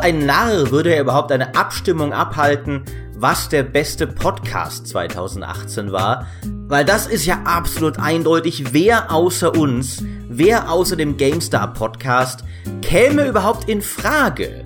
Ein 0.00 0.26
Narr 0.26 0.70
würde 0.70 0.94
ja 0.94 1.00
überhaupt 1.00 1.32
eine 1.32 1.56
Abstimmung 1.56 2.12
abhalten, 2.12 2.84
was 3.16 3.48
der 3.48 3.64
beste 3.64 4.06
Podcast 4.06 4.86
2018 4.86 5.90
war, 5.90 6.28
weil 6.68 6.84
das 6.84 7.08
ist 7.08 7.26
ja 7.26 7.42
absolut 7.44 7.98
eindeutig, 7.98 8.72
wer 8.72 9.10
außer 9.10 9.56
uns, 9.56 10.04
wer 10.28 10.70
außer 10.70 10.94
dem 10.94 11.16
GameStar 11.16 11.72
Podcast 11.72 12.44
käme 12.80 13.26
überhaupt 13.26 13.68
in 13.68 13.82
Frage. 13.82 14.64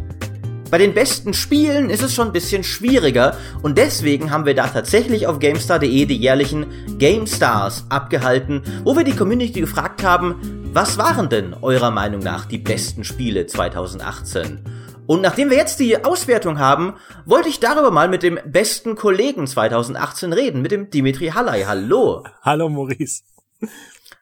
Bei 0.71 0.77
den 0.77 0.93
besten 0.93 1.33
Spielen 1.33 1.89
ist 1.89 2.03
es 2.03 2.15
schon 2.15 2.27
ein 2.27 2.33
bisschen 2.33 2.63
schwieriger 2.63 3.35
und 3.63 3.79
deswegen 3.79 4.31
haben 4.31 4.45
wir 4.45 4.55
da 4.55 4.67
tatsächlich 4.67 5.27
auf 5.27 5.39
GameStar.de 5.39 6.05
die 6.05 6.17
jährlichen 6.17 6.67
GameStars 6.99 7.87
abgehalten, 7.89 8.63
wo 8.85 8.97
wir 8.97 9.05
die 9.05 9.17
Community 9.17 9.61
gefragt 9.61 10.05
haben, 10.05 10.35
was 10.75 10.99
waren 10.99 11.31
denn 11.31 11.55
eurer 11.55 11.91
Meinung 11.91 12.21
nach 12.21 12.45
die 12.45 12.59
besten 12.59 13.03
Spiele 13.03 13.47
2018? 13.47 14.82
Und 15.07 15.21
nachdem 15.21 15.51
wir 15.51 15.57
jetzt 15.57 15.81
die 15.81 16.05
Auswertung 16.05 16.59
haben, 16.59 16.95
wollte 17.27 17.49
ich 17.49 17.59
darüber 17.59 17.91
mal 17.91 18.09
mit 18.09 18.23
dem 18.23 18.39
besten 18.47 18.95
Kollegen 18.95 19.47
2018 19.47 20.33
reden, 20.33 20.63
mit 20.63 20.71
dem 20.71 20.91
Dimitri 20.91 21.29
Halley. 21.29 21.65
Hallo. 21.65 22.25
Hallo 22.43 22.69
Maurice. 22.69 23.23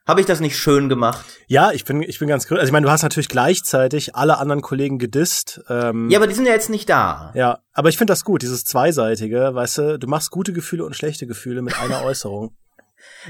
Habe 0.07 0.21
ich 0.21 0.27
das 0.27 0.41
nicht 0.41 0.59
schön 0.59 0.89
gemacht? 0.89 1.25
Ja, 1.47 1.71
ich 1.73 1.85
bin, 1.85 2.03
ich 2.03 2.19
bin 2.19 2.29
ganz 2.29 2.51
Also 2.51 2.65
ich 2.65 2.73
meine, 2.73 2.87
du 2.87 2.91
hast 2.91 3.03
natürlich 3.03 3.29
gleichzeitig 3.29 4.17
alle 4.17 4.39
anderen 4.39 4.63
Kollegen 4.63 4.99
gedisst. 4.99 5.61
Ähm, 5.69 6.09
ja, 6.09 6.19
aber 6.19 6.27
die 6.27 6.35
sind 6.35 6.47
ja 6.47 6.53
jetzt 6.53 6.71
nicht 6.71 6.89
da. 6.89 7.31
Ja, 7.35 7.59
aber 7.75 7.91
ich 7.91 7.99
finde 7.99 8.13
das 8.13 8.25
gut, 8.25 8.43
dieses 8.43 8.65
Zweiseitige, 8.65 9.55
weißt 9.55 9.79
du, 9.79 9.99
du 9.99 10.07
machst 10.09 10.31
gute 10.31 10.53
Gefühle 10.55 10.85
und 10.85 10.97
schlechte 10.97 11.27
Gefühle 11.27 11.61
mit 11.61 11.79
einer 11.79 12.03
Äußerung. 12.05 12.57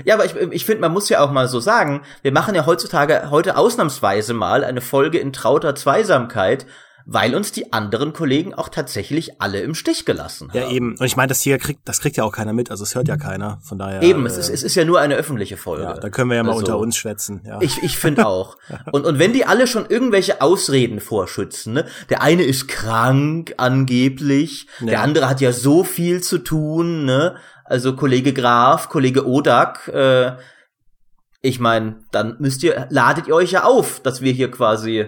Ja, 0.04 0.14
aber 0.14 0.24
ich, 0.24 0.34
ich 0.36 0.64
finde, 0.64 0.82
man 0.82 0.92
muss 0.92 1.08
ja 1.08 1.20
auch 1.20 1.32
mal 1.32 1.48
so 1.48 1.60
sagen, 1.60 2.02
wir 2.22 2.32
machen 2.32 2.54
ja 2.54 2.66
heutzutage, 2.66 3.30
heute 3.30 3.56
ausnahmsweise 3.56 4.34
mal 4.34 4.64
eine 4.64 4.80
Folge 4.80 5.18
in 5.18 5.32
trauter 5.32 5.74
Zweisamkeit, 5.74 6.66
weil 7.06 7.34
uns 7.34 7.52
die 7.52 7.72
anderen 7.72 8.12
Kollegen 8.12 8.54
auch 8.54 8.68
tatsächlich 8.68 9.40
alle 9.40 9.60
im 9.60 9.74
Stich 9.74 10.04
gelassen 10.04 10.48
haben. 10.48 10.58
Ja, 10.58 10.70
eben. 10.70 10.96
Und 10.98 11.06
ich 11.06 11.16
meine, 11.16 11.28
das 11.28 11.40
hier 11.40 11.58
kriegt, 11.58 11.88
das 11.88 12.00
kriegt 12.00 12.16
ja 12.16 12.24
auch 12.24 12.32
keiner 12.32 12.52
mit, 12.52 12.70
also 12.70 12.84
es 12.84 12.94
hört 12.94 13.08
ja 13.08 13.16
keiner, 13.16 13.58
von 13.62 13.78
daher. 13.78 14.02
Eben, 14.02 14.24
äh, 14.24 14.28
es, 14.28 14.36
ist, 14.36 14.48
es 14.50 14.62
ist 14.62 14.74
ja 14.74 14.84
nur 14.84 15.00
eine 15.00 15.14
öffentliche 15.14 15.56
Folge. 15.56 15.84
Ja, 15.84 15.94
da 15.94 16.10
können 16.10 16.30
wir 16.30 16.36
ja 16.36 16.42
mal 16.42 16.50
also, 16.50 16.60
unter 16.60 16.78
uns 16.78 16.96
schwätzen. 16.96 17.42
Ja. 17.44 17.60
Ich, 17.60 17.82
ich 17.82 17.98
finde 17.98 18.26
auch. 18.28 18.56
und, 18.92 19.04
und 19.04 19.18
wenn 19.18 19.32
die 19.32 19.44
alle 19.44 19.66
schon 19.66 19.86
irgendwelche 19.86 20.40
Ausreden 20.40 21.00
vorschützen, 21.00 21.72
ne? 21.74 21.86
Der 22.08 22.22
eine 22.22 22.42
ist 22.42 22.68
krank, 22.68 23.54
angeblich, 23.56 24.66
ja. 24.80 24.86
der 24.86 25.00
andere 25.02 25.28
hat 25.28 25.40
ja 25.40 25.52
so 25.52 25.84
viel 25.84 26.22
zu 26.22 26.38
tun, 26.38 27.04
ne? 27.04 27.36
Also 27.64 27.94
Kollege 27.94 28.32
Graf, 28.32 28.88
Kollege 28.88 29.26
Odak, 29.26 29.88
äh, 29.88 30.32
ich 31.42 31.58
meine, 31.58 32.04
dann 32.12 32.36
müsst 32.38 32.62
ihr, 32.62 32.86
ladet 32.90 33.28
ihr 33.28 33.34
euch 33.34 33.52
ja 33.52 33.64
auf, 33.64 34.00
dass 34.00 34.20
wir 34.20 34.32
hier 34.32 34.50
quasi 34.50 35.06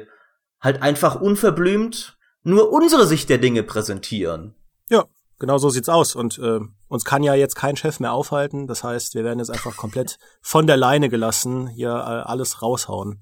halt 0.63 0.83
einfach 0.83 1.21
unverblümt 1.21 2.17
nur 2.45 2.73
unsere 2.73 3.07
Sicht 3.07 3.29
der 3.29 3.39
Dinge 3.39 3.63
präsentieren. 3.63 4.55
Ja, 4.89 5.05
genau 5.39 5.59
so 5.59 5.69
sieht's 5.69 5.89
aus. 5.89 6.15
Und 6.15 6.39
äh, 6.39 6.61
uns 6.89 7.05
kann 7.05 7.23
ja 7.23 7.35
jetzt 7.35 7.55
kein 7.55 7.77
Chef 7.77 8.01
mehr 8.01 8.13
aufhalten. 8.13 8.67
Das 8.67 8.83
heißt, 8.83 9.15
wir 9.15 9.25
werden 9.25 9.39
jetzt 9.39 9.51
einfach 9.51 9.77
komplett 9.77 10.19
von 10.41 10.67
der 10.67 10.77
Leine 10.77 11.09
gelassen, 11.09 11.69
hier 11.69 11.91
äh, 11.91 12.29
alles 12.29 12.63
raushauen. 12.63 13.21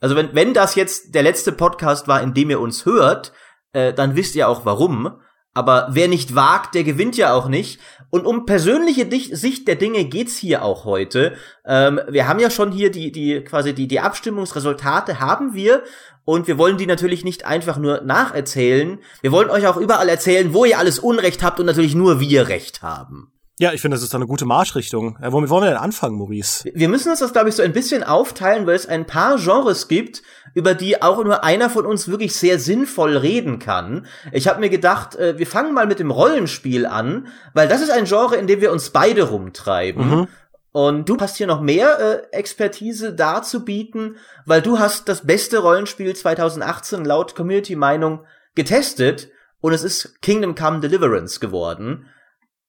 Also 0.00 0.16
wenn, 0.16 0.34
wenn 0.34 0.54
das 0.54 0.74
jetzt 0.74 1.14
der 1.14 1.22
letzte 1.22 1.52
Podcast 1.52 2.08
war, 2.08 2.22
in 2.22 2.34
dem 2.34 2.50
ihr 2.50 2.60
uns 2.60 2.84
hört, 2.84 3.32
äh, 3.72 3.92
dann 3.92 4.16
wisst 4.16 4.34
ihr 4.34 4.48
auch 4.48 4.64
warum. 4.64 5.20
Aber 5.54 5.88
wer 5.90 6.06
nicht 6.06 6.34
wagt, 6.34 6.74
der 6.74 6.84
gewinnt 6.84 7.16
ja 7.16 7.32
auch 7.32 7.48
nicht. 7.48 7.80
Und 8.10 8.26
um 8.26 8.44
persönliche 8.44 9.08
Sicht 9.34 9.66
der 9.66 9.76
Dinge 9.76 10.04
geht's 10.04 10.36
hier 10.36 10.62
auch 10.62 10.84
heute. 10.84 11.34
Ähm, 11.64 11.98
wir 12.08 12.28
haben 12.28 12.40
ja 12.40 12.50
schon 12.50 12.72
hier 12.72 12.90
die, 12.90 13.10
die 13.10 13.42
quasi 13.42 13.74
die, 13.74 13.88
die 13.88 14.00
Abstimmungsresultate 14.00 15.18
haben 15.18 15.54
wir. 15.54 15.82
Und 16.26 16.48
wir 16.48 16.58
wollen 16.58 16.76
die 16.76 16.86
natürlich 16.86 17.24
nicht 17.24 17.46
einfach 17.46 17.78
nur 17.78 18.02
nacherzählen. 18.02 18.98
Wir 19.22 19.30
wollen 19.30 19.48
euch 19.48 19.66
auch 19.68 19.76
überall 19.76 20.08
erzählen, 20.08 20.52
wo 20.52 20.64
ihr 20.64 20.78
alles 20.78 20.98
Unrecht 20.98 21.42
habt 21.42 21.60
und 21.60 21.66
natürlich 21.66 21.94
nur 21.94 22.20
wir 22.20 22.48
Recht 22.48 22.82
haben. 22.82 23.32
Ja, 23.58 23.72
ich 23.72 23.80
finde, 23.80 23.94
das 23.94 24.02
ist 24.02 24.14
eine 24.14 24.26
gute 24.26 24.44
Marschrichtung. 24.44 25.16
Äh, 25.22 25.32
womit 25.32 25.48
wollen 25.48 25.62
wir 25.62 25.70
denn 25.70 25.78
anfangen, 25.78 26.18
Maurice? 26.18 26.68
Wir 26.74 26.90
müssen 26.90 27.08
uns 27.08 27.20
das, 27.20 27.32
glaube 27.32 27.48
ich, 27.48 27.54
so 27.54 27.62
ein 27.62 27.72
bisschen 27.72 28.04
aufteilen, 28.04 28.66
weil 28.66 28.74
es 28.74 28.86
ein 28.86 29.06
paar 29.06 29.38
Genres 29.38 29.88
gibt, 29.88 30.22
über 30.52 30.74
die 30.74 31.00
auch 31.00 31.24
nur 31.24 31.42
einer 31.42 31.70
von 31.70 31.86
uns 31.86 32.08
wirklich 32.08 32.34
sehr 32.34 32.58
sinnvoll 32.58 33.16
reden 33.16 33.58
kann. 33.58 34.06
Ich 34.32 34.46
habe 34.46 34.60
mir 34.60 34.68
gedacht, 34.68 35.14
äh, 35.14 35.38
wir 35.38 35.46
fangen 35.46 35.72
mal 35.72 35.86
mit 35.86 36.00
dem 36.00 36.10
Rollenspiel 36.10 36.84
an, 36.84 37.28
weil 37.54 37.66
das 37.66 37.80
ist 37.80 37.90
ein 37.90 38.04
Genre, 38.04 38.36
in 38.36 38.46
dem 38.46 38.60
wir 38.60 38.72
uns 38.72 38.90
beide 38.90 39.22
rumtreiben. 39.22 40.10
Mhm. 40.10 40.28
Und 40.76 41.08
du 41.08 41.16
hast 41.18 41.38
hier 41.38 41.46
noch 41.46 41.62
mehr 41.62 41.98
äh, 41.98 42.36
Expertise 42.36 43.14
darzubieten, 43.14 44.18
weil 44.44 44.60
du 44.60 44.78
hast 44.78 45.08
das 45.08 45.26
beste 45.26 45.60
Rollenspiel 45.60 46.14
2018 46.14 47.02
laut 47.02 47.34
Community-Meinung 47.34 48.26
getestet 48.54 49.30
und 49.62 49.72
es 49.72 49.82
ist 49.82 50.20
Kingdom 50.20 50.54
Come 50.54 50.80
Deliverance 50.80 51.40
geworden. 51.40 52.10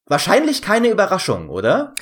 Wahrscheinlich 0.06 0.62
keine 0.62 0.88
Überraschung, 0.88 1.50
oder? 1.50 1.96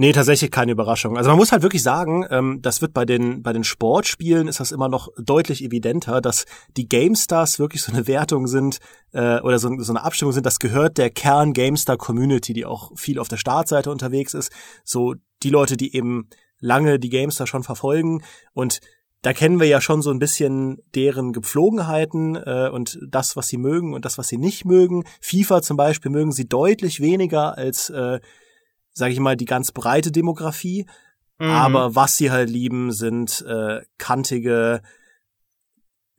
Nee, 0.00 0.12
tatsächlich 0.12 0.50
keine 0.50 0.72
Überraschung. 0.72 1.18
Also 1.18 1.28
man 1.28 1.36
muss 1.36 1.52
halt 1.52 1.62
wirklich 1.62 1.82
sagen, 1.82 2.24
ähm, 2.30 2.60
das 2.62 2.80
wird 2.80 2.94
bei 2.94 3.04
den, 3.04 3.42
bei 3.42 3.52
den 3.52 3.64
Sportspielen 3.64 4.48
ist 4.48 4.58
das 4.58 4.72
immer 4.72 4.88
noch 4.88 5.10
deutlich 5.18 5.62
evidenter, 5.62 6.22
dass 6.22 6.46
die 6.78 6.88
GameStars 6.88 7.58
wirklich 7.58 7.82
so 7.82 7.92
eine 7.92 8.06
Wertung 8.06 8.46
sind 8.46 8.78
äh, 9.12 9.40
oder 9.40 9.58
so, 9.58 9.68
so 9.78 9.92
eine 9.92 10.02
Abstimmung 10.02 10.32
sind. 10.32 10.46
Das 10.46 10.58
gehört 10.58 10.96
der 10.96 11.10
Kern 11.10 11.52
GameStar 11.52 11.98
Community, 11.98 12.54
die 12.54 12.64
auch 12.64 12.92
viel 12.96 13.18
auf 13.18 13.28
der 13.28 13.36
Startseite 13.36 13.90
unterwegs 13.90 14.32
ist. 14.32 14.50
So 14.84 15.16
die 15.42 15.50
Leute, 15.50 15.76
die 15.76 15.94
eben 15.94 16.30
lange 16.60 16.98
die 16.98 17.10
GameStar 17.10 17.46
schon 17.46 17.62
verfolgen 17.62 18.22
und 18.54 18.80
da 19.20 19.34
kennen 19.34 19.60
wir 19.60 19.66
ja 19.66 19.82
schon 19.82 20.00
so 20.00 20.10
ein 20.10 20.18
bisschen 20.18 20.78
deren 20.94 21.34
Gepflogenheiten 21.34 22.36
äh, 22.36 22.70
und 22.72 22.98
das, 23.06 23.36
was 23.36 23.48
sie 23.48 23.58
mögen 23.58 23.92
und 23.92 24.06
das, 24.06 24.16
was 24.16 24.28
sie 24.28 24.38
nicht 24.38 24.64
mögen. 24.64 25.04
FIFA 25.20 25.60
zum 25.60 25.76
Beispiel 25.76 26.10
mögen 26.10 26.32
sie 26.32 26.48
deutlich 26.48 27.00
weniger 27.00 27.58
als, 27.58 27.90
äh, 27.90 28.20
sage 29.00 29.12
ich 29.12 29.18
mal, 29.18 29.36
die 29.36 29.46
ganz 29.46 29.72
breite 29.72 30.12
Demografie. 30.12 30.86
Mhm. 31.38 31.50
Aber 31.50 31.94
was 31.96 32.16
sie 32.16 32.30
halt 32.30 32.50
lieben, 32.50 32.92
sind 32.92 33.42
äh, 33.48 33.80
kantige, 33.98 34.82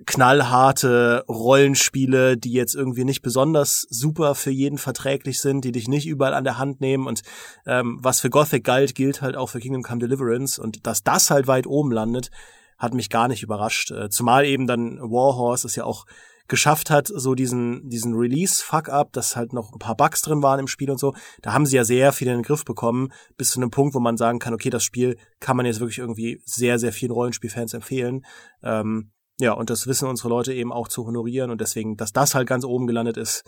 knallharte 0.06 1.24
Rollenspiele, 1.30 2.36
die 2.36 2.54
jetzt 2.54 2.74
irgendwie 2.76 3.06
nicht 3.06 3.22
besonders 3.22 3.86
super 3.90 4.34
für 4.34 4.50
jeden 4.50 4.80
verträglich 4.80 5.40
sind, 5.40 5.64
die 5.64 5.72
dich 5.72 5.88
nicht 5.88 6.08
überall 6.08 6.34
an 6.34 6.44
der 6.44 6.58
Hand 6.58 6.82
nehmen 6.82 7.06
und 7.06 7.22
ähm, 7.68 8.00
was 8.02 8.20
für 8.20 8.32
Gothic 8.32 8.64
galt, 8.64 8.96
gilt 8.96 9.22
halt 9.22 9.38
auch 9.38 9.50
für 9.50 9.60
Kingdom 9.60 9.84
Come 9.84 10.00
Deliverance 10.00 10.60
und 10.60 10.88
dass 10.88 11.04
das 11.04 11.30
halt 11.30 11.46
weit 11.46 11.68
oben 11.68 11.92
landet, 11.92 12.32
hat 12.80 12.96
mich 12.96 13.12
gar 13.12 13.28
nicht 13.28 13.44
überrascht. 13.44 13.92
Äh, 13.92 14.10
zumal 14.10 14.46
eben 14.46 14.66
dann 14.66 15.00
Warhorse 15.00 15.68
es 15.68 15.76
ja 15.76 15.84
auch 15.84 16.08
geschafft 16.52 16.92
hat, 16.92 17.08
so 17.08 17.34
diesen, 17.34 17.90
diesen 17.90 18.14
Release-Fuck-up, 18.14 19.14
dass 19.14 19.36
halt 19.36 19.54
noch 19.54 19.72
ein 19.72 19.80
paar 19.80 19.96
Bugs 19.96 20.22
drin 20.22 20.44
waren 20.44 20.60
im 20.60 20.68
Spiel 20.68 20.92
und 20.92 21.00
so. 21.00 21.16
Da 21.42 21.54
haben 21.54 21.66
sie 21.66 21.78
ja 21.78 21.84
sehr 21.84 22.12
viel 22.12 22.28
in 22.28 22.36
den 22.36 22.44
Griff 22.44 22.66
bekommen, 22.66 23.12
bis 23.38 23.52
zu 23.52 23.60
einem 23.60 23.72
Punkt, 23.72 23.96
wo 23.96 24.00
man 24.00 24.18
sagen 24.18 24.38
kann, 24.38 24.54
okay, 24.54 24.70
das 24.70 24.84
Spiel 24.84 25.18
kann 25.40 25.58
man 25.58 25.66
jetzt 25.66 25.80
wirklich 25.80 25.98
irgendwie 25.98 26.42
sehr, 26.46 26.78
sehr 26.78 26.92
vielen 26.92 27.14
Rollenspielfans 27.14 27.74
empfehlen. 27.74 28.26
Ähm, 28.62 29.12
ja, 29.40 29.54
und 29.54 29.70
das 29.70 29.88
wissen 29.88 30.08
unsere 30.08 30.30
Leute 30.30 30.54
eben 30.54 30.74
auch 30.74 30.90
zu 30.90 31.08
honorieren 31.08 31.50
und 31.50 31.62
deswegen, 31.62 31.96
dass 31.96 32.12
das 32.12 32.36
halt 32.36 32.48
ganz 32.48 32.66
oben 32.66 32.86
gelandet 32.86 33.18
ist, 33.18 33.44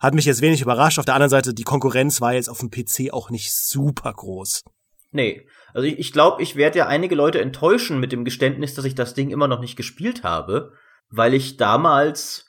hat 0.00 0.14
mich 0.14 0.24
jetzt 0.24 0.42
wenig 0.42 0.60
überrascht. 0.60 0.98
Auf 0.98 1.04
der 1.04 1.14
anderen 1.14 1.30
Seite, 1.30 1.54
die 1.54 1.62
Konkurrenz 1.62 2.20
war 2.20 2.34
jetzt 2.34 2.50
auf 2.50 2.58
dem 2.58 2.70
PC 2.70 3.12
auch 3.12 3.30
nicht 3.30 3.52
super 3.52 4.12
groß. 4.12 4.64
Nee. 5.12 5.46
Also 5.72 5.86
ich, 5.86 5.98
ich 5.98 6.12
glaube, 6.12 6.42
ich 6.42 6.56
werde 6.56 6.78
ja 6.78 6.88
einige 6.88 7.14
Leute 7.14 7.40
enttäuschen 7.40 8.00
mit 8.00 8.10
dem 8.10 8.24
Geständnis, 8.24 8.74
dass 8.74 8.84
ich 8.84 8.96
das 8.96 9.14
Ding 9.14 9.30
immer 9.30 9.46
noch 9.46 9.60
nicht 9.60 9.76
gespielt 9.76 10.24
habe, 10.24 10.72
weil 11.10 11.34
ich 11.34 11.56
damals 11.56 12.46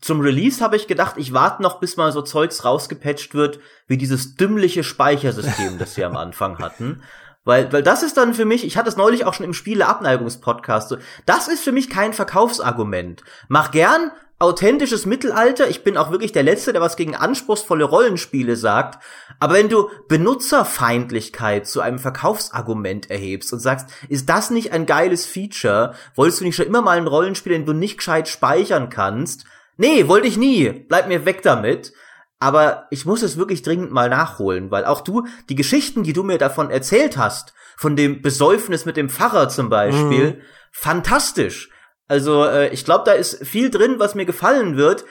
zum 0.00 0.20
Release 0.20 0.62
habe 0.62 0.76
ich 0.76 0.86
gedacht, 0.86 1.16
ich 1.16 1.32
warte 1.32 1.62
noch, 1.62 1.80
bis 1.80 1.96
mal 1.96 2.12
so 2.12 2.22
Zeugs 2.22 2.64
rausgepatcht 2.64 3.34
wird, 3.34 3.58
wie 3.86 3.96
dieses 3.96 4.36
dümmliche 4.36 4.84
Speichersystem, 4.84 5.78
das 5.78 5.96
wir 5.96 6.06
am 6.06 6.16
Anfang 6.16 6.58
hatten. 6.58 7.02
Weil, 7.44 7.72
weil 7.72 7.82
das 7.82 8.02
ist 8.02 8.16
dann 8.16 8.34
für 8.34 8.44
mich, 8.44 8.64
ich 8.64 8.76
hatte 8.76 8.88
es 8.88 8.96
neulich 8.96 9.24
auch 9.24 9.34
schon 9.34 9.46
im 9.46 9.54
Spiele-Abneigungspodcast, 9.54 10.88
so, 10.88 10.96
das 11.26 11.48
ist 11.48 11.62
für 11.62 11.72
mich 11.72 11.88
kein 11.88 12.12
Verkaufsargument. 12.12 13.22
Mach 13.48 13.70
gern 13.70 14.10
authentisches 14.38 15.06
Mittelalter. 15.06 15.68
Ich 15.68 15.82
bin 15.82 15.96
auch 15.96 16.10
wirklich 16.10 16.32
der 16.32 16.42
Letzte, 16.42 16.72
der 16.72 16.82
was 16.82 16.96
gegen 16.96 17.16
anspruchsvolle 17.16 17.84
Rollenspiele 17.84 18.56
sagt. 18.56 19.02
Aber 19.40 19.54
wenn 19.54 19.68
du 19.68 19.88
Benutzerfeindlichkeit 20.08 21.66
zu 21.66 21.80
einem 21.80 21.98
Verkaufsargument 21.98 23.10
erhebst 23.10 23.52
und 23.52 23.60
sagst, 23.60 23.88
ist 24.08 24.28
das 24.28 24.50
nicht 24.50 24.72
ein 24.72 24.84
geiles 24.84 25.24
Feature? 25.24 25.94
Wolltest 26.14 26.40
du 26.40 26.44
nicht 26.44 26.56
schon 26.56 26.66
immer 26.66 26.82
mal 26.82 26.98
ein 26.98 27.06
Rollenspiel, 27.06 27.52
den 27.52 27.66
du 27.66 27.72
nicht 27.72 27.98
gescheit 27.98 28.28
speichern 28.28 28.90
kannst? 28.90 29.46
Nee, 29.78 30.06
wollte 30.06 30.28
ich 30.28 30.36
nie. 30.36 30.70
Bleib 30.70 31.08
mir 31.08 31.24
weg 31.24 31.42
damit. 31.42 31.92
Aber 32.38 32.86
ich 32.90 33.06
muss 33.06 33.22
es 33.22 33.38
wirklich 33.38 33.62
dringend 33.62 33.92
mal 33.92 34.10
nachholen, 34.10 34.70
weil 34.70 34.84
auch 34.84 35.00
du, 35.00 35.26
die 35.48 35.54
Geschichten, 35.54 36.02
die 36.02 36.12
du 36.12 36.22
mir 36.22 36.36
davon 36.36 36.68
erzählt 36.68 37.16
hast, 37.16 37.54
von 37.78 37.96
dem 37.96 38.20
Besäufnis 38.20 38.84
mit 38.84 38.98
dem 38.98 39.08
Pfarrer 39.08 39.48
zum 39.48 39.70
Beispiel, 39.70 40.32
mhm. 40.32 40.40
fantastisch. 40.70 41.70
Also 42.08 42.44
äh, 42.44 42.68
ich 42.68 42.84
glaube, 42.84 43.04
da 43.04 43.12
ist 43.12 43.44
viel 43.44 43.70
drin, 43.70 43.96
was 43.98 44.14
mir 44.14 44.26
gefallen 44.26 44.76
wird. 44.76 45.04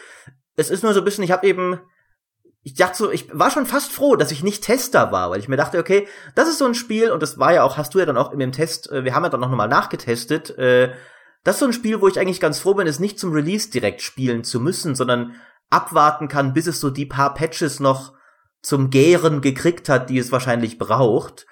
Es 0.56 0.70
ist 0.70 0.84
nur 0.84 0.94
so 0.94 1.02
ein 1.02 1.06
bisschen, 1.06 1.24
ich 1.24 1.32
habe 1.32 1.46
eben, 1.48 1.80
ich 2.64 2.76
dachte 2.76 2.98
so, 2.98 3.12
ich 3.12 3.28
war 3.38 3.52
schon 3.52 3.66
fast 3.66 3.92
froh, 3.92 4.16
dass 4.16 4.32
ich 4.32 4.44
nicht 4.44 4.64
Tester 4.64 5.12
war, 5.12 5.30
weil 5.30 5.40
ich 5.40 5.50
mir 5.50 5.58
dachte, 5.58 5.78
okay, 5.80 6.08
das 6.36 6.48
ist 6.48 6.60
so 6.60 6.66
ein 6.66 6.76
Spiel 6.76 7.12
und 7.12 7.22
das 7.22 7.38
war 7.38 7.54
ja 7.54 7.64
auch, 7.64 7.78
hast 7.78 7.94
du 7.94 8.00
ja 8.00 8.06
dann 8.06 8.18
auch 8.18 8.32
in 8.32 8.40
dem 8.40 8.54
Test, 8.54 8.90
äh, 8.92 9.04
wir 9.04 9.14
haben 9.14 9.24
ja 9.24 9.30
dann 9.30 9.42
noch 9.42 9.50
mal 9.50 9.68
nachgetestet, 9.68 10.58
äh, 10.58 10.94
das 11.44 11.58
ist 11.58 11.60
so 11.60 11.66
ein 11.68 11.74
Spiel, 11.74 12.02
wo 12.02 12.08
ich 12.08 12.20
eigentlich 12.20 12.40
ganz 12.40 12.60
froh 12.60 12.74
bin, 12.74 12.88
es 12.88 13.00
nicht 13.00 13.20
zum 13.20 13.32
Release 13.32 13.70
direkt 13.70 14.02
spielen 14.02 14.44
zu 14.44 14.60
müssen, 14.60 14.96
sondern 14.96 15.36
abwarten 15.70 16.28
kann, 16.28 16.54
bis 16.54 16.66
es 16.66 16.80
so 16.80 16.90
die 16.90 17.06
paar 17.06 17.36
Patches 17.36 17.80
noch 17.80 18.14
zum 18.64 18.90
Gären 18.90 19.42
gekriegt 19.42 19.88
hat, 19.88 20.10
die 20.10 20.18
es 20.18 20.32
wahrscheinlich 20.32 20.80
braucht. 20.80 21.46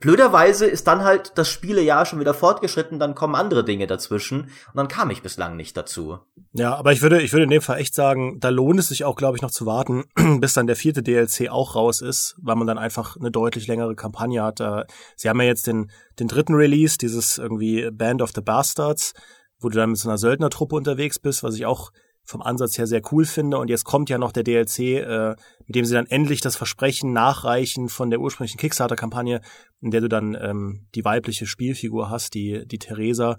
Blöderweise 0.00 0.66
ist 0.66 0.86
dann 0.86 1.02
halt 1.02 1.32
das 1.36 1.48
Spielejahr 1.48 2.06
schon 2.06 2.20
wieder 2.20 2.34
fortgeschritten, 2.34 2.98
dann 2.98 3.14
kommen 3.14 3.34
andere 3.34 3.64
Dinge 3.64 3.86
dazwischen 3.86 4.42
und 4.42 4.76
dann 4.76 4.88
kam 4.88 5.10
ich 5.10 5.22
bislang 5.22 5.56
nicht 5.56 5.76
dazu. 5.76 6.18
Ja, 6.52 6.74
aber 6.76 6.92
ich 6.92 7.02
würde, 7.02 7.20
ich 7.20 7.32
würde 7.32 7.44
in 7.44 7.50
dem 7.50 7.62
Fall 7.62 7.78
echt 7.78 7.94
sagen, 7.94 8.38
da 8.38 8.48
lohnt 8.48 8.78
es 8.78 8.88
sich 8.88 9.04
auch, 9.04 9.16
glaube 9.16 9.36
ich, 9.36 9.42
noch 9.42 9.50
zu 9.50 9.66
warten, 9.66 10.04
bis 10.40 10.54
dann 10.54 10.66
der 10.66 10.76
vierte 10.76 11.02
DLC 11.02 11.48
auch 11.50 11.74
raus 11.74 12.00
ist, 12.00 12.36
weil 12.40 12.56
man 12.56 12.66
dann 12.66 12.78
einfach 12.78 13.16
eine 13.16 13.30
deutlich 13.30 13.66
längere 13.66 13.94
Kampagne 13.96 14.42
hat. 14.42 14.60
Sie 15.16 15.28
haben 15.28 15.40
ja 15.40 15.46
jetzt 15.46 15.66
den, 15.66 15.90
den 16.18 16.28
dritten 16.28 16.54
Release, 16.54 16.96
dieses 16.98 17.38
irgendwie 17.38 17.90
Band 17.90 18.22
of 18.22 18.30
the 18.34 18.40
Bastards, 18.40 19.14
wo 19.60 19.68
du 19.68 19.76
dann 19.76 19.90
mit 19.90 19.98
so 19.98 20.08
einer 20.08 20.18
Söldnertruppe 20.18 20.76
unterwegs 20.76 21.18
bist, 21.18 21.42
was 21.42 21.54
ich 21.54 21.66
auch 21.66 21.90
vom 22.28 22.42
Ansatz 22.42 22.76
her 22.76 22.86
sehr 22.86 23.00
cool 23.10 23.24
finde. 23.24 23.56
Und 23.56 23.70
jetzt 23.70 23.84
kommt 23.84 24.10
ja 24.10 24.18
noch 24.18 24.32
der 24.32 24.42
DLC, 24.42 24.78
äh, 24.78 25.34
mit 25.66 25.74
dem 25.74 25.86
sie 25.86 25.94
dann 25.94 26.06
endlich 26.06 26.42
das 26.42 26.56
Versprechen 26.56 27.14
nachreichen 27.14 27.88
von 27.88 28.10
der 28.10 28.20
ursprünglichen 28.20 28.58
Kickstarter-Kampagne, 28.58 29.40
in 29.80 29.90
der 29.90 30.02
du 30.02 30.08
dann 30.08 30.36
ähm, 30.38 30.86
die 30.94 31.06
weibliche 31.06 31.46
Spielfigur 31.46 32.10
hast, 32.10 32.34
die, 32.34 32.66
die 32.66 32.78
Theresa, 32.78 33.38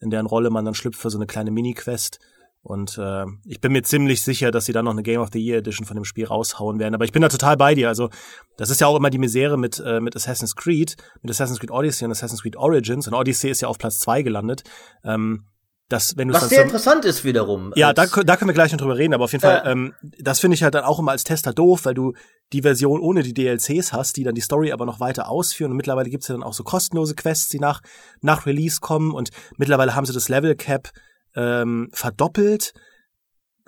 in 0.00 0.08
deren 0.08 0.24
Rolle 0.24 0.48
man 0.48 0.64
dann 0.64 0.74
schlüpft 0.74 0.98
für 0.98 1.10
so 1.10 1.18
eine 1.18 1.26
kleine 1.26 1.50
Mini-Quest. 1.50 2.18
Und 2.62 2.96
äh, 2.96 3.24
ich 3.44 3.60
bin 3.60 3.72
mir 3.72 3.82
ziemlich 3.82 4.22
sicher, 4.22 4.50
dass 4.50 4.64
sie 4.64 4.72
dann 4.72 4.86
noch 4.86 4.92
eine 4.92 5.02
Game 5.02 5.20
of 5.20 5.28
the 5.32 5.38
Year 5.38 5.58
Edition 5.58 5.86
von 5.86 5.96
dem 5.96 6.04
Spiel 6.04 6.24
raushauen 6.24 6.78
werden. 6.78 6.94
Aber 6.94 7.04
ich 7.04 7.12
bin 7.12 7.20
da 7.20 7.28
total 7.28 7.58
bei 7.58 7.74
dir. 7.74 7.88
Also 7.88 8.08
das 8.56 8.70
ist 8.70 8.80
ja 8.80 8.86
auch 8.86 8.96
immer 8.96 9.10
die 9.10 9.18
Misere 9.18 9.58
mit, 9.58 9.82
äh, 9.84 10.00
mit 10.00 10.16
Assassin's 10.16 10.56
Creed, 10.56 10.96
mit 11.20 11.30
Assassin's 11.30 11.60
Creed 11.60 11.70
Odyssey 11.70 12.06
und 12.06 12.12
Assassin's 12.12 12.40
Creed 12.40 12.56
Origins. 12.56 13.06
Und 13.06 13.12
Odyssey 13.12 13.50
ist 13.50 13.60
ja 13.60 13.68
auf 13.68 13.76
Platz 13.76 13.98
zwei 13.98 14.22
gelandet. 14.22 14.62
Ähm, 15.04 15.44
dass 15.90 16.16
wenn 16.16 16.28
du 16.28 16.34
Was 16.34 16.48
sehr 16.48 16.62
interessant 16.62 17.04
ist 17.04 17.24
wiederum. 17.24 17.72
Ja, 17.74 17.92
da, 17.92 18.06
da 18.06 18.36
können 18.36 18.48
wir 18.48 18.54
gleich 18.54 18.70
noch 18.70 18.78
drüber 18.78 18.96
reden, 18.96 19.12
aber 19.12 19.24
auf 19.24 19.32
jeden 19.32 19.42
Fall, 19.42 19.62
äh, 19.64 19.72
ähm, 19.72 19.92
das 20.18 20.38
finde 20.38 20.54
ich 20.54 20.62
halt 20.62 20.74
dann 20.74 20.84
auch 20.84 21.00
immer 21.00 21.10
als 21.10 21.24
Tester 21.24 21.52
doof, 21.52 21.84
weil 21.84 21.94
du 21.94 22.12
die 22.52 22.62
Version 22.62 23.00
ohne 23.00 23.24
die 23.24 23.34
DLCs 23.34 23.92
hast, 23.92 24.16
die 24.16 24.22
dann 24.22 24.36
die 24.36 24.40
Story 24.40 24.70
aber 24.70 24.86
noch 24.86 25.00
weiter 25.00 25.28
ausführen. 25.28 25.72
Und 25.72 25.76
mittlerweile 25.76 26.08
gibt's 26.08 26.28
ja 26.28 26.34
dann 26.34 26.44
auch 26.44 26.54
so 26.54 26.62
kostenlose 26.62 27.16
Quests, 27.16 27.48
die 27.48 27.58
nach, 27.58 27.80
nach 28.20 28.46
Release 28.46 28.78
kommen 28.80 29.12
und 29.12 29.30
mittlerweile 29.56 29.96
haben 29.96 30.06
sie 30.06 30.12
das 30.12 30.28
Level 30.28 30.54
Cap 30.54 30.90
ähm, 31.34 31.90
verdoppelt. 31.92 32.72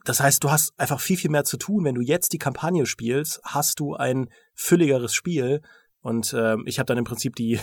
Das 0.04 0.20
heißt, 0.20 0.44
du 0.44 0.50
hast 0.52 0.72
einfach 0.76 1.00
viel, 1.00 1.16
viel 1.16 1.30
mehr 1.30 1.44
zu 1.44 1.56
tun. 1.56 1.84
Wenn 1.84 1.96
du 1.96 2.02
jetzt 2.02 2.32
die 2.32 2.38
Kampagne 2.38 2.86
spielst, 2.86 3.40
hast 3.44 3.80
du 3.80 3.94
ein 3.94 4.28
fülligeres 4.54 5.12
Spiel 5.12 5.60
und 6.02 6.32
äh, 6.32 6.56
ich 6.66 6.78
habe 6.78 6.86
dann 6.86 6.98
im 6.98 7.04
Prinzip 7.04 7.36
die, 7.36 7.60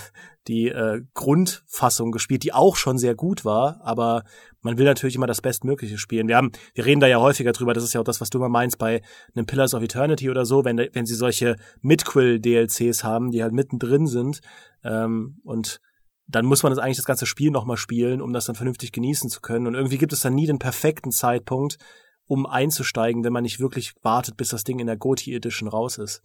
die 0.47 0.69
äh, 0.69 1.01
Grundfassung 1.13 2.11
gespielt, 2.11 2.43
die 2.43 2.53
auch 2.53 2.77
schon 2.77 2.97
sehr 2.97 3.13
gut 3.13 3.43
war, 3.43 3.81
aber 3.83 4.23
man 4.61 4.77
will 4.77 4.85
natürlich 4.85 5.15
immer 5.15 5.27
das 5.27 5.41
Bestmögliche 5.41 5.97
spielen. 5.97 6.29
Wir 6.29 6.37
haben, 6.37 6.53
wir 6.73 6.85
reden 6.85 7.01
da 7.01 7.07
ja 7.07 7.19
häufiger 7.19 7.51
drüber, 7.51 7.73
das 7.73 7.83
ist 7.83 7.93
ja 7.93 7.99
auch 7.99 8.05
das, 8.05 8.21
was 8.21 8.29
du 8.29 8.37
immer 8.37 8.49
meinst 8.49 8.77
bei 8.77 9.01
einem 9.35 9.45
Pillars 9.45 9.73
of 9.73 9.83
Eternity 9.83 10.29
oder 10.29 10.45
so, 10.45 10.63
wenn, 10.63 10.77
wenn 10.77 11.05
sie 11.05 11.15
solche 11.15 11.57
Midquill-DLCs 11.81 13.03
haben, 13.03 13.31
die 13.31 13.43
halt 13.43 13.51
mittendrin 13.53 14.07
sind. 14.07 14.39
Ähm, 14.85 15.39
und 15.43 15.81
dann 16.27 16.45
muss 16.45 16.63
man 16.63 16.71
das 16.71 16.79
eigentlich 16.79 16.97
das 16.97 17.05
ganze 17.05 17.25
Spiel 17.25 17.51
nochmal 17.51 17.77
spielen, 17.77 18.21
um 18.21 18.31
das 18.31 18.45
dann 18.45 18.55
vernünftig 18.55 18.93
genießen 18.93 19.29
zu 19.29 19.41
können. 19.41 19.67
Und 19.67 19.75
irgendwie 19.75 19.97
gibt 19.97 20.13
es 20.13 20.21
dann 20.21 20.35
nie 20.35 20.47
den 20.47 20.59
perfekten 20.59 21.11
Zeitpunkt, 21.11 21.77
um 22.25 22.45
einzusteigen, 22.45 23.23
wenn 23.25 23.33
man 23.33 23.43
nicht 23.43 23.59
wirklich 23.59 23.95
wartet, 24.01 24.37
bis 24.37 24.49
das 24.49 24.63
Ding 24.63 24.79
in 24.79 24.87
der 24.87 24.97
GOTY 24.97 25.35
Edition 25.35 25.67
raus 25.67 25.97
ist. 25.97 26.21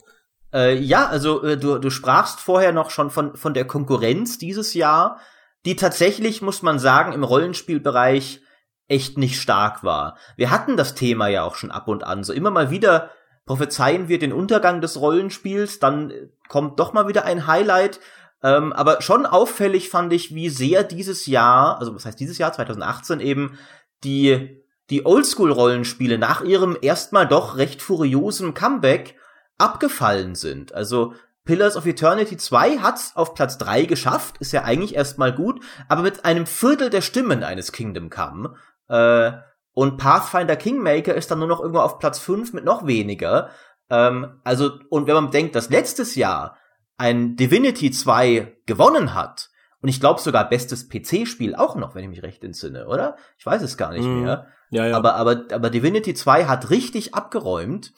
Äh, 0.55 0.79
ja, 0.79 1.07
also 1.09 1.43
äh, 1.43 1.59
du, 1.59 1.79
du 1.79 1.91
sprachst 1.91 2.41
vorher 2.41 2.73
noch 2.73 2.91
schon 2.91 3.11
von, 3.11 3.37
von 3.37 3.55
der 3.55 3.67
Konkurrenz 3.67 4.39
dieses 4.39 4.73
Jahr, 4.73 5.19
die 5.67 5.77
tatsächlich, 5.77 6.43
muss 6.43 6.63
man 6.63 6.79
sagen, 6.79 7.13
im 7.13 7.25
Rollenspielbereich 7.25 8.41
echt 8.87 9.19
nicht 9.19 9.41
stark 9.41 9.83
war. 9.83 10.17
Wir 10.37 10.51
hatten 10.51 10.77
das 10.77 10.95
Thema 10.95 11.27
ja 11.29 11.43
auch 11.43 11.57
schon 11.57 11.71
ab 11.71 11.89
und 11.89 12.05
an. 12.05 12.23
So 12.23 12.33
immer 12.33 12.51
mal 12.51 12.71
wieder 12.71 13.11
prophezeien 13.47 14.09
wir 14.09 14.19
den 14.19 14.33
Untergang 14.33 14.81
des 14.81 15.01
Rollenspiels, 15.01 15.79
dann 15.79 16.13
kommt 16.49 16.79
doch 16.79 16.93
mal 16.93 17.09
wieder 17.09 17.25
ein 17.25 17.47
Highlight. 17.47 18.01
Ähm, 18.43 18.73
aber 18.73 19.03
schon 19.03 19.27
auffällig 19.27 19.89
fand 19.89 20.13
ich, 20.13 20.35
wie 20.35 20.51
sehr 20.51 20.85
dieses 20.85 21.27
Jahr, 21.27 21.79
also 21.79 21.95
was 21.95 22.07
heißt 22.07 22.21
dieses 22.21 22.39
Jahr, 22.39 22.53
2018 22.53 23.21
eben, 23.21 23.59
die, 24.05 24.63
die 24.91 25.05
Oldschool-Rollenspiele 25.05 26.19
nach 26.19 26.43
ihrem 26.43 26.77
erstmal 26.81 27.27
doch 27.27 27.57
recht 27.57 27.83
furiosen 27.83 28.55
Comeback 28.55 29.17
abgefallen 29.59 30.35
sind. 30.35 30.75
Also 30.75 31.15
Pillars 31.45 31.77
of 31.77 31.87
Eternity 31.87 32.37
2 32.37 32.79
hat's 32.79 33.17
auf 33.17 33.35
Platz 33.35 33.59
3 33.59 33.85
geschafft, 33.85 34.37
ist 34.39 34.53
ja 34.53 34.65
eigentlich 34.65 34.95
erstmal 34.95 35.33
gut, 35.33 35.63
aber 35.89 36.03
mit 36.03 36.25
einem 36.25 36.47
Viertel 36.47 36.91
der 36.91 37.03
Stimmen 37.03 37.43
eines 37.43 37.73
Kingdom 37.73 38.11
Come. 38.11 38.55
Äh, 38.89 39.33
und 39.73 39.99
Pathfinder 39.99 40.57
Kingmaker 40.57 41.15
ist 41.15 41.31
dann 41.31 41.41
nur 41.41 41.49
noch 41.49 41.61
irgendwo 41.61 41.81
auf 41.81 41.99
Platz 41.99 42.19
5 42.21 42.53
mit 42.53 42.65
noch 42.65 42.87
weniger. 42.87 43.51
Ähm, 43.91 44.41
also, 44.45 44.79
und 44.89 45.07
wenn 45.07 45.15
man 45.15 45.31
denkt, 45.33 45.55
dass 45.55 45.69
letztes 45.69 46.15
Jahr 46.15 46.57
ein 46.97 47.37
Divinity 47.37 47.91
2 47.91 48.59
gewonnen 48.67 49.15
hat, 49.15 49.51
und 49.81 49.89
ich 49.89 50.01
glaube 50.01 50.21
sogar 50.21 50.49
bestes 50.49 50.89
PC-Spiel 50.89 51.55
auch 51.55 51.77
noch, 51.77 51.95
wenn 51.95 52.05
ich 52.05 52.09
mich 52.09 52.23
recht 52.23 52.43
entsinne, 52.43 52.87
oder? 52.87 53.17
Ich 53.37 53.45
weiß 53.45 53.61
es 53.61 53.77
gar 53.77 53.93
nicht 53.93 54.07
mm. 54.07 54.23
mehr. 54.23 54.47
Ja, 54.71 54.87
ja. 54.87 54.97
Aber, 54.97 55.17
aber, 55.17 55.45
aber 55.53 55.69
Divinity 55.69 56.15
2 56.15 56.47
hat 56.47 56.71
richtig 56.71 57.15
abgeräumt. 57.15 57.93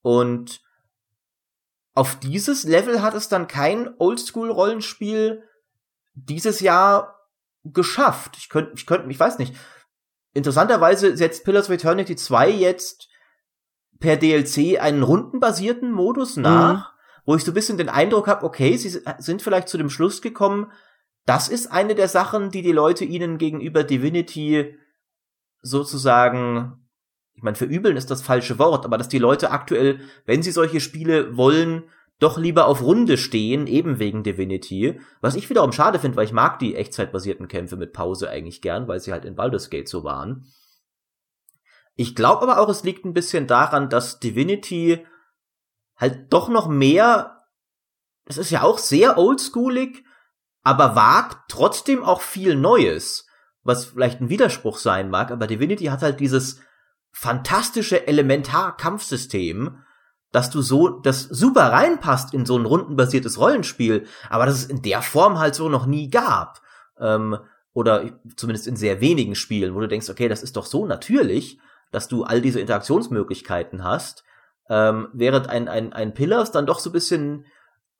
Und 0.00 0.62
auf 1.94 2.18
dieses 2.18 2.64
Level 2.64 3.02
hat 3.02 3.14
es 3.14 3.28
dann 3.28 3.48
kein 3.48 3.90
Oldschool-Rollenspiel 3.98 5.42
dieses 6.14 6.60
Jahr 6.60 7.18
geschafft. 7.64 8.36
Ich 8.38 8.48
könnte, 8.48 8.72
ich 8.74 8.86
könnte, 8.86 9.10
ich 9.10 9.20
weiß 9.20 9.38
nicht. 9.38 9.54
Interessanterweise 10.34 11.16
setzt 11.16 11.44
Pillars 11.44 11.68
of 11.68 11.74
Eternity 11.74 12.16
2 12.16 12.50
jetzt 12.50 13.08
per 13.98 14.16
DLC 14.16 14.80
einen 14.80 15.02
rundenbasierten 15.02 15.92
Modus 15.92 16.36
mhm. 16.36 16.42
nach, 16.42 16.92
mhm. 16.92 17.22
wo 17.26 17.34
ich 17.36 17.44
so 17.44 17.50
ein 17.50 17.54
bisschen 17.54 17.78
den 17.78 17.90
Eindruck 17.90 18.26
habe, 18.26 18.44
okay, 18.44 18.76
sie 18.76 19.00
sind 19.18 19.42
vielleicht 19.42 19.68
zu 19.68 19.78
dem 19.78 19.90
Schluss 19.90 20.22
gekommen, 20.22 20.72
das 21.24 21.48
ist 21.48 21.70
eine 21.70 21.94
der 21.94 22.08
Sachen, 22.08 22.50
die 22.50 22.62
die 22.62 22.72
Leute 22.72 23.04
ihnen 23.04 23.38
gegenüber 23.38 23.84
Divinity 23.84 24.76
sozusagen 25.60 26.81
ich 27.34 27.42
meine, 27.42 27.56
verübeln 27.56 27.96
ist 27.96 28.10
das 28.10 28.22
falsche 28.22 28.58
Wort, 28.58 28.84
aber 28.84 28.98
dass 28.98 29.08
die 29.08 29.18
Leute 29.18 29.50
aktuell, 29.50 30.00
wenn 30.26 30.42
sie 30.42 30.50
solche 30.50 30.80
Spiele 30.80 31.36
wollen, 31.36 31.84
doch 32.18 32.38
lieber 32.38 32.66
auf 32.66 32.82
Runde 32.82 33.18
stehen, 33.18 33.66
eben 33.66 33.98
wegen 33.98 34.22
Divinity. 34.22 35.00
Was 35.20 35.34
ich 35.34 35.50
wiederum 35.50 35.72
schade 35.72 35.98
finde, 35.98 36.16
weil 36.16 36.26
ich 36.26 36.32
mag 36.32 36.60
die 36.60 36.76
echtzeitbasierten 36.76 37.48
Kämpfe 37.48 37.76
mit 37.76 37.92
Pause 37.92 38.30
eigentlich 38.30 38.62
gern, 38.62 38.86
weil 38.86 39.00
sie 39.00 39.12
halt 39.12 39.24
in 39.24 39.34
Baldur's 39.34 39.70
Gate 39.70 39.88
so 39.88 40.04
waren. 40.04 40.46
Ich 41.94 42.14
glaube 42.14 42.42
aber 42.42 42.60
auch, 42.60 42.68
es 42.68 42.84
liegt 42.84 43.04
ein 43.04 43.12
bisschen 43.12 43.46
daran, 43.46 43.88
dass 43.88 44.20
Divinity 44.20 45.04
halt 45.96 46.32
doch 46.32 46.48
noch 46.48 46.68
mehr, 46.68 47.44
es 48.26 48.38
ist 48.38 48.50
ja 48.50 48.62
auch 48.62 48.78
sehr 48.78 49.18
oldschoolig, 49.18 50.04
aber 50.62 50.94
wagt 50.94 51.50
trotzdem 51.50 52.04
auch 52.04 52.20
viel 52.20 52.54
Neues, 52.54 53.26
was 53.64 53.86
vielleicht 53.86 54.20
ein 54.20 54.28
Widerspruch 54.28 54.78
sein 54.78 55.10
mag, 55.10 55.30
aber 55.32 55.46
Divinity 55.46 55.86
hat 55.86 56.02
halt 56.02 56.20
dieses 56.20 56.60
fantastische 57.12 58.06
Elementar-Kampfsystem, 58.06 59.78
dass 60.32 60.50
du 60.50 60.62
so, 60.62 60.88
das 60.88 61.22
super 61.22 61.72
reinpasst 61.72 62.34
in 62.34 62.46
so 62.46 62.56
ein 62.56 62.64
rundenbasiertes 62.64 63.38
Rollenspiel, 63.38 64.06
aber 64.30 64.46
dass 64.46 64.56
es 64.56 64.64
in 64.64 64.82
der 64.82 65.02
Form 65.02 65.38
halt 65.38 65.54
so 65.54 65.68
noch 65.68 65.86
nie 65.86 66.08
gab. 66.10 66.60
Ähm, 66.98 67.38
oder 67.74 68.20
zumindest 68.36 68.66
in 68.66 68.76
sehr 68.76 69.00
wenigen 69.00 69.34
Spielen, 69.34 69.74
wo 69.74 69.80
du 69.80 69.88
denkst, 69.88 70.10
okay, 70.10 70.28
das 70.28 70.42
ist 70.42 70.56
doch 70.56 70.66
so 70.66 70.86
natürlich, 70.86 71.58
dass 71.90 72.08
du 72.08 72.24
all 72.24 72.40
diese 72.40 72.60
Interaktionsmöglichkeiten 72.60 73.84
hast, 73.84 74.24
ähm, 74.68 75.08
während 75.12 75.48
ein, 75.48 75.68
ein, 75.68 75.92
ein 75.92 76.14
Pillars 76.14 76.50
dann 76.50 76.66
doch 76.66 76.78
so 76.78 76.90
ein 76.90 76.94
bisschen 76.94 77.46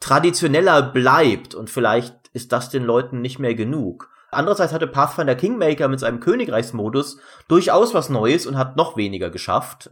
traditioneller 0.01 0.83
bleibt 0.83 1.55
und 1.55 1.71
vielleicht 1.71 2.29
ist 2.33 2.53
das 2.53 2.71
den 2.71 2.85
Leuten 2.85 3.21
nicht 3.21 3.39
mehr 3.39 3.55
genug. 3.55 4.11
Andererseits 4.33 4.73
hatte 4.73 4.87
Pathfinder 4.87 5.35
Kingmaker 5.35 5.89
mit 5.89 6.01
seinem 6.01 6.21
Königreichsmodus 6.21 7.19
durchaus 7.49 7.95
was 7.95 8.09
Neues 8.09 8.47
und 8.47 8.57
hat 8.57 8.77
noch 8.77 8.97
weniger 8.97 9.31
geschafft. 9.31 9.91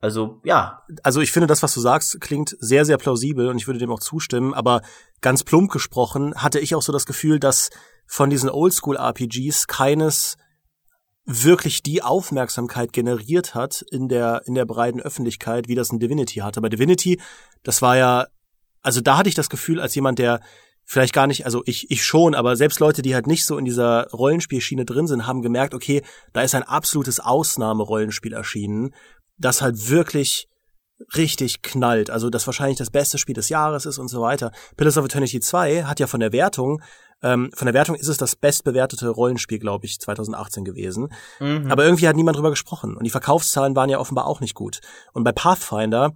Also, 0.00 0.40
ja. 0.44 0.82
Also 1.02 1.20
ich 1.20 1.32
finde, 1.32 1.46
das, 1.46 1.62
was 1.62 1.72
du 1.72 1.80
sagst, 1.80 2.20
klingt 2.20 2.56
sehr, 2.60 2.84
sehr 2.84 2.98
plausibel 2.98 3.48
und 3.48 3.56
ich 3.56 3.66
würde 3.66 3.78
dem 3.78 3.90
auch 3.90 4.00
zustimmen, 4.00 4.54
aber 4.54 4.82
ganz 5.20 5.42
plump 5.42 5.70
gesprochen 5.70 6.34
hatte 6.36 6.58
ich 6.58 6.74
auch 6.74 6.82
so 6.82 6.92
das 6.92 7.06
Gefühl, 7.06 7.40
dass 7.40 7.70
von 8.06 8.28
diesen 8.28 8.50
Oldschool-RPGs 8.50 9.66
keines 9.66 10.36
wirklich 11.24 11.82
die 11.82 12.02
Aufmerksamkeit 12.02 12.92
generiert 12.92 13.54
hat 13.54 13.84
in 13.90 14.08
der, 14.08 14.42
in 14.46 14.54
der 14.54 14.64
breiten 14.64 15.00
Öffentlichkeit, 15.00 15.66
wie 15.66 15.74
das 15.74 15.90
ein 15.90 15.98
Divinity 15.98 16.40
hatte. 16.40 16.60
Bei 16.60 16.68
Divinity, 16.68 17.20
das 17.64 17.82
war 17.82 17.96
ja, 17.96 18.26
also 18.82 19.00
da 19.00 19.16
hatte 19.16 19.28
ich 19.28 19.34
das 19.34 19.50
Gefühl, 19.50 19.80
als 19.80 19.94
jemand, 19.94 20.18
der 20.18 20.40
vielleicht 20.86 21.12
gar 21.12 21.26
nicht, 21.26 21.44
also 21.44 21.62
ich, 21.66 21.90
ich 21.90 22.04
schon, 22.04 22.34
aber 22.34 22.56
selbst 22.56 22.80
Leute, 22.80 23.02
die 23.02 23.14
halt 23.14 23.26
nicht 23.26 23.44
so 23.44 23.58
in 23.58 23.64
dieser 23.64 24.08
Rollenspielschiene 24.12 24.84
drin 24.84 25.08
sind, 25.08 25.26
haben 25.26 25.42
gemerkt, 25.42 25.74
okay, 25.74 26.02
da 26.32 26.42
ist 26.42 26.54
ein 26.54 26.62
absolutes 26.62 27.20
Ausnahmerollenspiel 27.20 28.32
erschienen, 28.32 28.94
das 29.36 29.60
halt 29.60 29.90
wirklich 29.90 30.48
richtig 31.14 31.60
knallt, 31.60 32.08
also 32.08 32.30
das 32.30 32.46
wahrscheinlich 32.46 32.78
das 32.78 32.90
beste 32.90 33.18
Spiel 33.18 33.34
des 33.34 33.50
Jahres 33.50 33.84
ist 33.84 33.98
und 33.98 34.08
so 34.08 34.22
weiter. 34.22 34.52
Pillars 34.78 34.96
of 34.96 35.04
Eternity 35.04 35.40
2 35.40 35.84
hat 35.84 36.00
ja 36.00 36.06
von 36.06 36.20
der 36.20 36.32
Wertung 36.32 36.80
Ähm, 37.22 37.50
von 37.54 37.64
der 37.64 37.72
Wertung 37.72 37.94
ist 37.96 38.08
es 38.08 38.18
das 38.18 38.36
bestbewertete 38.36 39.08
Rollenspiel, 39.08 39.58
glaube 39.58 39.86
ich, 39.86 39.98
2018 39.98 40.64
gewesen. 40.64 41.08
Mhm. 41.40 41.70
Aber 41.70 41.82
irgendwie 41.84 42.06
hat 42.08 42.14
niemand 42.14 42.36
drüber 42.36 42.50
gesprochen. 42.50 42.94
Und 42.94 43.04
die 43.04 43.10
Verkaufszahlen 43.10 43.74
waren 43.74 43.88
ja 43.88 43.98
offenbar 43.98 44.26
auch 44.26 44.40
nicht 44.40 44.54
gut. 44.54 44.80
Und 45.14 45.24
bei 45.24 45.32
Pathfinder 45.32 46.12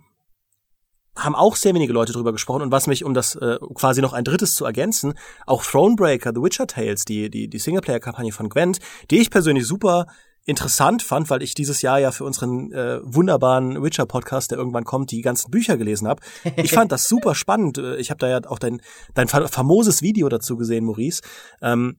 haben 1.16 1.34
auch 1.34 1.56
sehr 1.56 1.74
wenige 1.74 1.92
Leute 1.92 2.12
drüber 2.12 2.32
gesprochen 2.32 2.62
und 2.62 2.72
was 2.72 2.86
mich, 2.86 3.04
um 3.04 3.14
das 3.14 3.34
äh, 3.36 3.58
quasi 3.74 4.00
noch 4.00 4.12
ein 4.12 4.24
drittes 4.24 4.54
zu 4.54 4.64
ergänzen, 4.64 5.14
auch 5.46 5.64
Thronebreaker, 5.64 6.32
The 6.34 6.42
Witcher 6.42 6.66
Tales, 6.66 7.04
die, 7.04 7.30
die, 7.30 7.48
die 7.48 7.58
Singleplayer-Kampagne 7.58 8.32
von 8.32 8.48
Gwent, 8.48 8.78
die 9.10 9.18
ich 9.18 9.30
persönlich 9.30 9.66
super 9.66 10.06
interessant 10.46 11.02
fand, 11.02 11.30
weil 11.30 11.42
ich 11.42 11.54
dieses 11.54 11.82
Jahr 11.82 11.98
ja 12.00 12.12
für 12.12 12.24
unseren 12.24 12.72
äh, 12.72 13.00
wunderbaren 13.02 13.82
Witcher-Podcast, 13.82 14.50
der 14.50 14.58
irgendwann 14.58 14.84
kommt, 14.84 15.10
die 15.10 15.20
ganzen 15.20 15.50
Bücher 15.50 15.76
gelesen 15.76 16.08
habe. 16.08 16.22
Ich 16.56 16.72
fand 16.72 16.92
das 16.92 17.08
super 17.08 17.34
spannend. 17.34 17.78
Äh, 17.78 17.96
ich 17.96 18.10
habe 18.10 18.18
da 18.18 18.28
ja 18.28 18.40
auch 18.46 18.58
dein, 18.58 18.80
dein 19.14 19.28
famoses 19.28 20.02
Video 20.02 20.28
dazu 20.28 20.56
gesehen, 20.56 20.84
Maurice. 20.84 21.22
Ähm, 21.60 21.98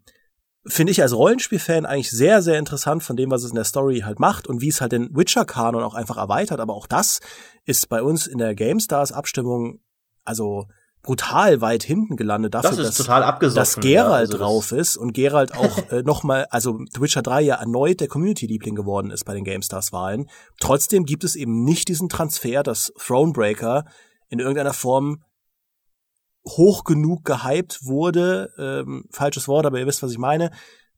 finde 0.65 0.91
ich 0.91 1.01
als 1.01 1.15
Rollenspielfan 1.15 1.85
eigentlich 1.85 2.11
sehr, 2.11 2.41
sehr 2.41 2.59
interessant 2.59 3.03
von 3.03 3.15
dem, 3.15 3.31
was 3.31 3.43
es 3.43 3.49
in 3.49 3.55
der 3.55 3.63
Story 3.63 4.01
halt 4.01 4.19
macht 4.19 4.47
und 4.47 4.61
wie 4.61 4.69
es 4.69 4.81
halt 4.81 4.91
den 4.91 5.15
Witcher-Kanon 5.15 5.83
auch 5.83 5.95
einfach 5.95 6.17
erweitert. 6.17 6.59
Aber 6.59 6.73
auch 6.73 6.87
das 6.87 7.19
ist 7.65 7.89
bei 7.89 8.03
uns 8.03 8.27
in 8.27 8.37
der 8.37 8.53
GameStars-Abstimmung, 8.53 9.79
also 10.23 10.67
brutal 11.03 11.61
weit 11.61 11.83
hinten 11.83 12.15
gelandet 12.15 12.53
dafür, 12.53 12.69
das 12.69 12.77
dass, 12.95 13.07
dass 13.55 13.75
Geralt 13.77 13.85
ja, 13.85 14.09
also 14.11 14.37
drauf 14.37 14.71
ist 14.71 14.97
und 14.97 15.13
Geralt 15.13 15.55
auch 15.55 15.77
äh, 15.91 16.03
nochmal, 16.03 16.45
also 16.51 16.77
The 16.93 17.01
Witcher 17.01 17.23
3 17.23 17.41
ja 17.41 17.55
erneut 17.55 17.99
der 17.99 18.07
Community-Liebling 18.07 18.75
geworden 18.75 19.09
ist 19.09 19.25
bei 19.25 19.33
den 19.33 19.43
GameStars-Wahlen. 19.43 20.29
Trotzdem 20.59 21.05
gibt 21.05 21.23
es 21.23 21.35
eben 21.35 21.63
nicht 21.63 21.87
diesen 21.87 22.07
Transfer, 22.07 22.61
dass 22.61 22.93
Thronebreaker 22.99 23.85
in 24.29 24.39
irgendeiner 24.39 24.73
Form 24.73 25.23
hoch 26.45 26.83
genug 26.83 27.23
gehypt 27.23 27.85
wurde, 27.85 28.51
ähm, 28.57 29.05
falsches 29.11 29.47
Wort, 29.47 29.65
aber 29.65 29.79
ihr 29.79 29.87
wisst, 29.87 30.03
was 30.03 30.11
ich 30.11 30.17
meine, 30.17 30.51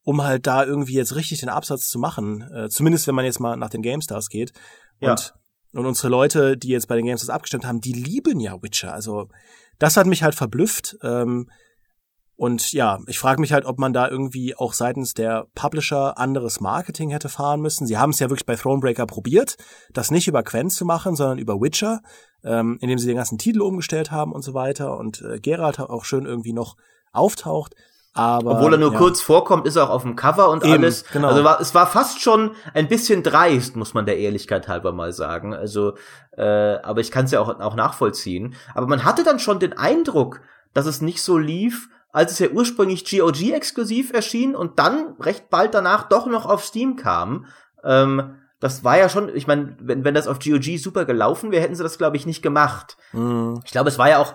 um 0.04 0.24
halt 0.24 0.48
da 0.48 0.64
irgendwie 0.64 0.94
jetzt 0.94 1.16
richtig 1.16 1.40
den 1.40 1.50
Absatz 1.50 1.90
zu 1.90 2.00
machen. 2.00 2.42
Äh, 2.54 2.70
zumindest 2.70 3.08
wenn 3.08 3.16
man 3.16 3.26
jetzt 3.26 3.40
mal 3.40 3.56
nach 3.58 3.70
den 3.70 3.82
GameStars 3.82 4.30
geht. 4.30 4.54
Und, 5.00 5.34
ja. 5.74 5.80
und 5.80 5.86
unsere 5.86 6.10
Leute, 6.10 6.58
die 6.58 6.70
jetzt 6.70 6.88
bei 6.88 6.96
den 6.96 7.06
GameStars 7.06 7.30
abgestimmt 7.30 7.66
haben, 7.66 7.82
die 7.82 7.94
lieben 7.94 8.40
ja 8.40 8.62
Witcher. 8.62 8.94
Also 8.94 9.30
das 9.80 9.98
hat 9.98 10.08
mich 10.08 10.24
halt 10.24 10.36
verblüfft. 10.36 10.98
Ähm, 11.04 11.50
und 12.36 12.74
ja, 12.74 13.00
ich 13.08 13.20
frage 13.20 13.40
mich 13.40 13.54
halt, 13.54 13.66
ob 13.66 13.80
man 13.80 13.94
da 13.94 14.10
irgendwie 14.10 14.56
auch 14.56 14.74
seitens 14.74 15.14
der 15.14 15.48
Publisher 15.54 16.18
anderes 16.18 16.60
Marketing 16.60 17.12
hätte 17.12 17.30
fahren 17.30 17.62
müssen. 17.62 17.86
Sie 17.86 17.98
haben 17.98 18.10
es 18.10 18.20
ja 18.20 18.30
wirklich 18.30 18.46
bei 18.46 18.56
Thronebreaker 18.56 19.06
probiert, 19.06 19.56
das 19.94 20.10
nicht 20.10 20.28
über 20.28 20.44
Quen 20.44 20.70
zu 20.70 20.84
machen, 20.84 21.16
sondern 21.16 21.38
über 21.38 21.62
Witcher, 21.62 22.02
ähm, 22.44 22.78
indem 22.82 23.00
sie 23.00 23.08
den 23.08 23.18
ganzen 23.18 23.38
Titel 23.38 23.62
umgestellt 23.62 24.12
haben 24.12 24.32
und 24.32 24.44
so 24.44 24.54
weiter. 24.54 24.98
Und 24.98 25.22
äh, 25.22 25.40
Geralt 25.40 25.80
auch 25.80 26.06
schön 26.06 26.26
irgendwie 26.26 26.54
noch 26.54 26.76
auftaucht. 27.12 27.76
Aber, 28.16 28.52
Obwohl 28.52 28.74
er 28.74 28.78
nur 28.78 28.94
ja. 28.94 28.98
kurz 29.00 29.22
vorkommt, 29.22 29.66
ist 29.66 29.76
er 29.76 29.86
auch 29.86 29.90
auf 29.90 30.04
dem 30.04 30.16
Cover 30.16 30.50
und 30.50 30.64
Eben, 30.64 30.74
alles. 30.74 31.04
Genau. 31.12 31.30
Also 31.30 31.44
war, 31.44 31.60
es 31.60 31.74
war 31.74 31.88
fast 31.88 32.22
schon 32.22 32.52
ein 32.76 32.88
bisschen 32.88 33.24
dreist, 33.24 33.76
muss 33.76 33.96
man 33.96 34.06
der 34.06 34.20
Ehrlichkeit 34.20 34.68
halber 34.68 34.92
mal 34.92 35.14
sagen. 35.14 35.56
Also, 35.56 35.96
äh, 36.38 36.44
aber 36.44 37.02
ich 37.02 37.10
kann 37.10 37.26
es 37.26 37.32
ja 37.32 37.40
auch, 37.40 37.60
auch 37.60 37.76
nachvollziehen. 37.76 38.54
Aber 38.76 38.86
man 38.86 39.04
hatte 39.04 39.24
dann 39.24 39.40
schon 39.40 39.60
den 39.60 39.74
Eindruck, 39.74 40.42
dass 40.76 40.86
es 40.86 41.02
nicht 41.02 41.24
so 41.24 41.40
lief, 41.40 41.90
als 42.12 42.34
es 42.34 42.40
ja 42.40 42.50
ursprünglich 42.50 43.10
GOG 43.10 43.52
exklusiv 43.52 44.14
erschien 44.14 44.56
und 44.56 44.78
dann 44.78 45.16
recht 45.20 45.50
bald 45.50 45.74
danach 45.74 46.08
doch 46.08 46.28
noch 46.28 46.46
auf 46.46 46.64
Steam 46.64 46.96
kam. 46.96 47.48
Ähm, 47.84 48.36
das 48.64 48.84
war 48.84 48.98
ja 48.98 49.10
schon, 49.10 49.36
ich 49.36 49.46
meine, 49.46 49.76
wenn, 49.80 50.04
wenn 50.04 50.14
das 50.14 50.28
auf 50.28 50.40
GOG 50.40 50.78
super 50.78 51.06
gelaufen 51.06 51.52
wäre, 51.52 51.62
hätten 51.62 51.76
sie 51.76 51.84
das, 51.84 51.98
glaube 51.98 52.18
ich, 52.18 52.26
nicht 52.26 52.42
gemacht. 52.42 52.98
Mhm. 53.12 53.62
Ich 53.66 53.72
glaube, 53.72 53.90
es 53.90 53.98
war 53.98 54.10
ja 54.10 54.20
auch 54.20 54.34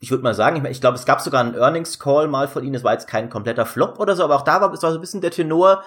ich 0.00 0.10
würde 0.10 0.22
mal 0.22 0.34
sagen, 0.34 0.56
ich, 0.56 0.62
mein, 0.62 0.72
ich 0.72 0.80
glaube, 0.80 0.96
es 0.96 1.06
gab 1.06 1.20
sogar 1.20 1.40
einen 1.40 1.54
Earnings 1.54 1.98
Call 1.98 2.28
mal 2.28 2.46
von 2.46 2.62
ihnen. 2.62 2.74
Es 2.74 2.84
war 2.84 2.92
jetzt 2.92 3.08
kein 3.08 3.30
kompletter 3.30 3.66
Flop 3.66 3.98
oder 3.98 4.14
so, 4.14 4.22
aber 4.22 4.36
auch 4.36 4.44
da 4.44 4.60
war 4.60 4.72
es 4.72 4.82
war 4.82 4.92
so 4.92 4.98
ein 4.98 5.00
bisschen 5.00 5.20
der 5.20 5.32
Tenor, 5.32 5.82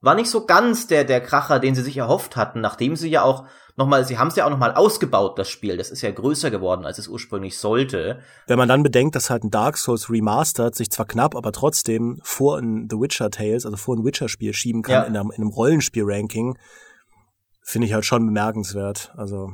war 0.00 0.14
nicht 0.14 0.30
so 0.30 0.46
ganz 0.46 0.86
der 0.86 1.04
der 1.04 1.20
Kracher, 1.20 1.58
den 1.58 1.74
sie 1.74 1.82
sich 1.82 1.96
erhofft 1.96 2.36
hatten, 2.36 2.60
nachdem 2.60 2.94
sie 2.94 3.10
ja 3.10 3.22
auch 3.22 3.44
nochmal, 3.76 4.04
sie 4.04 4.18
haben 4.18 4.28
es 4.28 4.36
ja 4.36 4.46
auch 4.46 4.50
nochmal 4.50 4.74
ausgebaut, 4.74 5.38
das 5.38 5.48
Spiel. 5.48 5.76
Das 5.76 5.90
ist 5.90 6.02
ja 6.02 6.10
größer 6.10 6.50
geworden, 6.50 6.86
als 6.86 6.98
es 6.98 7.08
ursprünglich 7.08 7.58
sollte. 7.58 8.20
Wenn 8.46 8.58
man 8.58 8.68
dann 8.68 8.82
bedenkt, 8.82 9.16
dass 9.16 9.30
halt 9.30 9.44
ein 9.44 9.50
Dark 9.50 9.76
Souls 9.76 10.08
Remastered 10.08 10.74
sich 10.74 10.90
zwar 10.90 11.06
knapp, 11.06 11.34
aber 11.34 11.52
trotzdem 11.52 12.20
vor 12.22 12.58
ein 12.58 12.88
The 12.90 12.96
Witcher 12.96 13.30
Tales, 13.30 13.66
also 13.66 13.76
vor 13.76 13.96
ein 13.96 14.04
Witcher-Spiel 14.04 14.54
schieben 14.54 14.82
kann 14.82 14.94
ja. 14.94 15.02
in, 15.02 15.16
einem, 15.16 15.30
in 15.30 15.42
einem 15.42 15.50
Rollenspiel-Ranking, 15.50 16.56
finde 17.66 17.88
ich 17.88 17.92
halt 17.92 18.06
schon 18.06 18.24
bemerkenswert. 18.24 19.12
Also, 19.16 19.52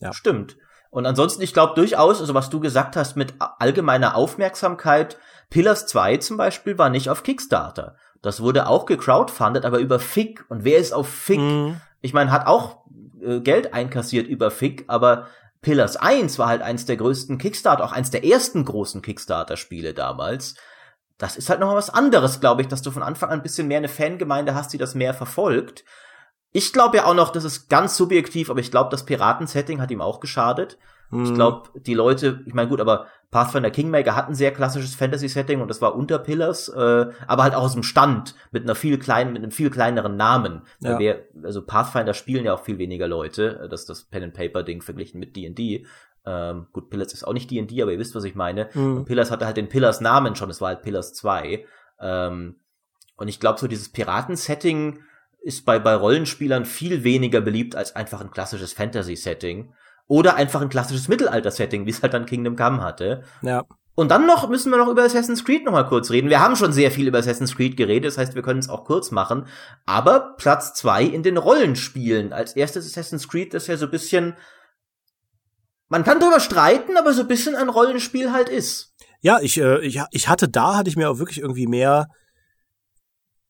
ja. 0.00 0.12
Stimmt. 0.12 0.58
Und 0.90 1.06
ansonsten, 1.06 1.42
ich 1.42 1.52
glaube 1.52 1.74
durchaus, 1.74 2.20
also 2.20 2.34
was 2.34 2.50
du 2.50 2.60
gesagt 2.60 2.96
hast 2.96 3.16
mit 3.16 3.34
allgemeiner 3.38 4.14
Aufmerksamkeit, 4.14 5.18
Pillars 5.50 5.86
2 5.86 6.18
zum 6.18 6.36
Beispiel 6.36 6.78
war 6.78 6.90
nicht 6.90 7.08
auf 7.10 7.22
Kickstarter. 7.22 7.96
Das 8.22 8.40
wurde 8.40 8.68
auch 8.68 8.86
gecrowdfundet, 8.86 9.64
aber 9.64 9.78
über 9.78 9.98
FIG. 9.98 10.44
Und 10.48 10.64
wer 10.64 10.78
ist 10.78 10.92
auf 10.92 11.08
FIG? 11.08 11.40
Mhm. 11.40 11.80
Ich 12.02 12.12
meine, 12.12 12.30
hat 12.30 12.46
auch 12.46 12.84
äh, 13.20 13.40
Geld 13.40 13.72
einkassiert 13.72 14.26
über 14.26 14.50
FIG, 14.50 14.84
aber 14.88 15.26
Pillars 15.62 15.96
1 15.96 16.38
war 16.38 16.48
halt 16.48 16.62
eins 16.62 16.84
der 16.84 16.96
größten 16.96 17.38
Kickstarter, 17.38 17.84
auch 17.84 17.92
eins 17.92 18.10
der 18.10 18.24
ersten 18.24 18.64
großen 18.64 19.02
Kickstarter-Spiele 19.02 19.94
damals. 19.94 20.54
Das 21.18 21.36
ist 21.36 21.48
halt 21.48 21.60
noch 21.60 21.74
was 21.74 21.88
anderes, 21.88 22.40
glaube 22.40 22.62
ich, 22.62 22.68
dass 22.68 22.82
du 22.82 22.90
von 22.90 23.02
Anfang 23.02 23.30
an 23.30 23.40
ein 23.40 23.42
bisschen 23.42 23.66
mehr 23.66 23.78
eine 23.78 23.88
Fangemeinde 23.88 24.54
hast, 24.54 24.72
die 24.72 24.78
das 24.78 24.94
mehr 24.94 25.14
verfolgt. 25.14 25.84
Ich 26.56 26.72
glaube 26.72 26.96
ja 26.96 27.04
auch 27.04 27.12
noch, 27.12 27.32
das 27.32 27.44
ist 27.44 27.68
ganz 27.68 27.98
subjektiv, 27.98 28.48
aber 28.48 28.60
ich 28.60 28.70
glaube, 28.70 28.88
das 28.88 29.04
Piratensetting 29.04 29.78
hat 29.78 29.90
ihm 29.90 30.00
auch 30.00 30.20
geschadet. 30.20 30.78
Hm. 31.10 31.24
Ich 31.24 31.34
glaube, 31.34 31.68
die 31.78 31.92
Leute, 31.92 32.40
ich 32.46 32.54
meine 32.54 32.70
gut, 32.70 32.80
aber 32.80 33.08
Pathfinder 33.30 33.70
Kingmaker 33.70 34.16
hat 34.16 34.28
ein 34.28 34.34
sehr 34.34 34.52
klassisches 34.52 34.94
Fantasy-Setting 34.94 35.60
und 35.60 35.68
das 35.68 35.82
war 35.82 35.94
unter 35.94 36.18
Pillars, 36.18 36.70
äh, 36.70 37.10
aber 37.26 37.42
halt 37.42 37.54
auch 37.54 37.64
aus 37.64 37.74
dem 37.74 37.82
Stand 37.82 38.34
mit 38.52 38.62
einer 38.62 38.74
viel 38.74 38.98
kleinen, 38.98 39.34
mit 39.34 39.42
einem 39.42 39.52
viel 39.52 39.68
kleineren 39.68 40.16
Namen. 40.16 40.62
Ja. 40.80 40.98
Wir, 40.98 41.26
also 41.42 41.60
Pathfinder 41.60 42.14
spielen 42.14 42.46
ja 42.46 42.54
auch 42.54 42.62
viel 42.62 42.78
weniger 42.78 43.06
Leute, 43.06 43.60
äh, 43.64 43.68
das 43.68 43.84
das 43.84 44.04
Pen 44.04 44.22
and 44.22 44.32
Paper 44.32 44.62
Ding 44.62 44.80
verglichen 44.80 45.20
mit 45.20 45.36
D&D. 45.36 45.84
Ähm, 46.24 46.68
gut, 46.72 46.88
Pillars 46.88 47.12
ist 47.12 47.24
auch 47.24 47.34
nicht 47.34 47.50
D&D, 47.50 47.82
aber 47.82 47.92
ihr 47.92 47.98
wisst, 47.98 48.14
was 48.14 48.24
ich 48.24 48.34
meine. 48.34 48.70
Mhm. 48.72 49.04
Pillars 49.04 49.30
hatte 49.30 49.44
halt 49.44 49.58
den 49.58 49.68
Pillars 49.68 50.00
Namen 50.00 50.36
schon, 50.36 50.48
es 50.48 50.62
war 50.62 50.68
halt 50.68 50.80
Pillars 50.80 51.12
2. 51.12 51.66
Ähm, 52.00 52.60
und 53.18 53.28
ich 53.28 53.40
glaube, 53.40 53.60
so 53.60 53.68
dieses 53.68 53.90
Piraten-Setting 53.90 55.00
ist 55.42 55.64
bei, 55.64 55.78
bei 55.78 55.94
Rollenspielern 55.94 56.64
viel 56.64 57.04
weniger 57.04 57.40
beliebt 57.40 57.76
als 57.76 57.94
einfach 57.94 58.20
ein 58.20 58.30
klassisches 58.30 58.72
Fantasy-Setting. 58.72 59.72
Oder 60.08 60.36
einfach 60.36 60.60
ein 60.60 60.68
klassisches 60.68 61.08
Mittelalter-Setting, 61.08 61.86
wie 61.86 61.90
es 61.90 62.02
halt 62.02 62.14
dann 62.14 62.26
Kingdom 62.26 62.56
Come 62.56 62.82
hatte. 62.82 63.24
Ja. 63.42 63.64
Und 63.96 64.10
dann 64.10 64.26
noch 64.26 64.48
müssen 64.48 64.70
wir 64.70 64.76
noch 64.76 64.88
über 64.88 65.04
Assassin's 65.04 65.44
Creed 65.44 65.64
noch 65.64 65.72
mal 65.72 65.84
kurz 65.84 66.10
reden. 66.10 66.28
Wir 66.28 66.40
haben 66.40 66.54
schon 66.54 66.72
sehr 66.72 66.90
viel 66.90 67.08
über 67.08 67.18
Assassin's 67.18 67.56
Creed 67.56 67.78
geredet, 67.78 68.04
das 68.04 68.18
heißt, 68.18 68.34
wir 68.34 68.42
können 68.42 68.60
es 68.60 68.68
auch 68.68 68.84
kurz 68.84 69.10
machen. 69.10 69.46
Aber 69.86 70.36
Platz 70.36 70.74
zwei 70.74 71.02
in 71.02 71.22
den 71.22 71.38
Rollenspielen. 71.38 72.34
Als 72.34 72.54
erstes 72.54 72.86
Assassin's 72.86 73.26
Creed, 73.26 73.54
das 73.54 73.66
ja 73.68 73.78
so 73.78 73.86
ein 73.86 73.90
bisschen, 73.90 74.34
man 75.88 76.04
kann 76.04 76.20
drüber 76.20 76.40
streiten, 76.40 76.98
aber 76.98 77.14
so 77.14 77.22
ein 77.22 77.28
bisschen 77.28 77.56
ein 77.56 77.70
Rollenspiel 77.70 78.32
halt 78.32 78.50
ist. 78.50 78.94
Ja, 79.22 79.40
ich, 79.40 79.58
äh, 79.58 79.80
ich, 79.80 79.98
ich 80.10 80.28
hatte 80.28 80.46
da, 80.46 80.76
hatte 80.76 80.90
ich 80.90 80.96
mir 80.96 81.08
auch 81.08 81.18
wirklich 81.18 81.40
irgendwie 81.40 81.66
mehr 81.66 82.08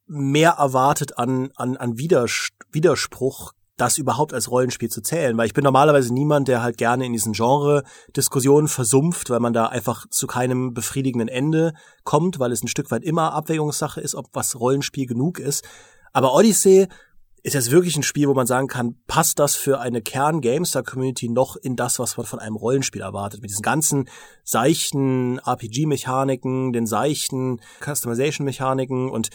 mehr 0.06 0.52
erwartet 0.52 1.18
an, 1.18 1.50
an, 1.56 1.76
an 1.76 1.98
Widers 1.98 2.48
Widerspruch, 2.70 3.52
das 3.76 3.98
überhaupt 3.98 4.32
als 4.32 4.50
Rollenspiel 4.50 4.88
zu 4.88 5.02
zählen, 5.02 5.36
weil 5.36 5.46
ich 5.46 5.54
bin 5.54 5.64
normalerweise 5.64 6.12
niemand, 6.12 6.48
der 6.48 6.62
halt 6.62 6.78
gerne 6.78 7.04
in 7.04 7.12
diesen 7.12 7.32
Genre-Diskussionen 7.32 8.68
versumpft, 8.68 9.28
weil 9.28 9.40
man 9.40 9.52
da 9.52 9.66
einfach 9.66 10.06
zu 10.08 10.26
keinem 10.26 10.72
befriedigenden 10.72 11.28
Ende 11.28 11.74
kommt, 12.04 12.38
weil 12.38 12.52
es 12.52 12.62
ein 12.62 12.68
Stück 12.68 12.90
weit 12.90 13.04
immer 13.04 13.32
Abwägungssache 13.34 14.00
ist, 14.00 14.14
ob 14.14 14.26
was 14.32 14.58
Rollenspiel 14.58 15.06
genug 15.06 15.38
ist. 15.38 15.64
Aber 16.12 16.34
Odyssey 16.34 16.88
ist 17.46 17.54
jetzt 17.54 17.70
wirklich 17.70 17.96
ein 17.96 18.02
Spiel, 18.02 18.26
wo 18.26 18.34
man 18.34 18.48
sagen 18.48 18.66
kann, 18.66 18.96
passt 19.06 19.38
das 19.38 19.54
für 19.54 19.78
eine 19.78 20.02
Kern-GameStar-Community 20.02 21.28
noch 21.28 21.54
in 21.54 21.76
das, 21.76 22.00
was 22.00 22.16
man 22.16 22.26
von 22.26 22.40
einem 22.40 22.56
Rollenspiel 22.56 23.02
erwartet? 23.02 23.40
Mit 23.40 23.50
diesen 23.50 23.62
ganzen 23.62 24.08
seichten 24.42 25.38
RPG-Mechaniken, 25.38 26.72
den 26.72 26.86
seichten 26.88 27.60
Customization-Mechaniken 27.84 29.10
und 29.10 29.30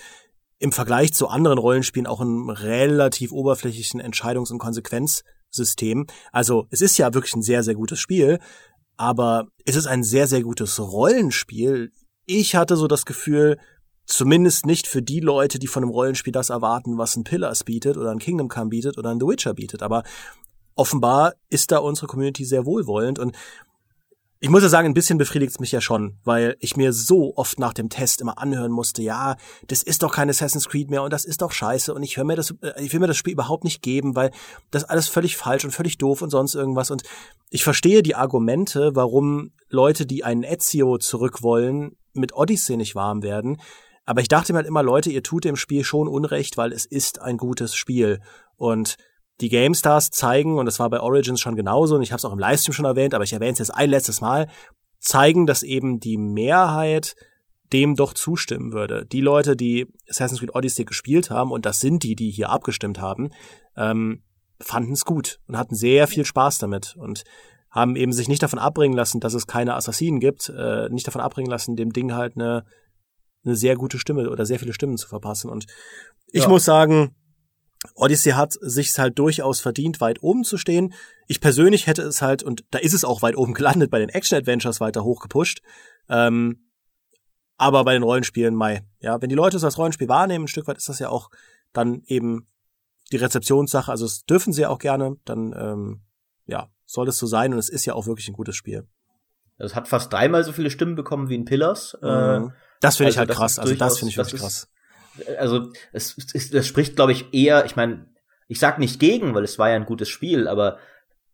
im 0.61 0.71
Vergleich 0.71 1.11
zu 1.11 1.27
anderen 1.27 1.57
Rollenspielen 1.57 2.05
auch 2.05 2.21
ein 2.21 2.51
relativ 2.51 3.31
oberflächlichen 3.31 3.99
Entscheidungs- 3.99 4.51
und 4.51 4.59
Konsequenzsystem. 4.59 6.05
Also 6.31 6.67
es 6.69 6.81
ist 6.81 6.99
ja 6.99 7.11
wirklich 7.15 7.33
ein 7.33 7.41
sehr, 7.41 7.63
sehr 7.63 7.73
gutes 7.73 7.99
Spiel, 7.99 8.37
aber 8.95 9.47
es 9.65 9.75
ist 9.75 9.87
ein 9.87 10.03
sehr, 10.03 10.27
sehr 10.27 10.43
gutes 10.43 10.79
Rollenspiel. 10.79 11.91
Ich 12.27 12.55
hatte 12.55 12.77
so 12.77 12.87
das 12.87 13.05
Gefühl, 13.05 13.57
zumindest 14.05 14.67
nicht 14.67 14.85
für 14.85 15.01
die 15.01 15.19
Leute, 15.19 15.57
die 15.57 15.65
von 15.65 15.81
einem 15.81 15.91
Rollenspiel 15.91 16.31
das 16.31 16.51
erwarten, 16.51 16.99
was 16.99 17.15
ein 17.15 17.23
Pillars 17.23 17.63
bietet 17.63 17.97
oder 17.97 18.11
ein 18.11 18.19
Kingdom 18.19 18.47
Come 18.47 18.69
bietet 18.69 18.99
oder 18.99 19.09
ein 19.09 19.19
The 19.19 19.25
Witcher 19.25 19.55
bietet. 19.55 19.81
Aber 19.81 20.03
offenbar 20.75 21.33
ist 21.49 21.71
da 21.71 21.79
unsere 21.79 22.05
Community 22.05 22.45
sehr 22.45 22.67
wohlwollend 22.67 23.17
und 23.17 23.35
ich 24.43 24.49
muss 24.49 24.63
ja 24.63 24.69
sagen, 24.69 24.87
ein 24.87 24.95
bisschen 24.95 25.19
befriedigt 25.19 25.51
es 25.51 25.59
mich 25.59 25.71
ja 25.71 25.81
schon, 25.81 26.17
weil 26.23 26.57
ich 26.59 26.75
mir 26.75 26.93
so 26.93 27.33
oft 27.35 27.59
nach 27.59 27.73
dem 27.73 27.89
Test 27.89 28.21
immer 28.21 28.39
anhören 28.39 28.71
musste, 28.71 29.03
ja, 29.03 29.35
das 29.67 29.83
ist 29.83 30.01
doch 30.01 30.11
kein 30.11 30.31
Assassin's 30.31 30.67
Creed 30.67 30.89
mehr 30.89 31.03
und 31.03 31.13
das 31.13 31.25
ist 31.25 31.43
doch 31.43 31.51
scheiße 31.51 31.93
und 31.93 32.01
ich 32.01 32.17
höre 32.17 32.23
mir 32.23 32.35
das, 32.35 32.55
äh, 32.63 32.83
ich 32.83 32.91
will 32.91 32.99
mir 32.99 33.07
das 33.07 33.17
Spiel 33.17 33.33
überhaupt 33.33 33.63
nicht 33.63 33.83
geben, 33.83 34.15
weil 34.15 34.31
das 34.71 34.83
alles 34.83 35.07
völlig 35.07 35.37
falsch 35.37 35.63
und 35.63 35.71
völlig 35.71 35.99
doof 35.99 36.23
und 36.23 36.31
sonst 36.31 36.55
irgendwas 36.55 36.89
und 36.89 37.03
ich 37.51 37.63
verstehe 37.63 38.01
die 38.01 38.15
Argumente, 38.15 38.95
warum 38.95 39.51
Leute, 39.69 40.07
die 40.07 40.23
einen 40.23 40.43
Ezio 40.43 40.97
zurück 40.97 41.43
wollen, 41.43 41.95
mit 42.13 42.33
Odyssey 42.33 42.77
nicht 42.77 42.95
warm 42.95 43.21
werden. 43.21 43.61
Aber 44.05 44.21
ich 44.21 44.27
dachte 44.27 44.53
mir 44.53 44.57
halt 44.57 44.67
immer, 44.67 44.81
Leute, 44.81 45.11
ihr 45.11 45.21
tut 45.21 45.45
dem 45.45 45.55
Spiel 45.55 45.83
schon 45.83 46.07
Unrecht, 46.07 46.57
weil 46.57 46.73
es 46.73 46.85
ist 46.85 47.21
ein 47.21 47.37
gutes 47.37 47.75
Spiel. 47.75 48.21
Und 48.57 48.97
die 49.41 49.49
GameStars 49.49 50.11
zeigen, 50.11 50.57
und 50.57 50.65
das 50.65 50.79
war 50.79 50.89
bei 50.89 50.99
Origins 50.99 51.41
schon 51.41 51.55
genauso, 51.55 51.95
und 51.95 52.01
ich 52.01 52.11
habe 52.11 52.17
es 52.17 52.25
auch 52.25 52.33
im 52.33 52.39
Livestream 52.39 52.73
schon 52.73 52.85
erwähnt, 52.85 53.13
aber 53.13 53.23
ich 53.23 53.33
erwähne 53.33 53.53
es 53.53 53.59
jetzt 53.59 53.75
ein 53.75 53.89
letztes 53.89 54.21
Mal, 54.21 54.47
zeigen, 54.99 55.47
dass 55.47 55.63
eben 55.63 55.99
die 55.99 56.17
Mehrheit 56.17 57.15
dem 57.73 57.95
doch 57.95 58.13
zustimmen 58.13 58.73
würde. 58.73 59.05
Die 59.05 59.21
Leute, 59.21 59.55
die 59.55 59.87
Assassin's 60.09 60.39
Creed 60.39 60.55
Odyssey 60.55 60.85
gespielt 60.85 61.29
haben, 61.29 61.51
und 61.51 61.65
das 61.65 61.79
sind 61.79 62.03
die, 62.03 62.15
die 62.15 62.29
hier 62.29 62.49
abgestimmt 62.49 62.99
haben, 62.99 63.31
ähm, 63.75 64.23
fanden 64.59 64.93
es 64.93 65.05
gut 65.05 65.39
und 65.47 65.57
hatten 65.57 65.75
sehr 65.75 66.07
viel 66.07 66.25
Spaß 66.25 66.59
damit 66.59 66.95
und 66.97 67.23
haben 67.71 67.95
eben 67.95 68.11
sich 68.11 68.27
nicht 68.27 68.43
davon 68.43 68.59
abbringen 68.59 68.95
lassen, 68.95 69.21
dass 69.21 69.33
es 69.33 69.47
keine 69.47 69.75
Assassinen 69.75 70.19
gibt, 70.19 70.49
äh, 70.49 70.89
nicht 70.89 71.07
davon 71.07 71.21
abbringen 71.21 71.49
lassen, 71.49 71.75
dem 71.75 71.93
Ding 71.93 72.13
halt 72.13 72.35
eine, 72.35 72.65
eine 73.45 73.55
sehr 73.55 73.75
gute 73.75 73.97
Stimme 73.97 74.29
oder 74.29 74.45
sehr 74.45 74.59
viele 74.59 74.73
Stimmen 74.73 74.97
zu 74.97 75.07
verpassen. 75.07 75.49
Und 75.49 75.65
ich 76.27 76.43
ja. 76.43 76.49
muss 76.49 76.65
sagen, 76.65 77.15
Odyssey 77.95 78.33
hat 78.33 78.53
sich 78.61 78.97
halt 78.97 79.17
durchaus 79.17 79.59
verdient, 79.59 80.01
weit 80.01 80.21
oben 80.21 80.43
zu 80.43 80.57
stehen. 80.57 80.93
Ich 81.27 81.41
persönlich 81.41 81.87
hätte 81.87 82.03
es 82.03 82.21
halt, 82.21 82.43
und 82.43 82.63
da 82.71 82.79
ist 82.79 82.93
es 82.93 83.03
auch 83.03 83.21
weit 83.21 83.35
oben 83.35 83.53
gelandet, 83.55 83.91
bei 83.91 83.99
den 83.99 84.09
Action-Adventures 84.09 84.79
weiter 84.79 85.03
hochgepusht. 85.03 85.61
Ähm, 86.09 86.67
aber 87.57 87.83
bei 87.83 87.93
den 87.93 88.03
Rollenspielen, 88.03 88.55
Mai. 88.55 88.83
Ja, 88.99 89.21
wenn 89.21 89.29
die 89.29 89.35
Leute 89.35 89.57
es 89.57 89.63
als 89.63 89.77
Rollenspiel 89.77 90.09
wahrnehmen, 90.09 90.45
ein 90.45 90.47
Stück 90.47 90.67
weit 90.67 90.77
ist 90.77 90.89
das 90.89 90.99
ja 90.99 91.09
auch 91.09 91.29
dann 91.73 92.01
eben 92.05 92.47
die 93.11 93.17
Rezeptionssache. 93.17 93.91
Also 93.91 94.05
es 94.05 94.25
dürfen 94.25 94.53
sie 94.53 94.65
auch 94.65 94.79
gerne, 94.79 95.17
dann 95.25 95.53
ähm, 95.55 96.01
ja, 96.45 96.69
soll 96.85 97.07
es 97.07 97.17
so 97.17 97.27
sein 97.27 97.53
und 97.53 97.59
es 97.59 97.69
ist 97.69 97.85
ja 97.85 97.93
auch 97.93 98.07
wirklich 98.07 98.27
ein 98.27 98.33
gutes 98.33 98.55
Spiel. 98.55 98.87
Es 99.57 99.75
hat 99.75 99.87
fast 99.87 100.11
dreimal 100.11 100.43
so 100.43 100.51
viele 100.51 100.71
Stimmen 100.71 100.95
bekommen 100.95 101.29
wie 101.29 101.35
in 101.35 101.45
Pillars. 101.45 101.95
Mhm. 102.01 102.07
Äh, 102.07 102.49
das 102.79 102.97
finde 102.97 103.07
also 103.07 103.09
ich 103.09 103.17
halt 103.17 103.29
krass. 103.29 103.59
Also 103.59 103.75
das 103.75 103.99
finde 103.99 104.11
ich 104.11 104.17
wirklich 104.17 104.41
krass. 104.41 104.67
Also 105.37 105.71
es, 105.91 106.15
es, 106.33 106.51
das 106.51 106.67
spricht, 106.67 106.95
glaube 106.95 107.11
ich, 107.11 107.33
eher, 107.33 107.65
ich 107.65 107.75
meine, 107.75 108.05
ich 108.47 108.59
sag 108.59 108.79
nicht 108.79 108.99
gegen, 108.99 109.33
weil 109.33 109.43
es 109.43 109.59
war 109.59 109.69
ja 109.69 109.75
ein 109.75 109.85
gutes 109.85 110.09
Spiel, 110.09 110.47
aber 110.47 110.77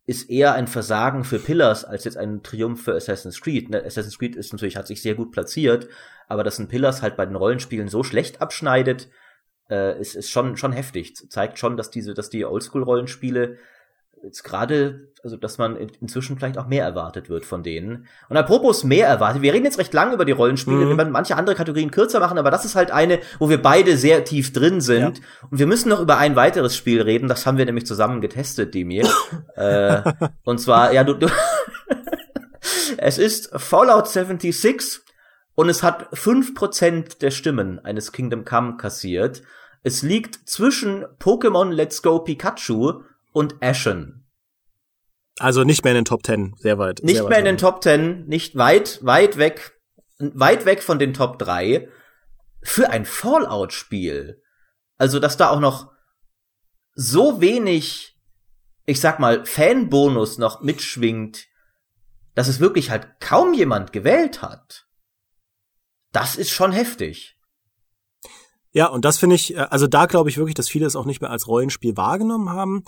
ist 0.06 0.30
eher 0.30 0.54
ein 0.54 0.68
Versagen 0.68 1.26
für 1.26 1.40
Pillars 1.40 1.84
als 1.84 2.06
jetzt 2.06 2.16
ein 2.16 2.42
Triumph 2.42 2.84
für 2.84 2.96
Assassin's 2.96 3.42
Creed. 3.42 3.70
Ne, 3.70 3.84
Assassin's 3.84 4.18
Creed 4.18 4.36
ist 4.36 4.54
natürlich, 4.54 4.78
hat 4.78 4.88
sich 4.88 5.02
sehr 5.02 5.16
gut 5.16 5.32
platziert, 5.32 5.90
aber 6.28 6.44
dass 6.44 6.60
ein 6.60 6.70
Pillars 6.70 7.02
halt 7.02 7.18
bei 7.18 7.26
den 7.26 7.36
Rollenspielen 7.36 7.90
so 7.90 8.04
schlecht 8.04 8.42
abschneidet, 8.42 9.10
äh, 9.70 10.00
ist, 10.00 10.16
ist 10.16 10.30
schon, 10.30 10.56
schon 10.56 10.72
heftig. 10.72 11.16
Zeigt 11.30 11.60
schon, 11.60 11.76
dass 11.76 11.90
diese, 11.90 12.14
dass 12.14 12.30
die 12.30 12.46
Oldschool-Rollenspiele 12.46 13.58
jetzt 14.24 14.44
gerade, 14.44 15.10
also 15.24 15.38
dass 15.38 15.58
man 15.58 15.76
inzwischen 15.76 16.38
vielleicht 16.38 16.58
auch 16.58 16.68
mehr 16.68 16.84
erwartet 16.84 17.30
wird 17.30 17.46
von 17.46 17.64
denen. 17.64 18.08
Und 18.30 18.38
apropos 18.38 18.84
mehr 18.84 19.08
erwartet, 19.08 19.42
wir 19.42 19.54
reden 19.54 19.66
jetzt 19.66 19.80
recht 19.80 19.94
lang 19.94 20.14
über 20.14 20.26
die 20.26 20.32
Rollenspiele, 20.32 20.86
mhm. 20.86 20.90
wir 20.90 20.98
werden 20.98 21.14
manche 21.14 21.36
andere 21.36 21.56
Kategorien 21.56 21.92
kürzer 21.92 22.20
machen, 22.20 22.38
aber 22.38 22.52
das 22.52 22.66
ist 22.66 22.76
halt 22.76 22.92
eine, 22.92 23.20
wo 23.40 23.50
wir 23.50 23.62
beide 23.62 23.98
sehr 23.98 24.24
tief 24.24 24.54
drin 24.54 24.82
sind. 24.82 25.18
Ja. 25.18 25.24
Und 25.50 25.60
wir 25.60 25.68
müssen 25.68 25.90
noch 25.90 26.00
über 26.00 26.18
ein 26.18 26.36
weiteres 26.36 26.76
Spiel 26.76 27.02
reden, 27.02 27.28
das 27.28 27.46
haben 27.46 27.58
wir 27.58 27.66
nämlich 27.66 27.86
zusammen 27.86 28.22
getestet, 28.22 28.74
Demir. 28.74 29.08
äh, 29.56 30.02
und 30.44 30.60
zwar, 30.60 30.94
ja, 30.94 31.04
du, 31.04 31.14
du 31.14 31.28
es 32.98 33.18
ist 33.18 33.50
Fallout 33.56 34.08
76 34.08 35.02
und 35.56 35.70
es 35.70 35.84
hat 35.84 36.08
fünf 36.14 36.54
Prozent 36.54 37.22
der 37.22 37.32
Stimmen 37.32 37.80
eines 37.84 38.12
Kingdom 38.12 38.46
Come 38.46 38.78
kassiert. 38.78 39.42
Es 39.84 40.02
liegt 40.02 40.50
zwischen 40.50 41.06
Pokémon 41.20 41.72
Let's 41.72 42.02
Go 42.02 42.20
Pikachu 42.20 43.04
und 43.38 43.62
Ashen. 43.62 44.28
Also 45.38 45.64
nicht 45.64 45.84
mehr 45.84 45.94
in 45.94 46.00
den 46.00 46.06
Top 46.06 46.24
Ten, 46.24 46.56
sehr 46.58 46.80
weit. 46.80 47.04
Nicht 47.04 47.18
sehr 47.18 47.24
mehr 47.24 47.32
weit 47.32 47.40
in 47.40 47.46
den 47.46 47.58
Top 47.58 47.82
Ten, 47.82 48.26
nicht 48.26 48.58
weit, 48.58 49.00
weit 49.04 49.38
weg, 49.38 49.80
weit 50.18 50.66
weg 50.66 50.82
von 50.82 50.98
den 50.98 51.14
Top 51.14 51.38
3 51.38 51.88
für 52.64 52.90
ein 52.90 53.06
Fallout-Spiel. 53.06 54.42
Also, 54.98 55.20
dass 55.20 55.38
da 55.38 55.50
auch 55.50 55.60
noch 55.60 55.92
so 56.96 57.40
wenig, 57.40 58.18
ich 58.88 59.00
sag 59.00 59.20
mal, 59.20 59.46
Fanbonus 59.46 60.40
noch 60.40 60.62
mitschwingt, 60.62 61.46
dass 62.34 62.48
es 62.48 62.60
wirklich 62.60 62.90
halt 62.90 63.20
kaum 63.20 63.54
jemand 63.54 63.94
gewählt 63.94 64.42
hat. 64.42 64.88
Das 66.12 66.36
ist 66.36 66.50
schon 66.50 66.72
heftig. 66.72 67.38
Ja, 68.72 68.88
und 68.88 69.06
das 69.06 69.20
finde 69.20 69.36
ich, 69.36 69.56
äh, 69.56 69.68
also 69.70 69.86
da 69.86 70.08
glaube 70.08 70.30
ich 70.30 70.38
wirklich, 70.38 70.56
dass 70.56 70.70
viele 70.70 70.88
es 70.88 70.96
auch 70.96 71.06
nicht 71.06 71.22
mehr 71.22 71.30
als 71.30 71.48
Rollenspiel 71.48 71.96
wahrgenommen 71.96 72.50
haben. 72.50 72.84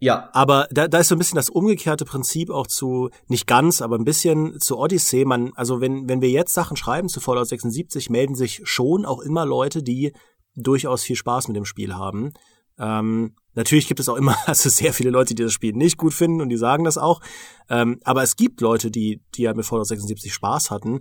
Ja. 0.00 0.30
Aber 0.32 0.68
da, 0.70 0.86
da 0.86 0.98
ist 0.98 1.08
so 1.08 1.14
ein 1.14 1.18
bisschen 1.18 1.36
das 1.36 1.50
umgekehrte 1.50 2.04
Prinzip 2.04 2.50
auch 2.50 2.66
zu, 2.66 3.10
nicht 3.26 3.46
ganz, 3.46 3.82
aber 3.82 3.96
ein 3.96 4.04
bisschen 4.04 4.60
zu 4.60 4.78
Odyssey. 4.78 5.24
Man, 5.24 5.52
also 5.54 5.80
wenn, 5.80 6.08
wenn 6.08 6.20
wir 6.20 6.30
jetzt 6.30 6.54
Sachen 6.54 6.76
schreiben 6.76 7.08
zu 7.08 7.20
Fallout 7.20 7.48
76, 7.48 8.08
melden 8.08 8.34
sich 8.34 8.60
schon 8.64 9.04
auch 9.04 9.20
immer 9.20 9.44
Leute, 9.44 9.82
die 9.82 10.12
durchaus 10.54 11.02
viel 11.02 11.16
Spaß 11.16 11.48
mit 11.48 11.56
dem 11.56 11.64
Spiel 11.64 11.94
haben. 11.94 12.32
Ähm, 12.78 13.34
natürlich 13.54 13.88
gibt 13.88 13.98
es 13.98 14.08
auch 14.08 14.16
immer 14.16 14.36
also 14.46 14.68
sehr 14.68 14.92
viele 14.92 15.10
Leute, 15.10 15.34
die 15.34 15.42
das 15.42 15.52
Spiel 15.52 15.72
nicht 15.72 15.98
gut 15.98 16.14
finden 16.14 16.40
und 16.40 16.48
die 16.48 16.56
sagen 16.56 16.84
das 16.84 16.96
auch. 16.96 17.20
Ähm, 17.68 17.98
aber 18.04 18.22
es 18.22 18.36
gibt 18.36 18.60
Leute, 18.60 18.90
die, 18.92 19.20
die 19.34 19.42
ja 19.42 19.54
mit 19.54 19.66
Fallout 19.66 19.88
76 19.88 20.32
Spaß 20.32 20.70
hatten. 20.70 21.00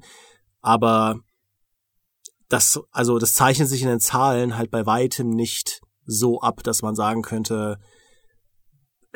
Aber 0.62 1.20
das, 2.50 2.80
also 2.92 3.20
das 3.20 3.36
zeichnet 3.36 3.68
sich 3.70 3.84
in 3.84 3.90
den 3.90 4.00
Zahlen 4.00 4.58
halt 4.58 4.72
bei 4.72 4.86
weitem 4.88 5.30
nicht 5.30 5.82
so 6.06 6.42
ab, 6.42 6.64
dass 6.64 6.82
man 6.82 6.96
sagen 6.96 7.22
könnte, 7.22 7.78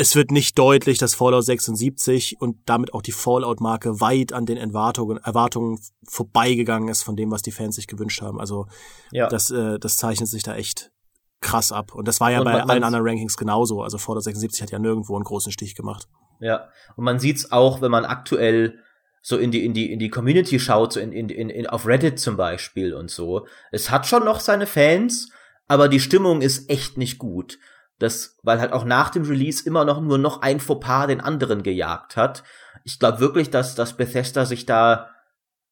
es 0.01 0.15
wird 0.15 0.31
nicht 0.31 0.57
deutlich, 0.57 0.97
dass 0.97 1.13
Fallout 1.13 1.45
76 1.45 2.41
und 2.41 2.57
damit 2.65 2.93
auch 2.95 3.03
die 3.03 3.11
Fallout-Marke 3.11 4.01
weit 4.01 4.33
an 4.33 4.47
den 4.47 4.57
Erwartungen, 4.57 5.17
Erwartungen 5.17 5.79
vorbeigegangen 6.07 6.89
ist 6.89 7.03
von 7.03 7.15
dem, 7.15 7.29
was 7.29 7.43
die 7.43 7.51
Fans 7.51 7.75
sich 7.75 7.85
gewünscht 7.85 8.23
haben. 8.23 8.39
Also 8.39 8.65
ja. 9.11 9.27
das, 9.27 9.51
äh, 9.51 9.77
das 9.77 9.97
zeichnet 9.97 10.27
sich 10.27 10.41
da 10.41 10.55
echt 10.55 10.91
krass 11.39 11.71
ab. 11.71 11.93
Und 11.93 12.07
das 12.07 12.19
war 12.19 12.31
ja 12.31 12.39
und 12.39 12.45
bei 12.45 12.63
allen 12.63 12.83
anderen 12.83 13.07
Rankings 13.07 13.37
genauso. 13.37 13.83
Also 13.83 13.99
Fallout 13.99 14.23
76 14.23 14.63
hat 14.63 14.71
ja 14.71 14.79
nirgendwo 14.79 15.15
einen 15.15 15.23
großen 15.23 15.51
Stich 15.51 15.75
gemacht. 15.75 16.07
Ja, 16.39 16.69
und 16.95 17.03
man 17.03 17.19
sieht's 17.19 17.51
auch, 17.51 17.81
wenn 17.81 17.91
man 17.91 18.05
aktuell 18.05 18.79
so 19.21 19.37
in 19.37 19.51
die 19.51 19.63
in 19.63 19.75
die 19.75 19.91
in 19.91 19.99
die 19.99 20.09
Community 20.09 20.59
schaut, 20.59 20.93
so 20.93 20.99
in, 20.99 21.11
in, 21.11 21.29
in, 21.29 21.51
in 21.51 21.67
auf 21.67 21.85
Reddit 21.85 22.19
zum 22.19 22.37
Beispiel 22.37 22.95
und 22.95 23.11
so. 23.11 23.45
Es 23.71 23.91
hat 23.91 24.07
schon 24.07 24.25
noch 24.25 24.39
seine 24.39 24.65
Fans, 24.65 25.29
aber 25.67 25.89
die 25.89 25.99
Stimmung 25.99 26.41
ist 26.41 26.71
echt 26.71 26.97
nicht 26.97 27.19
gut 27.19 27.59
das, 28.01 28.37
weil 28.43 28.59
halt 28.59 28.73
auch 28.73 28.83
nach 28.83 29.09
dem 29.09 29.23
Release 29.23 29.65
immer 29.65 29.85
noch 29.85 30.01
nur 30.01 30.17
noch 30.17 30.41
ein 30.41 30.59
Fauxpas 30.59 31.07
den 31.07 31.21
anderen 31.21 31.63
gejagt 31.63 32.15
hat. 32.17 32.43
Ich 32.83 32.99
glaube 32.99 33.19
wirklich, 33.19 33.49
dass, 33.49 33.75
dass 33.75 33.97
Bethesda 33.97 34.45
sich 34.45 34.65
da 34.65 35.09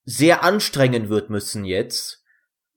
sehr 0.05 0.43
anstrengen 0.43 1.09
wird 1.09 1.29
müssen 1.29 1.65
jetzt. 1.65 2.23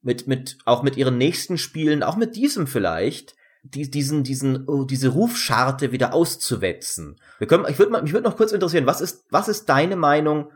Mit, 0.04 0.26
mit, 0.26 0.58
auch 0.64 0.82
mit 0.82 0.96
ihren 0.96 1.16
nächsten 1.16 1.58
Spielen, 1.58 2.02
auch 2.02 2.16
mit 2.16 2.34
diesem 2.34 2.66
vielleicht, 2.66 3.36
die, 3.62 3.88
diesen, 3.88 4.24
diesen, 4.24 4.66
oh, 4.66 4.82
diese 4.84 5.10
Rufscharte 5.10 5.92
wieder 5.92 6.12
auszuwetzen. 6.12 7.20
Wir 7.38 7.46
können, 7.46 7.66
ich 7.68 7.78
würde 7.78 8.02
mich 8.02 8.12
würde 8.12 8.28
noch 8.28 8.36
kurz 8.36 8.50
interessieren, 8.50 8.86
was 8.86 9.00
ist, 9.00 9.24
was 9.30 9.46
ist 9.46 9.68
deine 9.68 9.94
Meinung? 9.94 10.50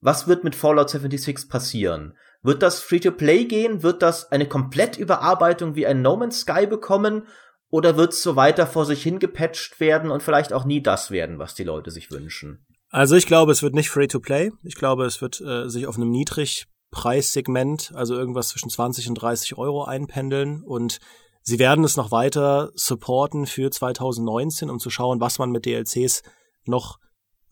Was 0.00 0.28
wird 0.28 0.44
mit 0.44 0.54
Fallout 0.54 0.90
76 0.90 1.48
passieren? 1.48 2.16
Wird 2.42 2.62
das 2.62 2.80
Free-to-Play 2.80 3.46
gehen? 3.46 3.82
Wird 3.82 4.02
das 4.02 4.30
eine 4.30 4.46
komplett 4.46 4.96
Überarbeitung 4.96 5.74
wie 5.74 5.86
ein 5.86 6.02
No 6.02 6.16
Man's 6.16 6.40
Sky 6.40 6.66
bekommen? 6.66 7.26
Oder 7.72 7.96
wird 7.96 8.12
es 8.12 8.22
so 8.22 8.36
weiter 8.36 8.66
vor 8.66 8.84
sich 8.84 9.02
hingepatcht 9.02 9.80
werden 9.80 10.10
und 10.10 10.22
vielleicht 10.22 10.52
auch 10.52 10.66
nie 10.66 10.82
das 10.82 11.10
werden, 11.10 11.38
was 11.38 11.54
die 11.54 11.64
Leute 11.64 11.90
sich 11.90 12.10
wünschen? 12.10 12.66
Also 12.90 13.16
ich 13.16 13.26
glaube, 13.26 13.50
es 13.50 13.62
wird 13.62 13.74
nicht 13.74 13.88
Free-to-Play. 13.88 14.52
Ich 14.62 14.74
glaube, 14.74 15.06
es 15.06 15.22
wird 15.22 15.40
äh, 15.40 15.70
sich 15.70 15.86
auf 15.86 15.96
einem 15.96 16.10
Niedrigpreissegment, 16.10 17.92
also 17.94 18.14
irgendwas 18.14 18.48
zwischen 18.48 18.68
20 18.68 19.08
und 19.08 19.14
30 19.14 19.56
Euro 19.56 19.84
einpendeln 19.84 20.62
und 20.62 20.98
sie 21.40 21.58
werden 21.58 21.82
es 21.82 21.96
noch 21.96 22.10
weiter 22.10 22.70
supporten 22.74 23.46
für 23.46 23.70
2019, 23.70 24.68
um 24.68 24.78
zu 24.78 24.90
schauen, 24.90 25.22
was 25.22 25.38
man 25.38 25.50
mit 25.50 25.64
DLCs 25.64 26.22
noch 26.66 26.98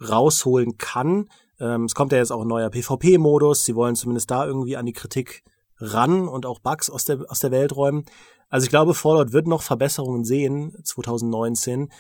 rausholen 0.06 0.76
kann. 0.76 1.30
Ähm, 1.59 1.85
es 1.85 1.94
kommt 1.94 2.12
ja 2.12 2.18
jetzt 2.18 2.30
auch 2.30 2.42
ein 2.42 2.48
neuer 2.48 2.68
PvP-Modus. 2.68 3.64
Sie 3.64 3.74
wollen 3.74 3.96
zumindest 3.96 4.30
da 4.30 4.44
irgendwie 4.44 4.76
an 4.76 4.85
die 4.85 4.92
Kritik 4.92 5.44
ran 5.81 6.29
und 6.29 6.47
auch 6.47 6.61
Bugs 6.61 6.90
aus 6.90 7.05
der, 7.05 7.25
aus 7.29 7.40
der 7.40 7.51
Welt 7.51 7.75
räumen. 7.75 8.05
Also 8.49 8.64
ich 8.64 8.71
glaube, 8.71 8.95
Fallout 8.95 9.33
wird 9.33 9.47
noch 9.47 9.62
Verbesserungen 9.62 10.25
sehen 10.25 10.77
2019, 10.83 11.90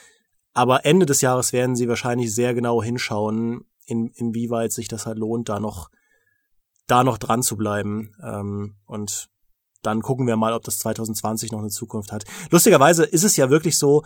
aber 0.52 0.84
Ende 0.84 1.06
des 1.06 1.20
Jahres 1.20 1.52
werden 1.52 1.76
sie 1.76 1.88
wahrscheinlich 1.88 2.34
sehr 2.34 2.54
genau 2.54 2.82
hinschauen, 2.82 3.64
in, 3.86 4.08
inwieweit 4.08 4.72
sich 4.72 4.88
das 4.88 5.06
halt 5.06 5.18
lohnt, 5.18 5.48
da 5.48 5.60
noch 5.60 5.90
da 6.90 7.04
noch 7.04 7.18
dran 7.18 7.42
zu 7.42 7.56
bleiben. 7.56 8.12
Ähm, 8.22 8.76
und 8.86 9.28
dann 9.82 10.02
gucken 10.02 10.26
wir 10.26 10.36
mal, 10.36 10.52
ob 10.52 10.64
das 10.64 10.78
2020 10.78 11.52
noch 11.52 11.60
eine 11.60 11.68
Zukunft 11.68 12.12
hat. 12.12 12.24
Lustigerweise 12.50 13.04
ist 13.04 13.24
es 13.24 13.36
ja 13.36 13.48
wirklich 13.48 13.78
so, 13.78 14.02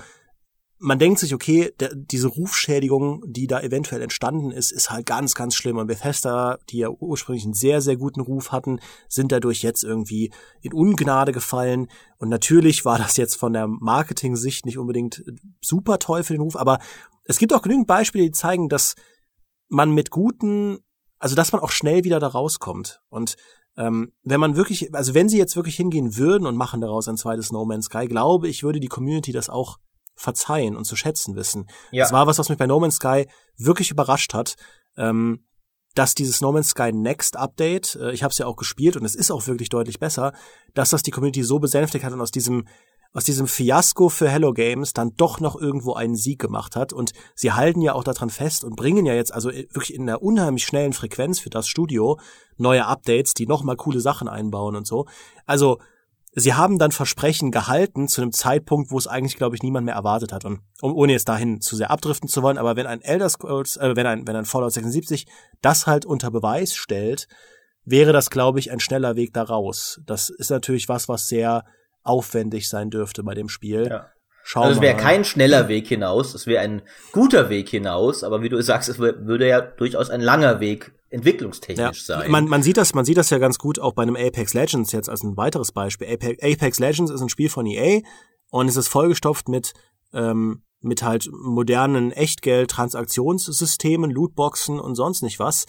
man 0.79 0.99
denkt 0.99 1.21
sich, 1.21 1.35
okay, 1.35 1.73
der, 1.79 1.95
diese 1.95 2.29
Rufschädigung, 2.29 3.23
die 3.27 3.47
da 3.47 3.61
eventuell 3.61 4.03
entstanden 4.03 4.51
ist, 4.51 4.73
ist 4.73 4.91
halt 4.91 5.07
ganz, 5.07 5.35
ganz 5.35 5.55
schlimm. 5.55 5.79
Und 5.79 5.87
Bethesda, 5.87 6.59
die 6.69 6.79
ja 6.79 6.89
ursprünglich 6.91 7.45
einen 7.45 7.55
sehr, 7.55 7.81
sehr 7.81 7.97
guten 7.97 8.21
Ruf 8.21 8.53
hatten, 8.53 8.81
sind 9.09 9.33
dadurch 9.33 9.63
jetzt 9.63 9.85
irgendwie 9.85 10.33
in 10.61 10.73
Ungnade 10.73 11.33
gefallen. 11.33 11.89
Und 12.19 12.29
natürlich 12.29 12.85
war 12.85 12.99
das 12.99 13.17
jetzt 13.17 13.37
von 13.37 13.53
der 13.53 13.69
Marketing-Sicht 13.69 14.67
nicht 14.67 14.79
unbedingt 14.79 15.25
super 15.63 15.99
toll 15.99 16.25
für 16.25 16.35
den 16.35 16.43
Ruf, 16.43 16.57
aber 16.57 16.79
es 17.25 17.39
gibt 17.39 17.55
auch 17.55 17.63
genügend 17.63 17.87
Beispiele, 17.87 18.25
die 18.25 18.33
zeigen, 18.33 18.69
dass 18.69 18.95
man 19.69 19.93
mit 19.93 20.11
guten, 20.11 20.79
also 21.19 21.35
dass 21.35 21.53
man 21.53 21.63
auch 21.63 21.71
schnell 21.71 22.05
wieder 22.05 22.21
da 22.21 22.27
rauskommt. 22.27 23.01
Und 23.09 23.37
ähm, 23.77 24.13
wenn 24.23 24.41
man 24.41 24.57
wirklich, 24.57 24.95
also 24.95 25.15
wenn 25.15 25.29
sie 25.29 25.39
jetzt 25.39 25.57
wirklich 25.57 25.77
hingehen 25.77 26.17
würden 26.17 26.47
und 26.47 26.57
machen 26.57 26.81
daraus 26.81 27.09
ein 27.09 27.17
zweites 27.17 27.51
No 27.51 27.65
Man's 27.65 27.87
Sky, 27.87 28.07
glaube 28.07 28.49
ich, 28.49 28.63
würde 28.63 28.81
die 28.81 28.89
Community 28.89 29.33
das 29.33 29.49
auch 29.49 29.79
verzeihen 30.15 30.77
und 30.77 30.85
zu 30.85 30.97
schätzen 30.97 31.37
wissen. 31.37 31.67
Ja. 31.91 32.05
Das 32.05 32.13
war 32.13 32.27
was, 32.27 32.39
was 32.39 32.49
mich 32.49 32.59
bei 32.59 32.67
No 32.67 32.81
Man's 32.81 32.97
Sky 32.97 33.27
wirklich 33.57 33.91
überrascht 33.91 34.35
hat. 34.35 34.57
Ähm, 34.97 35.45
dass 35.95 36.15
dieses 36.15 36.41
No 36.41 36.53
Man's 36.53 36.71
Sky 36.71 36.93
Next 36.93 37.37
Update, 37.37 37.97
äh, 37.97 38.13
ich 38.13 38.23
habe 38.23 38.33
es 38.33 38.39
ja 38.39 38.47
auch 38.47 38.57
gespielt 38.57 38.97
und 38.97 39.05
es 39.05 39.15
ist 39.15 39.31
auch 39.31 39.47
wirklich 39.47 39.69
deutlich 39.69 40.01
besser, 40.01 40.33
dass 40.75 40.91
das 40.91 41.03
die 41.03 41.11
Community 41.11 41.43
so 41.45 41.61
besänftigt 41.61 42.05
hat 42.05 42.13
und 42.13 42.21
aus 42.21 42.33
diesem 42.33 42.67
aus 43.15 43.23
diesem 43.23 43.47
Fiasko 43.47 44.09
für 44.09 44.29
Hello 44.29 44.53
Games 44.53 44.93
dann 44.93 45.13
doch 45.17 45.39
noch 45.39 45.55
irgendwo 45.55 45.95
einen 45.95 46.17
Sieg 46.17 46.41
gemacht 46.41 46.75
hat. 46.75 46.93
Und 46.93 47.13
sie 47.37 47.53
halten 47.53 47.81
ja 47.81 47.93
auch 47.93 48.03
daran 48.03 48.29
fest 48.29 48.65
und 48.65 48.75
bringen 48.75 49.07
ja 49.07 49.15
jetzt 49.15 49.33
also 49.33 49.51
wirklich 49.51 49.95
in 49.95 50.03
einer 50.03 50.21
unheimlich 50.21 50.65
schnellen 50.65 50.93
Frequenz 50.93 51.39
für 51.39 51.49
das 51.49 51.69
Studio 51.69 52.19
neue 52.57 52.87
Updates, 52.87 53.33
die 53.33 53.47
nochmal 53.47 53.77
coole 53.77 54.01
Sachen 54.01 54.27
einbauen 54.27 54.75
und 54.75 54.85
so. 54.85 55.07
Also 55.47 55.79
sie 56.35 56.55
haben 56.55 56.79
dann 56.79 56.93
Versprechen 56.93 57.51
gehalten 57.51 58.09
zu 58.09 58.23
einem 58.23 58.33
Zeitpunkt, 58.33 58.91
wo 58.91 58.99
es 58.99 59.07
eigentlich, 59.07 59.37
glaube 59.37 59.57
ich, 59.57 59.63
niemand 59.63 59.87
mehr 59.87 59.95
erwartet 59.95 60.33
hat. 60.33 60.45
Und 60.45 60.61
um, 60.81 60.95
ohne 60.95 61.13
jetzt 61.13 61.29
dahin 61.29 61.61
zu 61.61 61.77
sehr 61.77 61.91
abdriften 61.91 62.29
zu 62.29 62.43
wollen, 62.43 62.59
aber 62.59 62.77
wenn 62.77 62.87
ein 62.87 63.03
Elder 63.03 63.29
Scrolls, 63.29 63.77
äh, 63.77 63.95
wenn 63.97 64.07
ein, 64.07 64.27
wenn 64.27 64.37
ein 64.37 64.45
Fallout 64.45 64.73
76 64.73 65.27
das 65.63 65.87
halt 65.87 66.05
unter 66.05 66.31
Beweis 66.31 66.75
stellt, 66.75 67.29
wäre 67.85 68.13
das, 68.13 68.31
glaube 68.31 68.59
ich, 68.59 68.73
ein 68.73 68.81
schneller 68.81 69.17
Weg 69.17 69.33
da 69.35 69.43
raus. 69.43 70.01
Das 70.07 70.31
ist 70.31 70.51
natürlich 70.51 70.89
was, 70.89 71.09
was 71.09 71.29
sehr 71.29 71.65
aufwendig 72.03 72.69
sein 72.69 72.91
dürfte 72.91 73.23
bei 73.23 73.35
dem 73.35 73.49
Spiel. 73.49 73.89
Ja. 73.89 74.11
Schauen 74.47 74.65
also 74.65 74.77
es 74.77 74.83
wäre 74.83 74.97
kein 74.97 75.25
schneller 75.25 75.69
Weg 75.69 75.89
hinaus, 75.89 76.35
es 76.35 76.47
wäre 76.47 76.63
ein 76.63 76.83
guter 77.13 77.49
Weg 77.49 77.71
hinaus, 77.71 78.23
aber 78.23 78.43
wie 78.43 78.51
du 78.51 78.61
sagst, 78.63 78.91
es 78.91 78.99
würde 78.99 79.49
ja 79.49 79.63
durchaus 79.63 80.11
ein 80.11 80.21
langer 80.21 80.61
Weg 80.61 80.93
entwicklungstechnisch 81.15 82.09
ja. 82.09 82.19
sein. 82.19 82.31
Man, 82.31 82.47
man 82.47 82.63
sieht 82.63 82.77
das, 82.77 82.95
man 82.95 83.05
sieht 83.05 83.17
das 83.17 83.31
ja 83.31 83.39
ganz 83.39 83.59
gut 83.59 83.79
auch 83.79 83.95
bei 83.95 84.03
einem 84.03 84.17
Apex 84.17 84.55
Legends 84.55 84.93
jetzt 84.93 85.09
als 85.09 85.23
ein 85.23 85.37
weiteres 85.37 85.73
Beispiel. 85.73 86.13
Apex, 86.13 86.43
Apex 86.43 86.79
Legends 86.79 87.11
ist 87.11 87.21
ein 87.21 87.29
Spiel 87.29 87.49
von 87.49 87.67
EA 87.67 88.01
und 88.51 88.69
es 88.69 88.77
ist 88.77 88.89
vollgestopft 88.89 89.49
mit 89.49 89.73
ähm, 90.13 90.63
mit 90.85 91.03
halt 91.03 91.31
modernen 91.33 92.13
Echtgeld-Transaktionssystemen, 92.13 94.11
Lootboxen 94.11 94.79
und 94.79 94.95
sonst 94.95 95.23
nicht 95.23 95.39
was. 95.39 95.65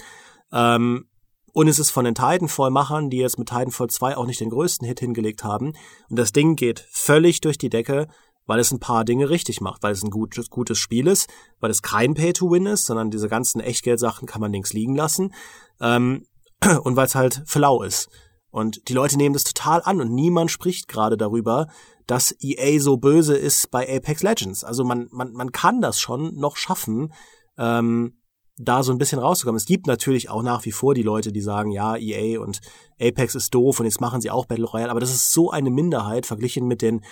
Ähm, 0.51 1.07
und 1.53 1.69
es 1.69 1.79
ist 1.79 1.91
von 1.91 2.03
den 2.03 2.15
Titanfall-Machern, 2.15 3.09
die 3.09 3.19
jetzt 3.19 3.39
mit 3.39 3.47
Titanfall 3.47 3.87
2 3.89 4.17
auch 4.17 4.25
nicht 4.25 4.41
den 4.41 4.49
größten 4.49 4.85
Hit 4.85 4.99
hingelegt 4.99 5.45
haben. 5.45 5.71
Und 6.09 6.19
das 6.19 6.33
Ding 6.33 6.57
geht 6.57 6.85
völlig 6.91 7.39
durch 7.39 7.57
die 7.57 7.69
Decke, 7.69 8.07
weil 8.45 8.59
es 8.59 8.71
ein 8.71 8.79
paar 8.79 9.05
Dinge 9.05 9.29
richtig 9.29 9.61
macht, 9.61 9.83
weil 9.83 9.93
es 9.93 10.03
ein 10.03 10.11
gutes, 10.11 10.49
gutes 10.49 10.77
Spiel 10.77 11.07
ist, 11.07 11.29
weil 11.59 11.71
es 11.71 11.81
kein 11.81 12.13
Pay-to-Win 12.13 12.65
ist, 12.65 12.85
sondern 12.85 13.11
diese 13.11 13.29
ganzen 13.29 13.59
Echtgeldsachen 13.59 14.27
kann 14.27 14.41
man 14.41 14.51
links 14.51 14.73
liegen 14.73 14.95
lassen. 14.95 15.33
Ähm, 15.81 16.25
und 16.83 16.95
weil 16.95 17.05
es 17.05 17.15
halt 17.15 17.43
flau 17.45 17.83
ist. 17.83 18.09
Und 18.49 18.87
die 18.87 18.93
Leute 18.93 19.17
nehmen 19.17 19.33
das 19.33 19.43
total 19.43 19.81
an 19.83 19.99
und 19.99 20.13
niemand 20.13 20.49
spricht 20.49 20.87
gerade 20.87 21.17
darüber, 21.17 21.67
dass 22.07 22.33
EA 22.39 22.79
so 22.79 22.97
böse 22.97 23.35
ist 23.35 23.69
bei 23.69 23.81
Apex 23.93 24.23
Legends. 24.23 24.63
Also 24.63 24.83
man, 24.85 25.09
man, 25.11 25.33
man 25.33 25.51
kann 25.51 25.81
das 25.81 25.99
schon 25.99 26.35
noch 26.35 26.55
schaffen, 26.55 27.11
ähm, 27.57 28.13
da 28.57 28.83
so 28.83 28.93
ein 28.93 28.97
bisschen 28.97 29.19
rauszukommen. 29.19 29.57
Es 29.57 29.65
gibt 29.65 29.87
natürlich 29.87 30.29
auch 30.29 30.41
nach 30.41 30.63
wie 30.63 30.71
vor 30.71 30.93
die 30.93 31.03
Leute, 31.03 31.33
die 31.33 31.41
sagen, 31.41 31.71
ja, 31.71 31.97
EA 31.97 32.39
und 32.39 32.61
Apex 33.01 33.35
ist 33.35 33.53
doof 33.53 33.79
und 33.79 33.85
jetzt 33.85 33.99
machen 33.99 34.21
sie 34.21 34.31
auch 34.31 34.45
Battle 34.45 34.65
Royale, 34.65 34.91
aber 34.91 35.01
das 35.01 35.13
ist 35.13 35.33
so 35.33 35.51
eine 35.51 35.69
Minderheit 35.69 36.25
verglichen 36.25 36.65
mit 36.65 36.81
den, 36.81 37.03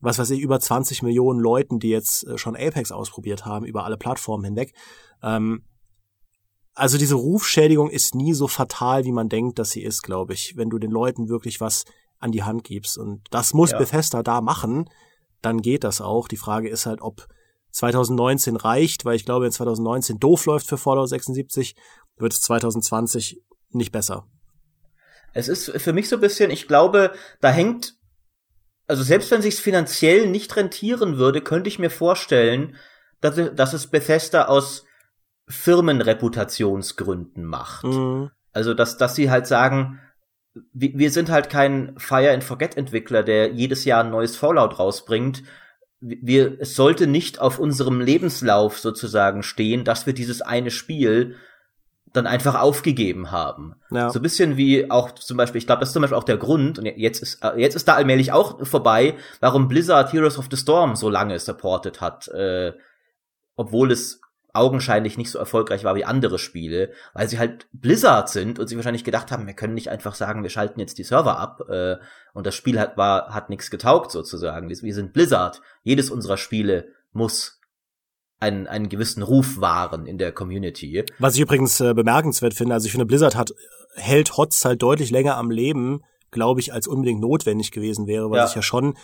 was 0.00 0.18
weiß 0.18 0.30
ich, 0.30 0.40
über 0.40 0.58
20 0.58 1.02
Millionen 1.02 1.40
Leuten, 1.40 1.78
die 1.78 1.90
jetzt 1.90 2.26
äh, 2.26 2.38
schon 2.38 2.56
Apex 2.56 2.92
ausprobiert 2.92 3.44
haben, 3.44 3.64
über 3.64 3.84
alle 3.84 3.96
Plattformen 3.96 4.44
hinweg. 4.44 4.74
Ähm, 5.22 5.64
also 6.74 6.96
diese 6.96 7.16
Rufschädigung 7.16 7.90
ist 7.90 8.14
nie 8.14 8.32
so 8.32 8.48
fatal, 8.48 9.04
wie 9.04 9.12
man 9.12 9.28
denkt, 9.28 9.58
dass 9.58 9.70
sie 9.70 9.82
ist, 9.82 10.02
glaube 10.02 10.32
ich, 10.32 10.56
wenn 10.56 10.70
du 10.70 10.78
den 10.78 10.90
Leuten 10.90 11.28
wirklich 11.28 11.60
was 11.60 11.84
an 12.18 12.32
die 12.32 12.42
Hand 12.42 12.64
gibst. 12.64 12.96
Und 12.96 13.22
das 13.30 13.54
muss 13.54 13.72
ja. 13.72 13.78
Bethesda 13.78 14.22
da 14.22 14.40
machen, 14.40 14.88
dann 15.42 15.60
geht 15.60 15.84
das 15.84 16.00
auch. 16.00 16.28
Die 16.28 16.36
Frage 16.36 16.68
ist 16.68 16.86
halt, 16.86 17.00
ob 17.02 17.26
2019 17.72 18.56
reicht, 18.56 19.04
weil 19.04 19.16
ich 19.16 19.24
glaube, 19.24 19.44
wenn 19.44 19.52
2019 19.52 20.18
doof 20.18 20.46
läuft 20.46 20.66
für 20.66 20.78
Fallout 20.78 21.08
76, 21.08 21.76
wird 22.16 22.32
es 22.32 22.40
2020 22.40 23.42
nicht 23.70 23.92
besser. 23.92 24.26
Es 25.32 25.48
ist 25.48 25.70
für 25.70 25.92
mich 25.92 26.08
so 26.08 26.16
ein 26.16 26.20
bisschen, 26.20 26.50
ich 26.50 26.66
glaube, 26.66 27.12
da 27.40 27.50
hängt, 27.50 27.94
also 28.90 29.02
selbst 29.02 29.30
wenn 29.30 29.42
sich's 29.42 29.58
finanziell 29.58 30.26
nicht 30.26 30.54
rentieren 30.56 31.16
würde, 31.16 31.40
könnte 31.40 31.68
ich 31.68 31.78
mir 31.78 31.90
vorstellen, 31.90 32.76
dass, 33.20 33.36
dass 33.54 33.72
es 33.72 33.86
Bethesda 33.86 34.46
aus 34.46 34.84
Firmenreputationsgründen 35.48 37.44
macht. 37.44 37.84
Mhm. 37.84 38.30
Also, 38.52 38.74
dass, 38.74 38.96
dass 38.96 39.14
sie 39.14 39.30
halt 39.30 39.46
sagen, 39.46 40.00
wir 40.72 41.10
sind 41.10 41.30
halt 41.30 41.48
kein 41.48 41.94
Fire 41.98 42.32
and 42.32 42.42
Forget 42.42 42.76
Entwickler, 42.76 43.22
der 43.22 43.52
jedes 43.52 43.84
Jahr 43.84 44.02
ein 44.02 44.10
neues 44.10 44.36
Fallout 44.36 44.78
rausbringt 44.78 45.42
wir, 46.00 46.56
es 46.60 46.74
sollte 46.74 47.06
nicht 47.06 47.40
auf 47.40 47.58
unserem 47.58 48.00
Lebenslauf 48.00 48.78
sozusagen 48.78 49.42
stehen, 49.42 49.84
dass 49.84 50.06
wir 50.06 50.14
dieses 50.14 50.40
eine 50.40 50.70
Spiel 50.70 51.36
dann 52.12 52.26
einfach 52.26 52.60
aufgegeben 52.60 53.30
haben. 53.30 53.76
Ja. 53.90 54.10
So 54.10 54.18
ein 54.18 54.22
bisschen 54.22 54.56
wie 54.56 54.90
auch 54.90 55.12
zum 55.12 55.36
Beispiel, 55.36 55.58
ich 55.58 55.66
glaube, 55.66 55.80
das 55.80 55.90
ist 55.90 55.92
zum 55.92 56.02
Beispiel 56.02 56.18
auch 56.18 56.24
der 56.24 56.38
Grund, 56.38 56.78
und 56.78 56.86
jetzt 56.86 57.22
ist, 57.22 57.44
äh, 57.44 57.58
jetzt 57.58 57.76
ist 57.76 57.86
da 57.86 57.94
allmählich 57.94 58.32
auch 58.32 58.66
vorbei, 58.66 59.16
warum 59.40 59.68
Blizzard 59.68 60.12
Heroes 60.12 60.38
of 60.38 60.48
the 60.50 60.56
Storm 60.56 60.96
so 60.96 61.08
lange 61.08 61.38
supported 61.38 62.00
hat, 62.00 62.28
äh, 62.28 62.72
obwohl 63.56 63.92
es 63.92 64.20
augenscheinlich 64.52 65.16
nicht 65.16 65.30
so 65.30 65.38
erfolgreich 65.38 65.84
war 65.84 65.94
wie 65.94 66.04
andere 66.04 66.38
Spiele, 66.38 66.90
weil 67.14 67.28
sie 67.28 67.38
halt 67.38 67.68
Blizzard 67.72 68.28
sind 68.28 68.58
und 68.58 68.66
sie 68.66 68.74
wahrscheinlich 68.74 69.04
gedacht 69.04 69.30
haben, 69.30 69.46
wir 69.46 69.54
können 69.54 69.74
nicht 69.74 69.90
einfach 69.90 70.16
sagen, 70.16 70.42
wir 70.42 70.50
schalten 70.50 70.80
jetzt 70.80 70.98
die 70.98 71.04
Server 71.04 71.38
ab 71.38 71.62
äh, 71.68 71.96
und 72.32 72.46
das 72.46 72.56
Spiel 72.56 72.80
hat 72.80 72.96
war 72.96 73.32
hat 73.32 73.48
nichts 73.48 73.70
getaugt 73.70 74.10
sozusagen. 74.10 74.68
Wir 74.68 74.94
sind 74.94 75.12
Blizzard. 75.12 75.62
Jedes 75.84 76.10
unserer 76.10 76.36
Spiele 76.36 76.88
muss 77.12 77.59
einen, 78.40 78.66
einen 78.66 78.88
gewissen 78.88 79.22
Ruf 79.22 79.60
wahren 79.60 80.06
in 80.06 80.18
der 80.18 80.32
Community. 80.32 81.04
Was 81.18 81.34
ich 81.34 81.40
übrigens 81.40 81.78
äh, 81.80 81.94
bemerkenswert 81.94 82.54
finde, 82.54 82.74
also 82.74 82.86
ich 82.86 82.92
finde, 82.92 83.06
Blizzard 83.06 83.36
hat 83.36 83.52
hält 83.94 84.36
HOTS 84.36 84.64
halt 84.64 84.82
deutlich 84.82 85.10
länger 85.10 85.36
am 85.36 85.50
Leben, 85.50 86.02
glaube 86.30 86.60
ich, 86.60 86.72
als 86.72 86.86
unbedingt 86.86 87.20
notwendig 87.20 87.70
gewesen 87.70 88.06
wäre, 88.06 88.30
weil 88.30 88.38
ja. 88.38 88.46
sich 88.46 88.56
ja 88.56 88.62
schon 88.62 88.96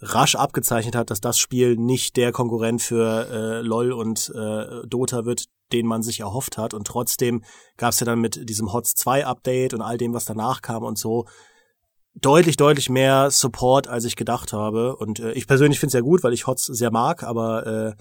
rasch 0.00 0.34
abgezeichnet 0.34 0.96
hat, 0.96 1.10
dass 1.10 1.20
das 1.20 1.38
Spiel 1.38 1.76
nicht 1.76 2.16
der 2.16 2.32
Konkurrent 2.32 2.82
für 2.82 3.28
äh, 3.30 3.60
LOL 3.62 3.92
und 3.92 4.32
äh, 4.34 4.86
Dota 4.86 5.24
wird, 5.24 5.44
den 5.72 5.86
man 5.86 6.02
sich 6.02 6.20
erhofft 6.20 6.58
hat. 6.58 6.74
Und 6.74 6.86
trotzdem 6.86 7.42
gab 7.76 7.92
es 7.92 8.00
ja 8.00 8.06
dann 8.06 8.20
mit 8.20 8.48
diesem 8.48 8.72
HOTS 8.72 8.94
2 8.94 9.24
Update 9.24 9.72
und 9.72 9.82
all 9.82 9.96
dem, 9.96 10.12
was 10.12 10.24
danach 10.24 10.62
kam 10.62 10.82
und 10.82 10.98
so, 10.98 11.26
deutlich, 12.14 12.56
deutlich 12.56 12.90
mehr 12.90 13.30
Support, 13.30 13.88
als 13.88 14.04
ich 14.04 14.16
gedacht 14.16 14.52
habe. 14.52 14.96
Und 14.96 15.20
äh, 15.20 15.32
ich 15.32 15.46
persönlich 15.46 15.80
finde 15.80 15.88
es 15.88 15.94
ja 15.94 16.00
gut, 16.00 16.22
weil 16.22 16.32
ich 16.32 16.46
HOTS 16.46 16.66
sehr 16.66 16.90
mag, 16.90 17.22
aber 17.22 17.66
äh, 17.66 17.92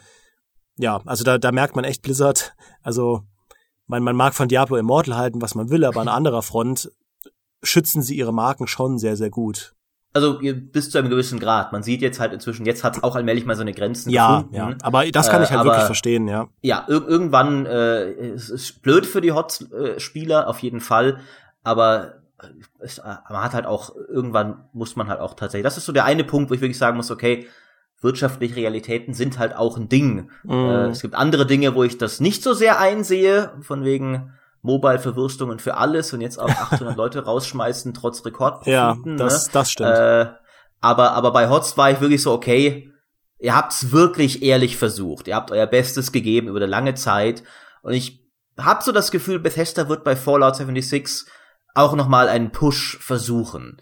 ja, 0.77 1.01
also 1.05 1.23
da, 1.23 1.37
da 1.37 1.51
merkt 1.51 1.75
man 1.75 1.85
echt 1.85 2.01
Blizzard, 2.01 2.55
also 2.81 3.23
man, 3.87 4.03
man 4.03 4.15
mag 4.15 4.33
von 4.33 4.47
Diablo 4.47 4.77
Immortal 4.77 5.15
halten, 5.15 5.41
was 5.41 5.55
man 5.55 5.69
will, 5.69 5.85
aber 5.85 6.01
an 6.01 6.07
anderer 6.09 6.41
Front 6.41 6.91
schützen 7.61 8.01
sie 8.01 8.17
ihre 8.17 8.33
Marken 8.33 8.67
schon 8.67 8.97
sehr, 8.97 9.15
sehr 9.15 9.29
gut 9.29 9.75
also 10.13 10.39
bis 10.39 10.91
zu 10.91 10.99
einem 10.99 11.09
gewissen 11.09 11.39
Grad. 11.39 11.71
Man 11.73 11.81
sieht 11.83 12.01
jetzt 12.01 12.19
halt 12.19 12.33
inzwischen, 12.33 12.65
jetzt 12.65 12.83
hat 12.83 12.97
es 12.97 13.03
auch 13.03 13.15
allmählich 13.15 13.45
mal 13.45 13.55
so 13.55 13.61
eine 13.61 13.73
Grenzen 13.73 14.11
ja, 14.11 14.37
gefunden. 14.37 14.55
Ja, 14.55 14.75
aber 14.83 15.09
das 15.11 15.29
kann 15.29 15.41
ich 15.41 15.49
halt 15.49 15.57
äh, 15.57 15.61
aber, 15.61 15.71
wirklich 15.71 15.85
verstehen, 15.85 16.27
ja. 16.27 16.47
Ja, 16.61 16.85
ir 16.87 17.05
irgendwann 17.07 17.65
äh, 17.65 18.11
es 18.11 18.49
ist 18.49 18.81
blöd 18.83 19.05
für 19.05 19.21
die 19.21 19.31
Hot-Spieler 19.31 20.47
auf 20.47 20.59
jeden 20.59 20.81
Fall, 20.81 21.19
aber 21.63 22.21
es, 22.79 23.01
man 23.03 23.43
hat 23.43 23.53
halt 23.53 23.65
auch 23.65 23.95
irgendwann 23.95 24.65
muss 24.73 24.95
man 24.95 25.07
halt 25.07 25.19
auch 25.19 25.33
tatsächlich. 25.33 25.63
Das 25.63 25.77
ist 25.77 25.85
so 25.85 25.91
der 25.91 26.05
eine 26.05 26.23
Punkt, 26.23 26.51
wo 26.51 26.53
ich 26.53 26.61
wirklich 26.61 26.77
sagen 26.77 26.97
muss, 26.97 27.09
okay, 27.09 27.47
wirtschaftliche 28.03 28.55
Realitäten 28.55 29.13
sind 29.13 29.39
halt 29.39 29.55
auch 29.55 29.77
ein 29.77 29.89
Ding. 29.89 30.29
Mm. 30.43 30.51
Äh, 30.51 30.87
es 30.87 31.01
gibt 31.01 31.15
andere 31.15 31.45
Dinge, 31.45 31.75
wo 31.75 31.83
ich 31.83 31.97
das 31.97 32.19
nicht 32.19 32.43
so 32.43 32.53
sehr 32.53 32.79
einsehe, 32.79 33.53
von 33.61 33.83
wegen 33.83 34.33
Mobile-Verwürstungen 34.61 35.59
für 35.59 35.77
alles 35.77 36.13
und 36.13 36.21
jetzt 36.21 36.39
auch 36.39 36.49
800 36.71 36.95
Leute 36.97 37.23
rausschmeißen, 37.25 37.93
trotz 37.93 38.25
Rekordprofiten. 38.25 38.73
Ja, 38.73 38.97
das, 39.17 39.47
ne? 39.47 39.51
das 39.53 39.71
stimmt. 39.71 39.89
Äh, 39.89 40.27
aber, 40.81 41.11
aber 41.11 41.31
bei 41.31 41.49
HOTS 41.49 41.77
war 41.77 41.91
ich 41.91 42.01
wirklich 42.01 42.21
so, 42.21 42.33
okay, 42.33 42.91
ihr 43.39 43.55
habt's 43.55 43.91
wirklich 43.91 44.43
ehrlich 44.43 44.77
versucht. 44.77 45.27
Ihr 45.27 45.35
habt 45.35 45.51
euer 45.51 45.67
Bestes 45.67 46.11
gegeben 46.11 46.47
über 46.47 46.59
eine 46.59 46.65
lange 46.65 46.93
Zeit. 46.95 47.43
Und 47.81 47.93
ich 47.93 48.21
hab 48.57 48.83
so 48.83 48.91
das 48.91 49.11
Gefühl, 49.11 49.39
Bethesda 49.39 49.89
wird 49.89 50.03
bei 50.03 50.15
Fallout 50.15 50.55
76 50.55 51.25
auch 51.73 51.95
noch 51.95 52.07
mal 52.07 52.27
einen 52.27 52.51
Push 52.51 52.97
versuchen. 53.01 53.77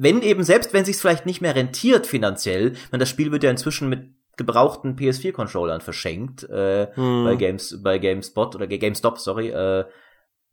Wenn 0.00 0.22
eben, 0.22 0.44
selbst 0.44 0.72
wenn 0.72 0.84
sich's 0.84 1.00
vielleicht 1.00 1.26
nicht 1.26 1.40
mehr 1.40 1.56
rentiert 1.56 2.06
finanziell, 2.06 2.74
wenn 2.90 3.00
das 3.00 3.08
Spiel 3.08 3.32
wird 3.32 3.42
ja 3.42 3.50
inzwischen 3.50 3.88
mit 3.88 4.12
gebrauchten 4.36 4.94
PS4-Controllern 4.94 5.80
verschenkt 5.80 6.44
äh, 6.44 6.86
hm. 6.94 7.24
bei 7.24 7.34
Games 7.34 7.82
bei 7.82 7.98
GameSpot 7.98 8.54
oder 8.54 8.68
GameStop, 8.68 9.18
sorry, 9.18 9.48
äh, 9.48 9.84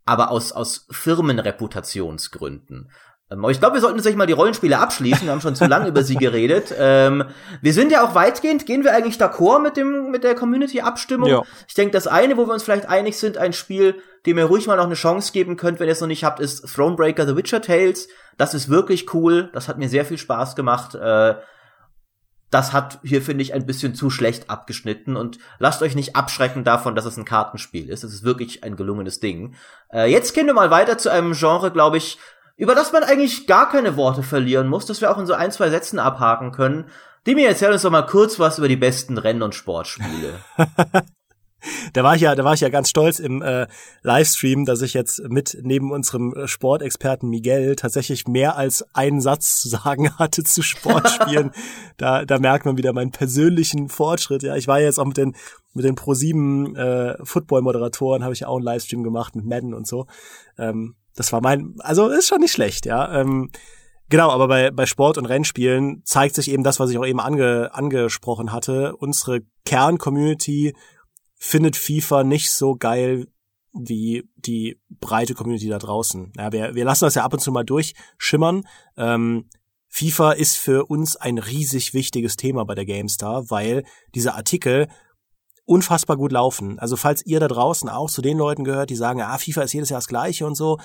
aber 0.03 0.31
aus 0.31 0.51
aus 0.51 0.87
Firmenreputationsgründen. 0.89 2.89
Ähm, 3.35 3.43
aber 3.43 3.51
ich 3.51 3.59
glaube, 3.59 3.75
wir 3.75 3.81
sollten 3.81 3.97
tatsächlich 3.97 4.17
mal 4.17 4.25
die 4.25 4.33
Rollenspiele 4.33 4.79
abschließen. 4.79 5.25
Wir 5.25 5.31
haben 5.31 5.41
schon 5.41 5.55
zu 5.55 5.65
lange 5.65 5.87
über 5.87 6.03
sie 6.03 6.15
geredet. 6.15 6.73
Ähm, 6.77 7.25
wir 7.61 7.73
sind 7.73 7.91
ja 7.91 8.03
auch 8.03 8.15
weitgehend, 8.15 8.65
gehen 8.65 8.83
wir 8.83 8.93
eigentlich 8.93 9.17
d'accord 9.17 9.61
mit 9.61 9.77
dem 9.77 10.11
mit 10.11 10.23
der 10.23 10.35
Community-Abstimmung. 10.35 11.29
Ja. 11.29 11.43
Ich 11.67 11.73
denke, 11.73 11.91
das 11.91 12.07
eine, 12.07 12.37
wo 12.37 12.47
wir 12.47 12.53
uns 12.53 12.63
vielleicht 12.63 12.87
einig 12.89 13.17
sind, 13.17 13.37
ein 13.37 13.53
Spiel, 13.53 13.95
dem 14.25 14.37
ihr 14.37 14.45
ruhig 14.45 14.67
mal 14.67 14.77
noch 14.77 14.85
eine 14.85 14.95
Chance 14.95 15.31
geben 15.31 15.57
könnt, 15.57 15.79
wenn 15.79 15.87
ihr 15.87 15.93
es 15.93 16.01
noch 16.01 16.07
nicht 16.07 16.23
habt, 16.23 16.39
ist 16.39 16.65
Thronebreaker 16.73 17.27
The 17.27 17.35
Witcher 17.35 17.61
Tales. 17.61 18.07
Das 18.37 18.53
ist 18.53 18.69
wirklich 18.69 19.13
cool. 19.13 19.49
Das 19.53 19.67
hat 19.67 19.77
mir 19.77 19.89
sehr 19.89 20.05
viel 20.05 20.17
Spaß 20.17 20.55
gemacht. 20.55 20.95
Äh, 20.95 21.35
das 22.51 22.73
hat 22.73 22.99
hier, 23.03 23.21
finde 23.21 23.41
ich, 23.41 23.53
ein 23.53 23.65
bisschen 23.65 23.95
zu 23.95 24.09
schlecht 24.09 24.49
abgeschnitten 24.49 25.17
und 25.17 25.39
lasst 25.59 25.81
euch 25.81 25.95
nicht 25.95 26.15
abschrecken 26.15 26.63
davon, 26.63 26.95
dass 26.95 27.05
es 27.05 27.17
ein 27.17 27.25
Kartenspiel 27.25 27.89
ist. 27.89 28.03
Es 28.03 28.13
ist 28.13 28.23
wirklich 28.23 28.63
ein 28.63 28.77
gelungenes 28.77 29.19
Ding. 29.19 29.55
Äh, 29.91 30.09
jetzt 30.09 30.33
gehen 30.33 30.45
wir 30.45 30.53
mal 30.53 30.69
weiter 30.69 30.97
zu 30.97 31.09
einem 31.09 31.33
Genre, 31.33 31.71
glaube 31.71 31.97
ich, 31.97 32.17
über 32.57 32.75
das 32.75 32.91
man 32.91 33.03
eigentlich 33.03 33.47
gar 33.47 33.69
keine 33.69 33.97
Worte 33.97 34.23
verlieren 34.23 34.67
muss, 34.67 34.85
dass 34.85 35.01
wir 35.01 35.11
auch 35.11 35.17
in 35.17 35.25
so 35.25 35.33
ein, 35.33 35.51
zwei 35.51 35.69
Sätzen 35.69 35.99
abhaken 35.99 36.51
können. 36.51 36.85
Demi, 37.27 37.43
erzähl 37.43 37.71
uns 37.71 37.81
doch 37.81 37.91
mal 37.91 38.03
kurz 38.03 38.39
was 38.39 38.59
über 38.59 38.67
die 38.67 38.75
besten 38.75 39.17
Rennen- 39.17 39.41
und 39.41 39.55
Sportspiele. 39.55 40.39
da 41.93 42.03
war 42.03 42.15
ich 42.15 42.21
ja, 42.21 42.35
da 42.35 42.43
war 42.43 42.53
ich 42.53 42.61
ja 42.61 42.69
ganz 42.69 42.89
stolz 42.89 43.19
im 43.19 43.41
äh, 43.41 43.67
Livestream, 44.03 44.65
dass 44.65 44.81
ich 44.81 44.93
jetzt 44.93 45.21
mit 45.27 45.57
neben 45.63 45.91
unserem 45.91 46.33
Sportexperten 46.45 47.29
Miguel 47.29 47.75
tatsächlich 47.75 48.27
mehr 48.27 48.55
als 48.55 48.85
einen 48.93 49.21
Satz 49.21 49.59
zu 49.59 49.69
sagen 49.69 50.13
hatte 50.19 50.43
zu 50.43 50.61
Sportspielen. 50.61 51.51
da, 51.97 52.25
da 52.25 52.39
merkt 52.39 52.65
man 52.65 52.77
wieder 52.77 52.93
meinen 52.93 53.11
persönlichen 53.11 53.89
Fortschritt. 53.89 54.43
Ja, 54.43 54.55
ich 54.55 54.67
war 54.67 54.79
jetzt 54.79 54.99
auch 54.99 55.05
mit 55.05 55.17
den 55.17 55.35
mit 55.73 55.83
den 55.83 55.95
Pro 55.95 56.13
7 56.13 56.75
äh, 56.75 57.17
Football 57.25 57.61
Moderatoren 57.63 58.23
habe 58.23 58.33
ich 58.33 58.41
ja 58.41 58.47
auch 58.47 58.55
einen 58.55 58.65
Livestream 58.65 59.03
gemacht 59.03 59.35
mit 59.35 59.45
Madden 59.45 59.73
und 59.73 59.85
so. 59.85 60.05
Ähm, 60.57 60.95
das 61.15 61.31
war 61.31 61.41
mein, 61.41 61.75
also 61.79 62.09
ist 62.09 62.27
schon 62.27 62.41
nicht 62.41 62.51
schlecht, 62.51 62.85
ja. 62.85 63.21
Ähm, 63.21 63.51
Genau, 64.07 64.29
aber 64.29 64.47
bei, 64.47 64.69
bei 64.69 64.85
Sport- 64.85 65.17
und 65.17 65.25
Rennspielen 65.25 66.03
zeigt 66.05 66.35
sich 66.35 66.51
eben 66.51 66.63
das, 66.63 66.79
was 66.79 66.91
ich 66.91 66.97
auch 66.97 67.05
eben 67.05 67.19
ange, 67.19 67.73
angesprochen 67.73 68.51
hatte. 68.51 68.95
Unsere 68.97 69.41
Kern-Community 69.65 70.75
findet 71.35 71.75
FIFA 71.75 72.23
nicht 72.23 72.51
so 72.51 72.75
geil 72.75 73.27
wie 73.73 74.29
die 74.35 74.79
breite 74.89 75.33
Community 75.33 75.67
da 75.67 75.79
draußen. 75.79 76.33
Ja, 76.37 76.51
wir, 76.51 76.75
wir 76.75 76.85
lassen 76.85 77.05
das 77.05 77.15
ja 77.15 77.23
ab 77.23 77.33
und 77.33 77.39
zu 77.39 77.51
mal 77.51 77.65
durchschimmern. 77.65 78.63
Ähm, 78.95 79.49
FIFA 79.89 80.33
ist 80.33 80.57
für 80.57 80.85
uns 80.85 81.15
ein 81.15 81.37
riesig 81.39 81.93
wichtiges 81.93 82.37
Thema 82.37 82.63
bei 82.63 82.75
der 82.75 82.85
GameStar, 82.85 83.49
weil 83.49 83.83
diese 84.13 84.35
Artikel 84.35 84.87
unfassbar 85.65 86.17
gut 86.17 86.31
laufen. 86.31 86.79
Also 86.79 86.95
falls 86.95 87.25
ihr 87.25 87.39
da 87.39 87.47
draußen 87.47 87.89
auch 87.89 88.09
zu 88.09 88.21
den 88.21 88.37
Leuten 88.37 88.63
gehört, 88.63 88.89
die 88.89 88.95
sagen, 88.95 89.21
ah, 89.21 89.37
FIFA 89.37 89.63
ist 89.63 89.73
jedes 89.73 89.89
Jahr 89.89 89.99
das 89.99 90.07
gleiche 90.07 90.45
und 90.45 90.55
so, 90.55 90.77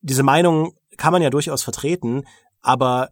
diese 0.00 0.22
Meinung 0.22 0.74
kann 0.96 1.12
man 1.12 1.22
ja 1.22 1.30
durchaus 1.30 1.62
vertreten, 1.62 2.24
aber 2.60 3.10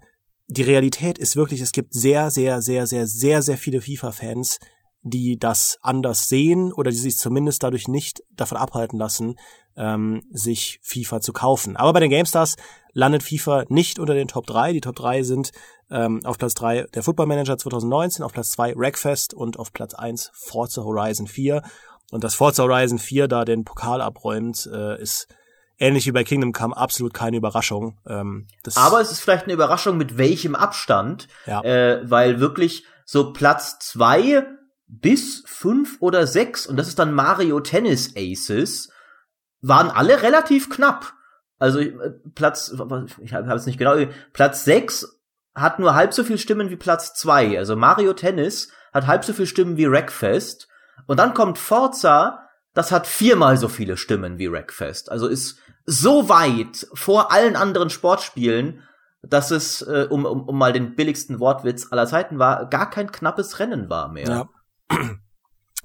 die 0.48 0.62
Realität 0.62 1.18
ist 1.18 1.36
wirklich, 1.36 1.60
es 1.60 1.72
gibt 1.72 1.94
sehr, 1.94 2.30
sehr, 2.30 2.60
sehr, 2.60 2.86
sehr, 2.86 3.06
sehr, 3.06 3.42
sehr 3.42 3.56
viele 3.56 3.80
FIFA-Fans, 3.80 4.58
die 5.02 5.38
das 5.38 5.78
anders 5.82 6.28
sehen 6.28 6.72
oder 6.72 6.90
die 6.90 6.96
sich 6.96 7.16
zumindest 7.16 7.62
dadurch 7.62 7.88
nicht 7.88 8.22
davon 8.32 8.58
abhalten 8.58 8.98
lassen, 8.98 9.36
ähm, 9.76 10.22
sich 10.32 10.80
FIFA 10.82 11.20
zu 11.20 11.32
kaufen. 11.32 11.76
Aber 11.76 11.92
bei 11.92 12.00
den 12.00 12.10
GameStars 12.10 12.56
landet 12.92 13.22
FIFA 13.22 13.64
nicht 13.68 13.98
unter 13.98 14.14
den 14.14 14.28
Top 14.28 14.46
3. 14.46 14.72
Die 14.72 14.80
Top 14.80 14.96
3 14.96 15.22
sind 15.22 15.52
ähm, 15.90 16.20
auf 16.24 16.38
Platz 16.38 16.54
3 16.54 16.86
der 16.94 17.02
Football 17.02 17.26
Manager 17.26 17.58
2019, 17.58 18.24
auf 18.24 18.32
Platz 18.32 18.50
2 18.50 18.76
Wreckfest 18.76 19.34
und 19.34 19.58
auf 19.58 19.72
Platz 19.72 19.94
1 19.94 20.30
Forza 20.34 20.82
Horizon 20.82 21.26
4. 21.26 21.62
Und 22.10 22.24
dass 22.24 22.34
Forza 22.34 22.62
Horizon 22.62 22.98
4 22.98 23.28
da 23.28 23.44
den 23.44 23.64
Pokal 23.64 24.00
abräumt, 24.00 24.68
äh, 24.72 25.00
ist 25.00 25.28
ähnlich 25.78 26.06
wie 26.06 26.12
bei 26.12 26.24
Kingdom 26.24 26.52
Come 26.52 26.76
absolut 26.76 27.14
keine 27.14 27.36
Überraschung. 27.36 27.98
Ähm, 28.06 28.46
Aber 28.74 29.00
es 29.00 29.10
ist 29.10 29.20
vielleicht 29.20 29.44
eine 29.44 29.54
Überraschung, 29.54 29.96
mit 29.96 30.18
welchem 30.18 30.54
Abstand. 30.54 31.28
Ja. 31.46 31.62
Äh, 31.62 32.08
weil 32.08 32.40
wirklich 32.40 32.84
so 33.04 33.32
Platz 33.32 33.78
2 33.80 34.46
bis 34.86 35.44
fünf 35.46 35.98
oder 36.00 36.26
sechs, 36.26 36.66
und 36.66 36.76
das 36.76 36.88
ist 36.88 36.98
dann 36.98 37.14
Mario 37.14 37.60
Tennis 37.60 38.14
Aces, 38.16 38.90
waren 39.60 39.88
alle 39.88 40.22
relativ 40.22 40.68
knapp. 40.68 41.12
Also 41.58 41.78
äh, 41.78 42.10
Platz, 42.34 42.74
ich 43.22 43.34
habe 43.34 43.54
es 43.54 43.66
nicht 43.66 43.78
genau, 43.78 43.96
Platz 44.32 44.64
sechs 44.64 45.19
hat 45.54 45.78
nur 45.78 45.94
halb 45.94 46.12
so 46.14 46.24
viel 46.24 46.38
Stimmen 46.38 46.70
wie 46.70 46.76
Platz 46.76 47.14
zwei. 47.14 47.58
Also 47.58 47.76
Mario 47.76 48.12
Tennis 48.12 48.70
hat 48.92 49.06
halb 49.06 49.24
so 49.24 49.32
viel 49.32 49.46
Stimmen 49.46 49.76
wie 49.76 49.90
Wreckfest. 49.90 50.68
Und 51.06 51.18
dann 51.18 51.34
kommt 51.34 51.58
Forza, 51.58 52.48
das 52.74 52.92
hat 52.92 53.06
viermal 53.06 53.56
so 53.56 53.68
viele 53.68 53.96
Stimmen 53.96 54.38
wie 54.38 54.50
Wreckfest. 54.50 55.10
Also 55.10 55.26
ist 55.26 55.58
so 55.86 56.28
weit 56.28 56.86
vor 56.94 57.32
allen 57.32 57.56
anderen 57.56 57.90
Sportspielen, 57.90 58.82
dass 59.22 59.50
es, 59.50 59.82
äh, 59.82 60.06
um, 60.08 60.24
um, 60.24 60.48
um 60.48 60.56
mal 60.56 60.72
den 60.72 60.94
billigsten 60.94 61.40
Wortwitz 61.40 61.88
aller 61.90 62.06
Zeiten 62.06 62.38
war, 62.38 62.66
gar 62.68 62.88
kein 62.88 63.12
knappes 63.12 63.58
Rennen 63.58 63.90
war 63.90 64.08
mehr. 64.08 64.28
Ja. 64.28 64.48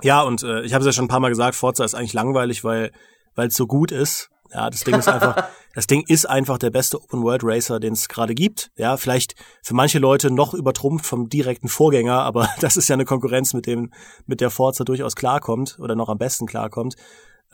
Ja, 0.02 0.22
und 0.24 0.44
äh, 0.44 0.62
ich 0.64 0.74
habe 0.74 0.82
es 0.82 0.88
ja 0.88 0.92
schon 0.92 1.06
ein 1.06 1.10
paar 1.10 1.22
Mal 1.22 1.30
gesagt, 1.30 1.56
Forza 1.56 1.86
ist 1.86 1.96
eigentlich 1.96 2.12
langweilig, 2.12 2.66
weil 2.66 2.92
weil 3.36 3.50
es 3.50 3.56
so 3.56 3.68
gut 3.68 3.92
ist. 3.92 4.30
Ja, 4.52 4.70
das 4.70 4.82
Ding 4.82 4.96
ist 4.96 5.08
einfach, 5.08 5.50
das 5.74 5.88
Ding 5.88 6.04
ist 6.08 6.26
einfach 6.30 6.58
der 6.58 6.70
beste 6.70 7.02
Open 7.02 7.24
World 7.24 7.42
Racer, 7.44 7.80
den 7.80 7.94
es 7.94 8.08
gerade 8.08 8.36
gibt. 8.36 8.72
Ja, 8.78 8.98
vielleicht 8.98 9.36
für 9.64 9.74
manche 9.74 10.00
Leute 10.00 10.32
noch 10.32 10.54
übertrumpft 10.54 11.06
vom 11.06 11.30
direkten 11.30 11.68
Vorgänger, 11.68 12.22
aber 12.22 12.50
das 12.62 12.78
ist 12.78 12.88
ja 12.88 12.94
eine 12.94 13.06
Konkurrenz, 13.06 13.54
mit 13.54 13.66
dem 13.66 13.92
mit 14.26 14.42
der 14.42 14.50
Forza 14.50 14.84
durchaus 14.84 15.16
klarkommt 15.16 15.78
oder 15.80 15.96
noch 15.96 16.10
am 16.10 16.18
besten 16.18 16.46
klarkommt. 16.46 16.96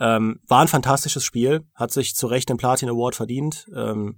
Ähm, 0.00 0.40
war 0.48 0.62
ein 0.62 0.68
fantastisches 0.68 1.24
Spiel, 1.24 1.66
hat 1.74 1.92
sich 1.92 2.14
zu 2.14 2.26
Recht 2.26 2.48
den 2.48 2.56
Platin 2.56 2.88
Award 2.88 3.14
verdient. 3.14 3.66
Ähm, 3.74 4.16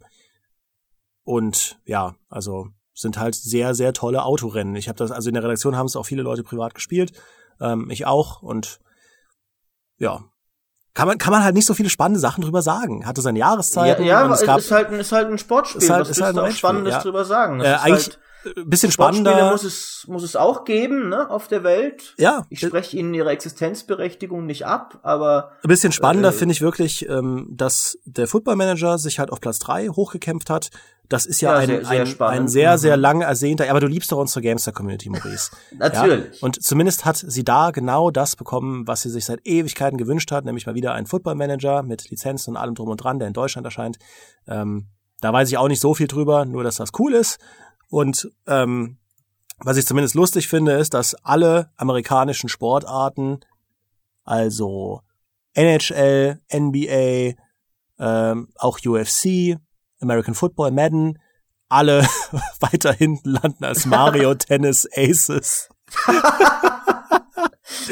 und 1.25 1.79
ja, 1.85 2.15
also 2.29 2.69
sind 2.95 3.19
halt 3.19 3.35
sehr, 3.35 3.75
sehr 3.75 3.93
tolle 3.93 4.25
Autorennen. 4.25 4.77
Ich 4.77 4.89
habe 4.89 4.97
das, 4.97 5.11
also 5.11 5.29
in 5.29 5.35
der 5.35 5.43
Redaktion 5.43 5.77
haben 5.77 5.87
es 5.87 5.97
auch 5.97 6.07
viele 6.07 6.23
Leute 6.23 6.45
privat 6.45 6.75
gespielt, 6.75 7.13
ähm, 7.61 7.91
ich 7.91 8.07
auch 8.07 8.41
und 8.41 8.81
ja, 9.99 10.25
kann 10.95 11.09
man, 11.09 11.19
kann 11.19 11.33
man 11.33 11.43
halt 11.43 11.55
nicht 11.55 11.67
so 11.67 11.75
viele 11.75 11.91
spannende 11.91 12.21
Sachen 12.21 12.43
drüber 12.43 12.63
sagen. 12.63 13.05
Hatte 13.05 13.21
seine 13.21 13.41
Jahreszeiten. 13.41 14.05
Ja, 14.05 14.27
ja 14.27 14.33
es 14.33 14.43
gab, 14.43 14.59
ist 14.59 14.71
halt, 14.71 14.91
ist 14.93 15.13
halt 15.13 15.29
ein 15.29 15.39
Sportspiel. 15.39 15.83
Ist 15.83 15.91
halt, 15.91 16.03
Was 16.03 16.11
ist 16.11 16.23
halt 16.23 16.39
ein 16.39 16.53
Spannendes 16.53 16.95
ja. 16.95 17.03
drüber 17.03 17.25
sagen? 17.25 17.61
äh, 17.61 17.65
eigentlich, 17.65 18.07
halt, 18.07 18.19
bisschen 18.65 18.91
spannender. 18.91 19.51
muss 19.51 19.65
es, 19.65 20.05
muss 20.07 20.23
es 20.23 20.37
auch 20.37 20.65
geben, 20.65 21.09
ne, 21.09 21.31
auf 21.31 21.49
der 21.49 21.65
Welt. 21.65 22.15
Ja. 22.19 22.45
Ich 22.49 22.61
spreche 22.61 22.97
ihnen 22.97 23.15
ihre 23.15 23.31
Existenzberechtigung 23.31 24.47
nicht 24.47 24.67
ab, 24.67 24.99
aber. 25.03 25.53
Ein 25.63 25.69
bisschen 25.69 25.93
spannender 25.93 26.31
äh, 26.31 26.33
finde 26.33 26.53
ich 26.53 26.61
wirklich, 26.61 27.09
ähm, 27.09 27.49
dass 27.51 27.99
der 28.05 28.27
Football 28.27 28.57
Manager 28.57 28.99
sich 28.99 29.19
halt 29.19 29.31
auf 29.31 29.41
Platz 29.41 29.59
drei 29.59 29.89
hochgekämpft 29.89 30.51
hat. 30.51 30.71
Das 31.09 31.27
ist 31.27 31.41
ja, 31.41 31.53
ja 31.53 31.59
ein, 31.59 31.67
sehr, 31.67 32.07
sehr 32.07 32.29
ein, 32.29 32.41
ein, 32.41 32.49
sehr, 32.49 32.79
sehr 32.79 32.97
mhm. 32.97 33.03
lang 33.03 33.21
ersehnter, 33.21 33.69
aber 33.69 33.81
du 33.81 33.87
liebst 33.87 34.11
doch 34.11 34.19
unsere 34.19 34.41
Gamester-Community, 34.41 35.11
Maurice. 35.11 35.51
Natürlich. 35.79 36.41
Ja? 36.41 36.47
Und 36.47 36.63
zumindest 36.63 37.05
hat 37.05 37.17
sie 37.17 37.45
da 37.45 37.71
genau 37.73 38.11
das 38.11 38.37
bekommen, 38.37 38.87
was 38.87 39.03
sie 39.03 39.11
sich 39.11 39.27
seit 39.27 39.47
Ewigkeiten 39.47 39.99
gewünscht 39.99 40.33
hat, 40.33 40.45
nämlich 40.45 40.67
mal 40.67 40.75
wieder 40.75 40.95
einen 40.95 41.07
Football 41.07 41.35
Manager 41.35 41.83
mit 41.83 42.09
Lizenzen 42.11 42.51
und 42.51 42.57
allem 42.57 42.75
drum 42.75 42.89
und 42.89 42.97
dran, 42.97 43.19
der 43.19 43.29
in 43.29 43.35
Deutschland 43.35 43.67
erscheint. 43.67 43.99
Ähm, 44.47 44.87
da 45.21 45.33
weiß 45.33 45.49
ich 45.49 45.59
auch 45.59 45.69
nicht 45.69 45.81
so 45.81 45.95
viel 45.95 46.07
drüber, 46.07 46.45
nur 46.47 46.65
dass 46.65 46.77
das 46.77 46.91
cool 46.99 47.15
ist. 47.15 47.39
Und 47.89 48.31
ähm, 48.47 48.99
was 49.59 49.77
ich 49.77 49.87
zumindest 49.87 50.15
lustig 50.15 50.49
finde, 50.49 50.73
ist, 50.73 50.95
dass 50.95 51.15
alle 51.25 51.71
amerikanischen 51.77 52.49
Sportarten, 52.49 53.41
also 54.25 55.01
NHL, 55.55 56.41
NBA, 56.53 57.35
ähm, 57.99 58.49
auch 58.57 58.79
UFC, 58.85 59.59
American 60.05 60.35
Football, 60.35 60.71
Madden, 60.71 61.19
alle 61.69 62.07
weiter 62.61 62.93
hinten 62.93 63.31
landen 63.31 63.65
als 63.65 63.87
Mario 63.87 64.35
Tennis 64.37 64.89
Aces. 64.95 65.69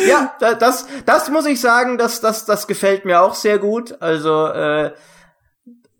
ja, 0.06 0.34
das, 0.38 0.86
das 1.06 1.30
muss 1.30 1.46
ich 1.46 1.60
sagen, 1.60 1.98
das, 1.98 2.20
das, 2.20 2.44
das 2.44 2.66
gefällt 2.66 3.04
mir 3.04 3.22
auch 3.22 3.34
sehr 3.34 3.58
gut. 3.58 4.00
Also 4.00 4.46
äh, 4.46 4.92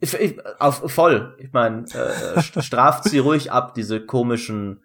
ich, 0.01 0.15
ich, 0.15 0.39
auf, 0.59 0.91
voll. 0.93 1.37
Ich 1.39 1.53
meine, 1.53 1.85
äh, 1.95 2.63
straft 2.63 3.05
sie 3.05 3.19
ruhig 3.19 3.53
ab, 3.53 3.75
diese 3.75 4.05
komischen. 4.05 4.83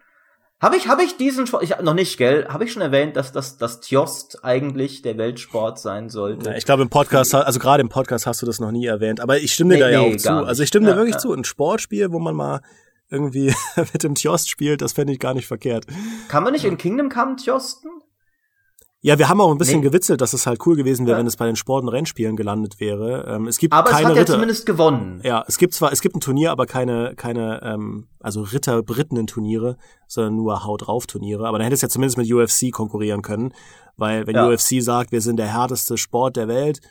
Habe 0.60 0.76
ich, 0.76 0.88
habe 0.88 1.04
ich 1.04 1.18
diesen 1.18 1.46
Sport, 1.46 1.62
ich 1.62 1.78
noch 1.84 1.94
nicht, 1.94 2.18
gell? 2.18 2.48
Habe 2.50 2.64
ich 2.64 2.72
schon 2.72 2.82
erwähnt, 2.82 3.16
dass 3.16 3.32
das, 3.32 3.60
das 3.60 3.80
Tjost 3.80 4.44
eigentlich 4.44 5.04
der 5.04 5.16
Weltsport 5.16 5.78
sein 5.78 6.10
sollte? 6.10 6.50
Ja, 6.50 6.58
ich 6.58 6.66
glaube 6.66 6.82
im 6.82 6.90
Podcast, 6.90 7.36
also 7.36 7.60
gerade 7.60 7.82
im 7.82 7.90
Podcast 7.90 8.26
hast 8.26 8.42
du 8.42 8.48
das 8.48 8.60
noch 8.60 8.72
nie 8.72 8.88
erwähnt, 8.88 9.20
aber 9.20 9.38
ich 9.38 9.54
stimme 9.54 9.76
dir 9.76 9.86
nee, 9.86 9.92
da 9.92 10.02
ja 10.02 10.02
nee, 10.02 10.16
auch 10.16 10.18
zu. 10.18 10.32
Also 10.32 10.64
ich 10.64 10.70
stimme 10.70 10.88
ja, 10.88 10.94
dir 10.94 10.98
wirklich 10.98 11.14
ja. 11.14 11.20
zu. 11.20 11.32
Ein 11.32 11.44
Sportspiel, 11.44 12.12
wo 12.12 12.18
man 12.18 12.36
mal 12.36 12.62
irgendwie 13.12 13.54
mit 13.76 14.04
dem 14.04 14.16
Tjost 14.16 14.50
spielt, 14.50 14.82
das 14.82 14.94
fände 14.94 15.14
ich 15.14 15.20
gar 15.20 15.36
nicht 15.36 15.46
verkehrt. 15.46 15.86
Kann 16.28 16.44
man 16.44 16.54
nicht 16.54 16.66
in 16.66 16.80
Kingdom 16.80 17.10
Come 17.10 17.36
Tjosten? 17.36 17.92
Ja, 19.08 19.18
wir 19.18 19.30
haben 19.30 19.40
auch 19.40 19.52
ein 19.52 19.58
bisschen 19.58 19.80
nee. 19.80 19.88
gewitzelt, 19.88 20.20
dass 20.20 20.34
es 20.34 20.46
halt 20.46 20.60
cool 20.66 20.76
gewesen 20.76 21.06
wäre, 21.06 21.16
ja. 21.16 21.20
wenn 21.20 21.28
es 21.28 21.38
bei 21.38 21.46
den 21.46 21.56
Sport- 21.56 21.84
und 21.84 21.88
Rennspielen 21.88 22.36
gelandet 22.36 22.82
wäre. 22.82 23.24
Ähm, 23.26 23.48
es 23.48 23.58
gibt 23.58 23.74
aber 23.74 23.90
keine 23.90 24.02
es 24.02 24.10
hat 24.10 24.18
Ritter. 24.18 24.34
ja 24.34 24.34
zumindest 24.34 24.66
gewonnen. 24.66 25.22
Ja, 25.24 25.46
es 25.48 25.58
gibt 25.58 25.74
zwar, 25.74 25.94
es 25.94 26.02
gibt 26.02 26.18
ein 26.18 26.20
Turnier, 26.20 26.52
aber 26.52 26.66
keine, 26.66 27.14
keine, 27.16 27.62
ähm, 27.64 28.10
also 28.20 28.42
Ritter-Brittenen-Turniere, 28.42 29.78
sondern 30.10 30.36
nur 30.36 30.66
Haut-drauf-Turniere. 30.66 31.48
Aber 31.48 31.58
dann 31.58 31.64
hätte 31.64 31.76
es 31.76 31.82
ja 31.82 31.88
zumindest 31.88 32.18
mit 32.18 32.30
UFC 32.30 32.70
konkurrieren 32.74 33.22
können, 33.22 33.54
weil 33.96 34.28
wenn 34.28 34.36
ja. 34.36 34.46
UFC 34.46 34.82
sagt, 34.82 35.14
wir 35.14 35.22
sind 35.22 35.38
der 35.38 35.54
härteste 35.54 35.98
Sport 35.98 36.36
der 36.36 36.50
Welt, 36.50 36.82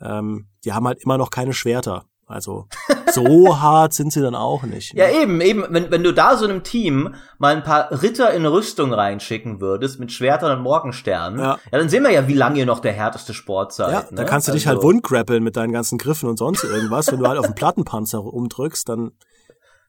ähm, 0.00 0.48
die 0.64 0.72
haben 0.72 0.88
halt 0.88 1.00
immer 1.00 1.16
noch 1.16 1.30
keine 1.30 1.52
Schwerter. 1.52 2.06
Also 2.32 2.66
so 3.12 3.60
hart 3.60 3.92
sind 3.92 4.12
sie 4.12 4.20
dann 4.20 4.34
auch 4.34 4.62
nicht. 4.62 4.94
Ja, 4.94 5.08
eben, 5.08 5.40
eben, 5.40 5.64
wenn, 5.70 5.90
wenn 5.90 6.02
du 6.02 6.12
da 6.12 6.36
so 6.36 6.44
einem 6.44 6.62
Team 6.62 7.14
mal 7.38 7.54
ein 7.54 7.62
paar 7.62 8.02
Ritter 8.02 8.32
in 8.32 8.46
Rüstung 8.46 8.92
reinschicken 8.92 9.60
würdest, 9.60 10.00
mit 10.00 10.12
Schwertern 10.12 10.58
und 10.58 10.62
Morgensternen, 10.62 11.38
ja. 11.38 11.58
ja 11.70 11.78
dann 11.78 11.88
sehen 11.88 12.02
wir 12.02 12.10
ja, 12.10 12.26
wie 12.28 12.34
lange 12.34 12.58
ihr 12.58 12.66
noch 12.66 12.80
der 12.80 12.92
härteste 12.92 13.34
Sport 13.34 13.72
seid. 13.72 13.92
Ja, 13.92 14.00
ne? 14.00 14.06
da 14.12 14.24
kannst 14.24 14.48
du 14.48 14.52
also, 14.52 14.58
dich 14.58 14.66
halt 14.66 14.78
also 14.78 14.88
wundgrappeln 14.88 15.42
mit 15.42 15.56
deinen 15.56 15.72
ganzen 15.72 15.98
Griffen 15.98 16.28
und 16.28 16.38
sonst 16.38 16.64
irgendwas. 16.64 17.10
wenn 17.12 17.18
du 17.18 17.28
halt 17.28 17.38
auf 17.38 17.46
den 17.46 17.54
Plattenpanzer 17.54 18.22
umdrückst, 18.24 18.88
dann 18.88 19.12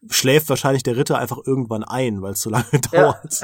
schläft 0.09 0.49
wahrscheinlich 0.49 0.83
der 0.83 0.97
Ritter 0.97 1.17
einfach 1.17 1.37
irgendwann 1.45 1.83
ein, 1.83 2.21
weil 2.21 2.33
es 2.33 2.41
so 2.41 2.49
lange 2.49 2.65
dauert. 2.91 3.41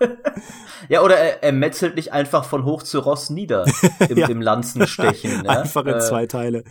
Ja, 0.00 0.08
ja 0.88 1.02
oder 1.02 1.16
er, 1.16 1.42
er 1.42 1.52
metzelt 1.52 1.98
dich 1.98 2.12
einfach 2.12 2.44
von 2.44 2.64
hoch 2.64 2.82
zu 2.82 2.98
Ross 3.00 3.30
nieder 3.30 3.64
im, 4.08 4.18
ja. 4.18 4.28
im 4.28 4.40
Lanzenstechen. 4.40 5.42
Ne? 5.42 5.48
Einfach 5.48 5.84
in 5.84 5.94
äh, 5.94 6.00
zwei 6.00 6.26
Teile. 6.26 6.64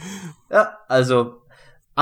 Ja, 0.51 0.77
also 0.87 1.41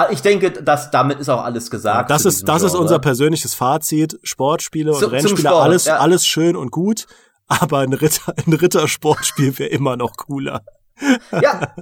ich 0.10 0.22
denke, 0.22 0.52
dass 0.52 0.92
damit 0.92 1.20
ist 1.20 1.30
auch 1.30 1.44
alles 1.44 1.72
gesagt. 1.72 2.10
Ja, 2.10 2.16
das 2.16 2.26
ist 2.26 2.48
das 2.48 2.62
Genre. 2.62 2.68
ist 2.68 2.76
unser 2.76 3.00
persönliches 3.00 3.54
Fazit. 3.54 4.20
Sportspiele 4.24 4.94
und 4.94 5.04
Rennspiele, 5.04 5.50
Sport, 5.50 5.64
alles 5.64 5.86
ja. 5.86 5.98
alles 5.98 6.26
schön 6.26 6.56
und 6.56 6.72
gut, 6.72 7.06
aber 7.48 7.80
ein 7.80 7.94
Ritter 7.94 8.34
ein 8.46 8.54
Rittersportspiel 8.54 9.58
wäre 9.60 9.70
immer 9.70 9.98
noch 9.98 10.18
cooler. 10.18 10.62
Ja, 11.32 11.74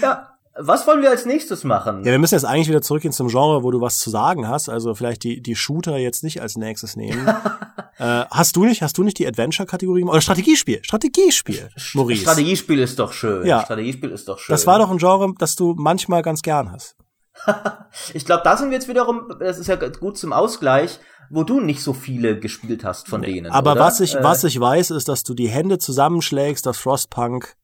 ja. 0.00 0.28
Was 0.54 0.86
wollen 0.86 1.00
wir 1.00 1.08
als 1.08 1.24
nächstes 1.24 1.64
machen? 1.64 2.00
Ja, 2.04 2.10
wir 2.10 2.18
müssen 2.18 2.34
jetzt 2.34 2.44
eigentlich 2.44 2.68
wieder 2.68 2.82
zurückgehen 2.82 3.12
zum 3.12 3.28
Genre, 3.28 3.62
wo 3.62 3.70
du 3.70 3.80
was 3.80 3.98
zu 3.98 4.10
sagen 4.10 4.46
hast. 4.46 4.68
Also 4.68 4.94
vielleicht 4.94 5.24
die, 5.24 5.40
die 5.40 5.56
Shooter 5.56 5.96
jetzt 5.96 6.22
nicht 6.22 6.42
als 6.42 6.56
nächstes 6.56 6.94
nehmen. 6.94 7.26
äh, 7.98 8.24
hast 8.30 8.56
du 8.56 8.66
nicht, 8.66 8.82
hast 8.82 8.98
du 8.98 9.02
nicht 9.02 9.18
die 9.18 9.26
Adventure-Kategorie? 9.26 10.04
Oder 10.04 10.20
Strategiespiel? 10.20 10.80
Strategiespiel, 10.82 11.70
Maurice. 11.94 12.20
Strategiespiel 12.20 12.80
ist 12.80 12.98
doch 12.98 13.14
schön. 13.14 13.46
Ja. 13.46 13.62
Strategiespiel 13.62 14.10
ist 14.10 14.28
doch 14.28 14.38
schön. 14.38 14.52
Das 14.52 14.66
war 14.66 14.78
doch 14.78 14.90
ein 14.90 14.98
Genre, 14.98 15.32
das 15.38 15.56
du 15.56 15.74
manchmal 15.74 16.20
ganz 16.20 16.42
gern 16.42 16.70
hast. 16.70 16.96
ich 18.14 18.24
glaube, 18.24 18.42
da 18.44 18.56
sind 18.56 18.70
wir 18.70 18.76
jetzt 18.76 18.88
wiederum, 18.88 19.32
das 19.40 19.58
ist 19.58 19.66
ja 19.66 19.76
gut 19.76 20.18
zum 20.18 20.32
Ausgleich, 20.32 21.00
wo 21.30 21.44
du 21.44 21.60
nicht 21.60 21.82
so 21.82 21.92
viele 21.92 22.38
gespielt 22.38 22.84
hast 22.84 23.08
von 23.08 23.22
nee. 23.22 23.32
denen. 23.32 23.52
Aber 23.52 23.72
oder? 23.72 23.80
was 23.80 24.00
ich, 24.00 24.14
äh, 24.14 24.22
was 24.22 24.44
ich 24.44 24.58
weiß, 24.58 24.90
ist, 24.90 25.08
dass 25.08 25.22
du 25.22 25.34
die 25.34 25.48
Hände 25.48 25.78
zusammenschlägst, 25.78 26.66
dass 26.66 26.78
Frostpunk 26.78 27.56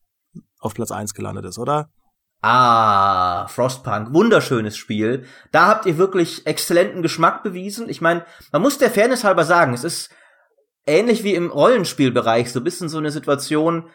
auf 0.61 0.75
Platz 0.75 0.91
eins 0.91 1.15
gelandet 1.15 1.45
ist, 1.45 1.59
oder? 1.59 1.91
Ah, 2.41 3.49
Frostpunk, 3.49 4.15
wunderschönes 4.15 4.77
Spiel. 4.77 5.25
Da 5.51 5.67
habt 5.67 5.87
ihr 5.87 5.99
wirklich 5.99 6.47
exzellenten 6.47 7.03
Geschmack 7.03 7.43
bewiesen. 7.43 7.89
Ich 7.89 8.01
meine, 8.01 8.25
man 8.53 8.63
muss 8.63 8.79
der 8.79 8.91
Fairness 8.91 9.25
halber 9.25 9.45
sagen, 9.45 9.75
es 9.75 9.83
ist 9.83 10.11
ähnlich 10.87 11.25
wie 11.25 11.35
im 11.35 11.51
Rollenspielbereich 11.51 12.53
so 12.53 12.61
ein 12.61 12.65
bisschen 12.65 12.89
so 12.89 12.99
eine 12.99 13.11
Situation, 13.11 13.91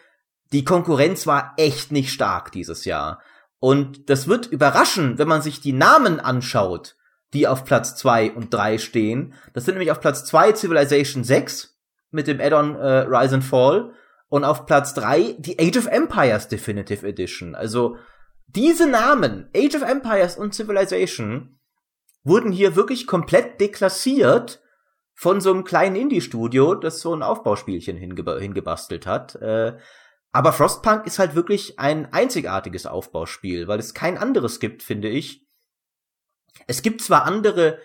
die 0.52 0.64
Konkurrenz 0.64 1.26
war 1.26 1.54
echt 1.56 1.90
nicht 1.90 2.12
stark 2.12 2.52
dieses 2.52 2.84
Jahr. 2.84 3.20
Und 3.64 4.10
das 4.10 4.28
wird 4.28 4.44
überraschen, 4.44 5.16
wenn 5.16 5.26
man 5.26 5.40
sich 5.40 5.58
die 5.58 5.72
Namen 5.72 6.20
anschaut, 6.20 6.96
die 7.32 7.48
auf 7.48 7.64
Platz 7.64 7.96
zwei 7.96 8.30
und 8.30 8.52
drei 8.52 8.76
stehen. 8.76 9.32
Das 9.54 9.64
sind 9.64 9.72
nämlich 9.72 9.90
auf 9.90 10.00
Platz 10.00 10.26
zwei 10.26 10.52
Civilization 10.52 11.24
6 11.24 11.74
mit 12.10 12.26
dem 12.26 12.42
Add-on 12.42 12.76
äh, 12.76 13.06
Rise 13.08 13.36
and 13.36 13.42
Fall 13.42 13.94
und 14.28 14.44
auf 14.44 14.66
Platz 14.66 14.92
drei 14.92 15.34
die 15.38 15.58
Age 15.58 15.78
of 15.78 15.86
Empires 15.86 16.48
Definitive 16.48 17.08
Edition. 17.08 17.54
Also 17.54 17.96
diese 18.48 18.86
Namen, 18.86 19.48
Age 19.56 19.76
of 19.76 19.82
Empires 19.82 20.36
und 20.36 20.54
Civilization, 20.54 21.58
wurden 22.22 22.52
hier 22.52 22.76
wirklich 22.76 23.06
komplett 23.06 23.62
deklassiert 23.62 24.60
von 25.14 25.40
so 25.40 25.50
einem 25.50 25.64
kleinen 25.64 25.96
Indie-Studio, 25.96 26.74
das 26.74 27.00
so 27.00 27.14
ein 27.16 27.22
Aufbauspielchen 27.22 27.96
hingeba 27.96 28.36
hingebastelt 28.36 29.06
hat. 29.06 29.36
Äh, 29.36 29.78
aber 30.34 30.52
Frostpunk 30.52 31.06
ist 31.06 31.20
halt 31.20 31.36
wirklich 31.36 31.78
ein 31.78 32.12
einzigartiges 32.12 32.86
Aufbauspiel, 32.86 33.68
weil 33.68 33.78
es 33.78 33.94
kein 33.94 34.18
anderes 34.18 34.58
gibt, 34.58 34.82
finde 34.82 35.08
ich. 35.08 35.46
Es 36.66 36.82
gibt 36.82 37.02
zwar 37.02 37.24
andere, 37.24 37.78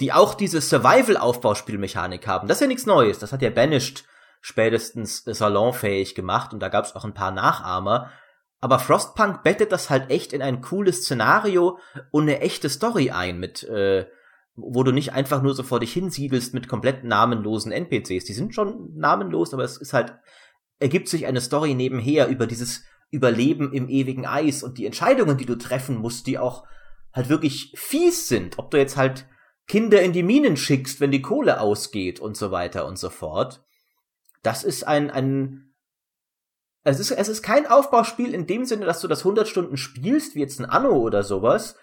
die 0.00 0.10
auch 0.10 0.32
diese 0.32 0.62
Survival-Aufbauspielmechanik 0.62 2.26
haben. 2.26 2.48
Das 2.48 2.56
ist 2.56 2.60
ja 2.62 2.66
nichts 2.66 2.86
Neues. 2.86 3.18
Das 3.18 3.30
hat 3.30 3.42
ja 3.42 3.50
Banished 3.50 4.06
spätestens 4.40 5.22
salonfähig 5.26 6.14
gemacht 6.14 6.54
und 6.54 6.60
da 6.60 6.70
gab 6.70 6.86
es 6.86 6.96
auch 6.96 7.04
ein 7.04 7.12
paar 7.12 7.30
Nachahmer. 7.30 8.10
Aber 8.58 8.78
Frostpunk 8.78 9.42
bettet 9.42 9.70
das 9.70 9.90
halt 9.90 10.08
echt 10.08 10.32
in 10.32 10.40
ein 10.40 10.62
cooles 10.62 11.02
Szenario 11.02 11.78
und 12.10 12.22
eine 12.22 12.40
echte 12.40 12.70
Story 12.70 13.10
ein, 13.10 13.38
mit, 13.38 13.64
äh, 13.64 14.06
wo 14.54 14.82
du 14.82 14.92
nicht 14.92 15.12
einfach 15.12 15.42
nur 15.42 15.52
so 15.52 15.62
vor 15.62 15.80
dich 15.80 15.92
hinsiedelst 15.92 16.54
mit 16.54 16.68
komplett 16.68 17.04
namenlosen 17.04 17.70
NPCs. 17.70 18.24
Die 18.24 18.32
sind 18.32 18.54
schon 18.54 18.96
namenlos, 18.96 19.52
aber 19.52 19.64
es 19.64 19.76
ist 19.76 19.92
halt, 19.92 20.14
ergibt 20.82 21.08
sich 21.08 21.26
eine 21.26 21.40
Story 21.40 21.74
nebenher 21.74 22.28
über 22.28 22.46
dieses 22.46 22.84
Überleben 23.10 23.72
im 23.72 23.88
ewigen 23.88 24.26
Eis 24.26 24.62
und 24.62 24.78
die 24.78 24.86
Entscheidungen, 24.86 25.36
die 25.36 25.46
du 25.46 25.56
treffen 25.56 25.96
musst, 25.96 26.26
die 26.26 26.38
auch 26.38 26.66
halt 27.12 27.28
wirklich 27.28 27.72
fies 27.76 28.28
sind. 28.28 28.58
Ob 28.58 28.70
du 28.70 28.78
jetzt 28.78 28.96
halt 28.96 29.26
Kinder 29.66 30.02
in 30.02 30.12
die 30.12 30.22
Minen 30.22 30.56
schickst, 30.56 31.00
wenn 31.00 31.10
die 31.10 31.22
Kohle 31.22 31.60
ausgeht 31.60 32.20
und 32.20 32.36
so 32.36 32.50
weiter 32.50 32.86
und 32.86 32.98
so 32.98 33.10
fort. 33.10 33.64
Das 34.42 34.64
ist 34.64 34.86
ein, 34.86 35.10
ein 35.10 35.72
es 36.84 36.98
ist, 36.98 37.12
es 37.12 37.28
ist 37.28 37.42
kein 37.42 37.66
Aufbauspiel 37.66 38.34
in 38.34 38.46
dem 38.46 38.64
Sinne, 38.64 38.86
dass 38.86 39.00
du 39.00 39.08
das 39.08 39.20
100 39.20 39.46
Stunden 39.46 39.76
spielst, 39.76 40.34
wie 40.34 40.40
jetzt 40.40 40.58
ein 40.58 40.64
Anno 40.64 40.90
oder 40.90 41.22
sowas, 41.22 41.76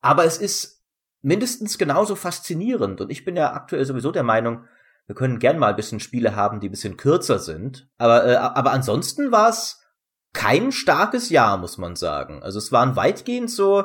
aber 0.00 0.24
es 0.24 0.36
ist 0.36 0.84
mindestens 1.22 1.78
genauso 1.78 2.16
faszinierend. 2.16 3.00
Und 3.00 3.10
ich 3.10 3.24
bin 3.24 3.36
ja 3.36 3.54
aktuell 3.54 3.84
sowieso 3.86 4.12
der 4.12 4.24
Meinung, 4.24 4.64
wir 5.12 5.14
können 5.14 5.40
gern 5.40 5.58
mal 5.58 5.68
ein 5.68 5.76
bisschen 5.76 6.00
Spiele 6.00 6.36
haben, 6.36 6.58
die 6.58 6.68
ein 6.68 6.70
bisschen 6.70 6.96
kürzer 6.96 7.38
sind. 7.38 7.86
Aber, 7.98 8.26
äh, 8.26 8.36
aber 8.36 8.72
ansonsten 8.72 9.30
war 9.30 9.50
es 9.50 9.82
kein 10.32 10.72
starkes 10.72 11.28
Jahr, 11.28 11.58
muss 11.58 11.76
man 11.76 11.96
sagen. 11.96 12.42
Also 12.42 12.58
es 12.58 12.72
waren 12.72 12.96
weitgehend 12.96 13.50
so, 13.50 13.84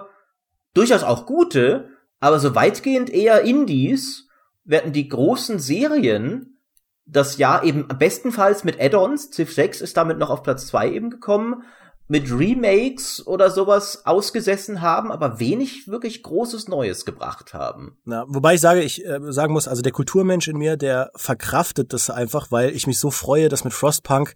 durchaus 0.74 1.04
auch 1.04 1.26
gute, 1.26 1.90
aber 2.22 2.40
so 2.40 2.56
weitgehend 2.56 3.10
eher 3.10 3.42
Indies, 3.42 4.30
werden 4.63 4.94
die 4.94 5.10
großen 5.10 5.60
Serien 5.60 6.62
das 7.06 7.38
Jahr 7.38 7.66
eben 7.66 7.90
bestenfalls 7.90 8.63
mit 8.63 8.80
Add-ons, 8.80 9.32
Civ 9.32 9.54
6 9.54 9.82
ist 9.82 9.98
damit 9.98 10.18
noch 10.18 10.30
auf 10.30 10.44
Platz 10.44 10.68
2 10.68 10.92
eben 10.92 11.10
gekommen, 11.10 11.63
mit 12.08 12.32
Remakes 12.32 13.26
oder 13.28 13.52
sowas 13.52 14.06
ausgesessen 14.06 14.82
haben, 14.82 15.12
aber 15.12 15.39
wenig 15.39 15.88
wirklich 15.88 16.24
großes 16.24 16.67
Neues 16.70 17.04
gebracht 17.04 17.54
haben. 17.54 17.98
Na, 18.06 18.26
wobei 18.28 18.56
ich 18.56 18.62
sage, 18.62 18.82
ich 18.82 19.06
äh, 19.06 19.20
sagen 19.32 19.54
muss, 19.54 19.67
also 19.67 19.82
der 19.82 19.91
Kulturmensch 19.91 20.48
in 20.48 20.58
mir, 20.58 20.78
der 20.78 21.12
verkraftet 21.15 21.91
das 21.91 22.10
einfach, 22.10 22.50
weil 22.50 22.70
ich 22.70 22.88
mich 22.88 23.00
so 23.00 23.12
freue, 23.12 23.50
dass 23.50 23.65
mit 23.65 23.74
Frostpunk, 23.74 24.36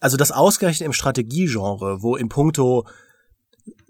also 0.00 0.16
das 0.16 0.30
ausgerechnet 0.30 0.86
im 0.86 0.92
Strategiegenre, 0.92 2.02
wo 2.02 2.16
im 2.16 2.28
Punkto 2.28 2.86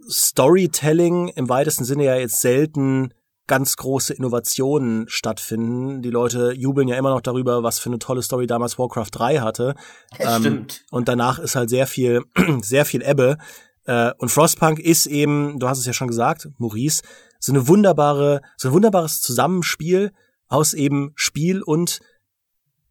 Storytelling 0.08 1.28
im 1.28 1.48
weitesten 1.48 1.84
Sinne 1.84 2.04
ja 2.04 2.16
jetzt 2.16 2.40
selten 2.40 3.12
ganz 3.50 3.76
große 3.76 4.14
Innovationen 4.14 5.08
stattfinden. 5.08 6.02
Die 6.02 6.10
Leute 6.10 6.52
jubeln 6.52 6.86
ja 6.86 6.96
immer 6.96 7.10
noch 7.10 7.20
darüber, 7.20 7.64
was 7.64 7.80
für 7.80 7.88
eine 7.88 7.98
tolle 7.98 8.22
Story 8.22 8.46
damals 8.46 8.78
Warcraft 8.78 9.08
3 9.10 9.40
hatte. 9.40 9.74
Ähm, 10.20 10.40
stimmt. 10.40 10.84
Und 10.92 11.08
danach 11.08 11.40
ist 11.40 11.56
halt 11.56 11.68
sehr 11.68 11.88
viel, 11.88 12.22
sehr 12.62 12.84
viel 12.84 13.02
Ebbe. 13.02 13.38
Äh, 13.86 14.12
und 14.18 14.28
Frostpunk 14.28 14.78
ist 14.78 15.06
eben, 15.06 15.58
du 15.58 15.68
hast 15.68 15.78
es 15.80 15.86
ja 15.86 15.92
schon 15.92 16.06
gesagt, 16.06 16.48
Maurice, 16.58 17.02
so 17.40 17.50
eine 17.50 17.66
wunderbare, 17.66 18.40
so 18.56 18.68
ein 18.68 18.74
wunderbares 18.74 19.20
Zusammenspiel 19.20 20.12
aus 20.46 20.72
eben 20.72 21.10
Spiel 21.16 21.60
und 21.60 21.98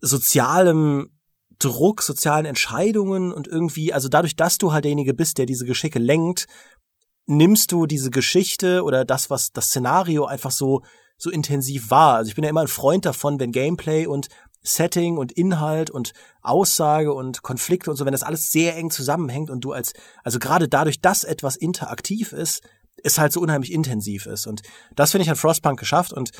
sozialem 0.01 1.09
Druck, 1.57 2.01
sozialen 2.01 2.45
Entscheidungen 2.45 3.31
und 3.31 3.47
irgendwie, 3.47 3.93
also 3.93 4.09
dadurch, 4.09 4.35
dass 4.35 4.57
du 4.57 4.73
halt 4.73 4.83
derjenige 4.83 5.13
bist, 5.13 5.37
der 5.37 5.45
diese 5.45 5.65
Geschicke 5.65 5.99
lenkt 5.99 6.47
nimmst 7.29 7.71
du 7.71 7.85
diese 7.85 8.09
Geschichte 8.09 8.83
oder 8.83 9.05
das, 9.05 9.29
was 9.29 9.51
das 9.51 9.67
Szenario 9.67 10.25
einfach 10.25 10.51
so, 10.51 10.81
so 11.17 11.29
intensiv 11.29 11.91
war. 11.91 12.15
Also 12.15 12.29
ich 12.29 12.35
bin 12.35 12.43
ja 12.43 12.49
immer 12.49 12.61
ein 12.61 12.67
Freund 12.67 13.05
davon, 13.05 13.39
wenn 13.39 13.51
Gameplay 13.51 14.07
und 14.07 14.27
Setting 14.61 15.17
und 15.17 15.31
Inhalt 15.31 15.89
und 15.89 16.13
Aussage 16.41 17.13
und 17.13 17.43
Konflikte 17.43 17.89
und 17.91 17.97
so, 17.97 18.05
wenn 18.05 18.11
das 18.11 18.23
alles 18.23 18.51
sehr 18.51 18.75
eng 18.75 18.91
zusammenhängt 18.91 19.49
und 19.49 19.61
du 19.61 19.71
als, 19.71 19.93
also 20.23 20.39
gerade 20.39 20.67
dadurch, 20.67 21.01
dass 21.01 21.23
etwas 21.23 21.55
interaktiv 21.55 22.33
ist, 22.33 22.61
es 23.01 23.17
halt 23.17 23.31
so 23.31 23.39
unheimlich 23.39 23.71
intensiv 23.71 24.25
ist. 24.25 24.47
Und 24.47 24.61
das 24.95 25.11
finde 25.11 25.23
ich 25.23 25.29
hat 25.29 25.37
Frostpunk 25.37 25.79
geschafft 25.79 26.11
und 26.11 26.31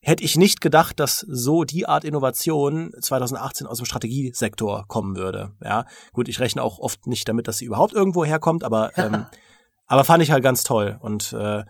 hätte 0.00 0.22
ich 0.22 0.36
nicht 0.36 0.60
gedacht, 0.60 1.00
dass 1.00 1.20
so 1.20 1.64
die 1.64 1.86
Art 1.86 2.04
Innovation 2.04 2.92
2018 3.00 3.66
aus 3.66 3.78
dem 3.78 3.86
Strategiesektor 3.86 4.84
kommen 4.86 5.16
würde. 5.16 5.52
Ja, 5.62 5.86
gut, 6.12 6.28
ich 6.28 6.40
rechne 6.40 6.62
auch 6.62 6.78
oft 6.78 7.06
nicht 7.06 7.26
damit, 7.28 7.48
dass 7.48 7.58
sie 7.58 7.64
überhaupt 7.64 7.94
irgendwo 7.94 8.24
herkommt, 8.24 8.64
aber 8.64 8.96
ähm, 8.98 9.24
aber 9.86 10.04
fand 10.04 10.22
ich 10.22 10.30
halt 10.30 10.42
ganz 10.42 10.64
toll 10.64 10.98
und 11.00 11.32
äh, 11.32 11.64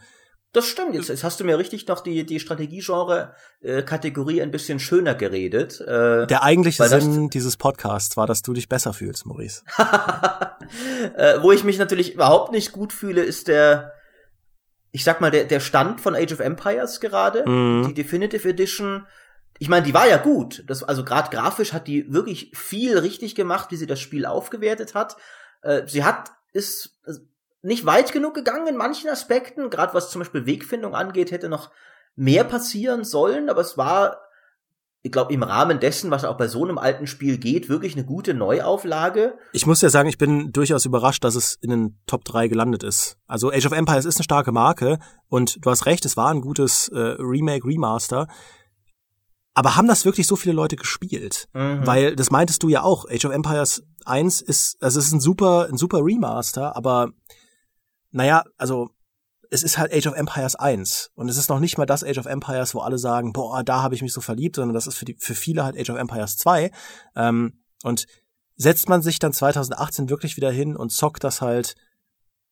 das 0.55 0.67
stimmt. 0.69 0.95
Jetzt, 0.95 1.09
jetzt 1.09 1.25
hast 1.25 1.41
du 1.41 1.45
mir 1.45 1.59
richtig 1.59 1.89
noch 1.89 2.01
die, 2.01 2.25
die 2.25 2.39
Strategiegenre-Kategorie 2.39 4.41
ein 4.41 4.53
bisschen 4.53 4.79
schöner 4.79 5.17
geredet. 5.17 5.81
Äh, 5.81 6.29
Der 6.29 6.45
eigentliche 6.45 6.87
Sinn 6.87 7.29
dieses 7.29 7.57
Podcasts 7.57 8.17
war, 8.17 8.29
dass 8.29 8.43
du 8.43 8.53
dich 8.53 8.69
besser 8.69 8.93
fühlst, 8.93 9.27
Maurice. 9.27 9.65
äh, 11.17 11.43
wo 11.43 11.51
ich 11.51 11.65
mich 11.65 11.79
natürlich 11.79 12.15
überhaupt 12.15 12.53
nicht 12.53 12.71
gut 12.71 12.93
fühle, 12.93 13.25
ist 13.25 13.49
der, 13.49 13.95
ich 14.93 15.03
sag 15.03 15.21
mal, 15.21 15.33
der, 15.33 15.43
der 15.45 15.59
Stand 15.59 16.01
von 16.01 16.15
Age 16.15 16.35
of 16.35 16.39
Empires 16.39 17.01
gerade. 17.01 17.45
Mhm. 17.49 17.89
Die 17.89 17.95
Definitive 17.95 18.49
Edition. 18.49 19.09
Ich 19.59 19.69
meine, 19.69 19.85
die 19.85 19.95
war 19.95 20.07
ja 20.07 20.19
gut. 20.19 20.63
Das, 20.69 20.85
also 20.85 21.05
gerade 21.05 21.31
grafisch 21.31 21.73
hat 21.73 21.89
die 21.89 22.13
wirklich 22.13 22.53
viel 22.55 22.97
richtig 22.97 23.35
gemacht, 23.35 23.73
wie 23.73 23.77
sie 23.77 23.89
das 23.89 23.99
Spiel 23.99 24.25
aufgewertet 24.25 24.95
hat. 24.95 25.17
Äh, 25.63 25.83
sie 25.89 26.05
hat, 26.05 26.31
ist 26.53 26.97
nicht 27.65 27.87
weit 27.87 28.13
genug 28.13 28.35
gegangen 28.35 28.67
in 28.67 28.77
manchen 28.77 29.09
Aspekten, 29.09 29.71
gerade 29.71 29.95
was 29.95 30.11
zum 30.11 30.21
Beispiel 30.21 30.47
Wegfindung 30.47 30.95
angeht, 30.95 31.31
hätte 31.31 31.49
noch 31.49 31.71
mehr 32.15 32.45
passieren 32.45 33.05
sollen, 33.05 33.49
aber 33.49 33.63
es 33.63 33.77
war, 33.79 34.19
ich 35.03 35.11
glaube, 35.11 35.33
im 35.33 35.43
Rahmen 35.43 35.81
dessen, 35.81 36.11
was 36.11 36.25
auch 36.25 36.37
bei 36.37 36.47
so 36.47 36.63
einem 36.63 36.79
alten 36.79 37.07
Spiel 37.07 37.39
geht, 37.39 37.69
wirklich 37.69 37.95
eine 37.95 38.05
gute 38.05 38.35
Neuauflage. 38.35 39.35
Ich 39.53 39.67
muss 39.67 39.81
ja 39.81 39.89
sagen, 39.89 40.09
ich 40.09 40.19
bin 40.19 40.53
durchaus 40.53 40.85
überrascht, 40.85 41.25
dass 41.25 41.35
es 41.35 41.59
in 41.61 41.71
den 41.71 41.99
Top 42.07 42.25
3 42.25 42.49
gelandet 42.49 42.83
ist. 42.83 43.17
Also 43.27 43.51
Age 43.51 43.67
of 43.67 43.73
Empires 43.73 44.05
ist 44.05 44.19
eine 44.19 44.25
starke 44.25 44.53
Marke 44.53 44.99
und 45.29 45.65
du 45.65 45.71
hast 45.71 45.87
recht, 45.87 46.05
es 46.05 46.17
war 46.17 46.31
ein 46.31 46.43
gutes 46.43 46.89
äh, 46.89 47.17
Remake, 47.19 47.67
Remaster. 47.67 48.29
Aber 49.55 49.77
haben 49.77 49.89
das 49.89 50.05
wirklich 50.05 50.27
so 50.27 50.37
viele 50.37 50.55
Leute 50.55 50.77
gespielt? 50.77 51.49
Mhm. 51.55 51.87
Weil, 51.87 52.17
das 52.17 52.31
meintest 52.31 52.63
du 52.63 52.69
ja 52.69 52.83
auch, 52.83 53.09
Age 53.09 53.25
of 53.25 53.33
Empires 53.33 53.85
1 54.05 54.43
ist, 54.43 54.77
also 54.83 54.99
es 54.99 55.07
ist 55.07 55.13
ein 55.13 55.21
super, 55.21 55.69
ein 55.71 55.79
super 55.79 56.05
Remaster, 56.05 56.77
aber 56.77 57.13
naja, 58.15 58.45
also 58.57 58.91
es 59.51 59.63
ist 59.63 59.77
halt 59.77 59.93
Age 59.93 60.07
of 60.07 60.15
Empires 60.15 60.55
1 60.55 61.11
und 61.15 61.29
es 61.29 61.37
ist 61.37 61.49
noch 61.49 61.59
nicht 61.59 61.79
mal 61.79 61.87
das 61.87 62.05
Age 62.05 62.19
of 62.19 62.27
Empires, 62.27 62.75
wo 62.75 62.81
alle 62.81 62.97
sagen, 62.97 63.33
boah, 63.33 63.63
da 63.65 63.83
habe 63.83 63.95
ich 63.95 64.03
mich 64.03 64.13
so 64.13 64.21
verliebt, 64.21 64.57
sondern 64.57 64.75
das 64.75 64.87
ist 64.87 64.97
für, 64.97 65.05
die, 65.05 65.17
für 65.19 65.35
viele 65.35 65.65
halt 65.65 65.77
Age 65.79 65.91
of 65.91 65.99
Empires 65.99 66.37
2. 66.37 66.71
Ähm, 67.17 67.61
und 67.83 68.07
setzt 68.57 68.89
man 68.89 69.03
sich 69.03 69.19
dann 69.19 69.33
2018 69.33 70.09
wirklich 70.09 70.37
wieder 70.37 70.51
hin 70.51 70.77
und 70.77 70.91
zockt 70.91 71.25
das 71.25 71.43
halt 71.43 71.75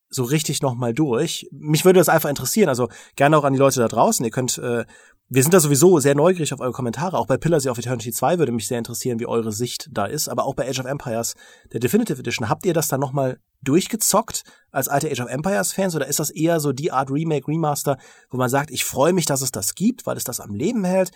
so 0.09 0.25
richtig 0.25 0.63
nochmal 0.63 0.93
durch. 0.93 1.49
Mich 1.53 1.85
würde 1.85 2.01
das 2.01 2.09
einfach 2.09 2.29
interessieren, 2.29 2.69
also 2.69 2.89
gerne 3.17 3.39
auch 3.39 3.45
an 3.45 3.53
die 3.53 3.59
Leute 3.59 3.81
da 3.81 3.89
draußen. 3.89 4.25
Ihr 4.25 4.31
könnt 4.31 4.59
äh, 4.59 4.85
wir 5.29 5.43
sind 5.43 5.55
da 5.55 5.61
sowieso 5.61 5.99
sehr 5.99 6.15
neugierig 6.15 6.53
auf 6.53 6.61
eure 6.61 6.73
Kommentare. 6.73 7.17
Auch 7.17 7.27
bei 7.27 7.39
Pillars 7.39 7.67
of 7.67 7.79
Eternity 7.79 8.13
2 8.13 8.39
würde 8.39 8.53
mich 8.53 8.67
sehr 8.67 8.77
interessieren, 8.77 9.19
wie 9.19 9.27
eure 9.27 9.51
Sicht 9.51 9.89
da 9.91 10.05
ist. 10.05 10.29
Aber 10.29 10.45
auch 10.45 10.55
bei 10.55 10.69
Age 10.69 10.81
of 10.81 10.87
Empires, 10.87 11.35
der 11.73 11.81
Definitive 11.81 12.19
Edition, 12.19 12.51
habt 12.51 12.67
ihr 12.67 12.75
das 12.75 12.89
dann 12.89 13.01
nochmal 13.01 13.39
durchgezockt 13.63 14.45
als 14.71 14.89
alte 14.89 15.11
Age 15.11 15.21
of 15.21 15.29
Empires 15.29 15.73
Fans? 15.73 15.95
Oder 15.95 16.07
ist 16.07 16.19
das 16.19 16.31
eher 16.31 16.61
so 16.61 16.73
die 16.73 16.93
Art 16.93 17.11
Remake, 17.11 17.49
Remaster, 17.49 17.99
wo 18.31 18.37
man 18.37 18.49
sagt, 18.49 18.71
ich 18.71 18.85
freue 18.85 19.13
mich, 19.13 19.27
dass 19.27 19.43
es 19.43 19.53
das 19.53 19.75
gibt, 19.75 20.07
weil 20.07 20.17
es 20.17 20.25
das 20.25 20.41
am 20.41 20.55
Leben 20.55 20.85
hält? 20.85 21.11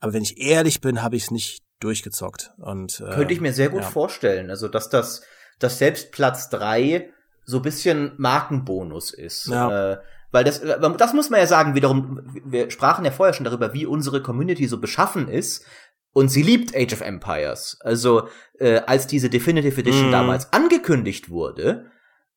Aber 0.00 0.12
wenn 0.12 0.22
ich 0.22 0.38
ehrlich 0.38 0.80
bin, 0.80 1.02
habe 1.02 1.16
ich 1.16 1.24
es 1.24 1.30
nicht 1.30 1.62
durchgezockt. 1.80 2.52
Und, 2.58 3.00
äh, 3.00 3.14
Könnte 3.14 3.34
ich 3.34 3.40
mir 3.40 3.52
sehr 3.52 3.68
gut 3.68 3.82
ja. 3.82 3.88
vorstellen. 3.88 4.50
Also, 4.50 4.68
dass 4.68 4.88
das, 4.88 5.22
dass 5.58 5.78
selbst 5.78 6.12
Platz 6.12 6.50
drei 6.50 7.10
so 7.44 7.60
bisschen 7.60 8.12
Markenbonus 8.18 9.12
ist. 9.12 9.46
Ja. 9.46 9.92
Äh, 9.92 9.98
weil 10.30 10.44
das, 10.44 10.58
äh, 10.58 10.78
das 10.96 11.14
muss 11.14 11.30
man 11.30 11.40
ja 11.40 11.46
sagen, 11.46 11.74
wiederum, 11.74 12.20
wir 12.44 12.70
sprachen 12.70 13.04
ja 13.04 13.10
vorher 13.10 13.32
schon 13.32 13.44
darüber, 13.44 13.72
wie 13.72 13.86
unsere 13.86 14.22
Community 14.22 14.66
so 14.66 14.78
beschaffen 14.78 15.28
ist. 15.28 15.64
Und 16.12 16.28
sie 16.28 16.42
liebt 16.42 16.74
Age 16.74 16.92
of 16.94 17.00
Empires. 17.00 17.78
Also, 17.80 18.28
äh, 18.58 18.80
als 18.86 19.06
diese 19.06 19.30
Definitive 19.30 19.80
Edition 19.80 20.08
mm. 20.08 20.12
damals 20.12 20.52
angekündigt 20.52 21.30
wurde, 21.30 21.90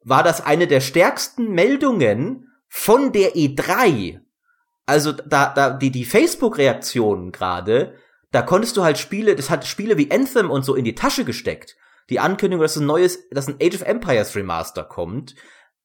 war 0.03 0.23
das 0.23 0.45
eine 0.45 0.67
der 0.67 0.81
stärksten 0.81 1.51
Meldungen 1.51 2.49
von 2.67 3.11
der 3.11 3.33
E3. 3.35 4.19
Also, 4.85 5.13
da, 5.13 5.53
da, 5.53 5.71
die, 5.71 5.91
die 5.91 6.05
Facebook-Reaktionen 6.05 7.31
gerade, 7.31 7.95
da 8.31 8.41
konntest 8.41 8.77
du 8.77 8.83
halt 8.83 8.97
Spiele, 8.97 9.35
das 9.35 9.49
hat 9.49 9.65
Spiele 9.65 9.97
wie 9.97 10.11
Anthem 10.11 10.49
und 10.49 10.63
so 10.63 10.75
in 10.75 10.85
die 10.85 10.95
Tasche 10.95 11.25
gesteckt. 11.25 11.75
Die 12.09 12.19
Ankündigung, 12.19 12.61
dass 12.61 12.75
ein 12.75 12.85
neues, 12.85 13.29
dass 13.29 13.47
ein 13.47 13.57
Age 13.61 13.75
of 13.75 13.81
Empires 13.83 14.35
Remaster 14.35 14.83
kommt 14.83 15.35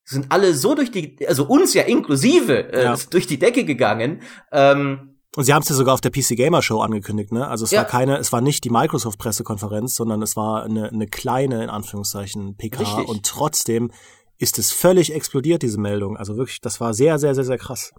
sind 0.07 0.26
alle 0.30 0.55
so 0.55 0.74
durch 0.74 0.93
die, 0.93 1.18
also 1.26 1.45
uns 1.45 1.74
ja 1.74 1.82
inklusive, 1.82 2.72
äh, 2.72 2.84
ja. 2.84 2.97
durch 3.11 3.26
die 3.26 3.39
Decke 3.39 3.64
gegangen. 3.64 4.22
Ähm, 4.53 5.15
und 5.37 5.45
sie 5.45 5.53
haben 5.53 5.62
es 5.62 5.68
ja 5.68 5.74
sogar 5.74 5.93
auf 5.93 6.01
der 6.01 6.11
PC 6.11 6.34
Gamer 6.34 6.62
Show 6.62 6.80
angekündigt, 6.80 7.30
ne? 7.30 7.47
Also 7.47 7.64
es 7.64 7.70
ja. 7.70 7.80
war 7.80 7.87
keine, 7.87 8.16
es 8.16 8.32
war 8.32 8.41
nicht 8.41 8.64
die 8.64 8.70
Microsoft 8.70 9.18
Pressekonferenz, 9.18 9.95
sondern 9.95 10.22
es 10.22 10.34
war 10.34 10.64
eine, 10.64 10.89
eine 10.89 11.07
kleine, 11.07 11.62
in 11.62 11.68
Anführungszeichen, 11.68 12.57
PK. 12.57 12.80
Richtig. 12.80 13.09
Und 13.09 13.26
trotzdem 13.26 13.93
ist 14.39 14.59
es 14.59 14.72
völlig 14.72 15.14
explodiert, 15.14 15.61
diese 15.61 15.78
Meldung. 15.78 16.16
Also 16.16 16.39
wirklich, 16.39 16.62
das 16.62 16.80
war 16.80 16.95
sehr, 16.95 17.18
sehr, 17.18 17.34
sehr, 17.34 17.45
sehr 17.45 17.59
krass. 17.59 17.93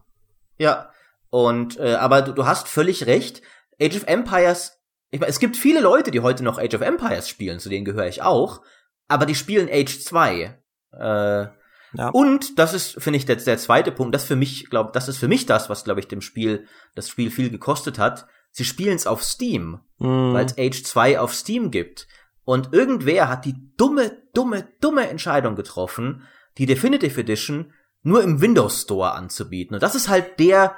Ja. 0.57 0.89
Und, 1.29 1.77
äh, 1.77 1.93
aber 1.93 2.23
du, 2.23 2.33
du 2.33 2.47
hast 2.47 2.67
völlig 2.67 3.05
recht. 3.05 3.43
Age 3.79 3.97
of 3.97 4.07
Empires, 4.07 4.79
ich 5.11 5.19
meine, 5.19 5.29
es 5.29 5.39
gibt 5.39 5.57
viele 5.57 5.79
Leute, 5.79 6.09
die 6.09 6.21
heute 6.21 6.43
noch 6.43 6.57
Age 6.57 6.73
of 6.73 6.81
Empires 6.81 7.29
spielen, 7.29 7.59
zu 7.59 7.69
denen 7.69 7.85
gehöre 7.85 8.07
ich 8.07 8.23
auch, 8.23 8.61
aber 9.07 9.27
die 9.27 9.35
spielen 9.35 9.69
Age 9.71 9.99
2. 9.99 10.59
Äh, 10.93 11.45
ja. 11.93 12.09
Und 12.09 12.59
das 12.59 12.73
ist, 12.73 13.01
finde 13.01 13.17
ich, 13.17 13.25
der, 13.25 13.37
der 13.37 13.57
zweite 13.57 13.91
Punkt, 13.91 14.13
das 14.13 14.25
für 14.25 14.35
mich, 14.35 14.69
glaube, 14.69 14.91
das 14.93 15.07
ist 15.07 15.17
für 15.17 15.27
mich 15.27 15.45
das, 15.45 15.69
was, 15.69 15.83
glaube 15.83 15.99
ich, 15.99 16.07
dem 16.07 16.21
Spiel, 16.21 16.65
das 16.95 17.09
Spiel 17.09 17.31
viel 17.31 17.49
gekostet 17.49 17.97
hat. 17.99 18.27
Sie 18.51 18.65
spielen 18.65 18.95
es 18.95 19.07
auf 19.07 19.23
Steam, 19.23 19.79
mm. 19.99 20.33
weil 20.33 20.45
es 20.45 20.57
Age 20.57 20.83
2 20.83 21.19
auf 21.19 21.33
Steam 21.33 21.71
gibt. 21.71 22.07
Und 22.43 22.73
irgendwer 22.73 23.29
hat 23.29 23.45
die 23.45 23.55
dumme, 23.77 24.17
dumme, 24.33 24.67
dumme 24.81 25.09
Entscheidung 25.09 25.55
getroffen, 25.55 26.23
die 26.57 26.65
Definitive 26.65 27.19
Edition 27.19 27.73
nur 28.03 28.23
im 28.23 28.41
Windows 28.41 28.81
Store 28.83 29.13
anzubieten. 29.13 29.75
Und 29.75 29.83
das 29.83 29.95
ist 29.95 30.07
halt 30.07 30.39
der, 30.39 30.75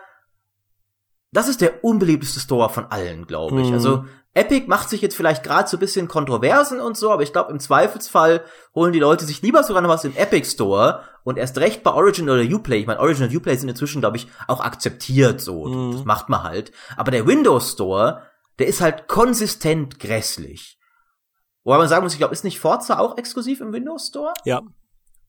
das 1.32 1.48
ist 1.48 1.62
der 1.62 1.84
unbeliebteste 1.84 2.40
Store 2.40 2.70
von 2.70 2.86
allen, 2.86 3.28
glaube 3.28 3.62
ich. 3.62 3.70
Mm. 3.70 3.74
Also 3.74 4.06
Epic 4.34 4.68
macht 4.68 4.90
sich 4.90 5.02
jetzt 5.02 5.16
vielleicht 5.16 5.44
gerade 5.44 5.68
so 5.68 5.78
ein 5.78 5.80
bisschen 5.80 6.08
Kontroversen 6.08 6.80
und 6.80 6.96
so, 6.96 7.12
aber 7.12 7.24
ich 7.24 7.34
glaube, 7.34 7.52
im 7.52 7.60
Zweifelsfall 7.60 8.44
holen 8.76 8.94
die 8.94 9.00
Leute 9.00 9.26
sich 9.26 9.42
lieber 9.42 9.64
sogar 9.64 9.82
noch 9.82 9.90
was 9.90 10.06
im 10.06 10.16
Epic 10.16 10.48
Store 10.48 11.04
und 11.24 11.38
erst 11.38 11.58
recht 11.58 11.84
bei 11.84 11.92
Origin 11.92 12.30
oder 12.30 12.44
Uplay. 12.44 12.80
Ich 12.80 12.88
meine, 12.88 13.00
Origin 13.00 13.28
und 13.28 13.36
Uplay 13.36 13.56
sind 13.56 13.70
inzwischen, 13.70 14.02
glaube 14.02 14.18
ich, 14.18 14.28
auch 14.48 14.62
akzeptiert 14.62 15.42
so. 15.42 15.66
Mhm. 15.66 15.94
Das 15.94 16.06
macht 16.06 16.30
man 16.30 16.44
halt. 16.44 16.72
Aber 16.96 17.12
der 17.12 17.26
Windows 17.26 17.72
Store, 17.72 18.24
der 18.60 18.68
ist 18.68 18.82
halt 18.82 19.08
konsistent 19.08 20.00
grässlich. 20.00 20.78
Wobei 21.64 21.80
man 21.80 21.88
sagen 21.88 22.04
muss, 22.04 22.14
ich 22.14 22.20
glaube, 22.20 22.34
ist 22.34 22.44
nicht 22.44 22.60
Forza 22.60 23.00
auch 23.00 23.18
exklusiv 23.18 23.62
im 23.62 23.74
Windows 23.74 24.08
Store? 24.08 24.34
Ja. 24.46 24.62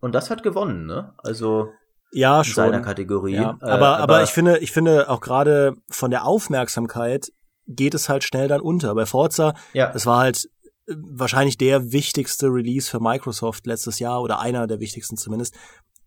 Und 0.00 0.14
das 0.14 0.30
hat 0.30 0.42
gewonnen, 0.42 0.86
ne? 0.86 1.14
Also 1.18 1.70
ja, 2.12 2.44
schon. 2.44 2.54
seiner 2.54 2.80
Kategorie. 2.80 3.34
Ja. 3.34 3.56
Aber, 3.60 3.68
äh, 3.68 3.70
aber, 3.70 3.98
aber 3.98 4.22
ich 4.22 4.30
finde, 4.30 4.58
ich 4.58 4.72
finde 4.72 5.08
auch 5.08 5.20
gerade 5.20 5.74
von 5.90 6.10
der 6.10 6.24
Aufmerksamkeit 6.24 7.30
geht 7.74 7.94
es 7.94 8.08
halt 8.08 8.24
schnell 8.24 8.48
dann 8.48 8.60
unter. 8.60 8.94
Bei 8.94 9.06
Forza, 9.06 9.54
ja. 9.72 9.92
es 9.94 10.06
war 10.06 10.18
halt 10.18 10.48
äh, 10.86 10.94
wahrscheinlich 10.96 11.58
der 11.58 11.92
wichtigste 11.92 12.46
Release 12.46 12.90
für 12.90 13.00
Microsoft 13.00 13.66
letztes 13.66 13.98
Jahr 13.98 14.22
oder 14.22 14.40
einer 14.40 14.66
der 14.66 14.80
wichtigsten 14.80 15.16
zumindest. 15.16 15.54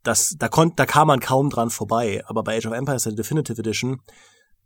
Das, 0.03 0.35
da 0.37 0.49
konnte, 0.49 0.75
da 0.75 0.85
kam 0.85 1.07
man 1.07 1.19
kaum 1.19 1.49
dran 1.49 1.69
vorbei. 1.69 2.23
Aber 2.27 2.43
bei 2.43 2.57
Age 2.57 2.67
of 2.67 2.73
Empires 2.73 3.03
der 3.03 3.13
Definitive 3.13 3.59
Edition, 3.59 4.01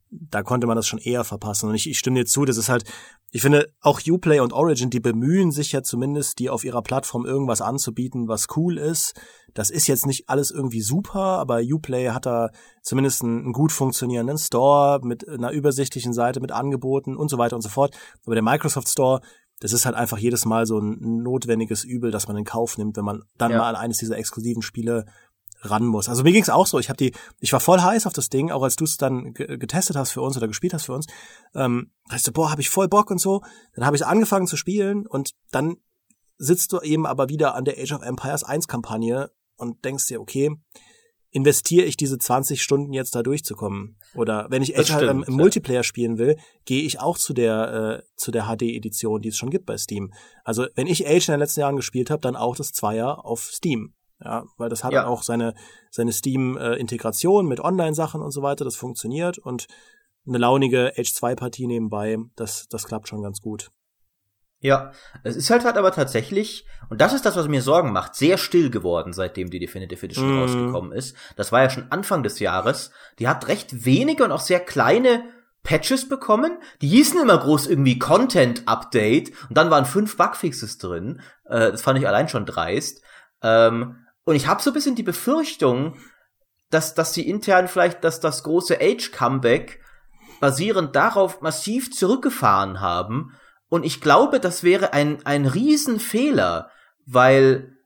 da 0.10 0.44
konnte 0.44 0.68
man 0.68 0.76
das 0.76 0.88
schon 0.88 1.00
eher 1.00 1.24
verpassen. 1.24 1.70
Und 1.70 1.76
ich, 1.76 1.90
ich 1.90 2.00
stimme 2.00 2.20
dir 2.20 2.26
zu, 2.26 2.46
das 2.46 2.58
ist 2.58 2.70
halt, 2.70 2.84
ich 3.32 3.42
finde, 3.42 3.74
auch 3.82 4.00
Uplay 4.08 4.40
und 4.40 4.54
Origin, 4.54 4.90
die 4.90 5.00
bemühen 5.00 5.52
sich 5.52 5.72
ja 5.74 5.84
zumindest, 5.84 6.40
die 6.40 6.50
auf 6.50 6.64
ihrer 6.64 6.82
Plattform 6.82 7.26
irgendwas 7.26 7.62
anzubieten, 7.62 8.28
was 8.28 8.48
cool 8.56 8.78
ist. 8.78 9.20
Das 9.54 9.70
ist 9.70 9.88
jetzt 9.88 10.06
nicht 10.06 10.30
alles 10.30 10.52
irgendwie 10.52 10.82
super, 10.82 11.20
aber 11.20 11.60
Uplay 11.60 12.10
hat 12.10 12.26
da 12.26 12.50
zumindest 12.82 13.24
einen, 13.24 13.46
einen 13.46 13.54
gut 13.54 13.72
funktionierenden 13.72 14.38
Store 14.38 15.00
mit 15.04 15.28
einer 15.28 15.52
übersichtlichen 15.52 16.14
Seite, 16.14 16.40
mit 16.40 16.52
Angeboten 16.52 17.18
und 17.18 17.30
so 17.30 17.38
weiter 17.38 17.56
und 17.56 17.62
so 17.62 17.70
fort. 17.70 17.98
Aber 18.26 18.36
der 18.36 18.44
Microsoft 18.44 18.88
Store, 18.88 19.22
das 19.60 19.74
ist 19.74 19.86
halt 19.86 19.96
einfach 19.96 20.20
jedes 20.20 20.46
Mal 20.46 20.66
so 20.66 20.80
ein 20.80 21.24
notwendiges 21.24 21.84
Übel, 21.84 22.12
das 22.12 22.28
man 22.28 22.38
in 22.38 22.46
Kauf 22.46 22.78
nimmt, 22.78 22.96
wenn 22.96 23.06
man 23.06 23.24
dann 23.38 23.52
ja. 23.52 23.58
mal 23.58 23.76
eines 23.76 23.98
dieser 23.98 24.18
exklusiven 24.18 24.62
Spiele 24.62 25.06
ran 25.62 25.86
muss. 25.86 26.10
Also 26.10 26.24
mir 26.24 26.32
ging's 26.32 26.50
auch 26.50 26.68
so. 26.68 26.80
Ich 26.80 26.90
habe 26.90 26.98
die, 26.98 27.14
ich 27.40 27.54
war 27.54 27.60
voll 27.60 27.80
heiß 27.80 28.06
auf 28.06 28.14
das 28.14 28.30
Ding, 28.30 28.52
auch 28.52 28.64
als 28.64 28.76
du 28.76 28.84
es 28.86 28.98
dann 28.98 29.34
getestet 29.34 29.96
hast 29.96 30.12
für 30.12 30.22
uns 30.22 30.38
oder 30.38 30.48
gespielt 30.48 30.74
hast 30.74 30.86
für 30.86 30.94
uns. 30.94 31.08
Ähm, 31.56 31.92
heißt 32.12 32.28
du, 32.28 32.32
boah, 32.32 32.52
habe 32.52 32.62
ich 32.62 32.70
voll 32.70 32.88
Bock 32.88 33.12
und 33.12 33.20
so. 33.20 33.42
Dann 33.74 33.86
habe 33.86 33.96
ich 33.96 34.06
angefangen 34.06 34.48
zu 34.48 34.58
spielen 34.58 35.08
und 35.08 35.32
dann 35.52 35.78
sitzt 36.38 36.74
du 36.74 36.82
eben 36.82 37.06
aber 37.06 37.30
wieder 37.30 37.56
an 37.56 37.66
der 37.66 37.78
Age 37.80 37.94
of 37.94 38.04
Empires 38.04 38.44
1 38.44 38.68
Kampagne 38.68 39.32
und 39.56 39.84
denkst 39.84 40.08
dir, 40.08 40.22
okay, 40.22 40.56
investiere 41.32 41.86
ich 41.86 41.98
diese 41.98 42.18
20 42.18 42.62
Stunden 42.62 42.94
jetzt 42.94 43.16
da 43.16 43.24
durchzukommen? 43.24 43.98
Oder 44.16 44.48
wenn 44.50 44.62
ich 44.62 44.78
Age 44.78 44.92
halt 44.92 45.10
im, 45.10 45.24
im 45.24 45.34
ja. 45.34 45.38
Multiplayer 45.38 45.84
spielen 45.84 46.18
will, 46.18 46.38
gehe 46.66 46.84
ich 46.84 47.00
auch 47.00 47.18
zu 47.18 47.34
der 47.34 48.02
äh, 48.02 48.16
zu 48.16 48.32
der 48.32 48.46
HD 48.46 48.64
Edition, 48.64 49.22
die 49.22 49.30
es 49.30 49.38
schon 49.38 49.50
gibt 49.50 49.66
bei 49.66 49.78
Steam. 49.78 50.14
Also 50.44 50.68
wenn 50.76 50.88
ich 50.88 51.08
Age 51.08 51.28
in 51.28 51.34
den 51.34 51.40
letzten 51.40 51.62
Jahren 51.62 51.76
gespielt 51.76 52.10
habe, 52.10 52.22
dann 52.22 52.36
auch 52.36 52.56
das 52.56 52.72
Zweier 52.72 53.26
auf 53.26 53.52
Steam. 53.52 53.94
Ja, 54.24 54.46
weil 54.58 54.70
das 54.70 54.84
hat 54.84 54.94
ja. 54.94 55.06
auch 55.06 55.22
seine, 55.22 55.54
seine 55.92 56.12
Steam-Integration 56.12 57.48
mit 57.48 57.60
Online-Sachen 57.60 58.22
und 58.22 58.32
so 58.32 58.42
weiter, 58.42 58.66
das 58.66 58.76
funktioniert 58.76 59.38
und 59.38 59.68
eine 60.28 60.40
launige 60.40 60.94
H2-Partie 60.96 61.68
nebenbei, 61.68 62.18
das, 62.36 62.68
das 62.68 62.86
klappt 62.86 63.08
schon 63.08 63.22
ganz 63.22 63.42
gut. 63.42 63.70
Ja, 64.60 64.92
es 65.24 65.36
ist 65.36 65.52
halt 65.52 65.66
halt 65.66 65.78
aber 65.78 65.92
tatsächlich, 65.92 66.66
und 66.90 67.00
das 67.00 67.14
ist 67.14 67.26
das, 67.26 67.36
was 67.36 67.48
mir 67.48 67.62
Sorgen 67.62 67.92
macht, 67.92 68.16
sehr 68.16 68.40
still 68.40 68.72
geworden, 68.72 69.14
seitdem 69.14 69.52
die 69.52 69.60
Definitive 69.60 70.04
Edition 70.04 70.36
mm. 70.36 70.40
rausgekommen 70.42 70.92
ist. 70.94 71.16
Das 71.36 71.52
war 71.52 71.62
ja 71.62 71.70
schon 71.70 71.92
Anfang 71.92 72.24
des 72.24 72.40
Jahres. 72.40 72.92
Die 73.20 73.28
hat 73.28 73.48
recht 73.48 73.86
wenige 73.86 74.24
und 74.24 74.32
auch 74.32 74.42
sehr 74.42 74.60
kleine 74.60 75.26
Patches 75.62 76.10
bekommen. 76.10 76.58
Die 76.82 76.88
hießen 76.88 77.22
immer 77.22 77.38
groß 77.38 77.68
irgendwie 77.68 78.00
Content 78.00 78.68
Update 78.68 79.32
und 79.48 79.58
dann 79.58 79.70
waren 79.70 79.86
fünf 79.86 80.18
Bugfixes 80.18 80.80
drin. 80.80 81.22
Äh, 81.46 81.72
das 81.72 81.84
fand 81.84 82.00
ich 82.00 82.08
allein 82.08 82.28
schon 82.28 82.48
dreist. 82.48 83.04
Ähm, 83.44 83.98
und 84.28 84.36
ich 84.36 84.46
habe 84.48 84.62
so 84.62 84.72
ein 84.72 84.74
bisschen 84.74 84.96
die 84.96 85.04
Befürchtung, 85.04 85.96
dass, 86.70 86.94
dass 86.94 87.14
sie 87.14 87.30
intern 87.30 87.70
vielleicht 87.70 88.04
dass 88.04 88.20
das 88.20 88.44
große 88.44 88.78
Age-Comeback 88.82 89.80
basierend 90.42 90.98
darauf 90.98 91.40
massiv 91.40 91.94
zurückgefahren 91.96 92.82
haben. 92.82 93.32
Und 93.70 93.86
ich 93.86 94.02
glaube, 94.02 94.42
das 94.42 94.64
wäre 94.64 94.92
ein, 94.92 95.26
ein 95.26 95.46
Riesenfehler, 95.46 96.70
weil 97.06 97.78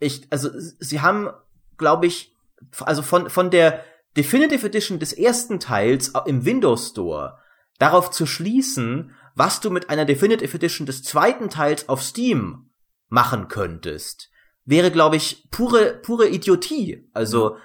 ich, 0.00 0.26
also 0.30 0.48
sie 0.54 1.02
haben 1.02 1.28
glaube 1.76 2.06
ich, 2.06 2.34
also 2.80 3.02
von, 3.02 3.28
von 3.28 3.50
der 3.50 3.84
Definitive 4.16 4.66
Edition 4.66 4.98
des 4.98 5.12
ersten 5.12 5.60
Teils 5.60 6.14
im 6.24 6.46
Windows 6.46 6.92
Store 6.92 7.38
darauf 7.78 8.10
zu 8.10 8.24
schließen, 8.24 9.14
was 9.34 9.60
du 9.60 9.68
mit 9.68 9.90
einer 9.90 10.06
Definitive 10.06 10.56
Edition 10.56 10.86
des 10.86 11.02
zweiten 11.02 11.50
Teils 11.50 11.90
auf 11.90 12.02
Steam 12.02 12.70
machen 13.10 13.48
könntest, 13.48 14.30
wäre, 14.64 14.90
glaube 14.90 15.16
ich, 15.16 15.48
pure, 15.50 16.00
pure 16.02 16.28
Idiotie. 16.28 17.08
Also, 17.12 17.56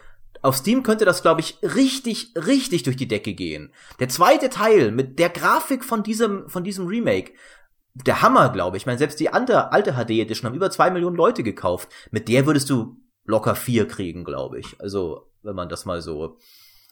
auf 0.42 0.56
Steam 0.56 0.84
könnte 0.84 1.06
das, 1.06 1.22
glaube 1.22 1.42
ich, 1.42 1.58
richtig, 1.62 2.34
richtig 2.36 2.84
durch 2.84 2.96
die 2.96 3.08
Decke 3.08 3.34
gehen. 3.34 3.74
Der 4.00 4.10
zweite 4.10 4.50
Teil 4.50 4.92
mit 4.92 5.20
der 5.20 5.30
Grafik 5.30 5.84
von 5.84 6.04
diesem, 6.04 6.48
von 6.50 6.64
diesem 6.64 6.88
Remake, 6.88 7.34
der 7.94 8.22
Hammer, 8.22 8.50
glaube 8.50 8.78
ich. 8.78 8.84
Ich 8.84 8.88
meine, 8.88 9.00
selbst 9.00 9.20
die 9.20 9.30
alte, 9.30 9.72
alte 9.72 9.94
HD 9.94 10.12
Edition 10.12 10.48
haben 10.48 10.56
über 10.56 10.72
zwei 10.72 10.90
Millionen 10.90 11.18
Leute 11.18 11.44
gekauft. 11.44 11.90
Mit 12.12 12.30
der 12.30 12.46
würdest 12.46 12.70
du 12.70 12.98
locker 13.26 13.56
vier 13.56 13.88
kriegen, 13.88 14.24
glaube 14.24 14.60
ich. 14.60 14.80
Also, 14.80 15.28
wenn 15.44 15.56
man 15.56 15.70
das 15.70 15.86
mal 15.86 16.02
so. 16.02 16.38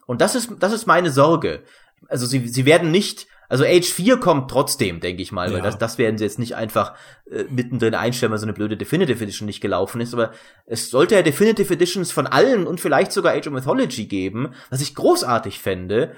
Und 0.06 0.22
das 0.22 0.36
ist, 0.36 0.52
das 0.60 0.74
ist 0.74 0.88
meine 0.88 1.12
Sorge. 1.12 1.64
Also, 2.08 2.26
sie, 2.26 2.48
sie 2.48 2.66
werden 2.66 2.92
nicht 2.92 3.28
also 3.50 3.64
Age 3.64 3.88
4 3.88 4.18
kommt 4.18 4.52
trotzdem, 4.52 5.00
denke 5.00 5.22
ich 5.22 5.32
mal, 5.32 5.52
weil 5.54 5.62
das, 5.62 5.78
das 5.78 5.98
werden 5.98 6.18
sie 6.18 6.26
jetzt 6.26 6.40
nicht 6.40 6.56
einfach 6.56 6.96
äh, 7.32 7.44
mittendrin 7.50 7.96
einstellen, 7.96 8.32
weil 8.32 8.40
so 8.40 8.46
eine 8.46 8.54
blöde 8.54 8.78
Definitive 8.78 9.24
Edition 9.24 9.46
nicht 9.46 9.62
gelaufen 9.62 10.02
ist. 10.02 10.14
Aber 10.14 10.32
es 10.66 10.90
sollte 10.90 11.16
ja 11.16 11.22
Definitive 11.22 11.74
Editions 11.74 12.12
von 12.12 12.28
allen 12.28 12.68
und 12.68 12.82
vielleicht 12.82 13.12
sogar 13.12 13.34
Age 13.34 13.48
of 13.48 13.54
Mythology 13.54 14.06
geben, 14.06 14.54
was 14.70 14.82
ich 14.82 14.96
großartig 14.96 15.60
fände. 15.60 16.14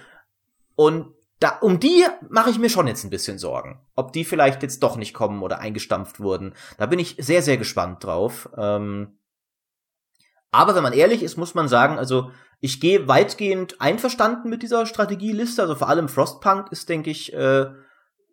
Und 0.75 1.13
da, 1.39 1.57
um 1.61 1.79
die 1.79 2.03
mache 2.29 2.49
ich 2.49 2.59
mir 2.59 2.69
schon 2.69 2.87
jetzt 2.87 3.03
ein 3.03 3.09
bisschen 3.09 3.37
Sorgen. 3.37 3.79
Ob 3.95 4.11
die 4.11 4.25
vielleicht 4.25 4.61
jetzt 4.61 4.83
doch 4.83 4.97
nicht 4.97 5.13
kommen 5.13 5.41
oder 5.41 5.59
eingestampft 5.59 6.19
wurden. 6.19 6.53
Da 6.77 6.85
bin 6.85 6.99
ich 6.99 7.15
sehr, 7.19 7.41
sehr 7.41 7.57
gespannt 7.57 8.03
drauf. 8.03 8.49
Ähm, 8.57 9.18
aber 10.51 10.75
wenn 10.75 10.83
man 10.83 10.93
ehrlich 10.93 11.23
ist, 11.23 11.37
muss 11.37 11.55
man 11.55 11.67
sagen, 11.67 11.97
also 11.97 12.31
ich 12.59 12.81
gehe 12.81 13.07
weitgehend 13.07 13.79
einverstanden 13.79 14.49
mit 14.49 14.63
dieser 14.63 14.85
Strategieliste. 14.85 15.61
Also 15.61 15.75
vor 15.75 15.89
allem 15.89 16.09
Frostpunk 16.09 16.71
ist, 16.71 16.89
denke 16.89 17.09
ich, 17.09 17.33
äh, 17.33 17.67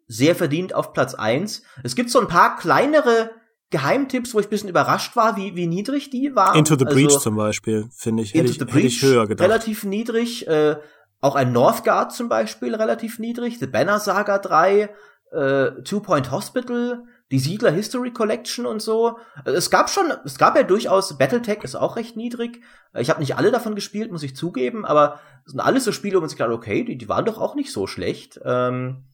sehr 0.08 0.34
verdient 0.34 0.74
auf 0.74 0.92
Platz 0.92 1.14
eins. 1.14 1.62
Es 1.82 1.94
gibt 1.94 2.10
so 2.10 2.20
ein 2.20 2.28
paar 2.28 2.56
kleinere 2.56 3.30
Geheimtipps, 3.70 4.34
wo 4.34 4.40
ich 4.40 4.46
ein 4.46 4.50
bisschen 4.50 4.68
überrascht 4.68 5.16
war, 5.16 5.36
wie, 5.36 5.56
wie 5.56 5.66
niedrig 5.66 6.10
die 6.10 6.34
waren. 6.34 6.56
Into 6.56 6.76
the 6.76 6.84
Breach 6.84 7.06
also, 7.06 7.18
zum 7.18 7.36
Beispiel, 7.36 7.88
finde 7.94 8.22
ich, 8.22 8.34
hätte 8.34 8.50
ich, 8.50 8.60
hätte 8.60 8.78
ich 8.80 9.02
höher 9.02 9.26
gedacht. 9.26 9.48
Relativ 9.48 9.84
niedrig. 9.84 10.46
Äh, 10.46 10.76
auch 11.20 11.34
ein 11.34 11.52
Northgard 11.52 12.12
zum 12.12 12.28
Beispiel 12.28 12.74
relativ 12.74 13.18
niedrig. 13.18 13.58
The 13.58 13.66
Banner 13.66 13.98
Saga 13.98 14.38
3, 14.38 14.90
äh, 15.32 15.70
Two 15.82 16.00
Point 16.00 16.30
Hospital 16.30 17.04
die 17.32 17.38
Siedler 17.40 17.72
History 17.72 18.12
Collection 18.12 18.66
und 18.66 18.80
so. 18.80 19.18
Es 19.44 19.70
gab 19.70 19.90
schon, 19.90 20.12
es 20.24 20.38
gab 20.38 20.56
ja 20.56 20.62
durchaus, 20.62 21.18
Battletech 21.18 21.64
ist 21.64 21.74
auch 21.74 21.96
recht 21.96 22.16
niedrig. 22.16 22.62
Ich 22.94 23.10
habe 23.10 23.20
nicht 23.20 23.36
alle 23.36 23.50
davon 23.50 23.74
gespielt, 23.74 24.12
muss 24.12 24.22
ich 24.22 24.36
zugeben, 24.36 24.84
aber 24.84 25.18
es 25.44 25.52
sind 25.52 25.60
alles 25.60 25.84
so 25.84 25.92
Spiele, 25.92 26.16
wo 26.16 26.20
man 26.20 26.28
sich 26.28 26.38
gedacht, 26.38 26.54
okay, 26.54 26.84
die, 26.84 26.96
die 26.96 27.08
waren 27.08 27.24
doch 27.24 27.38
auch 27.38 27.56
nicht 27.56 27.72
so 27.72 27.86
schlecht. 27.86 28.40
Ähm, 28.44 29.06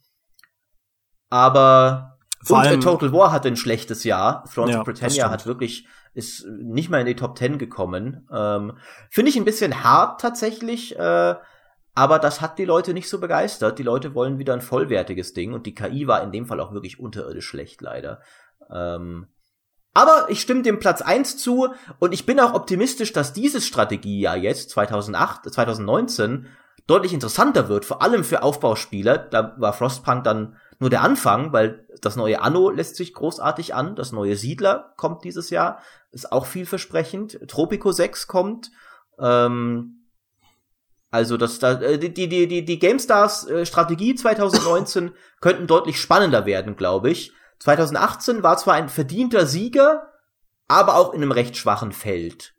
aber 1.30 2.18
Vor 2.44 2.58
und 2.58 2.66
allem, 2.66 2.80
Total 2.82 3.12
War 3.12 3.32
hatte 3.32 3.48
ein 3.48 3.56
schlechtes 3.56 4.04
Jahr. 4.04 4.44
Thrones 4.52 4.72
ja, 4.72 4.80
of 4.80 4.84
Britannia 4.84 5.30
hat 5.30 5.46
wirklich, 5.46 5.86
ist 6.12 6.46
nicht 6.46 6.90
mal 6.90 7.00
in 7.00 7.06
die 7.06 7.16
Top 7.16 7.38
10 7.38 7.56
gekommen. 7.56 8.28
Ähm, 8.30 8.76
Finde 9.08 9.30
ich 9.30 9.36
ein 9.38 9.46
bisschen 9.46 9.82
hart 9.82 10.20
tatsächlich. 10.20 10.98
Äh, 10.98 11.36
aber 11.94 12.18
das 12.18 12.40
hat 12.40 12.58
die 12.58 12.64
Leute 12.64 12.94
nicht 12.94 13.08
so 13.08 13.20
begeistert. 13.20 13.78
Die 13.78 13.82
Leute 13.82 14.14
wollen 14.14 14.38
wieder 14.38 14.54
ein 14.54 14.62
vollwertiges 14.62 15.34
Ding 15.34 15.52
und 15.52 15.66
die 15.66 15.74
KI 15.74 16.06
war 16.06 16.22
in 16.22 16.32
dem 16.32 16.46
Fall 16.46 16.60
auch 16.60 16.72
wirklich 16.72 16.98
unterirdisch 16.98 17.46
schlecht, 17.46 17.82
leider. 17.82 18.20
Ähm, 18.70 19.26
aber 19.94 20.26
ich 20.30 20.40
stimme 20.40 20.62
dem 20.62 20.78
Platz 20.78 21.02
eins 21.02 21.36
zu 21.36 21.68
und 21.98 22.14
ich 22.14 22.24
bin 22.24 22.40
auch 22.40 22.54
optimistisch, 22.54 23.12
dass 23.12 23.34
dieses 23.34 23.66
Strategiejahr 23.66 24.36
jetzt, 24.36 24.70
2008, 24.70 25.52
2019, 25.52 26.46
deutlich 26.86 27.12
interessanter 27.12 27.68
wird, 27.68 27.84
vor 27.84 28.02
allem 28.02 28.24
für 28.24 28.42
Aufbauspieler. 28.42 29.18
Da 29.18 29.54
war 29.58 29.74
Frostpunk 29.74 30.24
dann 30.24 30.56
nur 30.78 30.90
der 30.90 31.02
Anfang, 31.02 31.52
weil 31.52 31.86
das 32.00 32.16
neue 32.16 32.40
Anno 32.40 32.70
lässt 32.70 32.96
sich 32.96 33.12
großartig 33.12 33.74
an, 33.74 33.94
das 33.94 34.12
neue 34.12 34.36
Siedler 34.36 34.94
kommt 34.96 35.24
dieses 35.24 35.50
Jahr, 35.50 35.78
ist 36.10 36.32
auch 36.32 36.46
vielversprechend, 36.46 37.38
Tropico 37.48 37.92
6 37.92 38.26
kommt, 38.26 38.70
ähm, 39.20 40.01
also 41.12 41.36
das, 41.36 41.58
da, 41.58 41.80
äh, 41.80 41.98
die, 41.98 42.12
die, 42.12 42.48
die, 42.48 42.64
die 42.64 42.78
GameStars 42.78 43.46
äh, 43.46 43.66
Strategie 43.66 44.14
2019 44.14 45.12
könnten 45.40 45.66
deutlich 45.66 46.00
spannender 46.00 46.46
werden, 46.46 46.74
glaube 46.74 47.10
ich. 47.10 47.32
2018 47.60 48.42
war 48.42 48.56
zwar 48.56 48.74
ein 48.74 48.88
verdienter 48.88 49.46
Sieger, 49.46 50.10
aber 50.68 50.96
auch 50.96 51.12
in 51.12 51.22
einem 51.22 51.30
recht 51.30 51.56
schwachen 51.56 51.92
Feld. 51.92 52.54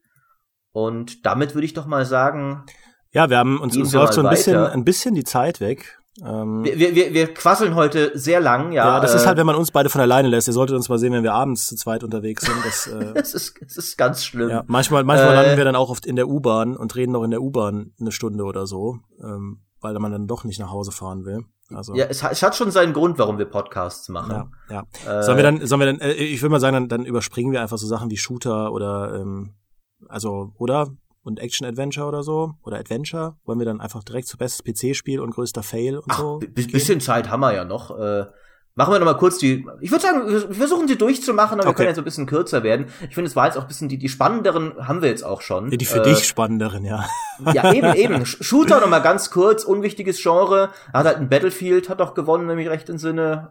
Und 0.71 1.25
damit 1.25 1.55
würde 1.55 1.65
ich 1.65 1.73
doch 1.73 1.87
mal 1.87 2.05
sagen. 2.05 2.63
Ja, 3.11 3.29
wir 3.31 3.37
haben 3.39 3.59
uns, 3.59 3.75
uns 3.75 3.91
läuft 3.91 4.13
so 4.13 4.21
ein 4.21 4.29
bisschen, 4.29 4.55
ein 4.55 4.85
bisschen 4.85 5.15
die 5.15 5.23
Zeit 5.23 5.59
weg. 5.59 5.99
Ähm, 6.21 6.63
wir, 6.63 6.95
wir, 6.95 7.13
wir 7.13 7.33
quasseln 7.33 7.73
heute 7.73 8.11
sehr 8.17 8.39
lang, 8.39 8.71
ja. 8.71 8.85
Ja, 8.85 8.99
das 8.99 9.13
äh, 9.13 9.17
ist 9.17 9.25
halt, 9.25 9.37
wenn 9.37 9.47
man 9.47 9.55
uns 9.55 9.71
beide 9.71 9.89
von 9.89 9.99
alleine 9.99 10.27
lässt. 10.27 10.47
Ihr 10.47 10.53
solltet 10.53 10.75
uns 10.75 10.87
mal 10.87 10.99
sehen, 10.99 11.11
wenn 11.13 11.23
wir 11.23 11.33
abends 11.33 11.65
zu 11.67 11.75
zweit 11.75 12.03
unterwegs 12.03 12.45
sind. 12.45 12.57
Das, 12.63 12.87
äh, 12.87 13.13
das, 13.15 13.33
ist, 13.33 13.55
das 13.61 13.77
ist 13.77 13.97
ganz 13.97 14.23
schlimm. 14.23 14.49
Ja, 14.49 14.63
manchmal 14.67 15.03
manchmal 15.03 15.31
äh, 15.31 15.35
landen 15.35 15.57
wir 15.57 15.65
dann 15.65 15.75
auch 15.75 15.89
oft 15.89 16.05
in 16.05 16.15
der 16.15 16.27
U-Bahn 16.27 16.77
und 16.77 16.95
reden 16.95 17.13
noch 17.13 17.23
in 17.23 17.31
der 17.31 17.41
U-Bahn 17.41 17.93
eine 17.99 18.11
Stunde 18.11 18.43
oder 18.43 18.67
so, 18.67 18.99
ähm, 19.23 19.63
weil 19.81 19.93
man 19.95 20.11
dann 20.11 20.27
doch 20.27 20.43
nicht 20.43 20.59
nach 20.59 20.69
Hause 20.71 20.91
fahren 20.91 21.25
will. 21.25 21.45
Also, 21.73 21.95
ja, 21.95 22.05
es, 22.05 22.21
es 22.21 22.43
hat 22.43 22.55
schon 22.55 22.69
seinen 22.69 22.93
Grund, 22.93 23.17
warum 23.17 23.39
wir 23.39 23.45
Podcasts 23.45 24.07
machen. 24.09 24.51
Ja, 24.69 24.83
ja. 25.05 25.19
Äh, 25.19 25.23
sollen 25.23 25.37
wir 25.37 25.43
dann, 25.43 25.65
sollen 25.65 25.79
wir 25.81 25.87
dann, 25.87 25.99
äh, 25.99 26.11
ich 26.11 26.41
würde 26.43 26.51
mal 26.51 26.59
sagen, 26.59 26.73
dann, 26.75 26.89
dann 26.89 27.05
überspringen 27.05 27.51
wir 27.51 27.61
einfach 27.61 27.77
so 27.77 27.87
Sachen 27.87 28.11
wie 28.11 28.17
Shooter 28.17 28.71
oder 28.71 29.15
ähm, 29.19 29.55
also, 30.09 30.51
oder? 30.57 30.89
Und 31.23 31.39
Action-Adventure 31.39 32.07
oder 32.07 32.23
so 32.23 32.53
oder 32.63 32.77
Adventure? 32.77 33.37
Wollen 33.45 33.59
wir 33.59 33.65
dann 33.65 33.81
einfach 33.81 34.03
direkt 34.03 34.27
zu 34.27 34.37
bestes 34.37 34.63
PC-Spiel 34.63 35.19
und 35.19 35.31
größter 35.31 35.63
Fail 35.63 35.97
und 35.97 36.05
Ach, 36.09 36.19
so? 36.19 36.39
Bisschen 36.39 36.99
Zeit 36.99 37.29
haben 37.29 37.41
wir 37.41 37.53
ja 37.53 37.65
noch. 37.65 37.97
Äh, 37.97 38.25
Machen 38.75 38.91
wir 38.91 38.97
noch 38.97 39.05
mal 39.05 39.13
kurz 39.13 39.37
die. 39.37 39.67
Ich 39.81 39.91
würde 39.91 40.01
sagen, 40.01 40.27
wir 40.27 40.55
versuchen 40.55 40.87
sie 40.87 40.97
durchzumachen, 40.97 41.59
aber 41.59 41.69
okay. 41.69 41.69
wir 41.69 41.75
können 41.75 41.89
jetzt 41.89 41.99
ein 41.99 42.03
bisschen 42.03 42.25
kürzer 42.25 42.63
werden. 42.63 42.87
Ich 43.07 43.13
finde, 43.13 43.29
es 43.29 43.35
war 43.35 43.45
jetzt 43.45 43.55
auch 43.55 43.61
ein 43.61 43.67
bisschen 43.67 43.87
die 43.87 43.99
die 43.99 44.09
spannenderen 44.09 44.87
haben 44.87 45.03
wir 45.03 45.09
jetzt 45.09 45.23
auch 45.23 45.41
schon. 45.41 45.69
Ja, 45.69 45.77
die 45.77 45.85
für 45.85 45.99
äh, 45.99 46.03
dich 46.03 46.27
spannenderen, 46.27 46.83
ja. 46.83 47.05
Ja, 47.53 47.71
eben, 47.71 47.93
eben. 47.95 48.25
Shooter 48.25 48.79
noch 48.79 48.89
mal 48.89 48.99
ganz 48.99 49.29
kurz, 49.29 49.63
unwichtiges 49.63 50.19
Genre. 50.19 50.71
Hat 50.91 51.05
halt 51.05 51.17
ein 51.17 51.29
Battlefield, 51.29 51.87
hat 51.87 52.01
auch 52.01 52.15
gewonnen, 52.15 52.47
wenn 52.47 52.57
ich 52.57 52.67
recht 52.67 52.87
Sinne. 52.99 53.49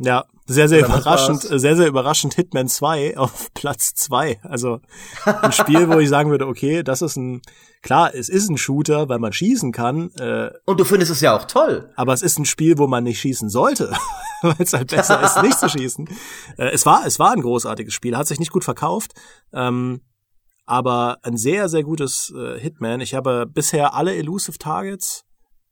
Äh, 0.00 0.06
ja, 0.06 0.24
sehr, 0.46 0.68
sehr 0.68 0.86
überraschend, 0.86 1.42
sehr, 1.42 1.76
sehr 1.76 1.86
überraschend 1.86 2.32
Hitman 2.34 2.68
2 2.68 3.16
auf 3.18 3.52
Platz 3.52 3.94
2. 3.94 4.40
Also 4.44 4.80
ein 5.26 5.52
Spiel, 5.52 5.90
wo 5.90 5.98
ich 5.98 6.08
sagen 6.08 6.30
würde, 6.30 6.46
okay, 6.46 6.82
das 6.82 7.02
ist 7.02 7.16
ein 7.16 7.42
Klar, 7.84 8.14
es 8.14 8.30
ist 8.30 8.48
ein 8.48 8.56
Shooter, 8.56 9.10
weil 9.10 9.18
man 9.18 9.34
schießen 9.34 9.70
kann. 9.70 10.10
Äh, 10.12 10.50
und 10.64 10.80
du 10.80 10.84
findest 10.84 11.12
es 11.12 11.20
ja 11.20 11.36
auch 11.36 11.44
toll. 11.44 11.92
Aber 11.96 12.14
es 12.14 12.22
ist 12.22 12.38
ein 12.38 12.46
Spiel, 12.46 12.78
wo 12.78 12.86
man 12.86 13.04
nicht 13.04 13.20
schießen 13.20 13.50
sollte, 13.50 13.92
weil 14.42 14.56
es 14.58 14.72
halt 14.72 14.90
besser 14.90 15.22
ist, 15.22 15.42
nicht 15.42 15.58
zu 15.58 15.68
schießen. 15.68 16.08
Äh, 16.56 16.70
es 16.70 16.86
war, 16.86 17.04
es 17.04 17.18
war 17.18 17.32
ein 17.32 17.40
großartiges 17.40 17.92
Spiel, 17.92 18.16
hat 18.16 18.26
sich 18.26 18.38
nicht 18.38 18.52
gut 18.52 18.64
verkauft, 18.64 19.12
ähm, 19.52 20.02
aber 20.66 21.18
ein 21.22 21.36
sehr, 21.36 21.68
sehr 21.68 21.82
gutes 21.82 22.32
äh, 22.36 22.58
Hitman. 22.58 23.00
Ich 23.00 23.14
habe 23.14 23.46
bisher 23.46 23.94
alle 23.94 24.14
Elusive 24.14 24.56
Targets 24.56 25.24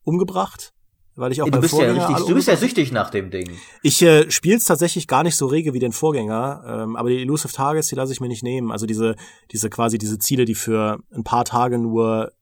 umgebracht 0.03 0.73
weil 1.15 1.33
ich 1.33 1.43
auch 1.43 1.49
du 1.49 1.61
bist 1.61 1.75
ja 1.75 1.93
richtig, 1.93 2.27
du 2.27 2.35
bist 2.35 2.49
ja 2.49 2.57
süchtig 2.57 2.93
nach 2.93 3.11
dem 3.11 3.31
Ding. 3.31 3.51
Ich 3.83 4.01
äh, 4.03 4.31
spiele 4.31 4.57
es 4.57 4.65
tatsächlich 4.65 5.07
gar 5.07 5.23
nicht 5.23 5.37
so 5.37 5.47
rege 5.47 5.75
wie 5.75 5.79
den 5.79 5.93
Vorgänger, 5.93 6.65
ähm, 6.67 6.97
aber 6.97 7.11
die 7.11 7.21
Elusive 7.21 7.53
Targets, 7.53 7.89
die 7.89 7.95
lasse 7.95 8.13
ich 8.13 8.21
mir 8.21 8.29
nicht 8.29 8.43
nehmen. 8.43 8.73
Also 8.73 8.87
diese, 8.87 9.17
diese 9.51 9.69
quasi 9.71 9.99
diese 9.99 10.19
Ziele, 10.19 10.45
die 10.45 10.55
für 10.55 11.01
ein 11.15 11.25
paar 11.25 11.45
Tage 11.45 11.79
nur 11.79 12.33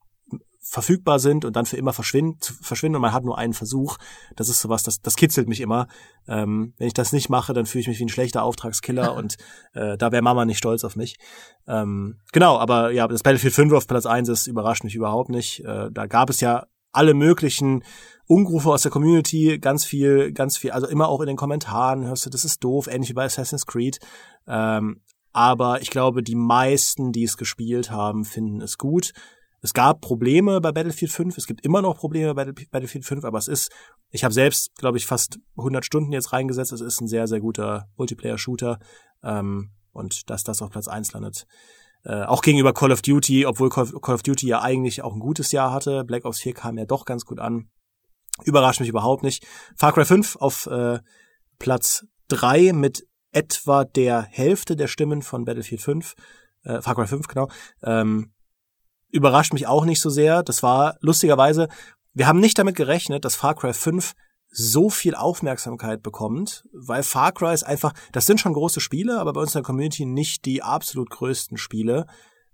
verfügbar 0.70 1.18
sind 1.18 1.44
und 1.44 1.56
dann 1.56 1.66
für 1.66 1.76
immer 1.76 1.92
verschwinden, 1.92 2.38
verschwinden 2.62 2.94
und 2.94 3.02
man 3.02 3.12
hat 3.12 3.24
nur 3.24 3.36
einen 3.36 3.54
Versuch. 3.54 3.96
Das 4.36 4.48
ist 4.48 4.60
sowas, 4.60 4.84
das, 4.84 5.00
das 5.00 5.16
kitzelt 5.16 5.48
mich 5.48 5.60
immer. 5.60 5.88
Ähm, 6.28 6.74
wenn 6.78 6.86
ich 6.86 6.94
das 6.94 7.12
nicht 7.12 7.28
mache, 7.28 7.52
dann 7.52 7.66
fühle 7.66 7.80
ich 7.80 7.88
mich 7.88 7.98
wie 7.98 8.04
ein 8.04 8.08
schlechter 8.08 8.44
Auftragskiller 8.44 9.14
und 9.16 9.36
äh, 9.72 9.98
da 9.98 10.12
wäre 10.12 10.22
Mama 10.22 10.44
nicht 10.44 10.58
stolz 10.58 10.84
auf 10.84 10.94
mich. 10.94 11.18
Ähm, 11.66 12.20
genau, 12.32 12.56
aber 12.56 12.92
ja, 12.92 13.08
das 13.08 13.24
Battlefield 13.24 13.52
5 13.52 13.72
auf 13.72 13.88
Platz 13.88 14.06
1 14.06 14.28
ist 14.28 14.46
überrascht 14.46 14.84
mich 14.84 14.94
überhaupt 14.94 15.28
nicht. 15.28 15.64
Äh, 15.64 15.90
da 15.90 16.06
gab 16.06 16.30
es 16.30 16.40
ja 16.40 16.66
alle 16.92 17.14
möglichen 17.14 17.84
Unrufe 18.26 18.70
aus 18.70 18.82
der 18.82 18.90
Community, 18.92 19.58
ganz 19.58 19.84
viel, 19.84 20.32
ganz 20.32 20.56
viel, 20.56 20.70
also 20.70 20.86
immer 20.86 21.08
auch 21.08 21.20
in 21.20 21.26
den 21.26 21.36
Kommentaren 21.36 22.06
hörst 22.06 22.26
du, 22.26 22.30
das 22.30 22.44
ist 22.44 22.62
doof, 22.62 22.86
ähnlich 22.86 23.10
wie 23.10 23.14
bei 23.14 23.24
Assassin's 23.24 23.66
Creed. 23.66 23.98
Ähm, 24.46 25.00
aber 25.32 25.80
ich 25.80 25.90
glaube, 25.90 26.22
die 26.22 26.34
meisten, 26.34 27.12
die 27.12 27.24
es 27.24 27.36
gespielt 27.36 27.90
haben, 27.90 28.24
finden 28.24 28.60
es 28.60 28.78
gut. 28.78 29.12
Es 29.62 29.74
gab 29.74 30.00
Probleme 30.00 30.60
bei 30.60 30.72
Battlefield 30.72 31.12
5, 31.12 31.36
es 31.36 31.46
gibt 31.46 31.64
immer 31.64 31.82
noch 31.82 31.98
Probleme 31.98 32.34
bei 32.34 32.46
Battlefield 32.70 33.04
5, 33.04 33.24
aber 33.24 33.38
es 33.38 33.46
ist, 33.46 33.70
ich 34.10 34.24
habe 34.24 34.32
selbst, 34.32 34.74
glaube 34.76 34.96
ich, 34.96 35.06
fast 35.06 35.38
100 35.58 35.84
Stunden 35.84 36.12
jetzt 36.12 36.32
reingesetzt, 36.32 36.72
es 36.72 36.80
ist 36.80 37.00
ein 37.00 37.08
sehr, 37.08 37.26
sehr 37.26 37.40
guter 37.40 37.88
Multiplayer-Shooter 37.96 38.78
ähm, 39.22 39.70
und 39.92 40.30
dass 40.30 40.44
das 40.44 40.62
auf 40.62 40.70
Platz 40.70 40.88
1 40.88 41.12
landet. 41.12 41.46
Äh, 42.04 42.22
auch 42.24 42.42
gegenüber 42.42 42.72
Call 42.72 42.92
of 42.92 43.02
Duty, 43.02 43.46
obwohl 43.46 43.68
Call 43.68 44.14
of 44.14 44.22
Duty 44.22 44.46
ja 44.46 44.62
eigentlich 44.62 45.02
auch 45.02 45.12
ein 45.12 45.20
gutes 45.20 45.52
Jahr 45.52 45.72
hatte, 45.72 46.04
Black 46.04 46.24
Ops 46.24 46.40
4 46.40 46.54
kam 46.54 46.78
ja 46.78 46.86
doch 46.86 47.04
ganz 47.04 47.24
gut 47.24 47.40
an. 47.40 47.68
Überrascht 48.44 48.80
mich 48.80 48.88
überhaupt 48.88 49.22
nicht. 49.22 49.46
Far 49.76 49.92
Cry 49.92 50.04
5 50.04 50.36
auf 50.36 50.66
äh, 50.66 50.98
Platz 51.58 52.06
3 52.28 52.72
mit 52.72 53.06
etwa 53.32 53.84
der 53.84 54.22
Hälfte 54.22 54.76
der 54.76 54.88
Stimmen 54.88 55.22
von 55.22 55.44
Battlefield 55.44 55.82
5. 55.82 56.14
Äh, 56.64 56.80
Far 56.80 56.94
Cry 56.94 57.06
5, 57.06 57.28
genau. 57.28 57.48
Ähm, 57.82 58.32
überrascht 59.10 59.52
mich 59.52 59.66
auch 59.66 59.84
nicht 59.84 60.00
so 60.00 60.08
sehr. 60.08 60.42
Das 60.42 60.62
war 60.62 60.96
lustigerweise, 61.00 61.68
wir 62.14 62.26
haben 62.26 62.40
nicht 62.40 62.58
damit 62.58 62.76
gerechnet, 62.76 63.24
dass 63.24 63.34
Far 63.34 63.54
Cry 63.54 63.74
5 63.74 64.14
so 64.50 64.90
viel 64.90 65.14
Aufmerksamkeit 65.14 66.02
bekommt, 66.02 66.64
weil 66.72 67.02
Far 67.02 67.32
Cry 67.32 67.54
ist 67.54 67.62
einfach, 67.62 67.92
das 68.12 68.26
sind 68.26 68.40
schon 68.40 68.52
große 68.52 68.80
Spiele, 68.80 69.20
aber 69.20 69.32
bei 69.32 69.40
uns 69.40 69.54
in 69.54 69.60
der 69.60 69.66
Community 69.66 70.04
nicht 70.04 70.44
die 70.44 70.62
absolut 70.62 71.10
größten 71.10 71.56
Spiele. 71.56 72.06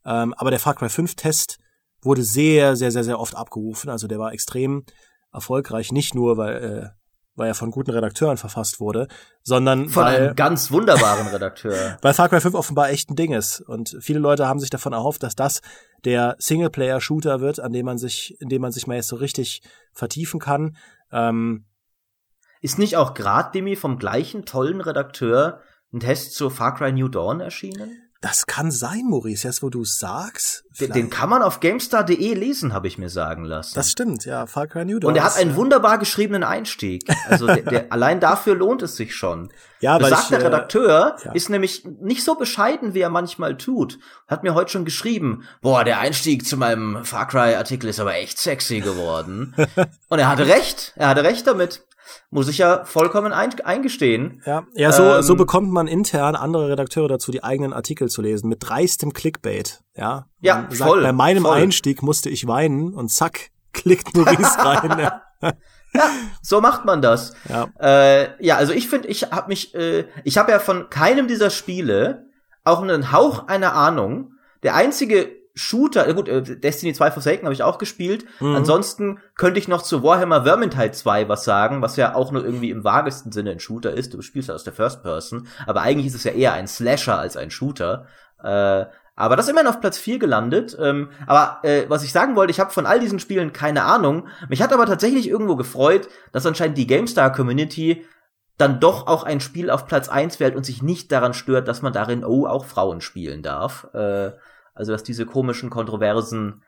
Ähm, 0.04 0.34
aber 0.34 0.50
der 0.50 0.60
Far 0.60 0.74
Cry 0.74 0.88
5 0.88 1.14
Test 1.14 1.58
wurde 2.02 2.22
sehr, 2.22 2.76
sehr, 2.76 2.90
sehr, 2.90 3.04
sehr 3.04 3.18
oft 3.18 3.34
abgerufen. 3.34 3.90
Also 3.90 4.06
der 4.06 4.18
war 4.18 4.32
extrem 4.32 4.84
erfolgreich, 5.32 5.90
nicht 5.90 6.14
nur, 6.14 6.36
weil, 6.36 6.56
äh, 6.56 6.88
weil 7.34 7.48
er 7.48 7.54
von 7.54 7.70
guten 7.70 7.90
Redakteuren 7.90 8.36
verfasst 8.36 8.80
wurde, 8.80 9.08
sondern 9.42 9.88
von 9.88 10.04
weil, 10.04 10.16
einem 10.16 10.36
ganz 10.36 10.70
wunderbaren 10.70 11.26
Redakteur. 11.28 11.98
weil 12.02 12.14
Far 12.14 12.28
Cry 12.28 12.40
5 12.40 12.54
offenbar 12.54 12.90
echt 12.90 13.10
ein 13.10 13.16
Ding 13.16 13.32
ist. 13.32 13.60
Und 13.60 13.96
viele 14.00 14.18
Leute 14.18 14.46
haben 14.46 14.60
sich 14.60 14.70
davon 14.70 14.92
erhofft, 14.92 15.22
dass 15.22 15.34
das 15.34 15.60
der 16.04 16.36
Singleplayer-Shooter 16.38 17.40
wird, 17.40 17.60
an 17.60 17.72
dem 17.72 17.86
man 17.86 17.98
sich, 17.98 18.36
in 18.40 18.48
dem 18.48 18.62
man 18.62 18.72
sich 18.72 18.86
mal 18.86 18.94
jetzt 18.96 19.08
so 19.08 19.16
richtig 19.16 19.62
vertiefen 19.92 20.40
kann. 20.40 20.76
Ähm, 21.10 21.65
ist 22.60 22.78
nicht 22.78 22.96
auch 22.96 23.14
grad 23.14 23.54
Demi 23.54 23.76
vom 23.76 23.98
gleichen 23.98 24.44
tollen 24.44 24.80
Redakteur 24.80 25.60
ein 25.92 26.00
Test 26.00 26.34
zu 26.34 26.50
Far 26.50 26.74
Cry 26.74 26.92
New 26.92 27.08
Dawn 27.08 27.40
erschienen? 27.40 28.06
Das 28.22 28.46
kann 28.46 28.70
sein, 28.70 29.04
Maurice, 29.08 29.46
jetzt 29.46 29.62
wo 29.62 29.68
du 29.68 29.84
sagst. 29.84 30.64
Den, 30.80 30.90
den, 30.92 31.10
kann 31.10 31.28
man 31.28 31.42
auf 31.42 31.60
GameStar.de 31.60 32.34
lesen, 32.34 32.72
habe 32.72 32.88
ich 32.88 32.96
mir 32.96 33.10
sagen 33.10 33.44
lassen. 33.44 33.74
Das 33.74 33.90
stimmt, 33.90 34.24
ja, 34.24 34.46
Far 34.46 34.66
Cry 34.66 34.84
New 34.84 34.98
Dawn. 34.98 35.10
Und 35.10 35.16
er 35.16 35.24
hat 35.24 35.36
einen 35.36 35.50
ja. 35.50 35.56
wunderbar 35.56 35.98
geschriebenen 35.98 36.42
Einstieg. 36.42 37.04
Also 37.28 37.46
der, 37.46 37.62
der, 37.62 37.86
allein 37.92 38.18
dafür 38.18 38.54
lohnt 38.54 38.82
es 38.82 38.96
sich 38.96 39.14
schon. 39.14 39.52
Ja, 39.80 40.00
weil 40.00 40.10
Besagter 40.10 40.38
ich, 40.38 40.42
äh, 40.42 40.46
Redakteur 40.46 41.16
ja. 41.24 41.32
ist 41.32 41.50
nämlich 41.50 41.84
nicht 42.00 42.24
so 42.24 42.34
bescheiden, 42.34 42.94
wie 42.94 43.00
er 43.00 43.10
manchmal 43.10 43.58
tut. 43.58 43.98
Hat 44.26 44.42
mir 44.42 44.54
heute 44.54 44.72
schon 44.72 44.86
geschrieben, 44.86 45.44
boah, 45.60 45.84
der 45.84 46.00
Einstieg 46.00 46.46
zu 46.46 46.56
meinem 46.56 47.04
Far 47.04 47.28
Cry-Artikel 47.28 47.90
ist 47.90 48.00
aber 48.00 48.14
echt 48.14 48.38
sexy 48.38 48.80
geworden. 48.80 49.54
Und 50.08 50.18
er 50.18 50.28
hatte 50.28 50.46
recht, 50.46 50.94
er 50.96 51.08
hatte 51.08 51.22
recht 51.22 51.46
damit 51.46 51.82
muss 52.30 52.48
ich 52.48 52.58
ja 52.58 52.84
vollkommen 52.84 53.32
ein, 53.32 53.58
eingestehen. 53.60 54.42
Ja, 54.46 54.64
ja 54.74 54.92
so, 54.92 55.02
Ähm, 55.02 55.22
so 55.22 55.36
bekommt 55.36 55.70
man 55.70 55.86
intern 55.86 56.36
andere 56.36 56.68
Redakteure 56.68 57.08
dazu, 57.08 57.30
die 57.32 57.42
eigenen 57.44 57.72
Artikel 57.72 58.08
zu 58.08 58.22
lesen, 58.22 58.48
mit 58.48 58.58
dreistem 58.60 59.12
Clickbait. 59.12 59.82
Ja, 59.94 60.26
Ja, 60.40 60.62
Man 60.62 60.70
sagt, 60.70 60.90
voll, 60.90 61.02
Bei 61.02 61.12
meinem 61.12 61.44
voll. 61.44 61.56
Einstieg 61.56 62.02
musste 62.02 62.30
ich 62.30 62.46
weinen 62.46 62.94
und 62.94 63.10
zack, 63.10 63.50
klickt 63.72 64.14
Maurice 64.14 64.58
rein. 64.58 64.98
ja. 64.98 65.22
So 66.42 66.60
macht 66.60 66.84
man 66.84 67.00
das. 67.00 67.34
Ja. 67.48 67.68
Äh, 67.80 68.44
ja, 68.44 68.56
also 68.56 68.72
ich 68.72 68.88
finde, 68.88 69.08
ich 69.08 69.30
habe 69.30 69.48
mich, 69.48 69.74
äh, 69.74 70.04
ich 70.24 70.36
habe 70.38 70.52
ja 70.52 70.58
von 70.58 70.90
keinem 70.90 71.26
dieser 71.28 71.50
Spiele 71.50 72.26
auch 72.64 72.82
einen 72.82 73.12
Hauch 73.12 73.46
einer 73.48 73.74
Ahnung. 73.74 74.32
Der 74.62 74.74
einzige 74.74 75.30
Shooter, 75.58 76.06
äh, 76.06 76.12
gut, 76.12 76.28
äh, 76.28 76.42
Destiny 76.42 76.92
2 76.92 77.10
Forsaken 77.10 77.46
habe 77.46 77.54
ich 77.54 77.62
auch 77.62 77.78
gespielt. 77.78 78.26
Mhm. 78.40 78.56
Ansonsten 78.56 79.18
könnte 79.36 79.58
ich 79.58 79.68
noch 79.68 79.80
zu 79.80 80.02
Warhammer 80.02 80.44
Vermintide 80.44 80.92
2 80.92 81.30
was 81.30 81.44
sagen, 81.44 81.80
was 81.80 81.96
ja 81.96 82.14
auch 82.14 82.30
nur 82.30 82.44
irgendwie 82.44 82.70
im 82.70 82.84
vagesten 82.84 83.32
Sinne 83.32 83.52
ein 83.52 83.58
Shooter 83.58 83.92
ist. 83.92 84.12
Du 84.12 84.20
spielst 84.20 84.50
ja 84.50 84.54
aus 84.54 84.64
der 84.64 84.74
First 84.74 85.02
Person, 85.02 85.48
aber 85.66 85.80
eigentlich 85.80 86.08
ist 86.08 86.14
es 86.14 86.24
ja 86.24 86.32
eher 86.32 86.52
ein 86.52 86.68
Slasher 86.68 87.18
als 87.18 87.38
ein 87.38 87.50
Shooter. 87.50 88.06
Äh, 88.44 88.84
aber 89.18 89.36
das 89.36 89.46
ist 89.46 89.50
immerhin 89.50 89.68
auf 89.68 89.80
Platz 89.80 89.96
4 89.96 90.18
gelandet. 90.18 90.76
Ähm, 90.78 91.08
aber 91.26 91.60
äh, 91.62 91.86
was 91.88 92.04
ich 92.04 92.12
sagen 92.12 92.36
wollte, 92.36 92.50
ich 92.50 92.60
habe 92.60 92.70
von 92.70 92.84
all 92.84 93.00
diesen 93.00 93.18
Spielen 93.18 93.54
keine 93.54 93.84
Ahnung. 93.84 94.28
Mich 94.50 94.60
hat 94.60 94.74
aber 94.74 94.84
tatsächlich 94.84 95.26
irgendwo 95.26 95.56
gefreut, 95.56 96.08
dass 96.32 96.44
anscheinend 96.44 96.76
die 96.76 96.86
GameStar-Community 96.86 98.04
dann 98.58 98.78
doch 98.78 99.06
auch 99.06 99.22
ein 99.22 99.40
Spiel 99.40 99.70
auf 99.70 99.86
Platz 99.86 100.10
1 100.10 100.38
wählt 100.38 100.54
und 100.54 100.66
sich 100.66 100.82
nicht 100.82 101.10
daran 101.12 101.32
stört, 101.32 101.66
dass 101.66 101.80
man 101.80 101.94
darin, 101.94 102.24
oh, 102.26 102.46
auch 102.46 102.66
Frauen 102.66 103.00
spielen 103.00 103.42
darf. 103.42 103.88
Äh, 103.94 104.32
also, 104.76 104.92
dass 104.92 105.02
diese 105.02 105.26
komischen 105.26 105.70
Kontroversen 105.70 106.62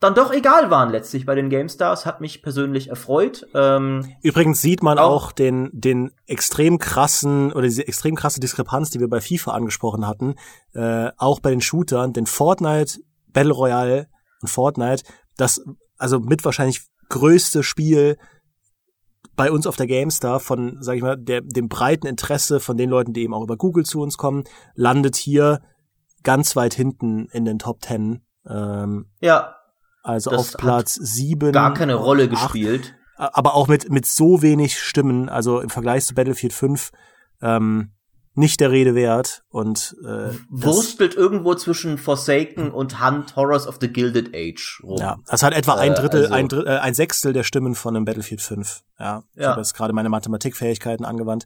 dann 0.00 0.14
doch 0.14 0.32
egal 0.32 0.70
waren 0.70 0.90
letztlich 0.90 1.24
bei 1.24 1.34
den 1.34 1.48
GameStars, 1.48 2.04
hat 2.04 2.20
mich 2.20 2.42
persönlich 2.42 2.88
erfreut. 2.88 3.46
Ähm, 3.54 4.12
Übrigens 4.22 4.60
sieht 4.60 4.82
man 4.82 4.98
Auch- 4.98 5.28
auch 5.28 5.32
den, 5.32 5.70
den 5.72 6.10
extrem 6.26 6.78
krassen 6.78 7.52
oder 7.52 7.62
diese 7.62 7.86
extrem 7.86 8.14
krasse 8.14 8.40
Diskrepanz, 8.40 8.90
die 8.90 9.00
wir 9.00 9.08
bei 9.08 9.20
FIFA 9.20 9.52
angesprochen 9.52 10.06
hatten, 10.06 10.34
äh, 10.74 11.10
auch 11.16 11.40
bei 11.40 11.50
den 11.50 11.62
Shootern, 11.62 12.12
denn 12.12 12.26
Fortnite, 12.26 13.00
Battle 13.32 13.52
Royale 13.52 14.08
und 14.42 14.48
Fortnite, 14.48 15.04
das 15.36 15.64
also 15.96 16.18
mit 16.18 16.44
wahrscheinlich 16.44 16.82
größte 17.08 17.62
Spiel 17.62 18.18
bei 19.36 19.50
uns 19.50 19.66
auf 19.66 19.76
der 19.76 19.86
GameStar 19.86 20.38
von, 20.38 20.76
sag 20.80 20.96
ich 20.96 21.02
mal, 21.02 21.16
der, 21.16 21.40
dem 21.40 21.68
breiten 21.68 22.06
Interesse 22.06 22.60
von 22.60 22.76
den 22.76 22.90
Leuten, 22.90 23.12
die 23.12 23.22
eben 23.22 23.32
auch 23.34 23.42
über 23.42 23.56
Google 23.56 23.84
zu 23.84 24.00
uns 24.00 24.18
kommen, 24.18 24.44
landet 24.74 25.16
hier 25.16 25.60
ganz 26.24 26.56
weit 26.56 26.74
hinten 26.74 27.26
in 27.26 27.44
den 27.44 27.58
Top 27.60 27.80
Ten. 27.80 28.22
Ähm, 28.48 29.06
ja, 29.20 29.54
also 30.02 30.32
auf 30.32 30.52
Platz 30.54 30.94
sieben. 30.94 31.52
gar 31.52 31.72
keine 31.72 31.94
Rolle 31.94 32.24
acht, 32.24 32.52
gespielt. 32.52 32.94
aber 33.16 33.54
auch 33.54 33.68
mit, 33.68 33.90
mit 33.90 34.04
so 34.06 34.42
wenig 34.42 34.78
Stimmen, 34.80 35.28
also 35.28 35.60
im 35.60 35.70
Vergleich 35.70 36.04
zu 36.04 36.14
Battlefield 36.14 36.52
5, 36.52 36.90
ähm, 37.40 37.92
nicht 38.36 38.58
der 38.60 38.70
Rede 38.72 38.94
wert. 38.96 39.44
Und 39.48 39.96
äh, 40.04 40.30
das, 40.30 40.36
Wurstelt 40.50 41.14
irgendwo 41.14 41.54
zwischen 41.54 41.96
Forsaken 41.98 42.70
und 42.72 43.00
Hunt 43.00 43.36
Horrors 43.36 43.66
of 43.68 43.78
the 43.80 43.88
Gilded 43.88 44.34
Age 44.34 44.80
rum. 44.82 44.98
ja, 44.98 45.18
das 45.26 45.42
hat 45.44 45.54
etwa 45.54 45.74
ein 45.76 45.92
Äh, 45.92 45.94
Drittel, 45.94 46.22
also- 46.24 46.34
ein, 46.34 46.48
Drittel 46.48 46.66
äh, 46.66 46.78
ein 46.80 46.94
Sechstel 46.94 47.32
der 47.32 47.44
Stimmen 47.44 47.74
von 47.76 47.94
einem 47.96 48.04
Battlefield 48.04 48.42
5. 48.42 48.82
Ja, 48.98 49.22
ich 49.34 49.42
Ja. 49.42 49.50
habe 49.50 49.60
jetzt 49.60 49.74
gerade 49.74 49.92
meine 49.92 50.08
Mathematikfähigkeiten 50.08 51.06
angewandt. 51.06 51.44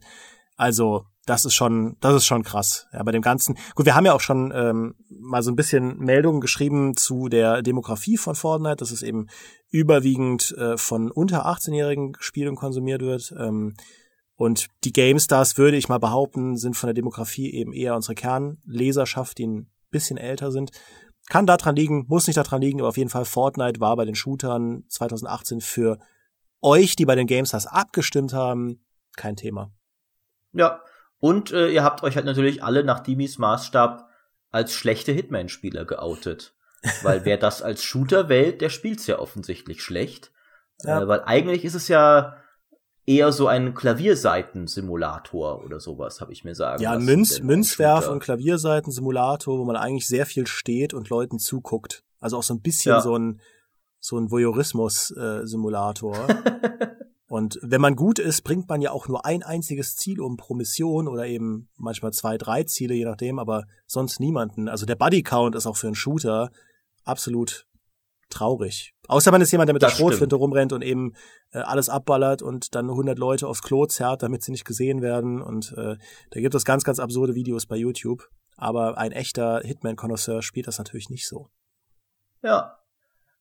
Also 0.57 1.05
das 1.25 1.45
ist 1.45 1.53
schon, 1.53 1.97
das 1.99 2.15
ist 2.15 2.25
schon 2.25 2.43
krass. 2.43 2.87
Ja, 2.91 3.03
bei 3.03 3.11
dem 3.11 3.21
ganzen. 3.21 3.57
Gut, 3.75 3.85
wir 3.85 3.95
haben 3.95 4.05
ja 4.05 4.13
auch 4.13 4.21
schon 4.21 4.51
ähm, 4.55 4.95
mal 5.09 5.43
so 5.43 5.51
ein 5.51 5.55
bisschen 5.55 5.97
Meldungen 5.99 6.41
geschrieben 6.41 6.95
zu 6.95 7.29
der 7.29 7.61
Demografie 7.61 8.17
von 8.17 8.35
Fortnite, 8.35 8.77
dass 8.77 8.91
es 8.91 9.03
eben 9.03 9.27
überwiegend 9.69 10.55
äh, 10.57 10.77
von 10.77 11.11
unter 11.11 11.45
18-Jährigen 11.45 12.13
gespielt 12.13 12.49
und 12.49 12.55
konsumiert 12.55 13.01
wird. 13.01 13.33
Ähm, 13.37 13.75
und 14.35 14.67
die 14.85 14.93
GameStars, 14.93 15.57
würde 15.57 15.77
ich 15.77 15.89
mal 15.89 15.99
behaupten, 15.99 16.55
sind 16.55 16.77
von 16.77 16.87
der 16.87 16.93
Demografie 16.93 17.53
eben 17.53 17.73
eher 17.73 17.95
unsere 17.95 18.15
Kernleserschaft, 18.15 19.37
die 19.37 19.47
ein 19.47 19.71
bisschen 19.91 20.17
älter 20.17 20.51
sind. 20.51 20.71
Kann 21.27 21.45
daran 21.45 21.75
liegen, 21.75 22.05
muss 22.07 22.25
nicht 22.25 22.37
daran 22.37 22.61
liegen, 22.61 22.79
aber 22.79 22.89
auf 22.89 22.97
jeden 22.97 23.09
Fall 23.09 23.25
Fortnite 23.25 23.79
war 23.79 23.95
bei 23.97 24.05
den 24.05 24.15
Shootern 24.15 24.85
2018 24.87 25.61
für 25.61 25.99
euch, 26.61 26.95
die 26.95 27.05
bei 27.05 27.15
den 27.15 27.27
GameStars 27.27 27.67
abgestimmt 27.67 28.33
haben, 28.33 28.83
kein 29.15 29.35
Thema. 29.35 29.71
Ja. 30.53 30.81
Und 31.19 31.51
äh, 31.51 31.69
ihr 31.69 31.83
habt 31.83 32.03
euch 32.03 32.15
halt 32.15 32.25
natürlich 32.25 32.63
alle 32.63 32.83
nach 32.83 33.01
Dimis 33.01 33.37
Maßstab 33.37 34.07
als 34.51 34.73
schlechte 34.73 35.11
Hitman-Spieler 35.11 35.85
geoutet. 35.85 36.53
Weil 37.03 37.25
wer 37.25 37.37
das 37.37 37.61
als 37.61 37.83
Shooter 37.83 38.29
wählt, 38.29 38.61
der 38.61 38.69
spielt's 38.69 39.05
ja 39.07 39.19
offensichtlich 39.19 39.83
schlecht. 39.83 40.31
Ja. 40.83 41.01
Äh, 41.01 41.07
weil 41.07 41.21
eigentlich 41.25 41.65
ist 41.65 41.75
es 41.75 41.87
ja 41.87 42.37
eher 43.05 43.31
so 43.31 43.47
ein 43.47 43.73
Klavierseiten-Simulator 43.73 45.63
oder 45.63 45.79
sowas, 45.79 46.21
habe 46.21 46.31
ich 46.31 46.43
mir 46.43 46.53
sagen 46.55 46.81
Ja, 46.81 46.93
lassen, 46.93 47.05
Münz, 47.05 47.41
Münzwerf 47.41 48.07
und 48.07 48.19
Klavierseiten-Simulator, 48.19 49.57
wo 49.57 49.65
man 49.65 49.75
eigentlich 49.75 50.07
sehr 50.07 50.25
viel 50.25 50.45
steht 50.47 50.93
und 50.93 51.09
Leuten 51.09 51.39
zuguckt. 51.39 52.03
Also 52.19 52.37
auch 52.37 52.43
so 52.43 52.53
ein 52.53 52.61
bisschen 52.61 52.91
Ja. 52.93 53.01
so 53.01 53.17
ein, 53.17 53.41
so 53.99 54.17
ein 54.17 54.29
Voyeurismus-Simulator. 54.31 56.15
und 57.29 57.59
wenn 57.61 57.79
man 57.79 57.95
gut 57.95 58.17
ist, 58.17 58.41
bringt 58.41 58.67
man 58.69 58.81
ja 58.81 58.89
auch 58.89 59.07
nur 59.07 59.23
ein 59.23 59.43
einziges 59.43 59.95
Ziel 59.95 60.19
um 60.19 60.35
pro 60.35 60.55
Mission 60.55 61.07
oder 61.07 61.27
eben 61.27 61.69
manchmal 61.77 62.11
zwei, 62.11 62.39
drei 62.39 62.63
Ziele, 62.63 62.95
je 62.95 63.05
nachdem, 63.05 63.37
aber 63.37 63.65
sonst 63.85 64.19
niemanden. 64.19 64.67
Also 64.67 64.87
der 64.87 64.95
Buddy-Count 64.95 65.55
ist 65.55 65.67
auch 65.67 65.77
für 65.77 65.85
einen 65.85 65.95
Shooter 65.95 66.49
absolut 67.03 67.67
traurig. 68.31 68.95
Außer 69.07 69.29
man 69.31 69.41
ist 69.41 69.51
jemand, 69.51 69.69
der 69.69 69.75
mit 69.75 69.83
der 69.83 69.89
Das 69.89 69.95
stimmt. 69.95 70.09
Schrotflinte 70.09 70.37
rumrennt 70.37 70.73
und 70.73 70.81
eben 70.81 71.13
äh, 71.51 71.59
alles 71.59 71.87
abballert 71.87 72.41
und 72.41 72.73
dann 72.73 72.89
100 72.89 73.19
Leute 73.19 73.47
aufs 73.47 73.61
Klo 73.61 73.85
zerrt, 73.85 74.23
damit 74.23 74.41
sie 74.41 74.51
nicht 74.51 74.65
gesehen 74.65 75.03
werden. 75.03 75.39
Und 75.39 75.71
äh, 75.77 75.97
da 76.31 76.39
gibt 76.39 76.55
es 76.55 76.65
ganz, 76.65 76.83
ganz 76.83 76.99
absurde 76.99 77.35
Videos 77.35 77.67
bei 77.67 77.75
YouTube. 77.75 78.27
Aber 78.57 78.97
ein 78.97 79.11
echter 79.11 79.61
Hitman-Connoisseur 79.63 80.41
spielt 80.41 80.65
das 80.65 80.79
natürlich 80.79 81.11
nicht 81.11 81.27
so. 81.27 81.49
Ja. 82.41 82.79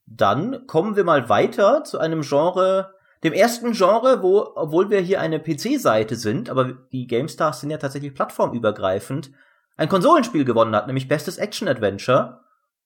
Dann 0.05 0.67
kommen 0.67 0.95
wir 0.95 1.05
mal 1.05 1.31
weiter 1.31 1.85
zu 1.85 1.99
einem 1.99 2.21
Genre, 2.21 2.95
dem 3.25 3.33
ersten 3.33 3.73
Genre, 3.73 4.23
wo, 4.23 4.53
obwohl 4.55 4.91
wir 4.91 5.01
hier 5.01 5.21
eine 5.21 5.41
PC-Seite 5.41 6.17
sind, 6.17 6.51
aber 6.51 6.73
die 6.93 7.07
GameStars 7.07 7.61
sind 7.61 7.71
ja 7.71 7.79
tatsächlich 7.79 8.15
plattformübergreifend, 8.15 9.33
ein 9.77 9.89
Konsolenspiel 9.89 10.45
gewonnen 10.45 10.75
hat, 10.75 10.87
nämlich 10.87 11.09
Bestes 11.09 11.39
Action-Adventure, 11.39 12.41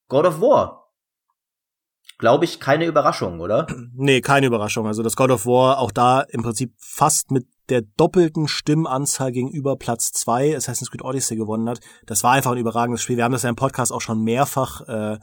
God 0.09 0.27
of 0.27 0.41
War. 0.41 0.91
Glaube 2.19 2.45
ich, 2.45 2.61
keine 2.61 2.87
Überraschung, 2.87 3.41
oder? 3.41 3.67
Nee, 3.95 4.21
keine 4.21 4.47
Überraschung. 4.47 4.87
Also 4.87 5.03
das 5.03 5.17
God 5.17 5.31
of 5.31 5.47
War 5.47 5.79
auch 5.79 5.91
da 5.91 6.21
im 6.21 6.43
Prinzip 6.43 6.73
fast 6.79 7.31
mit 7.31 7.47
der 7.69 7.83
doppelten 7.83 8.49
Stimmanzahl 8.49 9.33
gegenüber 9.33 9.77
Platz 9.77 10.13
zwei 10.13 10.57
Assassin's 10.57 10.91
Creed 10.91 11.03
Odyssey 11.03 11.37
gewonnen 11.37 11.69
hat. 11.69 11.81
Das 12.07 12.23
war 12.23 12.33
einfach 12.33 12.53
ein 12.53 12.59
überragendes 12.59 13.03
Spiel. 13.03 13.17
Wir 13.17 13.25
haben 13.25 13.33
das 13.33 13.43
ja 13.43 13.49
im 13.49 13.57
Podcast 13.57 13.93
auch 13.93 14.01
schon 14.01 14.23
mehrfach 14.23 14.83
äh, 14.89 15.19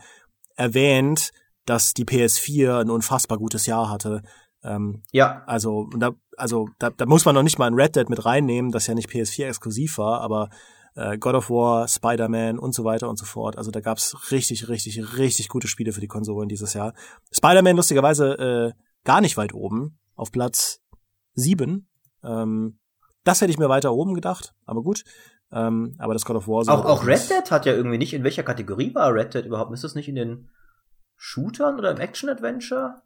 erwähnt, 0.55 1.31
dass 1.65 1.93
die 1.93 2.05
PS4 2.05 2.81
ein 2.81 2.89
unfassbar 2.89 3.37
gutes 3.37 3.65
Jahr 3.65 3.89
hatte. 3.89 4.23
Ähm, 4.63 5.03
Ja, 5.11 5.43
Also, 5.45 5.89
da, 5.97 6.11
also 6.37 6.69
da, 6.79 6.89
da 6.89 7.05
muss 7.05 7.25
man 7.25 7.35
noch 7.35 7.43
nicht 7.43 7.59
mal 7.59 7.67
ein 7.67 7.73
Red 7.73 7.95
Dead 7.95 8.09
mit 8.09 8.25
reinnehmen, 8.25 8.71
das 8.71 8.87
ja 8.87 8.93
nicht 8.93 9.09
PS4 9.09 9.47
exklusiv 9.47 9.97
war, 9.97 10.21
aber 10.21 10.49
äh, 10.95 11.17
God 11.17 11.35
of 11.35 11.49
War, 11.49 11.87
Spider-Man 11.87 12.59
und 12.59 12.73
so 12.73 12.83
weiter 12.83 13.09
und 13.09 13.17
so 13.17 13.25
fort. 13.25 13.57
Also 13.57 13.71
da 13.71 13.79
gab's 13.79 14.31
richtig, 14.31 14.67
richtig, 14.67 15.17
richtig 15.17 15.47
gute 15.47 15.67
Spiele 15.67 15.93
für 15.93 16.01
die 16.01 16.07
Konsolen 16.07 16.49
dieses 16.49 16.73
Jahr. 16.73 16.93
Spider-Man 17.31 17.75
lustigerweise 17.75 18.73
äh, 18.75 18.81
gar 19.05 19.21
nicht 19.21 19.37
weit 19.37 19.53
oben, 19.53 19.99
auf 20.15 20.31
Platz 20.31 20.81
sieben. 21.33 21.89
Ähm, 22.23 22.79
das 23.23 23.41
hätte 23.41 23.51
ich 23.51 23.59
mir 23.59 23.69
weiter 23.69 23.93
oben 23.93 24.13
gedacht, 24.13 24.53
aber 24.65 24.81
gut. 24.81 25.03
Ähm, 25.51 25.95
aber 25.97 26.13
das 26.13 26.25
God 26.25 26.37
of 26.37 26.47
War. 26.47 26.67
Auch, 26.69 26.85
auch 26.85 27.05
Red 27.05 27.29
Dead 27.29 27.51
hat 27.51 27.65
ja 27.65 27.73
irgendwie 27.73 27.97
nicht, 27.97 28.13
in 28.13 28.23
welcher 28.23 28.43
Kategorie 28.43 28.93
war 28.93 29.13
Red 29.13 29.33
Dead 29.33 29.45
überhaupt? 29.45 29.73
Ist 29.73 29.83
das 29.83 29.95
nicht 29.95 30.07
in 30.07 30.15
den 30.15 30.49
Shootern 31.15 31.77
oder 31.77 31.91
im 31.91 31.97
Action-Adventure? 31.97 33.01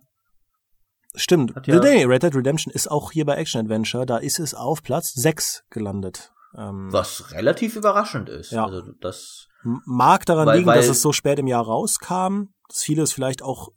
Stimmt. 1.15 1.53
ja 1.67 1.79
nee, 1.79 2.05
Red 2.05 2.23
Dead 2.23 2.35
Redemption 2.35 2.73
ist 2.73 2.89
auch 2.89 3.11
hier 3.11 3.25
bei 3.25 3.35
Action 3.35 3.61
Adventure. 3.61 4.05
Da 4.05 4.17
ist 4.17 4.39
es 4.39 4.53
auf 4.53 4.81
Platz 4.81 5.13
6 5.13 5.63
gelandet. 5.69 6.33
Ähm, 6.57 6.91
Was 6.91 7.31
relativ 7.31 7.75
überraschend 7.75 8.29
ist. 8.29 8.51
Ja. 8.51 8.65
Also 8.65 8.93
das 8.99 9.47
mag 9.63 10.25
daran 10.25 10.47
weil, 10.47 10.57
liegen, 10.57 10.67
weil, 10.67 10.77
dass 10.77 10.89
es 10.89 11.01
so 11.01 11.11
spät 11.11 11.39
im 11.39 11.47
Jahr 11.47 11.65
rauskam, 11.65 12.45
dass 12.67 12.83
viele 12.83 13.03
es 13.03 13.13
vielleicht 13.13 13.41
auch 13.41 13.69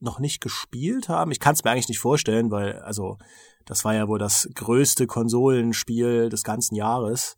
noch 0.00 0.18
nicht 0.18 0.40
gespielt 0.40 1.08
haben. 1.08 1.30
Ich 1.30 1.40
kann 1.40 1.54
es 1.54 1.64
mir 1.64 1.70
eigentlich 1.70 1.88
nicht 1.88 2.00
vorstellen, 2.00 2.50
weil 2.50 2.80
also 2.80 3.16
das 3.66 3.84
war 3.84 3.94
ja 3.94 4.08
wohl 4.08 4.18
das 4.18 4.48
größte 4.54 5.06
Konsolenspiel 5.06 6.28
des 6.28 6.42
ganzen 6.42 6.74
Jahres. 6.74 7.36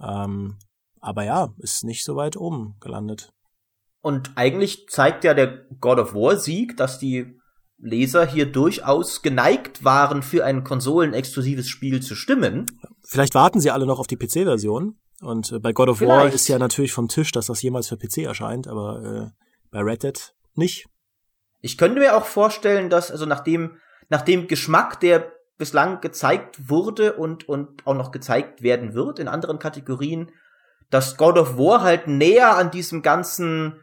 Ähm, 0.00 0.58
aber 1.00 1.24
ja, 1.24 1.54
ist 1.58 1.84
nicht 1.84 2.04
so 2.04 2.16
weit 2.16 2.36
oben 2.36 2.76
gelandet. 2.80 3.32
Und 4.02 4.32
eigentlich 4.34 4.88
zeigt 4.88 5.24
ja 5.24 5.34
der 5.34 5.64
God 5.80 5.98
of 5.98 6.14
War 6.14 6.36
Sieg, 6.36 6.76
dass 6.76 6.98
die 6.98 7.39
Leser 7.82 8.26
hier 8.26 8.46
durchaus 8.46 9.22
geneigt 9.22 9.84
waren, 9.84 10.22
für 10.22 10.44
ein 10.44 10.64
konsolenexklusives 10.64 11.68
Spiel 11.68 12.02
zu 12.02 12.14
stimmen. 12.14 12.66
Vielleicht 13.02 13.34
warten 13.34 13.60
sie 13.60 13.70
alle 13.70 13.86
noch 13.86 13.98
auf 13.98 14.06
die 14.06 14.16
PC-Version. 14.16 14.98
Und 15.22 15.52
äh, 15.52 15.58
bei 15.58 15.72
God 15.72 15.88
of 15.88 15.98
Vielleicht. 15.98 16.18
War 16.18 16.32
ist 16.32 16.48
ja 16.48 16.58
natürlich 16.58 16.92
vom 16.92 17.08
Tisch, 17.08 17.32
dass 17.32 17.46
das 17.46 17.62
jemals 17.62 17.88
für 17.88 17.96
PC 17.96 18.18
erscheint, 18.18 18.68
aber 18.68 19.32
äh, 19.32 19.44
bei 19.70 19.80
Red 19.80 20.02
Dead 20.02 20.34
nicht. 20.54 20.86
Ich 21.60 21.76
könnte 21.76 22.00
mir 22.00 22.16
auch 22.16 22.24
vorstellen, 22.24 22.88
dass, 22.90 23.10
also 23.10 23.26
nach 23.26 23.40
dem, 23.40 23.76
nach 24.08 24.22
dem 24.22 24.48
Geschmack, 24.48 25.00
der 25.00 25.32
bislang 25.58 26.00
gezeigt 26.00 26.70
wurde 26.70 27.14
und, 27.14 27.48
und 27.48 27.86
auch 27.86 27.94
noch 27.94 28.12
gezeigt 28.12 28.62
werden 28.62 28.94
wird 28.94 29.18
in 29.18 29.28
anderen 29.28 29.58
Kategorien, 29.58 30.30
dass 30.88 31.18
God 31.18 31.38
of 31.38 31.58
War 31.58 31.82
halt 31.82 32.06
näher 32.06 32.56
an 32.56 32.70
diesem 32.70 33.02
ganzen 33.02 33.76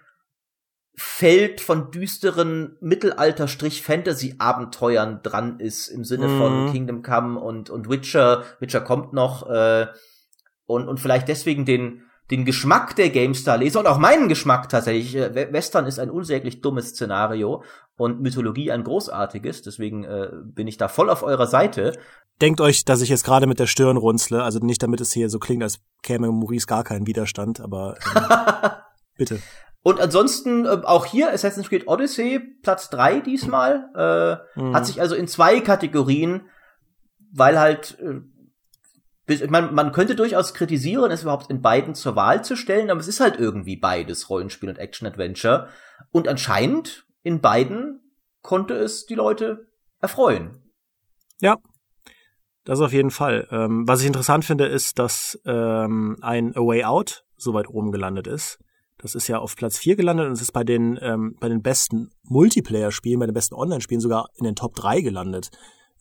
Feld 1.00 1.62
von 1.62 1.92
düsteren 1.92 2.76
Mittelalter-Fantasy-Abenteuern 2.82 5.22
dran 5.22 5.60
ist, 5.60 5.90
im 5.90 6.04
Sinne 6.04 6.28
mhm. 6.28 6.40
von 6.40 6.72
Kingdom 6.72 7.04
Come 7.04 7.40
und, 7.40 7.70
und 7.70 7.88
Witcher. 7.88 8.46
Witcher 8.60 8.82
kommt 8.82 9.14
noch, 9.14 9.48
äh, 9.48 9.86
und, 10.66 10.88
und 10.88 11.00
vielleicht 11.00 11.28
deswegen 11.28 11.66
den, 11.66 12.02
den 12.32 12.46
Geschmack 12.46 12.96
der 12.96 13.12
GameStar-Leser 13.12 13.80
und 13.80 13.86
auch 13.86 14.00
meinen 14.00 14.28
Geschmack 14.28 14.70
tatsächlich. 14.70 15.16
Äh, 15.16 15.54
Western 15.54 15.86
ist 15.86 16.00
ein 16.00 16.10
unsäglich 16.10 16.62
dummes 16.62 16.90
Szenario 16.90 17.62
und 17.96 18.22
Mythologie 18.22 18.72
ein 18.72 18.84
großartiges, 18.84 19.62
deswegen 19.62 20.04
äh, 20.04 20.30
bin 20.44 20.66
ich 20.66 20.78
da 20.78 20.88
voll 20.88 21.12
auf 21.12 21.22
eurer 21.22 21.46
Seite. 21.46 21.94
Denkt 22.42 22.60
euch, 22.60 22.86
dass 22.86 23.02
ich 23.02 23.10
jetzt 23.10 23.24
gerade 23.24 23.46
mit 23.46 23.60
der 23.60 23.68
Stirn 23.68 23.98
runzle, 23.98 24.42
also 24.44 24.58
nicht 24.60 24.82
damit 24.82 25.00
es 25.00 25.12
hier 25.12 25.30
so 25.30 25.38
klingt, 25.38 25.62
als 25.62 25.80
käme 26.02 26.32
Maurice 26.32 26.66
gar 26.66 26.84
keinen 26.84 27.06
Widerstand, 27.06 27.60
aber 27.60 28.00
ähm, 28.16 28.24
bitte. 29.16 29.40
Und 29.88 30.02
ansonsten 30.02 30.66
äh, 30.66 30.82
auch 30.84 31.06
hier 31.06 31.32
Assassin's 31.32 31.70
Creed 31.70 31.88
Odyssey, 31.88 32.42
Platz 32.62 32.90
drei 32.90 33.22
diesmal, 33.22 33.90
äh, 33.96 34.60
mhm. 34.60 34.76
hat 34.76 34.86
sich 34.86 35.00
also 35.00 35.16
in 35.16 35.30
zwei 35.30 35.62
Kategorien, 35.62 36.50
weil 37.32 37.58
halt 37.58 37.98
äh, 38.02 39.48
man, 39.48 39.74
man 39.74 39.94
könnte 39.94 40.16
durchaus 40.16 40.54
kritisieren, 40.54 41.10
es 41.10 41.22
überhaupt 41.22 41.50
in 41.50 41.62
beiden 41.62 41.96
zur 41.96 42.18
Wahl 42.18 42.44
zu 42.44 42.58
stellen, 42.58 42.90
aber 42.90 43.00
es 43.00 43.08
ist 43.08 43.22
halt 43.22 43.40
irgendwie 43.40 43.78
beides, 43.78 44.30
Rollenspiel 44.30 44.68
und 44.68 44.78
Action-Adventure. 44.78 45.70
Und 46.12 46.28
anscheinend 46.28 47.06
in 47.24 47.40
beiden 47.40 48.02
konnte 48.42 48.74
es 48.74 49.06
die 49.06 49.16
Leute 49.16 49.70
erfreuen. 50.02 50.70
Ja, 51.40 51.60
das 52.66 52.82
auf 52.82 52.92
jeden 52.92 53.12
Fall. 53.12 53.48
Ähm, 53.52 53.88
was 53.88 54.02
ich 54.02 54.08
interessant 54.08 54.44
finde, 54.44 54.66
ist, 54.66 55.00
dass 55.00 55.40
ähm, 55.46 56.18
ein 56.20 56.54
A 56.58 56.60
Way 56.60 56.84
Out 56.84 57.24
so 57.38 57.54
weit 57.54 57.70
oben 57.70 57.94
gelandet 57.94 58.28
ist. 58.28 58.60
Das 58.98 59.14
ist 59.14 59.28
ja 59.28 59.40
auf 59.40 59.56
Platz 59.56 59.78
4 59.78 59.96
gelandet 59.96 60.28
und 60.28 60.34
es 60.34 60.42
ist 60.42 60.52
bei 60.52 60.64
den, 60.64 60.98
ähm, 61.02 61.36
bei 61.40 61.50
den 61.50 61.62
besten 61.62 62.10
Multiplayer-Spielen, 62.24 63.20
bei 63.20 63.28
den 63.28 63.34
besten 63.34 63.56
Online-Spielen 63.56 64.02
sogar 64.02 64.30
in 64.36 64.46
den 64.46 64.56
Top 64.56 64.76
3 64.76 65.02
gelandet. 65.02 65.52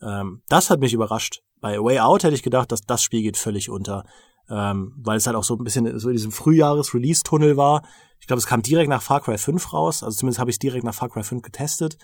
Ähm, 0.00 0.42
das 0.48 0.70
hat 0.70 0.80
mich 0.80 0.94
überrascht. 0.94 1.42
Bei 1.60 1.78
Way 1.78 2.00
Out 2.00 2.24
hätte 2.24 2.34
ich 2.34 2.42
gedacht, 2.42 2.72
dass 2.72 2.82
das 2.82 3.02
Spiel 3.02 3.22
geht 3.22 3.36
völlig 3.36 3.70
unter. 3.70 4.04
Ähm, 4.48 4.94
weil 4.96 5.16
es 5.16 5.26
halt 5.26 5.36
auch 5.36 5.44
so 5.44 5.54
ein 5.56 5.64
bisschen 5.64 5.98
so 5.98 6.08
in 6.08 6.14
diesem 6.14 6.32
Frühjahres-Release-Tunnel 6.32 7.56
war. 7.56 7.82
Ich 8.20 8.26
glaube, 8.26 8.38
es 8.38 8.46
kam 8.46 8.62
direkt 8.62 8.88
nach 8.88 9.02
Far 9.02 9.20
Cry 9.20 9.38
5 9.38 9.72
raus. 9.72 10.02
Also 10.02 10.18
zumindest 10.18 10.38
habe 10.38 10.50
ich 10.50 10.54
es 10.54 10.60
direkt 10.60 10.84
nach 10.84 10.94
Far 10.94 11.08
Cry 11.08 11.22
5 11.22 11.42
getestet. 11.42 11.98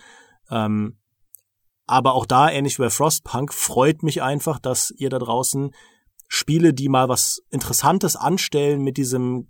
Ähm, 0.50 0.98
aber 1.86 2.14
auch 2.14 2.26
da, 2.26 2.50
ähnlich 2.50 2.78
wie 2.78 2.82
bei 2.82 2.90
Frostpunk, 2.90 3.52
freut 3.52 4.02
mich 4.02 4.22
einfach, 4.22 4.58
dass 4.58 4.90
ihr 4.90 5.10
da 5.10 5.18
draußen 5.18 5.72
Spiele, 6.28 6.72
die 6.72 6.88
mal 6.88 7.08
was 7.08 7.42
Interessantes 7.50 8.16
anstellen 8.16 8.82
mit 8.82 8.96
diesem 8.96 9.48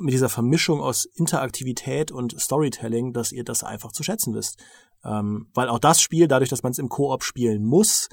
mit 0.00 0.14
dieser 0.14 0.28
Vermischung 0.28 0.80
aus 0.80 1.04
Interaktivität 1.04 2.10
und 2.10 2.40
Storytelling, 2.40 3.12
dass 3.12 3.32
ihr 3.32 3.44
das 3.44 3.64
einfach 3.64 3.92
zu 3.92 4.02
schätzen 4.02 4.34
wisst. 4.34 4.62
Ähm, 5.04 5.48
weil 5.54 5.68
auch 5.68 5.78
das 5.78 6.00
Spiel, 6.00 6.28
dadurch, 6.28 6.50
dass 6.50 6.62
man 6.62 6.72
es 6.72 6.78
im 6.78 6.88
Koop 6.88 7.22
spielen 7.22 7.64
muss, 7.64 8.08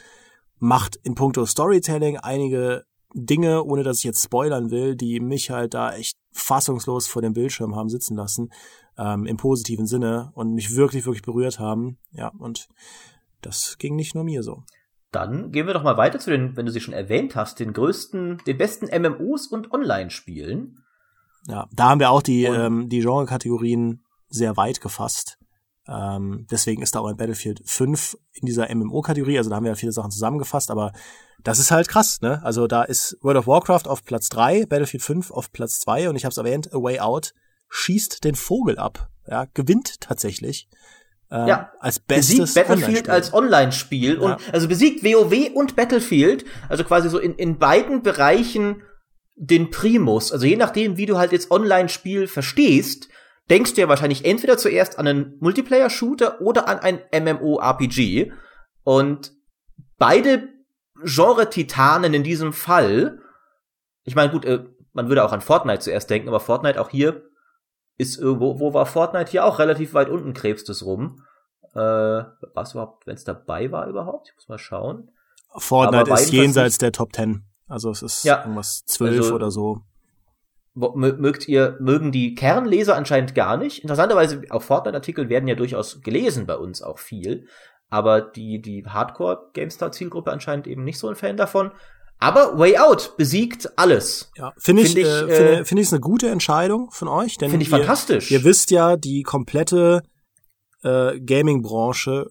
macht 0.59 0.97
in 0.97 1.15
puncto 1.15 1.45
Storytelling 1.45 2.17
einige 2.17 2.85
Dinge, 3.13 3.63
ohne 3.63 3.83
dass 3.83 3.99
ich 3.99 4.03
jetzt 4.03 4.23
spoilern 4.23 4.71
will, 4.71 4.95
die 4.95 5.19
mich 5.19 5.49
halt 5.49 5.73
da 5.73 5.93
echt 5.93 6.17
fassungslos 6.31 7.07
vor 7.07 7.21
dem 7.21 7.33
Bildschirm 7.33 7.75
haben 7.75 7.89
sitzen 7.89 8.15
lassen, 8.15 8.51
ähm, 8.97 9.25
im 9.25 9.37
positiven 9.37 9.85
Sinne 9.85 10.31
und 10.33 10.53
mich 10.53 10.75
wirklich, 10.75 11.05
wirklich 11.05 11.23
berührt 11.23 11.59
haben. 11.59 11.97
Ja, 12.11 12.31
und 12.37 12.67
das 13.41 13.77
ging 13.79 13.95
nicht 13.95 14.15
nur 14.15 14.23
mir 14.23 14.43
so. 14.43 14.63
Dann 15.11 15.51
gehen 15.51 15.67
wir 15.67 15.73
doch 15.73 15.83
mal 15.83 15.97
weiter 15.97 16.19
zu 16.19 16.29
den, 16.29 16.55
wenn 16.55 16.65
du 16.65 16.71
sie 16.71 16.79
schon 16.79 16.93
erwähnt 16.93 17.35
hast, 17.35 17.59
den 17.59 17.73
größten, 17.73 18.41
den 18.47 18.57
besten 18.57 18.85
MMOs 18.85 19.47
und 19.47 19.71
Online-Spielen. 19.71 20.80
Ja, 21.47 21.67
da 21.71 21.89
haben 21.89 21.99
wir 21.99 22.11
auch 22.11 22.21
die, 22.21 22.43
ähm, 22.43 22.89
die 22.89 22.99
Genre-Kategorien 22.99 24.03
sehr 24.29 24.57
weit 24.57 24.81
gefasst. 24.81 25.37
Ähm, 25.87 26.45
deswegen 26.51 26.81
ist 26.81 26.95
da 26.95 26.99
auch 26.99 27.07
ein 27.07 27.17
Battlefield 27.17 27.61
5 27.65 28.17
in 28.33 28.45
dieser 28.45 28.73
MMO-Kategorie. 28.73 29.37
Also 29.37 29.49
da 29.49 29.55
haben 29.55 29.63
wir 29.63 29.71
ja 29.71 29.75
viele 29.75 29.91
Sachen 29.91 30.11
zusammengefasst, 30.11 30.69
aber 30.69 30.93
das 31.43 31.59
ist 31.59 31.71
halt 31.71 31.87
krass, 31.87 32.21
ne? 32.21 32.39
Also 32.43 32.67
da 32.67 32.83
ist 32.83 33.17
World 33.21 33.37
of 33.37 33.47
Warcraft 33.47 33.87
auf 33.87 34.03
Platz 34.03 34.29
3, 34.29 34.67
Battlefield 34.67 35.03
5 35.03 35.31
auf 35.31 35.51
Platz 35.51 35.79
2 35.79 36.09
und 36.09 36.15
ich 36.15 36.23
habe 36.23 36.31
es 36.31 36.37
erwähnt, 36.37 36.71
A 36.73 36.77
Way 36.77 36.99
Out 36.99 37.33
schießt 37.69 38.23
den 38.23 38.35
Vogel 38.35 38.77
ab. 38.77 39.09
Ja, 39.27 39.45
gewinnt 39.53 39.99
tatsächlich. 40.01 40.67
Ähm, 41.31 41.47
ja, 41.47 41.71
als 41.79 41.99
bestes 41.99 42.37
besiegt 42.37 42.67
Battlefield 42.67 43.09
als 43.09 43.33
Online-Spiel 43.33 44.15
ja. 44.15 44.19
und 44.19 44.53
also 44.53 44.67
besiegt 44.67 45.03
WoW 45.03 45.51
und 45.55 45.75
Battlefield, 45.75 46.45
also 46.69 46.83
quasi 46.83 47.09
so 47.09 47.17
in, 47.17 47.35
in 47.35 47.57
beiden 47.57 48.03
Bereichen 48.03 48.83
den 49.41 49.71
Primus. 49.71 50.31
Also 50.31 50.45
je 50.45 50.55
nachdem, 50.55 50.97
wie 50.97 51.07
du 51.07 51.17
halt 51.17 51.31
jetzt 51.31 51.49
Online-Spiel 51.49 52.27
verstehst, 52.27 53.09
denkst 53.49 53.73
du 53.73 53.81
ja 53.81 53.89
wahrscheinlich 53.89 54.23
entweder 54.23 54.55
zuerst 54.57 54.99
an 54.99 55.07
einen 55.07 55.37
Multiplayer-Shooter 55.39 56.41
oder 56.41 56.67
an 56.67 56.77
ein 56.79 56.99
MMO-RPG. 57.11 58.31
Und 58.83 59.33
beide 59.97 60.47
Genre-Titanen 61.03 62.13
in 62.13 62.23
diesem 62.23 62.53
Fall, 62.53 63.19
ich 64.03 64.15
meine, 64.15 64.31
gut, 64.31 64.45
äh, 64.45 64.63
man 64.93 65.07
würde 65.09 65.23
auch 65.23 65.33
an 65.33 65.41
Fortnite 65.41 65.79
zuerst 65.79 66.11
denken, 66.11 66.27
aber 66.27 66.39
Fortnite 66.39 66.79
auch 66.79 66.89
hier 66.89 67.23
ist 67.97 68.19
irgendwo, 68.19 68.59
wo 68.59 68.75
war 68.75 68.85
Fortnite 68.85 69.31
hier 69.31 69.43
auch 69.45 69.57
relativ 69.57 69.95
weit 69.95 70.09
unten 70.09 70.33
krebst 70.33 70.69
es 70.69 70.85
rum. 70.85 71.23
Äh, 71.73 71.79
was 72.53 72.73
überhaupt, 72.73 73.07
wenn 73.07 73.15
es 73.15 73.23
dabei 73.23 73.71
war 73.71 73.87
überhaupt? 73.87 74.29
Ich 74.29 74.35
muss 74.35 74.49
mal 74.49 74.59
schauen. 74.59 75.09
Fortnite 75.57 76.11
ist 76.13 76.31
jenseits 76.31 76.77
der 76.77 76.91
Top 76.91 77.15
10. 77.15 77.43
Also 77.71 77.89
es 77.89 78.01
ist 78.01 78.23
ja, 78.25 78.41
irgendwas 78.41 78.83
zwölf 78.85 79.17
also, 79.17 79.35
oder 79.35 79.49
so. 79.49 79.81
Mögt 80.73 81.47
ihr, 81.47 81.77
mögen 81.79 82.11
die 82.11 82.33
Kernleser 82.35 82.95
anscheinend 82.95 83.35
gar 83.35 83.57
nicht. 83.57 83.79
Interessanterweise, 83.79 84.41
auch 84.49 84.61
Fortnite-Artikel 84.61 85.27
werden 85.29 85.47
ja 85.47 85.55
durchaus 85.55 86.01
gelesen 86.01 86.45
bei 86.45 86.55
uns 86.55 86.81
auch 86.81 86.97
viel. 86.99 87.47
Aber 87.89 88.21
die, 88.21 88.61
die 88.61 88.85
Hardcore-GameStar-Zielgruppe 88.85 90.31
anscheinend 90.31 90.67
eben 90.67 90.83
nicht 90.83 90.97
so 90.97 91.09
ein 91.09 91.15
Fan 91.15 91.35
davon. 91.35 91.71
Aber 92.19 92.57
Way 92.57 92.77
Out 92.77 93.15
besiegt 93.17 93.77
alles. 93.77 94.31
Ja, 94.37 94.53
finde 94.57 94.83
ich, 94.83 94.93
find 94.93 94.99
ich, 94.99 95.07
äh, 95.07 95.35
finde, 95.35 95.65
find 95.65 95.81
ich 95.81 95.91
eine 95.91 95.99
gute 95.99 96.29
Entscheidung 96.29 96.91
von 96.91 97.07
euch. 97.07 97.37
Finde 97.39 97.57
ich 97.57 97.71
ihr, 97.71 97.77
fantastisch. 97.77 98.31
Ihr 98.31 98.43
wisst 98.43 98.71
ja, 98.71 98.95
die 98.95 99.23
komplette 99.23 100.03
äh, 100.83 101.19
Gaming-Branche 101.19 102.27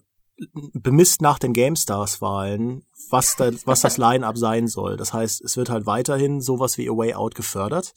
bemisst 0.73 1.21
nach 1.21 1.39
den 1.39 1.53
GameStars-Wahlen, 1.53 2.83
was, 3.09 3.35
da, 3.35 3.51
was 3.65 3.81
das 3.81 3.97
Line-Up 3.99 4.37
sein 4.37 4.67
soll. 4.67 4.97
Das 4.97 5.13
heißt, 5.13 5.41
es 5.41 5.57
wird 5.57 5.69
halt 5.69 5.85
weiterhin 5.85 6.41
sowas 6.41 6.77
wie 6.77 6.89
A 6.89 6.93
Way 6.93 7.13
Out 7.13 7.35
gefördert. 7.35 7.93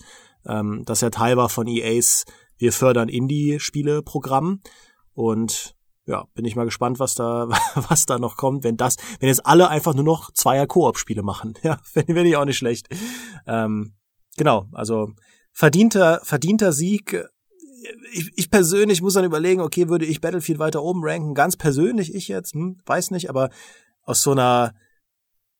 Ähm, 0.46 0.82
das 0.84 0.98
ist 0.98 1.02
ja 1.02 1.10
Teil 1.10 1.36
war 1.36 1.48
von 1.48 1.66
EAs 1.66 2.24
Wir 2.56 2.72
fördern 2.72 3.08
Indie-Spiele-Programm. 3.08 4.60
Und 5.14 5.74
ja, 6.06 6.26
bin 6.34 6.44
ich 6.44 6.56
mal 6.56 6.64
gespannt, 6.64 6.98
was 6.98 7.14
da, 7.14 7.48
was 7.88 8.06
da 8.06 8.18
noch 8.18 8.36
kommt, 8.36 8.64
wenn 8.64 8.76
das, 8.76 8.96
wenn 9.20 9.28
jetzt 9.28 9.46
alle 9.46 9.68
einfach 9.68 9.94
nur 9.94 10.04
noch 10.04 10.30
Zweier-Koop-Spiele 10.32 11.22
machen. 11.22 11.54
Ja, 11.62 11.78
finde 11.82 12.28
ich 12.28 12.36
auch 12.36 12.44
nicht 12.44 12.58
schlecht. 12.58 12.88
Ähm, 13.46 13.94
Genau, 14.36 14.66
also 14.72 15.12
verdienter, 15.52 16.20
verdienter 16.24 16.72
Sieg. 16.72 17.24
Ich, 18.12 18.32
ich 18.36 18.50
persönlich 18.50 19.02
muss 19.02 19.14
dann 19.14 19.24
überlegen, 19.24 19.60
okay, 19.60 19.88
würde 19.88 20.04
ich 20.04 20.20
Battlefield 20.20 20.58
weiter 20.58 20.82
oben 20.82 21.00
ranken? 21.02 21.34
Ganz 21.34 21.56
persönlich, 21.56 22.14
ich 22.14 22.28
jetzt, 22.28 22.54
hm, 22.54 22.78
weiß 22.86 23.10
nicht, 23.10 23.28
aber 23.28 23.50
aus 24.02 24.22
so 24.22 24.32
einer 24.32 24.74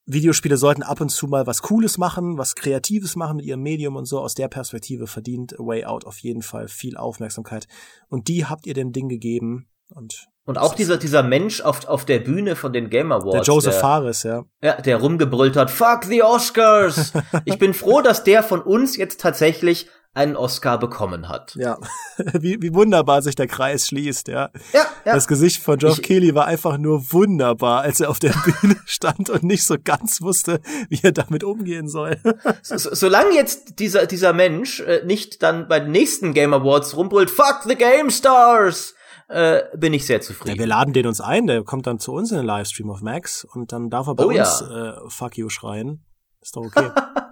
Videospiele 0.07 0.57
sollten 0.57 0.83
ab 0.83 1.01
und 1.01 1.09
zu 1.09 1.27
mal 1.27 1.47
was 1.47 1.63
Cooles 1.63 1.97
machen, 1.97 2.37
was 2.37 2.55
Kreatives 2.55 3.17
machen 3.17 3.37
mit 3.37 3.47
ihrem 3.47 3.63
Medium 3.63 3.97
und 3.97 4.05
so. 4.05 4.21
Aus 4.21 4.35
der 4.35 4.49
Perspektive 4.49 5.07
verdient 5.07 5.59
A 5.59 5.65
Way 5.65 5.87
Out 5.87 6.05
auf 6.05 6.19
jeden 6.19 6.43
Fall 6.43 6.69
viel 6.69 6.97
Aufmerksamkeit. 6.97 7.67
Und 8.09 8.29
die 8.29 8.45
habt 8.45 8.67
ihr 8.67 8.75
dem 8.75 8.93
Ding 8.93 9.09
gegeben. 9.09 9.67
Und, 9.89 10.29
und 10.45 10.59
auch 10.59 10.75
dieser, 10.75 10.99
dieser 10.99 11.23
Mensch 11.23 11.63
auf, 11.63 11.87
auf 11.87 12.05
der 12.05 12.19
Bühne 12.19 12.55
von 12.55 12.73
den 12.73 12.91
Game 12.91 13.13
Awards. 13.13 13.33
Der 13.33 13.43
Joseph 13.43 13.75
der, 13.75 13.81
Fares, 13.81 14.23
ja. 14.25 14.45
Ja, 14.63 14.81
der 14.81 14.99
rumgebrüllt 14.99 15.57
hat, 15.57 15.71
fuck 15.71 16.05
the 16.05 16.23
Oscars! 16.23 17.13
ich 17.47 17.59
bin 17.59 17.73
froh, 17.73 18.03
dass 18.03 18.25
der 18.25 18.43
von 18.43 18.61
uns 18.61 18.97
jetzt 18.97 19.21
tatsächlich 19.21 19.89
einen 20.15 20.37
Oscar 20.37 20.79
bekommen 20.79 21.29
hat. 21.29 21.55
Ja, 21.57 21.77
wie, 22.33 22.63
wie 22.63 22.73
wunderbar 22.73 23.21
sich 23.21 23.35
der 23.35 23.49
Kreis 23.49 23.89
schließt, 23.89 24.29
ja. 24.29 24.51
Ja, 24.73 24.87
ja. 25.05 25.15
Das 25.15 25.27
Gesicht 25.27 25.61
von 25.61 25.79
Geoff 25.79 26.01
Keighley 26.03 26.35
war 26.35 26.47
einfach 26.47 26.79
nur 26.79 27.13
wunderbar, 27.13 27.83
als 27.83 28.01
er 28.01 28.11
auf 28.11 28.21
der 28.21 28.33
Bühne 28.33 28.77
stand 28.87 29.29
und 29.29 29.43
nicht 29.43 29.65
so 29.65 29.77
ganz 29.83 30.23
wusste, 30.23 30.61
wie 30.89 31.01
er 31.03 31.13
damit 31.13 31.43
umgehen 31.43 31.89
soll. 31.89 32.19
so, 32.63 32.79
so, 32.79 32.95
solange 32.95 33.35
jetzt 33.35 33.81
dieser, 33.81 34.07
dieser 34.07 34.33
Mensch 34.33 34.81
äh, 34.81 35.05
nicht 35.05 35.43
dann 35.43 35.67
bei 35.67 35.81
den 35.81 35.91
nächsten 35.91 36.33
Game 36.33 36.55
Awards 36.55 36.97
rumbrüllt, 36.97 37.31
fuck 37.31 37.63
the 37.65 37.75
Game 37.75 38.11
Stars, 38.11 38.95
äh, 39.29 39.63
bin 39.77 39.93
ich 39.93 40.07
sehr 40.07 40.21
zufrieden. 40.21 40.57
Ja, 40.57 40.61
wir 40.61 40.67
laden 40.69 40.93
den 40.95 41.07
uns 41.09 41.21
ein, 41.21 41.49
der 41.49 41.65
kommt 41.65 41.89
dann 41.89 41.99
zu 41.99 42.13
uns 42.13 42.31
in 42.31 42.37
den 42.37 42.47
Livestream 42.47 42.89
auf 42.91 43.01
Max 43.01 43.45
und 43.45 43.73
dann 43.73 43.91
darf 43.91 44.07
er 44.07 44.15
bei 44.15 44.25
Oh 44.25 44.29
uns 44.29 44.63
ja. 44.69 44.91
äh, 44.91 45.01
Fuck 45.09 45.39
you 45.39 45.49
schreien. 45.49 46.05
Ist 46.41 46.55
doch 46.57 46.63
okay. 46.63 46.91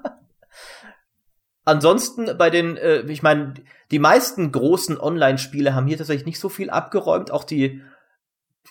Ansonsten 1.65 2.37
bei 2.37 2.51
den, 2.51 2.77
äh, 2.77 3.03
ich 3.03 3.23
meine, 3.23 3.55
die 3.91 3.99
meisten 3.99 4.51
großen 4.51 4.99
Online-Spiele 4.99 5.75
haben 5.75 5.87
hier 5.87 5.99
tatsächlich 5.99 6.27
nicht 6.27 6.41
so 6.41 6.49
viel 6.49 6.71
abgeräumt. 6.71 7.31
Auch 7.31 7.45
die, 7.45 7.83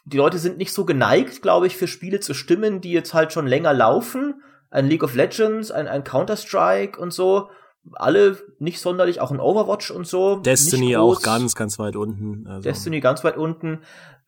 die 0.04 0.18
Leute 0.18 0.40
sind 0.40 0.58
nicht 0.58 0.74
so 0.74 0.86
geneigt, 0.86 1.42
glaube 1.42 1.68
ich, 1.68 1.78
für 1.78 1.88
Spiele 1.88 2.20
zu 2.20 2.34
stimmen, 2.34 2.82
die 2.82 2.92
jetzt 2.92 3.14
halt 3.14 3.32
schon 3.32 3.48
länger 3.48 3.74
laufen. 3.74 4.42
Ein 4.70 4.88
League 4.88 5.04
of 5.04 5.16
Legends, 5.16 5.72
ein, 5.72 5.88
ein 5.88 6.04
Counter-Strike 6.04 7.00
und 7.00 7.14
so. 7.14 7.50
Alle 7.94 8.38
nicht 8.60 8.80
sonderlich, 8.80 9.22
auch 9.22 9.32
ein 9.32 9.40
Overwatch 9.40 9.92
und 9.92 10.06
so. 10.06 10.38
Destiny 10.38 10.98
auch 10.98 11.22
ganz, 11.22 11.56
ganz 11.56 11.80
weit 11.80 11.96
unten. 11.96 12.46
Also. 12.48 12.62
Destiny 12.62 13.00
ganz 13.00 13.24
weit 13.24 13.38
unten. 13.38 13.82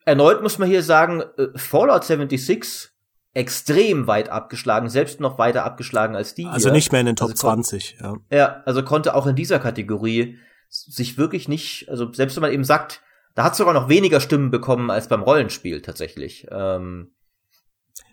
Erneut 0.04 0.42
muss 0.42 0.58
man 0.58 0.68
hier 0.68 0.82
sagen, 0.82 1.22
äh, 1.36 1.48
Fallout 1.56 2.04
76 2.04 2.93
extrem 3.34 4.06
weit 4.06 4.28
abgeschlagen, 4.28 4.88
selbst 4.88 5.20
noch 5.20 5.38
weiter 5.38 5.64
abgeschlagen 5.64 6.14
als 6.16 6.34
die 6.34 6.46
Also 6.46 6.68
hier. 6.68 6.72
nicht 6.72 6.92
mehr 6.92 7.00
in 7.00 7.06
den 7.06 7.16
Top 7.16 7.30
Also 7.30 7.46
kon- 7.48 7.62
20, 7.64 7.98
ja. 8.00 8.14
Ja, 8.30 8.62
also 8.64 8.82
konnte 8.84 9.14
auch 9.14 9.26
in 9.26 9.34
dieser 9.36 9.58
Kategorie 9.58 10.38
sich 10.68 11.18
wirklich 11.18 11.48
nicht, 11.48 11.88
also 11.88 12.12
selbst 12.12 12.36
wenn 12.36 12.42
man 12.42 12.52
eben 12.52 12.64
sagt, 12.64 13.02
da 13.34 13.42
hat 13.44 13.56
sogar 13.56 13.74
noch 13.74 13.88
weniger 13.88 14.20
Stimmen 14.20 14.50
bekommen 14.50 14.90
als 14.90 15.08
beim 15.08 15.22
Rollenspiel 15.22 15.82
tatsächlich. 15.82 16.46
Ähm, 16.50 17.12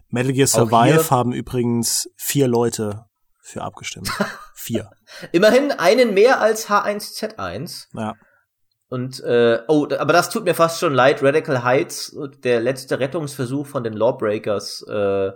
Metal 0.09 0.33
Gear 0.33 0.47
Survive 0.47 1.09
haben 1.11 1.31
übrigens 1.33 2.09
vier 2.17 2.47
Leute 2.47 3.05
für 3.39 3.61
abgestimmt. 3.61 4.09
vier. 4.55 4.89
immerhin 5.31 5.71
einen 5.71 6.13
mehr 6.13 6.41
als 6.41 6.67
H1Z1. 6.69 7.87
Ja. 7.93 8.13
Und 8.91 9.23
äh, 9.23 9.59
oh, 9.69 9.87
aber 9.97 10.11
das 10.11 10.29
tut 10.29 10.43
mir 10.43 10.53
fast 10.53 10.81
schon 10.81 10.93
leid. 10.93 11.23
Radical 11.23 11.63
Heights, 11.63 12.13
der 12.43 12.59
letzte 12.59 12.99
Rettungsversuch 12.99 13.65
von 13.65 13.85
den 13.85 13.93
Lawbreakers 13.93 14.85
äh, 14.85 15.31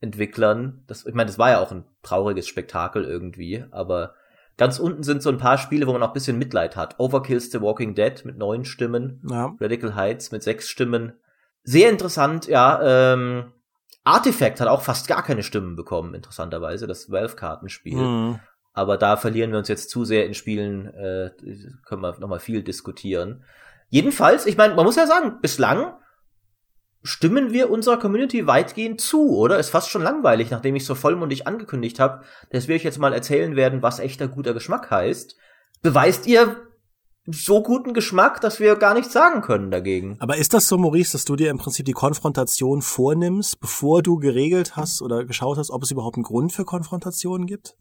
Entwicklern. 0.00 0.82
Das, 0.88 1.06
ich 1.06 1.14
meine, 1.14 1.28
das 1.28 1.38
war 1.38 1.50
ja 1.50 1.60
auch 1.60 1.70
ein 1.70 1.84
trauriges 2.02 2.48
Spektakel 2.48 3.04
irgendwie, 3.04 3.64
aber 3.70 4.14
ganz 4.56 4.80
unten 4.80 5.04
sind 5.04 5.22
so 5.22 5.30
ein 5.30 5.38
paar 5.38 5.56
Spiele, 5.56 5.86
wo 5.86 5.92
man 5.92 6.02
auch 6.02 6.08
ein 6.08 6.14
bisschen 6.14 6.36
Mitleid 6.36 6.74
hat. 6.74 6.98
Overkill's 6.98 7.52
The 7.52 7.60
Walking 7.60 7.94
Dead 7.94 8.24
mit 8.24 8.38
neun 8.38 8.64
Stimmen, 8.64 9.22
ja. 9.30 9.54
Radical 9.60 9.94
Heights 9.94 10.32
mit 10.32 10.42
sechs 10.42 10.68
Stimmen. 10.68 11.12
Sehr 11.62 11.90
interessant, 11.90 12.48
ja. 12.48 13.12
Ähm, 13.12 13.52
Artifact 14.02 14.60
hat 14.60 14.66
auch 14.66 14.82
fast 14.82 15.06
gar 15.06 15.22
keine 15.22 15.44
Stimmen 15.44 15.76
bekommen, 15.76 16.12
interessanterweise, 16.14 16.88
das 16.88 17.08
Valve-Kartenspiel. 17.08 17.98
Mhm. 17.98 18.40
Aber 18.74 18.98
da 18.98 19.16
verlieren 19.16 19.52
wir 19.52 19.58
uns 19.58 19.68
jetzt 19.68 19.88
zu 19.88 20.04
sehr 20.04 20.26
in 20.26 20.34
Spielen, 20.34 20.92
äh, 20.94 21.30
können 21.86 22.02
wir 22.02 22.18
nochmal 22.18 22.40
viel 22.40 22.62
diskutieren. 22.62 23.44
Jedenfalls, 23.88 24.46
ich 24.46 24.56
meine, 24.56 24.74
man 24.74 24.84
muss 24.84 24.96
ja 24.96 25.06
sagen, 25.06 25.38
bislang 25.40 25.94
stimmen 27.04 27.52
wir 27.52 27.70
unserer 27.70 27.98
Community 27.98 28.46
weitgehend 28.46 29.00
zu, 29.00 29.36
oder? 29.36 29.58
Ist 29.58 29.70
fast 29.70 29.90
schon 29.90 30.02
langweilig, 30.02 30.50
nachdem 30.50 30.74
ich 30.74 30.84
so 30.86 30.94
vollmundig 30.94 31.46
angekündigt 31.46 32.00
habe, 32.00 32.24
dass 32.50 32.66
wir 32.66 32.74
euch 32.74 32.82
jetzt 32.82 32.98
mal 32.98 33.12
erzählen 33.12 33.54
werden, 33.56 33.82
was 33.82 34.00
echter 34.00 34.26
guter 34.26 34.54
Geschmack 34.54 34.90
heißt. 34.90 35.36
Beweist 35.82 36.26
ihr 36.26 36.56
so 37.26 37.62
guten 37.62 37.94
Geschmack, 37.94 38.40
dass 38.40 38.58
wir 38.58 38.76
gar 38.76 38.94
nichts 38.94 39.12
sagen 39.12 39.40
können 39.40 39.70
dagegen. 39.70 40.16
Aber 40.18 40.36
ist 40.36 40.52
das 40.52 40.66
so, 40.66 40.76
Maurice, 40.76 41.12
dass 41.12 41.24
du 41.24 41.36
dir 41.36 41.50
im 41.50 41.58
Prinzip 41.58 41.86
die 41.86 41.92
Konfrontation 41.92 42.82
vornimmst, 42.82 43.60
bevor 43.60 44.02
du 44.02 44.16
geregelt 44.16 44.76
hast 44.76 45.00
oder 45.00 45.24
geschaut 45.24 45.58
hast, 45.58 45.70
ob 45.70 45.82
es 45.82 45.90
überhaupt 45.90 46.16
einen 46.16 46.24
Grund 46.24 46.52
für 46.52 46.64
Konfrontationen 46.64 47.46
gibt? 47.46 47.76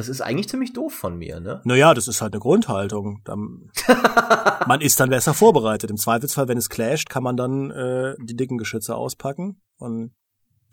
Das 0.00 0.08
ist 0.08 0.22
eigentlich 0.22 0.48
ziemlich 0.48 0.72
doof 0.72 0.94
von 0.94 1.18
mir, 1.18 1.40
ne? 1.40 1.60
Naja, 1.64 1.92
das 1.92 2.08
ist 2.08 2.22
halt 2.22 2.32
eine 2.32 2.40
Grundhaltung. 2.40 3.22
Man 4.66 4.80
ist 4.80 4.98
dann 4.98 5.10
besser 5.10 5.34
vorbereitet. 5.34 5.90
Im 5.90 5.98
Zweifelsfall, 5.98 6.48
wenn 6.48 6.56
es 6.56 6.70
clasht, 6.70 7.10
kann 7.10 7.22
man 7.22 7.36
dann 7.36 7.70
äh, 7.70 8.14
die 8.18 8.34
dicken 8.34 8.56
Geschütze 8.56 8.94
auspacken. 8.94 9.60
Und, 9.76 10.14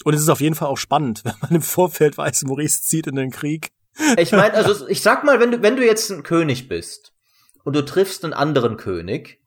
und 0.05 0.13
es 0.13 0.21
ist 0.21 0.30
auf 0.30 0.39
jeden 0.39 0.55
Fall 0.55 0.69
auch 0.69 0.78
spannend, 0.78 1.21
wenn 1.25 1.34
man 1.41 1.55
im 1.55 1.61
Vorfeld 1.61 2.17
weiß, 2.17 2.45
Maurice 2.45 2.84
zieht 2.84 3.05
in 3.05 3.15
den 3.15 3.32
Krieg. 3.32 3.73
Ich 4.17 4.32
meine, 4.32 4.53
also 4.53 4.88
ich 4.88 5.01
sag 5.01 5.25
mal, 5.25 5.41
wenn 5.41 5.51
du, 5.51 5.61
wenn 5.61 5.75
du 5.75 5.86
jetzt 5.86 6.09
ein 6.09 6.23
König 6.23 6.69
bist 6.69 7.11
und 7.65 7.75
du 7.75 7.84
triffst 7.84 8.23
einen 8.23 8.34
anderen 8.34 8.78
König, 8.78 9.41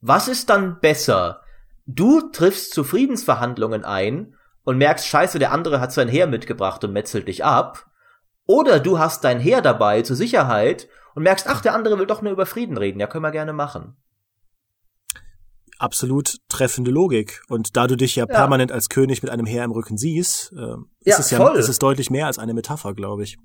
was 0.00 0.28
ist 0.28 0.48
dann 0.48 0.78
besser? 0.78 1.42
Du 1.86 2.20
triffst 2.30 2.72
zu 2.72 2.84
Friedensverhandlungen 2.84 3.84
ein 3.84 4.36
und 4.62 4.78
merkst, 4.78 5.08
scheiße, 5.08 5.40
der 5.40 5.50
andere 5.50 5.80
hat 5.80 5.92
sein 5.92 6.06
Heer 6.06 6.28
mitgebracht 6.28 6.84
und 6.84 6.92
metzelt 6.92 7.26
dich 7.26 7.44
ab. 7.44 7.84
Oder 8.50 8.80
du 8.80 8.98
hast 8.98 9.24
dein 9.24 9.40
Heer 9.40 9.60
dabei 9.60 10.00
zur 10.00 10.16
Sicherheit 10.16 10.88
und 11.14 11.22
merkst, 11.22 11.46
ach, 11.48 11.60
der 11.60 11.74
andere 11.74 11.98
will 11.98 12.06
doch 12.06 12.22
nur 12.22 12.32
über 12.32 12.46
Frieden 12.46 12.78
reden. 12.78 12.98
Ja, 12.98 13.06
können 13.06 13.22
wir 13.22 13.30
gerne 13.30 13.52
machen. 13.52 13.94
Absolut 15.78 16.38
treffende 16.48 16.90
Logik. 16.90 17.42
Und 17.48 17.76
da 17.76 17.86
du 17.86 17.96
dich 17.96 18.16
ja, 18.16 18.24
Ja. 18.24 18.34
permanent 18.34 18.72
als 18.72 18.88
König 18.88 19.22
mit 19.22 19.30
einem 19.30 19.44
Heer 19.44 19.64
im 19.64 19.70
Rücken 19.70 19.98
siehst, 19.98 20.52
äh, 20.52 20.72
ist 21.00 21.06
Ja, 21.06 21.18
es 21.18 21.30
ja 21.30 21.36
voll. 21.38 21.56
ist 21.56 21.68
es 21.68 21.78
deutlich 21.78 22.10
mehr 22.10 22.26
als 22.26 22.38
eine 22.38 22.54
Metapher, 22.54 22.94
glaube 22.94 23.22
ich. 23.22 23.36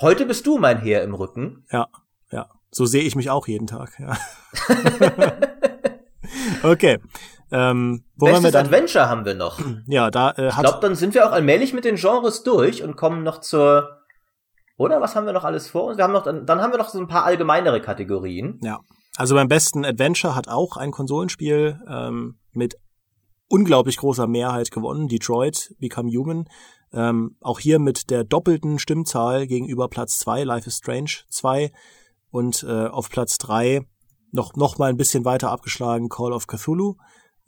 Heute 0.00 0.26
bist 0.26 0.46
du 0.46 0.58
mein 0.58 0.78
Heer 0.80 1.02
im 1.02 1.14
Rücken. 1.14 1.66
Ja, 1.72 1.88
ja. 2.30 2.48
So 2.70 2.86
sehe 2.86 3.02
ich 3.02 3.16
mich 3.16 3.30
auch 3.30 3.48
jeden 3.48 3.66
Tag. 3.66 3.98
Ja. 3.98 4.16
okay. 6.62 6.98
Ähm, 7.50 8.04
wo 8.16 8.26
waren 8.26 8.34
wir 8.36 8.40
Bestes 8.40 8.52
dann? 8.52 8.66
Adventure 8.66 9.08
haben 9.10 9.24
wir 9.26 9.34
noch. 9.34 9.60
Ja, 9.86 10.10
da 10.10 10.30
äh, 10.30 10.48
Ich 10.48 10.54
hat 10.56 10.64
glaube, 10.64 10.78
dann 10.80 10.94
sind 10.94 11.12
wir 11.14 11.26
auch 11.26 11.32
allmählich 11.32 11.74
mit 11.74 11.84
den 11.84 11.96
Genres 11.96 12.42
durch 12.44 12.82
und 12.82 12.96
kommen 12.96 13.22
noch 13.22 13.40
zur. 13.40 13.98
Oder 14.76 15.00
was 15.00 15.14
haben 15.14 15.26
wir 15.26 15.32
noch 15.32 15.44
alles 15.44 15.68
vor 15.68 15.84
uns? 15.84 15.96
Wir 15.96 16.04
haben 16.04 16.12
noch, 16.12 16.24
dann, 16.24 16.60
haben 16.60 16.72
wir 16.72 16.78
noch 16.78 16.88
so 16.88 16.98
ein 16.98 17.08
paar 17.08 17.24
allgemeinere 17.24 17.80
Kategorien. 17.80 18.58
Ja. 18.62 18.80
Also 19.16 19.34
beim 19.34 19.48
besten 19.48 19.84
Adventure 19.84 20.34
hat 20.34 20.48
auch 20.48 20.76
ein 20.76 20.90
Konsolenspiel 20.90 21.80
ähm, 21.86 22.38
mit 22.52 22.76
unglaublich 23.48 23.98
großer 23.98 24.26
Mehrheit 24.26 24.70
gewonnen, 24.70 25.08
Detroit 25.08 25.74
Become 25.78 26.10
Human. 26.10 26.48
Ähm, 26.94 27.36
auch 27.40 27.58
hier 27.58 27.78
mit 27.78 28.10
der 28.10 28.24
doppelten 28.24 28.78
Stimmzahl 28.78 29.46
gegenüber 29.46 29.88
Platz 29.88 30.18
zwei 30.18 30.44
Life 30.44 30.66
is 30.66 30.78
Strange 30.78 31.10
2 31.28 31.72
und 32.30 32.64
äh, 32.64 32.86
auf 32.86 33.10
Platz 33.10 33.38
drei 33.38 33.86
noch, 34.30 34.56
noch 34.56 34.78
mal 34.78 34.88
ein 34.88 34.96
bisschen 34.96 35.24
weiter 35.24 35.50
abgeschlagen 35.50 36.08
Call 36.08 36.32
of 36.32 36.46
Cthulhu. 36.46 36.96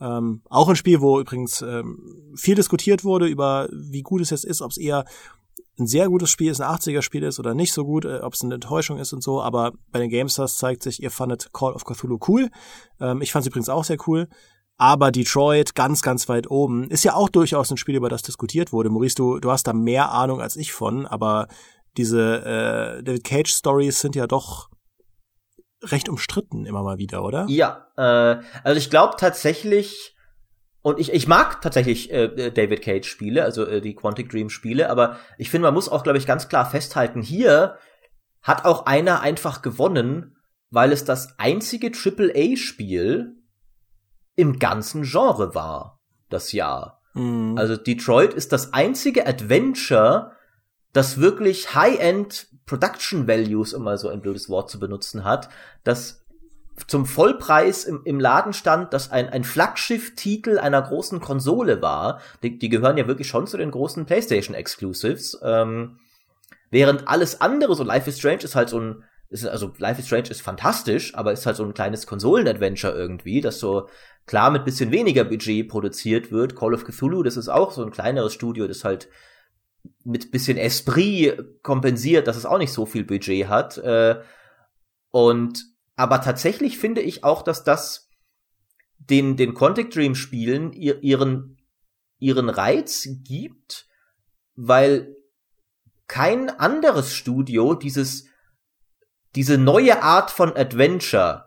Ähm, 0.01 0.43
auch 0.51 0.69
ein 0.69 0.77
Spiel, 0.77 1.01
wo 1.01 1.21
übrigens 1.21 1.63
ähm, 1.63 2.35
viel 2.37 2.55
diskutiert 2.55 3.05
wurde 3.05 3.27
über, 3.27 3.69
wie 3.73 4.03
gut 4.03 4.21
es 4.21 4.31
jetzt 4.31 4.45
ist, 4.45 4.61
ob 4.61 4.71
es 4.71 4.77
eher 4.77 5.05
ein 5.79 5.87
sehr 5.87 6.09
gutes 6.09 6.31
Spiel 6.31 6.51
ist, 6.51 6.61
ein 6.61 6.71
80er-Spiel 6.71 7.23
ist 7.23 7.39
oder 7.41 7.55
nicht 7.55 7.73
so 7.73 7.85
gut, 7.85 8.05
äh, 8.05 8.21
ob 8.21 8.35
es 8.35 8.43
eine 8.43 8.55
Enttäuschung 8.55 8.99
ist 8.99 9.13
und 9.13 9.23
so, 9.23 9.43
aber 9.43 9.73
bei 9.91 9.99
den 9.99 10.11
GameStars 10.11 10.57
zeigt 10.57 10.83
sich, 10.83 11.03
ihr 11.03 11.11
fandet 11.11 11.53
Call 11.53 11.73
of 11.73 11.85
Cthulhu 11.85 12.19
cool. 12.29 12.51
Ähm, 13.01 13.23
ich 13.23 13.33
fand 13.33 13.43
es 13.43 13.49
übrigens 13.49 13.69
auch 13.69 13.85
sehr 13.85 13.99
cool. 14.07 14.29
Aber 14.77 15.13
Detroit 15.13 15.77
ganz, 15.77 16.03
ganz 16.03 16.29
weit 16.29 16.51
oben 16.51 16.91
ist 16.91 17.05
ja 17.05 17.15
auch 17.15 17.29
durchaus 17.29 17.71
ein 17.71 17.77
Spiel, 17.77 17.95
über 17.95 18.09
das 18.09 18.23
diskutiert 18.23 18.73
wurde. 18.73 18.91
Maurice, 18.91 19.15
du, 19.15 19.39
du 19.39 19.51
hast 19.51 19.69
da 19.69 19.73
mehr 19.73 20.11
Ahnung 20.11 20.41
als 20.41 20.57
ich 20.57 20.73
von, 20.73 21.07
aber 21.07 21.47
diese 21.97 22.99
äh, 22.99 23.03
David 23.05 23.25
Cage 23.25 23.53
Stories 23.53 24.01
sind 24.01 24.17
ja 24.17 24.27
doch 24.27 24.69
recht 25.83 26.09
umstritten 26.09 26.67
immer 26.67 26.83
mal 26.83 26.99
wieder, 26.99 27.23
oder? 27.23 27.47
Ja, 27.49 27.87
äh, 27.97 28.43
also 28.65 28.79
ich 28.79 28.91
glaube 28.91 29.15
tatsächlich, 29.17 30.14
und 30.85 31.01
ich, 31.01 31.15
ich 31.15 31.27
mag 31.27 31.63
tatsächlich 31.63 32.13
äh, 32.13 32.51
David 32.51 32.83
Cage 32.83 33.09
Spiele, 33.09 33.43
also 33.43 33.65
äh, 33.65 33.81
die 33.81 33.95
Quantic 33.95 34.29
Dream 34.29 34.51
Spiele, 34.51 34.91
aber 34.91 35.17
ich 35.39 35.49
finde, 35.49 35.67
man 35.69 35.73
muss 35.73 35.89
auch, 35.89 36.03
glaube 36.03 36.19
ich, 36.19 36.27
ganz 36.27 36.49
klar 36.49 36.69
festhalten, 36.69 37.23
hier 37.23 37.79
hat 38.43 38.67
auch 38.67 38.85
einer 38.85 39.23
einfach 39.23 39.63
gewonnen, 39.63 40.37
weil 40.69 40.93
es 40.93 41.07
das 41.07 41.39
einzige 41.39 41.91
AAA-Spiel 41.91 43.35
im 44.37 44.59
ganzen 44.59 45.05
Genre 45.05 45.55
war, 45.55 46.03
das 46.29 46.53
Jahr. 46.53 47.01
Mhm. 47.15 47.57
Also 47.57 47.79
Detroit 47.79 48.35
ist 48.35 48.53
das 48.53 48.75
einzige 48.75 49.27
Adventure, 49.27 50.33
das 50.93 51.17
wirklich 51.17 51.75
High-End 51.75 52.49
Production 52.67 53.27
Values, 53.27 53.73
um 53.73 53.85
mal 53.85 53.97
so 53.97 54.11
ein 54.11 54.21
blödes 54.21 54.51
Wort 54.51 54.69
zu 54.69 54.79
benutzen 54.79 55.25
hat, 55.25 55.49
das 55.83 56.24
zum 56.89 57.07
Vollpreis 57.07 57.85
im, 57.85 58.03
im 58.05 58.19
Laden 58.19 58.53
stand, 58.53 58.93
das 58.93 59.11
ein, 59.11 59.29
ein 59.29 59.45
Flaggschiff-Titel 59.45 60.59
einer 60.59 60.83
großen 60.83 61.21
Konsole 61.21 61.81
war. 61.83 62.21
Die, 62.43 62.59
die 62.59 62.69
gehören 62.69 62.97
ja 62.97 63.07
wirklich 63.07 63.29
schon 63.29 63.47
zu 63.47 63.57
den 63.57 63.71
großen 63.71 64.07
PlayStation 64.07 64.55
Exclusives. 64.55 65.39
Ähm, 65.43 65.99
während 66.71 67.07
alles 67.09 67.41
andere, 67.41 67.75
so 67.75 67.85
Life 67.85 68.09
is 68.09 68.19
Strange 68.19 68.43
ist 68.43 68.57
halt 68.57 68.69
so 68.69 68.81
ein, 68.81 69.05
ist, 69.29 69.47
also 69.47 69.73
Life 69.79 70.01
is 70.01 70.07
Strange 70.07 70.31
ist 70.31 70.43
fantastisch, 70.43 71.15
aber 71.15 71.33
ist 71.33 71.47
halt 71.47 71.57
so 71.57 71.65
ein 71.65 71.75
kleines 71.75 72.07
Konsolen-Adventure 72.07 72.93
irgendwie, 72.93 73.41
das 73.41 73.61
so 73.61 73.89
klar 74.27 74.51
mit 74.51 74.65
bisschen 74.65 74.91
weniger 74.91 75.25
Budget 75.25 75.69
produziert 75.69 76.33
wird. 76.33 76.57
Call 76.57 76.75
of 76.75 76.85
Cthulhu, 76.85 77.23
das 77.23 77.37
ist 77.37 77.49
auch 77.49 77.71
so 77.73 77.85
ein 77.85 77.91
kleineres 77.91 78.35
Studio, 78.35 78.67
das 78.67 78.85
halt 78.85 79.09
mit 80.03 80.33
bisschen 80.33 80.57
Esprit 80.57 81.63
kompensiert, 81.63 82.27
dass 82.27 82.37
es 82.37 82.47
auch 82.47 82.59
nicht 82.59 82.73
so 82.73 82.87
viel 82.87 83.05
Budget 83.05 83.49
hat. 83.49 83.79
Äh, 83.79 84.21
und 85.11 85.74
aber 85.97 86.21
tatsächlich 86.21 86.79
finde 86.79 87.01
ich 87.01 87.25
auch, 87.25 87.43
dass 87.43 87.65
das 87.65 88.11
den, 88.99 89.37
den 89.37 89.55
Quantic 89.55 89.91
Dream 89.91 90.15
Spielen 90.15 90.73
ihren, 90.73 91.59
ihren 92.19 92.49
Reiz 92.49 93.09
gibt, 93.25 93.87
weil 94.57 95.17
kein 96.07 96.51
anderes 96.51 97.15
Studio 97.15 97.75
dieses, 97.75 98.27
diese 99.35 99.59
neue 99.59 100.03
Art 100.03 100.31
von 100.31 100.57
Adventure, 100.57 101.47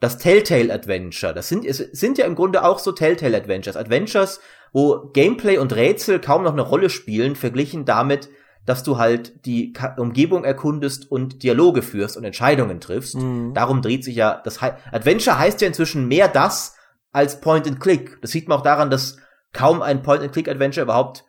das 0.00 0.18
Telltale 0.18 0.72
Adventure, 0.72 1.32
das 1.32 1.48
sind, 1.48 1.64
es 1.64 1.78
sind 1.78 2.18
ja 2.18 2.26
im 2.26 2.34
Grunde 2.34 2.64
auch 2.64 2.78
so 2.78 2.92
Telltale 2.92 3.36
Adventures, 3.36 3.76
Adventures, 3.76 4.40
wo 4.72 5.10
Gameplay 5.12 5.58
und 5.58 5.74
Rätsel 5.74 6.20
kaum 6.20 6.42
noch 6.42 6.52
eine 6.52 6.62
Rolle 6.62 6.90
spielen, 6.90 7.34
verglichen 7.34 7.84
damit, 7.84 8.28
dass 8.66 8.82
du 8.82 8.98
halt 8.98 9.46
die 9.46 9.72
Umgebung 9.96 10.44
erkundest 10.44 11.10
und 11.10 11.42
Dialoge 11.42 11.82
führst 11.82 12.16
und 12.16 12.24
Entscheidungen 12.24 12.80
triffst. 12.80 13.14
Mhm. 13.14 13.54
Darum 13.54 13.80
dreht 13.80 14.04
sich 14.04 14.16
ja 14.16 14.40
das 14.44 14.60
He 14.60 14.72
Adventure 14.92 15.38
heißt 15.38 15.60
ja 15.60 15.68
inzwischen 15.68 16.08
mehr 16.08 16.28
das 16.28 16.76
als 17.12 17.40
Point 17.40 17.66
and 17.66 17.80
Click. 17.80 18.18
Das 18.20 18.32
sieht 18.32 18.48
man 18.48 18.58
auch 18.58 18.62
daran, 18.62 18.90
dass 18.90 19.16
kaum 19.52 19.80
ein 19.80 20.02
Point 20.02 20.22
and 20.22 20.32
Click 20.32 20.48
Adventure 20.48 20.84
überhaupt 20.84 21.24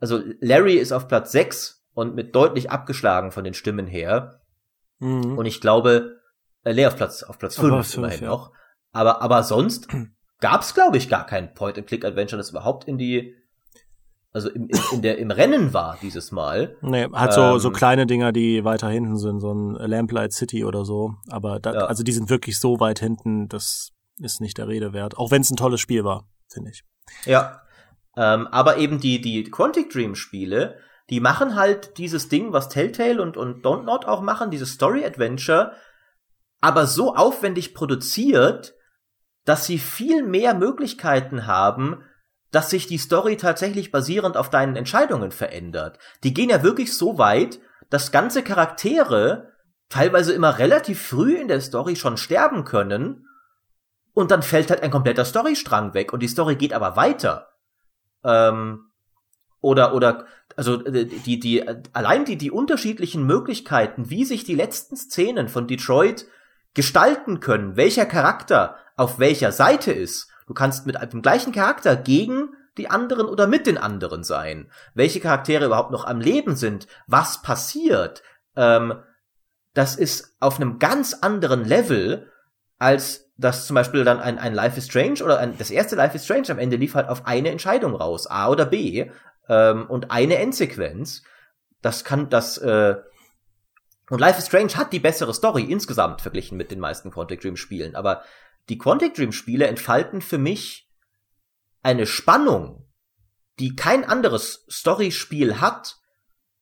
also 0.00 0.22
Larry 0.40 0.76
ist 0.76 0.92
auf 0.92 1.08
Platz 1.08 1.30
6 1.32 1.84
und 1.92 2.14
mit 2.14 2.34
deutlich 2.34 2.70
abgeschlagen 2.70 3.30
von 3.30 3.44
den 3.44 3.54
Stimmen 3.54 3.86
her. 3.86 4.40
Mhm. 4.98 5.36
Und 5.36 5.46
ich 5.46 5.60
glaube, 5.60 6.20
äh, 6.64 6.72
leer 6.72 6.88
auf 6.88 6.96
Platz 6.96 7.22
auf 7.22 7.38
Platz 7.38 7.56
5 7.56 7.96
immerhin 7.96 8.22
ja. 8.22 8.28
noch. 8.28 8.52
Aber 8.92 9.22
aber 9.22 9.42
sonst 9.42 9.88
gab's 10.40 10.74
glaube 10.74 10.96
ich 10.96 11.08
gar 11.08 11.26
kein 11.26 11.54
Point 11.54 11.78
and 11.78 11.86
Click 11.86 12.04
Adventure, 12.04 12.38
das 12.38 12.50
überhaupt 12.50 12.88
in 12.88 12.98
die 12.98 13.36
also 14.32 14.48
im, 14.48 14.68
in 14.92 15.02
der, 15.02 15.18
im 15.18 15.30
Rennen 15.30 15.74
war 15.74 15.98
dieses 16.00 16.30
Mal. 16.30 16.76
Nee, 16.82 17.08
hat 17.12 17.32
so, 17.32 17.42
ähm, 17.42 17.58
so 17.58 17.70
kleine 17.70 18.06
Dinger, 18.06 18.32
die 18.32 18.64
weiter 18.64 18.88
hinten 18.88 19.16
sind, 19.16 19.40
so 19.40 19.52
ein 19.52 19.74
Lamplight 19.74 20.32
City 20.32 20.64
oder 20.64 20.84
so. 20.84 21.14
Aber 21.28 21.58
da, 21.58 21.72
ja. 21.72 21.80
also 21.86 22.02
die 22.04 22.12
sind 22.12 22.30
wirklich 22.30 22.60
so 22.60 22.78
weit 22.78 23.00
hinten, 23.00 23.48
das 23.48 23.90
ist 24.18 24.40
nicht 24.40 24.58
der 24.58 24.68
Rede 24.68 24.92
wert. 24.92 25.18
Auch 25.18 25.30
wenn 25.30 25.42
es 25.42 25.50
ein 25.50 25.56
tolles 25.56 25.80
Spiel 25.80 26.04
war, 26.04 26.28
finde 26.48 26.70
ich. 26.70 26.84
Ja. 27.24 27.62
Ähm, 28.16 28.46
aber 28.48 28.76
eben 28.76 29.00
die, 29.00 29.20
die 29.20 29.44
Quantic 29.44 29.90
Dream 29.90 30.14
Spiele, 30.14 30.76
die 31.10 31.20
machen 31.20 31.56
halt 31.56 31.98
dieses 31.98 32.28
Ding, 32.28 32.52
was 32.52 32.68
Telltale 32.68 33.20
und, 33.20 33.36
und 33.36 33.64
Don't 33.64 33.82
Not 33.82 34.04
auch 34.04 34.20
machen, 34.20 34.50
dieses 34.50 34.72
Story 34.72 35.04
Adventure, 35.04 35.72
aber 36.60 36.86
so 36.86 37.16
aufwendig 37.16 37.74
produziert, 37.74 38.74
dass 39.44 39.66
sie 39.66 39.78
viel 39.78 40.22
mehr 40.22 40.54
Möglichkeiten 40.54 41.46
haben, 41.46 42.04
dass 42.50 42.70
sich 42.70 42.86
die 42.86 42.98
Story 42.98 43.36
tatsächlich 43.36 43.92
basierend 43.92 44.36
auf 44.36 44.50
deinen 44.50 44.76
Entscheidungen 44.76 45.30
verändert. 45.30 45.98
Die 46.24 46.34
gehen 46.34 46.50
ja 46.50 46.62
wirklich 46.62 46.96
so 46.96 47.18
weit, 47.18 47.60
dass 47.90 48.12
ganze 48.12 48.42
Charaktere 48.42 49.52
teilweise 49.88 50.32
immer 50.32 50.58
relativ 50.58 51.02
früh 51.02 51.34
in 51.34 51.48
der 51.48 51.60
Story 51.60 51.96
schon 51.96 52.16
sterben 52.16 52.64
können 52.64 53.26
und 54.12 54.30
dann 54.30 54.42
fällt 54.42 54.70
halt 54.70 54.82
ein 54.82 54.90
kompletter 54.90 55.24
Storystrang 55.24 55.94
weg 55.94 56.12
und 56.12 56.20
die 56.20 56.28
Story 56.28 56.56
geht 56.56 56.72
aber 56.72 56.96
weiter. 56.96 57.48
Ähm, 58.24 58.90
oder 59.60 59.94
oder 59.94 60.26
also 60.56 60.84
äh, 60.84 61.04
die 61.04 61.38
die 61.38 61.66
allein 61.92 62.24
die 62.24 62.36
die 62.36 62.50
unterschiedlichen 62.50 63.24
Möglichkeiten, 63.24 64.10
wie 64.10 64.24
sich 64.24 64.44
die 64.44 64.54
letzten 64.54 64.96
Szenen 64.96 65.48
von 65.48 65.66
Detroit 65.66 66.26
gestalten 66.74 67.40
können, 67.40 67.76
welcher 67.76 68.06
Charakter 68.06 68.76
auf 68.96 69.18
welcher 69.18 69.52
Seite 69.52 69.92
ist, 69.92 70.29
Du 70.50 70.54
kannst 70.54 70.84
mit 70.84 70.96
dem 71.12 71.22
gleichen 71.22 71.52
Charakter 71.52 71.94
gegen 71.94 72.48
die 72.76 72.90
anderen 72.90 73.28
oder 73.28 73.46
mit 73.46 73.68
den 73.68 73.78
anderen 73.78 74.24
sein. 74.24 74.68
Welche 74.94 75.20
Charaktere 75.20 75.66
überhaupt 75.66 75.92
noch 75.92 76.04
am 76.04 76.20
Leben 76.20 76.56
sind, 76.56 76.88
was 77.06 77.40
passiert, 77.40 78.24
ähm, 78.56 78.94
das 79.74 79.94
ist 79.94 80.34
auf 80.40 80.56
einem 80.56 80.80
ganz 80.80 81.14
anderen 81.14 81.64
Level, 81.64 82.32
als 82.80 83.30
dass 83.36 83.68
zum 83.68 83.74
Beispiel 83.74 84.02
dann 84.02 84.18
ein, 84.18 84.40
ein 84.40 84.52
Life 84.52 84.76
is 84.76 84.86
Strange 84.86 85.22
oder 85.22 85.38
ein, 85.38 85.56
das 85.56 85.70
erste 85.70 85.94
Life 85.94 86.16
is 86.16 86.24
Strange 86.24 86.50
am 86.50 86.58
Ende 86.58 86.74
lief 86.74 86.96
halt 86.96 87.08
auf 87.08 87.26
eine 87.26 87.50
Entscheidung 87.50 87.94
raus, 87.94 88.26
A 88.26 88.48
oder 88.48 88.66
B, 88.66 89.08
ähm, 89.48 89.86
und 89.86 90.10
eine 90.10 90.38
Endsequenz. 90.38 91.22
Das 91.80 92.02
kann 92.02 92.28
das, 92.28 92.58
äh, 92.58 92.96
und 94.10 94.18
Life 94.18 94.40
is 94.40 94.48
Strange 94.48 94.74
hat 94.74 94.92
die 94.92 94.98
bessere 94.98 95.32
Story 95.32 95.62
insgesamt 95.62 96.22
verglichen 96.22 96.58
mit 96.58 96.72
den 96.72 96.80
meisten 96.80 97.12
Quantic 97.12 97.40
Dream 97.40 97.56
Spielen, 97.56 97.94
aber 97.94 98.24
die 98.70 98.78
Quantic 98.78 99.14
Dream 99.14 99.32
Spiele 99.32 99.66
entfalten 99.66 100.22
für 100.22 100.38
mich 100.38 100.88
eine 101.82 102.06
Spannung, 102.06 102.88
die 103.58 103.74
kein 103.74 104.04
anderes 104.04 104.64
Storyspiel 104.70 105.60
hat, 105.60 105.98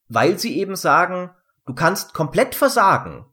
weil 0.08 0.38
sie 0.38 0.58
eben 0.58 0.74
sagen, 0.74 1.30
du 1.66 1.74
kannst 1.74 2.14
komplett 2.14 2.54
versagen. 2.54 3.26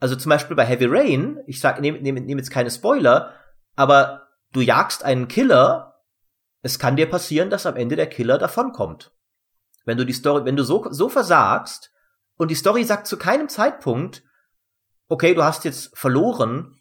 Also 0.00 0.16
zum 0.16 0.30
Beispiel 0.30 0.56
bei 0.56 0.66
Heavy 0.66 0.86
Rain, 0.86 1.38
ich 1.46 1.60
sag, 1.60 1.80
nehme 1.80 2.00
nehm, 2.00 2.16
nehm 2.16 2.38
jetzt 2.38 2.50
keine 2.50 2.70
Spoiler, 2.70 3.34
aber 3.76 4.28
du 4.52 4.60
jagst 4.60 5.04
einen 5.04 5.28
Killer, 5.28 6.02
es 6.62 6.78
kann 6.78 6.96
dir 6.96 7.08
passieren, 7.08 7.50
dass 7.50 7.66
am 7.66 7.76
Ende 7.76 7.94
der 7.94 8.08
Killer 8.08 8.36
davonkommt. 8.36 9.12
Wenn 9.84 9.96
du 9.96 10.04
die 10.04 10.12
Story, 10.12 10.44
wenn 10.44 10.56
du 10.56 10.64
so, 10.64 10.88
so 10.90 11.08
versagst 11.08 11.92
und 12.36 12.50
die 12.50 12.56
Story 12.56 12.82
sagt 12.82 13.06
zu 13.06 13.16
keinem 13.16 13.48
Zeitpunkt, 13.48 14.24
okay, 15.08 15.34
du 15.34 15.44
hast 15.44 15.64
jetzt 15.64 15.96
verloren, 15.96 16.75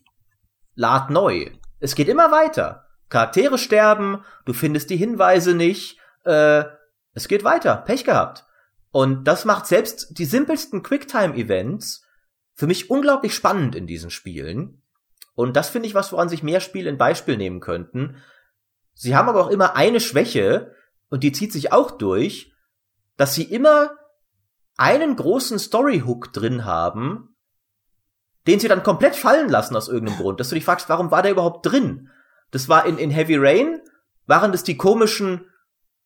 lad 0.75 1.09
neu. 1.09 1.51
Es 1.79 1.95
geht 1.95 2.07
immer 2.07 2.31
weiter. 2.31 2.85
Charaktere 3.09 3.57
sterben, 3.57 4.23
du 4.45 4.53
findest 4.53 4.89
die 4.89 4.97
Hinweise 4.97 5.53
nicht, 5.53 5.99
äh, 6.23 6.65
es 7.13 7.27
geht 7.27 7.43
weiter. 7.43 7.77
Pech 7.77 8.03
gehabt. 8.03 8.45
Und 8.91 9.25
das 9.25 9.45
macht 9.45 9.67
selbst 9.67 10.17
die 10.17 10.25
simpelsten 10.25 10.83
Quicktime-Events 10.83 12.05
für 12.53 12.67
mich 12.67 12.89
unglaublich 12.89 13.35
spannend 13.35 13.75
in 13.75 13.87
diesen 13.87 14.09
Spielen. 14.09 14.81
Und 15.33 15.55
das 15.55 15.69
finde 15.69 15.87
ich 15.87 15.95
was, 15.95 16.11
woran 16.11 16.29
sich 16.29 16.43
mehr 16.43 16.61
Spiele 16.61 16.89
ein 16.89 16.97
Beispiel 16.97 17.37
nehmen 17.37 17.59
könnten. 17.59 18.17
Sie 18.93 19.15
haben 19.15 19.27
aber 19.27 19.43
auch 19.43 19.49
immer 19.49 19.75
eine 19.75 19.99
Schwäche, 19.99 20.73
und 21.09 21.23
die 21.23 21.31
zieht 21.31 21.51
sich 21.51 21.71
auch 21.71 21.91
durch, 21.91 22.53
dass 23.17 23.35
sie 23.35 23.43
immer 23.43 23.91
einen 24.77 25.15
großen 25.15 25.59
Story-Hook 25.59 26.33
drin 26.33 26.65
haben, 26.65 27.34
den 28.47 28.59
sie 28.59 28.67
dann 28.67 28.83
komplett 28.83 29.15
fallen 29.15 29.49
lassen 29.49 29.75
aus 29.75 29.87
irgendeinem 29.87 30.19
Grund, 30.19 30.39
dass 30.39 30.49
du 30.49 30.55
dich 30.55 30.65
fragst, 30.65 30.89
warum 30.89 31.11
war 31.11 31.21
der 31.21 31.31
überhaupt 31.31 31.65
drin? 31.65 32.09
Das 32.51 32.69
war 32.69 32.85
in, 32.85 32.97
in 32.97 33.09
Heavy 33.09 33.35
Rain, 33.37 33.81
waren 34.27 34.51
das 34.51 34.63
die 34.63 34.77
komischen 34.77 35.45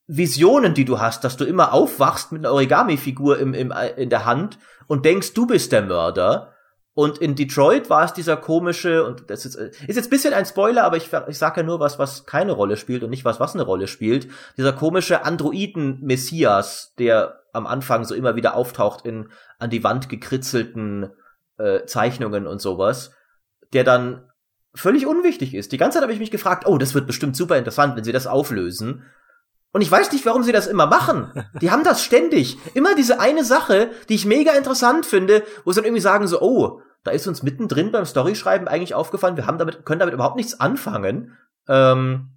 Visionen, 0.07 0.73
die 0.73 0.85
du 0.85 0.99
hast, 0.99 1.23
dass 1.23 1.37
du 1.37 1.45
immer 1.45 1.71
aufwachst 1.71 2.31
mit 2.31 2.43
einer 2.43 2.53
Origami-Figur 2.53 3.37
im, 3.37 3.53
im, 3.53 3.71
in 3.95 4.09
der 4.09 4.25
Hand 4.25 4.57
und 4.87 5.05
denkst, 5.05 5.33
du 5.33 5.45
bist 5.45 5.71
der 5.71 5.83
Mörder. 5.83 6.53
Und 6.95 7.19
in 7.19 7.35
Detroit 7.35 7.89
war 7.89 8.03
es 8.03 8.13
dieser 8.13 8.35
komische, 8.35 9.05
und 9.05 9.29
das 9.29 9.45
ist, 9.45 9.55
ist 9.55 9.95
jetzt 9.95 10.09
bisschen 10.09 10.33
ein 10.33 10.45
Spoiler, 10.45 10.83
aber 10.83 10.97
ich, 10.97 11.09
ich 11.27 11.37
sage 11.37 11.61
ja 11.61 11.65
nur 11.65 11.79
was, 11.79 11.99
was 11.99 12.25
keine 12.25 12.53
Rolle 12.53 12.75
spielt 12.75 13.03
und 13.03 13.11
nicht 13.11 13.23
was, 13.23 13.39
was 13.39 13.53
eine 13.53 13.63
Rolle 13.63 13.87
spielt. 13.87 14.27
Dieser 14.57 14.73
komische 14.73 15.23
Androiden-Messias, 15.23 16.95
der 16.97 17.43
am 17.53 17.67
Anfang 17.67 18.03
so 18.03 18.15
immer 18.15 18.35
wieder 18.35 18.55
auftaucht 18.55 19.05
in 19.05 19.29
an 19.59 19.69
die 19.69 19.83
Wand 19.83 20.09
gekritzelten 20.09 21.11
äh, 21.59 21.85
Zeichnungen 21.85 22.47
und 22.47 22.61
sowas, 22.61 23.11
der 23.73 23.83
dann 23.83 24.29
völlig 24.73 25.05
unwichtig 25.05 25.53
ist. 25.53 25.71
Die 25.71 25.77
ganze 25.77 25.95
Zeit 25.95 26.03
habe 26.03 26.13
ich 26.13 26.19
mich 26.19 26.31
gefragt, 26.31 26.65
oh, 26.65 26.77
das 26.77 26.93
wird 26.93 27.07
bestimmt 27.07 27.35
super 27.35 27.57
interessant, 27.57 27.95
wenn 27.95 28.03
sie 28.03 28.11
das 28.11 28.27
auflösen. 28.27 29.03
Und 29.71 29.81
ich 29.81 29.91
weiß 29.91 30.11
nicht, 30.11 30.25
warum 30.25 30.43
sie 30.43 30.51
das 30.51 30.67
immer 30.67 30.87
machen. 30.87 31.31
Die 31.61 31.69
haben 31.69 31.83
das 31.83 32.03
ständig. 32.03 32.57
Immer 32.73 32.95
diese 32.95 33.19
eine 33.19 33.43
Sache, 33.43 33.91
die 34.09 34.15
ich 34.15 34.25
mega 34.25 34.53
interessant 34.53 35.05
finde, 35.05 35.43
wo 35.63 35.71
sie 35.71 35.77
dann 35.77 35.85
irgendwie 35.85 36.01
sagen 36.01 36.27
so, 36.27 36.41
oh, 36.41 36.81
da 37.03 37.11
ist 37.11 37.27
uns 37.27 37.43
mittendrin 37.43 37.91
beim 37.91 38.05
Storyschreiben 38.05 38.67
eigentlich 38.67 38.95
aufgefallen, 38.95 39.37
wir 39.37 39.45
haben 39.45 39.57
damit, 39.57 39.85
können 39.85 39.99
damit 39.99 40.13
überhaupt 40.13 40.35
nichts 40.35 40.59
anfangen. 40.59 41.37
Ähm, 41.67 42.31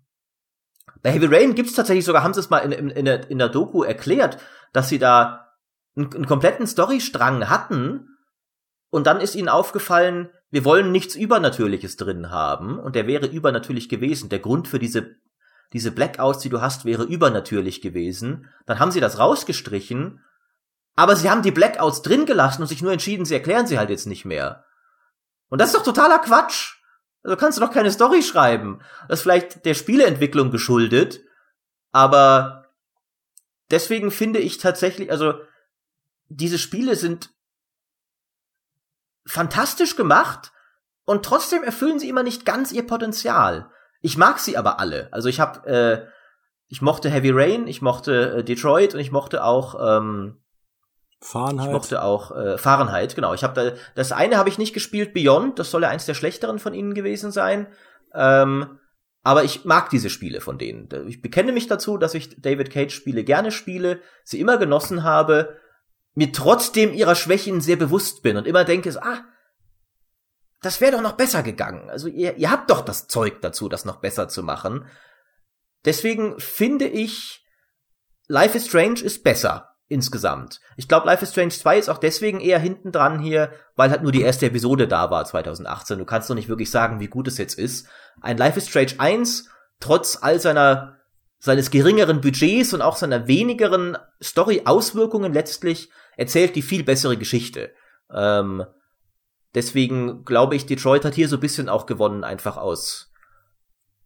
bei 1.02 1.10
Heavy 1.10 1.26
Rain 1.26 1.54
gibt's 1.54 1.74
tatsächlich 1.74 2.04
sogar, 2.04 2.22
haben 2.22 2.34
sie 2.34 2.40
es 2.40 2.50
mal 2.50 2.58
in, 2.58 2.72
in, 2.72 2.90
in, 2.90 3.04
der, 3.04 3.30
in 3.30 3.38
der 3.38 3.48
Doku 3.48 3.82
erklärt, 3.82 4.38
dass 4.72 4.88
sie 4.88 4.98
da 4.98 5.52
einen, 5.96 6.14
einen 6.14 6.26
kompletten 6.26 6.66
Storystrang 6.66 7.48
hatten, 7.48 8.11
und 8.92 9.06
dann 9.06 9.22
ist 9.22 9.34
ihnen 9.34 9.48
aufgefallen, 9.48 10.28
wir 10.50 10.66
wollen 10.66 10.92
nichts 10.92 11.14
Übernatürliches 11.14 11.96
drin 11.96 12.30
haben. 12.30 12.78
Und 12.78 12.94
der 12.94 13.06
wäre 13.06 13.26
übernatürlich 13.26 13.88
gewesen. 13.88 14.28
Der 14.28 14.38
Grund 14.38 14.68
für 14.68 14.78
diese, 14.78 15.16
diese 15.72 15.92
Blackouts, 15.92 16.40
die 16.40 16.50
du 16.50 16.60
hast, 16.60 16.84
wäre 16.84 17.04
übernatürlich 17.04 17.80
gewesen. 17.80 18.50
Dann 18.66 18.80
haben 18.80 18.90
sie 18.90 19.00
das 19.00 19.18
rausgestrichen. 19.18 20.20
Aber 20.94 21.16
sie 21.16 21.30
haben 21.30 21.40
die 21.40 21.52
Blackouts 21.52 22.02
drin 22.02 22.26
gelassen 22.26 22.60
und 22.60 22.68
sich 22.68 22.82
nur 22.82 22.92
entschieden, 22.92 23.24
sie 23.24 23.32
erklären 23.32 23.66
sie 23.66 23.78
halt 23.78 23.88
jetzt 23.88 24.06
nicht 24.06 24.26
mehr. 24.26 24.66
Und 25.48 25.58
das 25.58 25.70
ist 25.70 25.76
doch 25.76 25.84
totaler 25.84 26.18
Quatsch. 26.18 26.74
Also 27.22 27.38
kannst 27.38 27.56
du 27.56 27.62
doch 27.62 27.72
keine 27.72 27.90
Story 27.90 28.22
schreiben. 28.22 28.82
Das 29.08 29.20
ist 29.20 29.22
vielleicht 29.22 29.64
der 29.64 29.72
Spieleentwicklung 29.72 30.50
geschuldet, 30.50 31.22
aber 31.92 32.66
deswegen 33.70 34.10
finde 34.10 34.40
ich 34.40 34.58
tatsächlich, 34.58 35.10
also 35.10 35.40
diese 36.28 36.58
Spiele 36.58 36.94
sind 36.94 37.30
fantastisch 39.26 39.96
gemacht 39.96 40.52
und 41.04 41.24
trotzdem 41.24 41.62
erfüllen 41.62 41.98
sie 41.98 42.08
immer 42.08 42.22
nicht 42.22 42.44
ganz 42.44 42.72
ihr 42.72 42.86
Potenzial. 42.86 43.70
Ich 44.00 44.16
mag 44.16 44.38
sie 44.38 44.56
aber 44.56 44.80
alle. 44.80 45.08
Also 45.12 45.28
ich 45.28 45.40
habe, 45.40 45.68
äh, 45.68 46.06
ich 46.68 46.82
mochte 46.82 47.10
Heavy 47.10 47.30
Rain, 47.30 47.66
ich 47.66 47.82
mochte 47.82 48.38
äh, 48.38 48.44
Detroit 48.44 48.94
und 48.94 49.00
ich 49.00 49.12
mochte 49.12 49.44
auch 49.44 49.76
ähm, 49.80 50.42
Fahrenheit. 51.20 51.66
Ich 51.66 51.72
mochte 51.72 52.02
auch 52.02 52.36
äh, 52.36 52.58
Fahrenheit, 52.58 53.14
genau. 53.14 53.32
Ich 53.32 53.44
habe 53.44 53.54
da 53.54 53.76
das 53.94 54.10
eine 54.10 54.36
habe 54.36 54.48
ich 54.48 54.58
nicht 54.58 54.74
gespielt, 54.74 55.14
Beyond, 55.14 55.58
das 55.58 55.70
soll 55.70 55.82
ja 55.82 55.88
eins 55.88 56.06
der 56.06 56.14
schlechteren 56.14 56.58
von 56.58 56.74
ihnen 56.74 56.94
gewesen 56.94 57.30
sein. 57.30 57.68
Ähm, 58.12 58.78
aber 59.22 59.44
ich 59.44 59.64
mag 59.64 59.88
diese 59.90 60.10
Spiele 60.10 60.40
von 60.40 60.58
denen. 60.58 60.88
Ich 61.06 61.22
bekenne 61.22 61.52
mich 61.52 61.68
dazu, 61.68 61.96
dass 61.96 62.14
ich 62.14 62.40
David 62.40 62.70
Cage 62.70 62.92
Spiele 62.92 63.22
gerne 63.22 63.52
spiele, 63.52 64.00
sie 64.24 64.40
immer 64.40 64.58
genossen 64.58 65.04
habe, 65.04 65.56
mir 66.14 66.32
trotzdem 66.32 66.92
ihrer 66.92 67.14
Schwächen 67.14 67.60
sehr 67.60 67.76
bewusst 67.76 68.22
bin 68.22 68.36
und 68.36 68.46
immer 68.46 68.64
denke, 68.64 68.90
ah, 69.02 69.24
das 70.60 70.80
wäre 70.80 70.92
doch 70.92 71.00
noch 71.00 71.12
besser 71.12 71.42
gegangen. 71.42 71.90
Also 71.90 72.08
ihr, 72.08 72.36
ihr 72.36 72.50
habt 72.50 72.70
doch 72.70 72.82
das 72.82 73.08
Zeug 73.08 73.40
dazu, 73.40 73.68
das 73.68 73.84
noch 73.84 73.96
besser 73.96 74.28
zu 74.28 74.42
machen. 74.42 74.86
Deswegen 75.84 76.38
finde 76.38 76.86
ich, 76.86 77.44
Life 78.28 78.56
is 78.56 78.66
Strange 78.66 79.00
ist 79.00 79.24
besser 79.24 79.70
insgesamt. 79.88 80.60
Ich 80.76 80.88
glaube, 80.88 81.06
Life 81.06 81.22
is 81.22 81.32
Strange 81.32 81.50
2 81.50 81.78
ist 81.78 81.88
auch 81.88 81.98
deswegen 81.98 82.40
eher 82.40 82.58
hinten 82.58 82.92
dran 82.92 83.18
hier, 83.18 83.52
weil 83.76 83.90
halt 83.90 84.02
nur 84.02 84.12
die 84.12 84.22
erste 84.22 84.46
Episode 84.46 84.88
da 84.88 85.10
war 85.10 85.24
2018. 85.24 85.98
Du 85.98 86.04
kannst 86.04 86.30
doch 86.30 86.34
nicht 86.34 86.48
wirklich 86.48 86.70
sagen, 86.70 87.00
wie 87.00 87.08
gut 87.08 87.28
es 87.28 87.36
jetzt 87.36 87.58
ist. 87.58 87.88
Ein 88.20 88.38
Life 88.38 88.58
is 88.58 88.68
Strange 88.68 88.94
1, 88.98 89.50
trotz 89.80 90.18
all 90.20 90.40
seiner 90.40 90.98
seines 91.44 91.72
geringeren 91.72 92.20
Budgets 92.20 92.72
und 92.72 92.82
auch 92.82 92.94
seiner 92.94 93.26
wenigeren 93.26 93.98
Story-Auswirkungen 94.22 95.32
letztlich 95.32 95.90
erzählt 96.16 96.56
die 96.56 96.62
viel 96.62 96.84
bessere 96.84 97.16
Geschichte. 97.16 97.72
Ähm, 98.12 98.64
deswegen 99.54 100.24
glaube 100.24 100.56
ich, 100.56 100.66
Detroit 100.66 101.04
hat 101.04 101.14
hier 101.14 101.28
so 101.28 101.36
ein 101.36 101.40
bisschen 101.40 101.68
auch 101.68 101.86
gewonnen, 101.86 102.24
einfach 102.24 102.56
aus, 102.56 103.12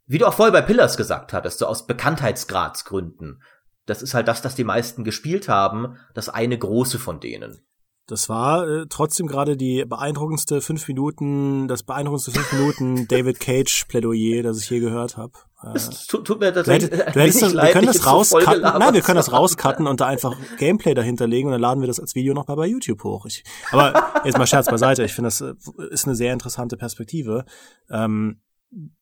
wie 0.05 0.17
du 0.17 0.27
auch 0.27 0.33
vorher 0.33 0.53
bei 0.53 0.61
Pillars 0.61 0.97
gesagt 0.97 1.33
hattest, 1.33 1.59
so 1.59 1.67
aus 1.67 1.87
Bekanntheitsgradsgründen. 1.87 3.41
Das 3.85 4.01
ist 4.01 4.13
halt 4.13 4.27
das, 4.27 4.41
das 4.41 4.55
die 4.55 4.63
meisten 4.63 5.03
gespielt 5.03 5.47
haben, 5.49 5.97
das 6.13 6.29
eine 6.29 6.57
große 6.57 6.99
von 6.99 7.19
denen. 7.19 7.61
Das 8.07 8.29
war 8.29 8.67
äh, 8.67 8.85
trotzdem 8.89 9.27
gerade 9.27 9.57
die 9.57 9.83
beeindruckendste 9.85 10.61
fünf 10.61 10.87
Minuten, 10.87 11.67
das 11.67 11.83
beeindruckendste 11.83 12.31
fünf 12.31 12.53
Minuten 12.53 13.07
David 13.09 13.39
Cage 13.41 13.85
Plädoyer, 13.89 14.43
das 14.43 14.61
ich 14.61 14.69
je 14.69 14.79
gehört 14.79 15.17
habe. 15.17 15.33
Äh, 15.63 15.75
es 15.75 16.05
tut, 16.07 16.25
tut 16.25 16.39
mir 16.39 16.53
tatsächlich 16.53 16.89
du 16.89 16.97
hättest, 16.97 17.41
du 17.41 17.53
wir 17.53 17.71
können 17.71 17.87
das 17.87 18.05
rauscutten. 18.05 18.61
Nein, 18.61 18.93
wir 18.93 19.01
können 19.01 19.17
das 19.17 19.31
rauscutten 19.31 19.87
und 19.87 20.01
da 20.01 20.07
einfach 20.07 20.35
Gameplay 20.57 20.93
dahinter 20.93 21.27
legen 21.27 21.47
und 21.47 21.53
dann 21.53 21.61
laden 21.61 21.81
wir 21.81 21.87
das 21.87 21.99
als 21.99 22.15
Video 22.15 22.33
noch 22.33 22.47
mal 22.47 22.55
bei 22.55 22.67
YouTube 22.67 23.03
hoch. 23.03 23.25
Ich, 23.25 23.43
aber 23.71 24.11
jetzt 24.23 24.37
mal 24.37 24.45
Scherz 24.45 24.67
beiseite. 24.67 25.03
Ich 25.03 25.13
finde, 25.13 25.27
das 25.29 25.41
äh, 25.41 25.53
ist 25.89 26.05
eine 26.05 26.15
sehr 26.15 26.33
interessante 26.33 26.77
Perspektive. 26.77 27.45
Ähm, 27.89 28.41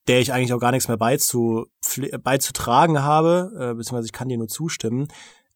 der 0.08 0.20
ich 0.20 0.32
eigentlich 0.32 0.54
auch 0.54 0.60
gar 0.60 0.72
nichts 0.72 0.88
mehr 0.88 0.98
beizu, 0.98 1.66
beizutragen 2.22 3.02
habe, 3.02 3.52
äh, 3.56 3.74
beziehungsweise 3.74 4.06
ich 4.06 4.12
kann 4.14 4.30
dir 4.30 4.38
nur 4.38 4.48
zustimmen. 4.48 5.08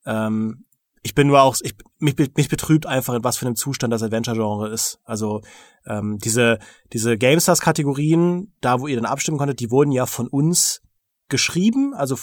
Ähm, 0.04 0.66
ich 1.04 1.16
bin 1.16 1.28
nur 1.28 1.42
auch, 1.42 1.56
ich, 1.62 1.76
mich, 2.00 2.16
mich 2.18 2.50
betrübt 2.50 2.86
einfach, 2.86 3.14
in 3.14 3.24
was 3.24 3.38
für 3.38 3.46
einem 3.46 3.56
Zustand 3.56 3.94
das 3.94 4.04
Adventure-Genre 4.04 4.70
ist. 4.70 5.00
Also 5.04 5.42
ähm, 5.86 6.18
diese, 6.18 6.60
diese 6.92 7.18
GameStars-Kategorien, 7.18 8.54
da 8.62 8.82
wo 8.82 8.88
ihr 8.88 8.96
dann 8.96 9.06
abstimmen 9.06 9.38
konntet, 9.38 9.60
die 9.60 9.72
wurden 9.72 9.92
ja 9.92 10.06
von 10.06 10.28
uns 10.28 10.82
geschrieben. 11.30 11.94
Also 11.94 12.16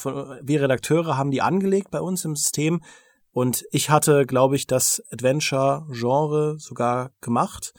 wir 0.42 0.62
Redakteure 0.62 1.16
haben 1.16 1.30
die 1.30 1.42
angelegt 1.42 1.90
bei 1.90 2.00
uns 2.00 2.24
im 2.24 2.36
System. 2.36 2.82
Und 3.32 3.64
ich 3.70 3.90
hatte, 3.90 4.24
glaube 4.24 4.56
ich, 4.56 4.66
das 4.66 5.02
Adventure-Genre 5.10 6.56
sogar 6.58 7.10
gemacht. 7.20 7.74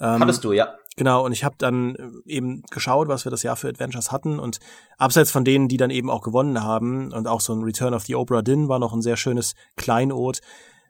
Ähm, 0.00 0.20
Hattest 0.20 0.44
du, 0.44 0.52
ja. 0.52 0.74
Genau, 0.96 1.24
und 1.24 1.32
ich 1.32 1.44
habe 1.44 1.54
dann 1.58 1.94
äh, 1.94 2.08
eben 2.24 2.62
geschaut, 2.70 3.08
was 3.08 3.24
wir 3.24 3.30
das 3.30 3.42
Jahr 3.42 3.56
für 3.56 3.68
Adventures 3.68 4.10
hatten 4.10 4.38
und 4.38 4.58
abseits 4.96 5.30
von 5.30 5.44
denen, 5.44 5.68
die 5.68 5.76
dann 5.76 5.90
eben 5.90 6.10
auch 6.10 6.22
gewonnen 6.22 6.62
haben 6.62 7.12
und 7.12 7.28
auch 7.28 7.40
so 7.40 7.52
ein 7.52 7.62
Return 7.62 7.94
of 7.94 8.04
the 8.04 8.14
Obra 8.14 8.42
Dinn 8.42 8.68
war 8.68 8.78
noch 8.78 8.94
ein 8.94 9.02
sehr 9.02 9.16
schönes 9.16 9.54
Kleinod, 9.76 10.40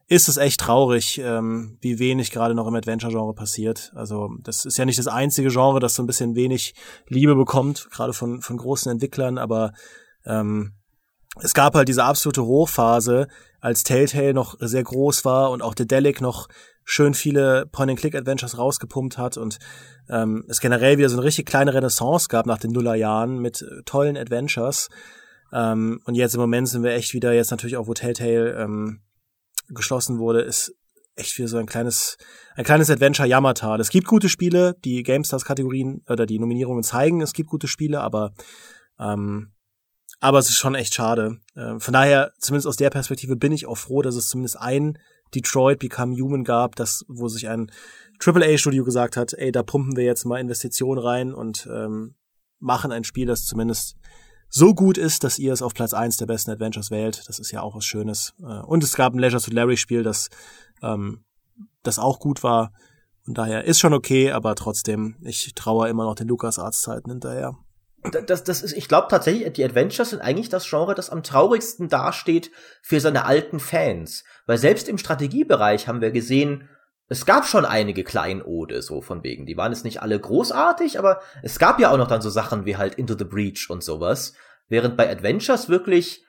ist 0.09 0.29
es 0.29 0.37
echt 0.37 0.61
traurig, 0.61 1.19
ähm, 1.19 1.79
wie 1.81 1.99
wenig 1.99 2.31
gerade 2.31 2.55
noch 2.55 2.69
im 2.69 2.75
Adventure-Genre 2.75 3.35
passiert. 3.35 3.93
Also 3.95 4.31
das 4.41 4.65
ist 4.65 4.79
ja 4.79 4.85
nicht 4.85 4.99
das 4.99 5.09
einzige 5.09 5.49
Genre, 5.49 5.81
das 5.81 5.95
so 5.95 6.03
ein 6.03 6.07
bisschen 6.07 6.37
wenig 6.37 6.75
Liebe 7.09 7.35
bekommt, 7.35 7.89
gerade 7.91 8.13
von, 8.13 8.41
von 8.41 8.57
großen 8.57 8.91
Entwicklern, 8.91 9.37
aber 9.37 9.73
ähm, 10.25 10.75
es 11.41 11.55
gab 11.55 11.75
halt 11.75 11.89
diese 11.89 12.05
absolute 12.05 12.45
Hochphase, 12.45 13.27
als 13.61 13.83
Telltale 13.83 14.33
noch 14.33 14.57
sehr 14.61 14.85
groß 14.85 15.25
war 15.25 15.51
und 15.51 15.61
auch 15.61 15.75
Dedelic 15.75 16.21
noch 16.21 16.47
schön 16.85 17.15
viele 17.15 17.67
Point-and-Click-Adventures 17.67 18.59
rausgepumpt 18.59 19.19
hat 19.19 19.37
und 19.37 19.59
ähm, 20.09 20.45
es 20.49 20.61
generell 20.61 20.99
wieder 20.99 21.09
so 21.09 21.17
eine 21.17 21.25
richtig 21.25 21.47
kleine 21.47 21.75
Renaissance 21.75 22.29
gab 22.29 22.47
nach 22.47 22.59
den 22.59 22.71
Nullerjahren 22.71 23.39
mit 23.41 23.63
äh, 23.63 23.83
tollen 23.85 24.17
Adventures. 24.17 24.89
Ähm, 25.53 26.01
und 26.05 26.15
jetzt 26.15 26.35
im 26.35 26.41
Moment 26.41 26.69
sind 26.69 26.85
wir 26.85 26.93
echt 26.93 27.13
wieder, 27.13 27.33
jetzt 27.33 27.51
natürlich 27.51 27.77
auch, 27.77 27.89
wo 27.89 27.95
Telltale 27.95 28.53
ähm, 28.53 29.01
geschlossen 29.69 30.19
wurde, 30.19 30.43
ist 30.43 30.75
echt 31.17 31.37
wieder 31.39 31.49
so 31.49 31.57
ein 31.57 31.67
kleines, 31.67 32.19
ein 32.55 32.65
kleines 32.65 32.91
Adventure 32.91 33.29
Yamatal. 33.29 33.81
Es 33.81 33.91
gibt 33.91 34.07
gute 34.07 34.29
Spiele, 34.29 34.77
die 34.85 35.03
GameStars-Kategorien 35.03 36.03
oder 36.09 36.27
die 36.27 36.39
Nominierungen 36.39 36.85
zeigen, 36.85 37.23
es 37.23 37.33
gibt 37.33 37.49
gute 37.49 37.69
Spiele, 37.69 38.01
aber 38.01 38.33
ähm, 38.99 39.53
aber 40.21 40.39
es 40.39 40.49
ist 40.49 40.57
schon 40.57 40.75
echt 40.75 40.95
schade. 40.95 41.41
Äh, 41.55 41.79
von 41.79 41.93
daher, 41.93 42.33
zumindest 42.39 42.67
aus 42.67 42.77
der 42.77 42.91
Perspektive, 42.91 43.37
bin 43.37 43.53
ich 43.53 43.67
auch 43.67 43.77
froh, 43.77 44.03
dass 44.03 44.17
es 44.17 44.29
zumindest 44.29 44.59
ein 44.59 44.99
Detroit 45.35 45.79
Become 45.79 46.17
Human 46.17 46.45
gab, 46.45 46.77
das, 46.77 47.05
wo 47.09 47.29
sich 47.29 47.49
ein 47.49 47.71
AAA-Studio 48.25 48.85
gesagt 48.85 49.17
hat, 49.17 49.35
ey, 49.35 49.53
da 49.53 49.63
pumpen 49.63 49.97
wir 49.97 50.05
jetzt 50.05 50.25
mal 50.25 50.41
Investitionen 50.41 51.01
rein 51.01 51.35
und 51.35 51.69
ähm, 51.71 52.15
machen 52.59 52.93
ein 52.93 53.05
Spiel, 53.05 53.27
das 53.27 53.45
zumindest 53.45 53.97
so 54.49 54.75
gut 54.75 54.99
ist, 54.99 55.25
dass 55.25 55.39
ihr 55.39 55.53
es 55.53 55.63
auf 55.63 55.75
Platz 55.75 55.93
eins 55.93 56.17
der 56.17 56.27
besten 56.27 56.51
Adventures 56.51 56.91
wählt. 56.91 57.29
Das 57.29 57.39
ist 57.39 57.51
ja 57.51 57.63
auch 57.63 57.75
was 57.75 57.85
Schönes. 57.85 58.35
Äh, 58.41 58.61
und 58.63 58.83
es 58.85 58.95
gab 58.95 59.15
ein 59.15 59.19
Leisure 59.19 59.43
to 59.43 59.51
Larry 59.51 59.77
Spiel, 59.77 60.03
das, 60.03 60.29
ähm, 60.83 61.25
das 61.83 61.99
auch 61.99 62.19
gut 62.19 62.43
war. 62.43 62.73
Und 63.27 63.39
daher 63.39 63.65
ist 63.65 63.81
schon 63.81 63.93
okay, 63.93 64.31
aber 64.31 64.55
trotzdem, 64.55 65.17
ich 65.21 65.53
traue 65.55 65.89
immer 65.89 66.05
noch 66.05 66.15
den 66.15 66.29
Lukas 66.29 66.59
Arts 66.59 66.81
Zeiten 66.81 67.11
hinterher 67.11 67.57
das, 68.11 68.45
das 68.45 68.63
ist, 68.63 68.73
ich 68.73 68.89
glaube 68.89 69.09
tatsächlich, 69.11 69.53
die 69.53 69.65
Adventures 69.65 70.11
sind 70.11 70.21
eigentlich 70.21 70.49
das 70.49 70.69
Genre, 70.69 70.95
das 70.95 71.11
am 71.11 71.23
traurigsten 71.23 71.89
dasteht 71.89 72.51
für 72.83 73.01
seine 73.01 73.25
alten 73.25 73.61
Fans. 73.61 74.25
Weil 74.47 74.59
selbst 74.59 74.89
im 74.89 74.99
Strategiebereich 74.99 75.89
haben 75.89 76.01
wir 76.01 76.11
gesehen, 76.11 76.69
es 77.09 77.25
gab 77.27 77.47
schon 77.47 77.65
einige 77.65 78.05
Kleinode, 78.05 78.83
so 78.83 79.01
von 79.01 79.23
wegen. 79.23 79.47
Die 79.47 79.57
waren 79.57 79.73
jetzt 79.73 79.85
nicht 79.85 80.03
alle 80.03 80.19
großartig, 80.19 80.99
aber 80.99 81.21
es 81.43 81.59
gab 81.59 81.79
ja 81.79 81.93
auch 81.93 81.99
noch 81.99 82.09
dann 82.09 82.23
so 82.23 82.31
Sachen 82.31 82.65
wie 82.65 82.77
halt 82.77 82.95
Into 82.97 83.17
the 83.17 83.25
Breach 83.25 83.71
und 83.71 83.85
sowas. 83.85 84.35
Während 84.69 84.97
bei 84.97 85.11
Adventures 85.11 85.69
wirklich 85.69 86.25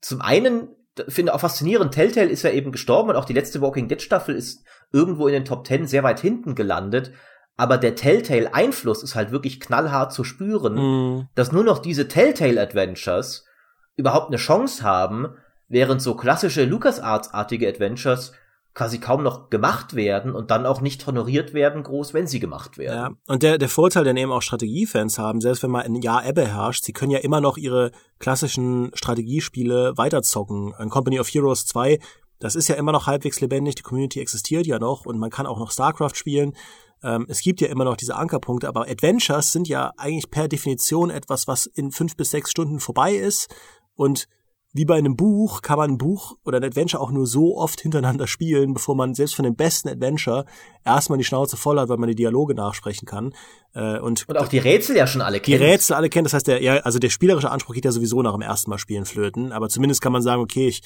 zum 0.00 0.20
einen, 0.20 0.68
finde 1.08 1.34
auch 1.34 1.40
faszinierend, 1.40 1.92
Telltale 1.92 2.30
ist 2.30 2.42
ja 2.42 2.50
eben 2.50 2.70
gestorben 2.70 3.10
und 3.10 3.16
auch 3.16 3.24
die 3.24 3.32
letzte 3.32 3.60
Walking 3.60 3.88
Dead 3.88 4.00
Staffel 4.00 4.36
ist 4.36 4.64
irgendwo 4.92 5.26
in 5.26 5.32
den 5.32 5.44
Top 5.44 5.64
Ten 5.64 5.86
sehr 5.86 6.04
weit 6.04 6.20
hinten 6.20 6.54
gelandet 6.54 7.12
aber 7.56 7.78
der 7.78 7.94
Telltale-Einfluss 7.94 9.02
ist 9.02 9.14
halt 9.14 9.30
wirklich 9.30 9.60
knallhart 9.60 10.12
zu 10.12 10.24
spüren, 10.24 10.74
mm. 10.74 11.28
dass 11.34 11.52
nur 11.52 11.64
noch 11.64 11.78
diese 11.78 12.08
Telltale-Adventures 12.08 13.46
überhaupt 13.96 14.28
eine 14.28 14.36
Chance 14.36 14.82
haben, 14.82 15.34
während 15.68 16.02
so 16.02 16.14
klassische 16.14 16.64
LucasArts-artige 16.64 17.66
Adventures 17.68 18.32
quasi 18.76 18.98
kaum 19.00 19.22
noch 19.22 19.48
gemacht 19.48 19.96
werden 19.96 20.34
und 20.34 20.50
dann 20.50 20.66
auch 20.66 20.82
nicht 20.82 21.06
honoriert 21.06 21.54
werden, 21.54 21.82
groß, 21.82 22.12
wenn 22.12 22.26
sie 22.26 22.40
gemacht 22.40 22.76
werden. 22.76 22.94
Ja, 22.94 23.10
und 23.26 23.42
der, 23.42 23.56
der 23.56 23.70
Vorteil, 23.70 24.04
den 24.04 24.18
eben 24.18 24.30
auch 24.30 24.42
Strategiefans 24.42 25.18
haben, 25.18 25.40
selbst 25.40 25.62
wenn 25.62 25.70
mal 25.70 25.82
ein 25.82 25.94
Jahr 25.94 26.26
Ebbe 26.26 26.46
herrscht, 26.46 26.84
sie 26.84 26.92
können 26.92 27.10
ja 27.10 27.20
immer 27.20 27.40
noch 27.40 27.56
ihre 27.56 27.90
klassischen 28.18 28.90
Strategiespiele 28.92 29.94
weiterzocken. 29.96 30.74
Ein 30.74 30.90
Company 30.90 31.18
of 31.18 31.28
Heroes 31.28 31.64
2, 31.64 31.98
das 32.38 32.54
ist 32.54 32.68
ja 32.68 32.74
immer 32.74 32.92
noch 32.92 33.06
halbwegs 33.06 33.40
lebendig, 33.40 33.76
die 33.76 33.82
Community 33.82 34.20
existiert 34.20 34.66
ja 34.66 34.78
noch 34.78 35.06
und 35.06 35.18
man 35.18 35.30
kann 35.30 35.46
auch 35.46 35.58
noch 35.58 35.70
StarCraft 35.70 36.14
spielen. 36.14 36.54
Ähm, 37.02 37.24
es 37.30 37.40
gibt 37.40 37.62
ja 37.62 37.68
immer 37.68 37.84
noch 37.84 37.96
diese 37.96 38.16
Ankerpunkte, 38.16 38.68
aber 38.68 38.82
Adventures 38.82 39.52
sind 39.52 39.68
ja 39.68 39.92
eigentlich 39.96 40.30
per 40.30 40.48
Definition 40.48 41.08
etwas, 41.08 41.48
was 41.48 41.64
in 41.64 41.92
fünf 41.92 42.14
bis 42.14 42.30
sechs 42.30 42.50
Stunden 42.50 42.78
vorbei 42.80 43.14
ist. 43.14 43.48
Und 43.94 44.28
wie 44.76 44.84
bei 44.84 44.96
einem 44.96 45.16
Buch 45.16 45.62
kann 45.62 45.78
man 45.78 45.92
ein 45.92 45.98
Buch 45.98 46.36
oder 46.44 46.58
ein 46.58 46.64
Adventure 46.64 47.02
auch 47.02 47.10
nur 47.10 47.26
so 47.26 47.56
oft 47.56 47.80
hintereinander 47.80 48.26
spielen, 48.26 48.74
bevor 48.74 48.94
man 48.94 49.14
selbst 49.14 49.34
von 49.34 49.44
dem 49.44 49.56
besten 49.56 49.88
Adventure 49.88 50.44
erstmal 50.84 51.18
die 51.18 51.24
Schnauze 51.24 51.56
voll 51.56 51.78
hat, 51.78 51.88
weil 51.88 51.96
man 51.96 52.08
die 52.08 52.14
Dialoge 52.14 52.54
nachsprechen 52.54 53.06
kann. 53.06 53.34
Äh, 53.74 53.98
und, 53.98 54.28
und 54.28 54.38
auch 54.38 54.48
die 54.48 54.58
Rätsel 54.58 54.96
ja 54.96 55.06
schon 55.06 55.22
alle 55.22 55.40
kennt. 55.40 55.46
Die 55.48 55.64
Rätsel 55.64 55.96
alle 55.96 56.08
kennt, 56.08 56.26
das 56.26 56.34
heißt, 56.34 56.46
der, 56.46 56.62
ja, 56.62 56.76
also 56.78 56.98
der 56.98 57.10
spielerische 57.10 57.50
Anspruch 57.50 57.74
geht 57.74 57.84
ja 57.84 57.92
sowieso 57.92 58.22
nach 58.22 58.32
dem 58.32 58.42
ersten 58.42 58.70
Mal 58.70 58.78
spielen 58.78 59.04
flöten, 59.04 59.52
aber 59.52 59.68
zumindest 59.68 60.00
kann 60.00 60.12
man 60.12 60.22
sagen, 60.22 60.42
okay, 60.42 60.68
ich 60.68 60.82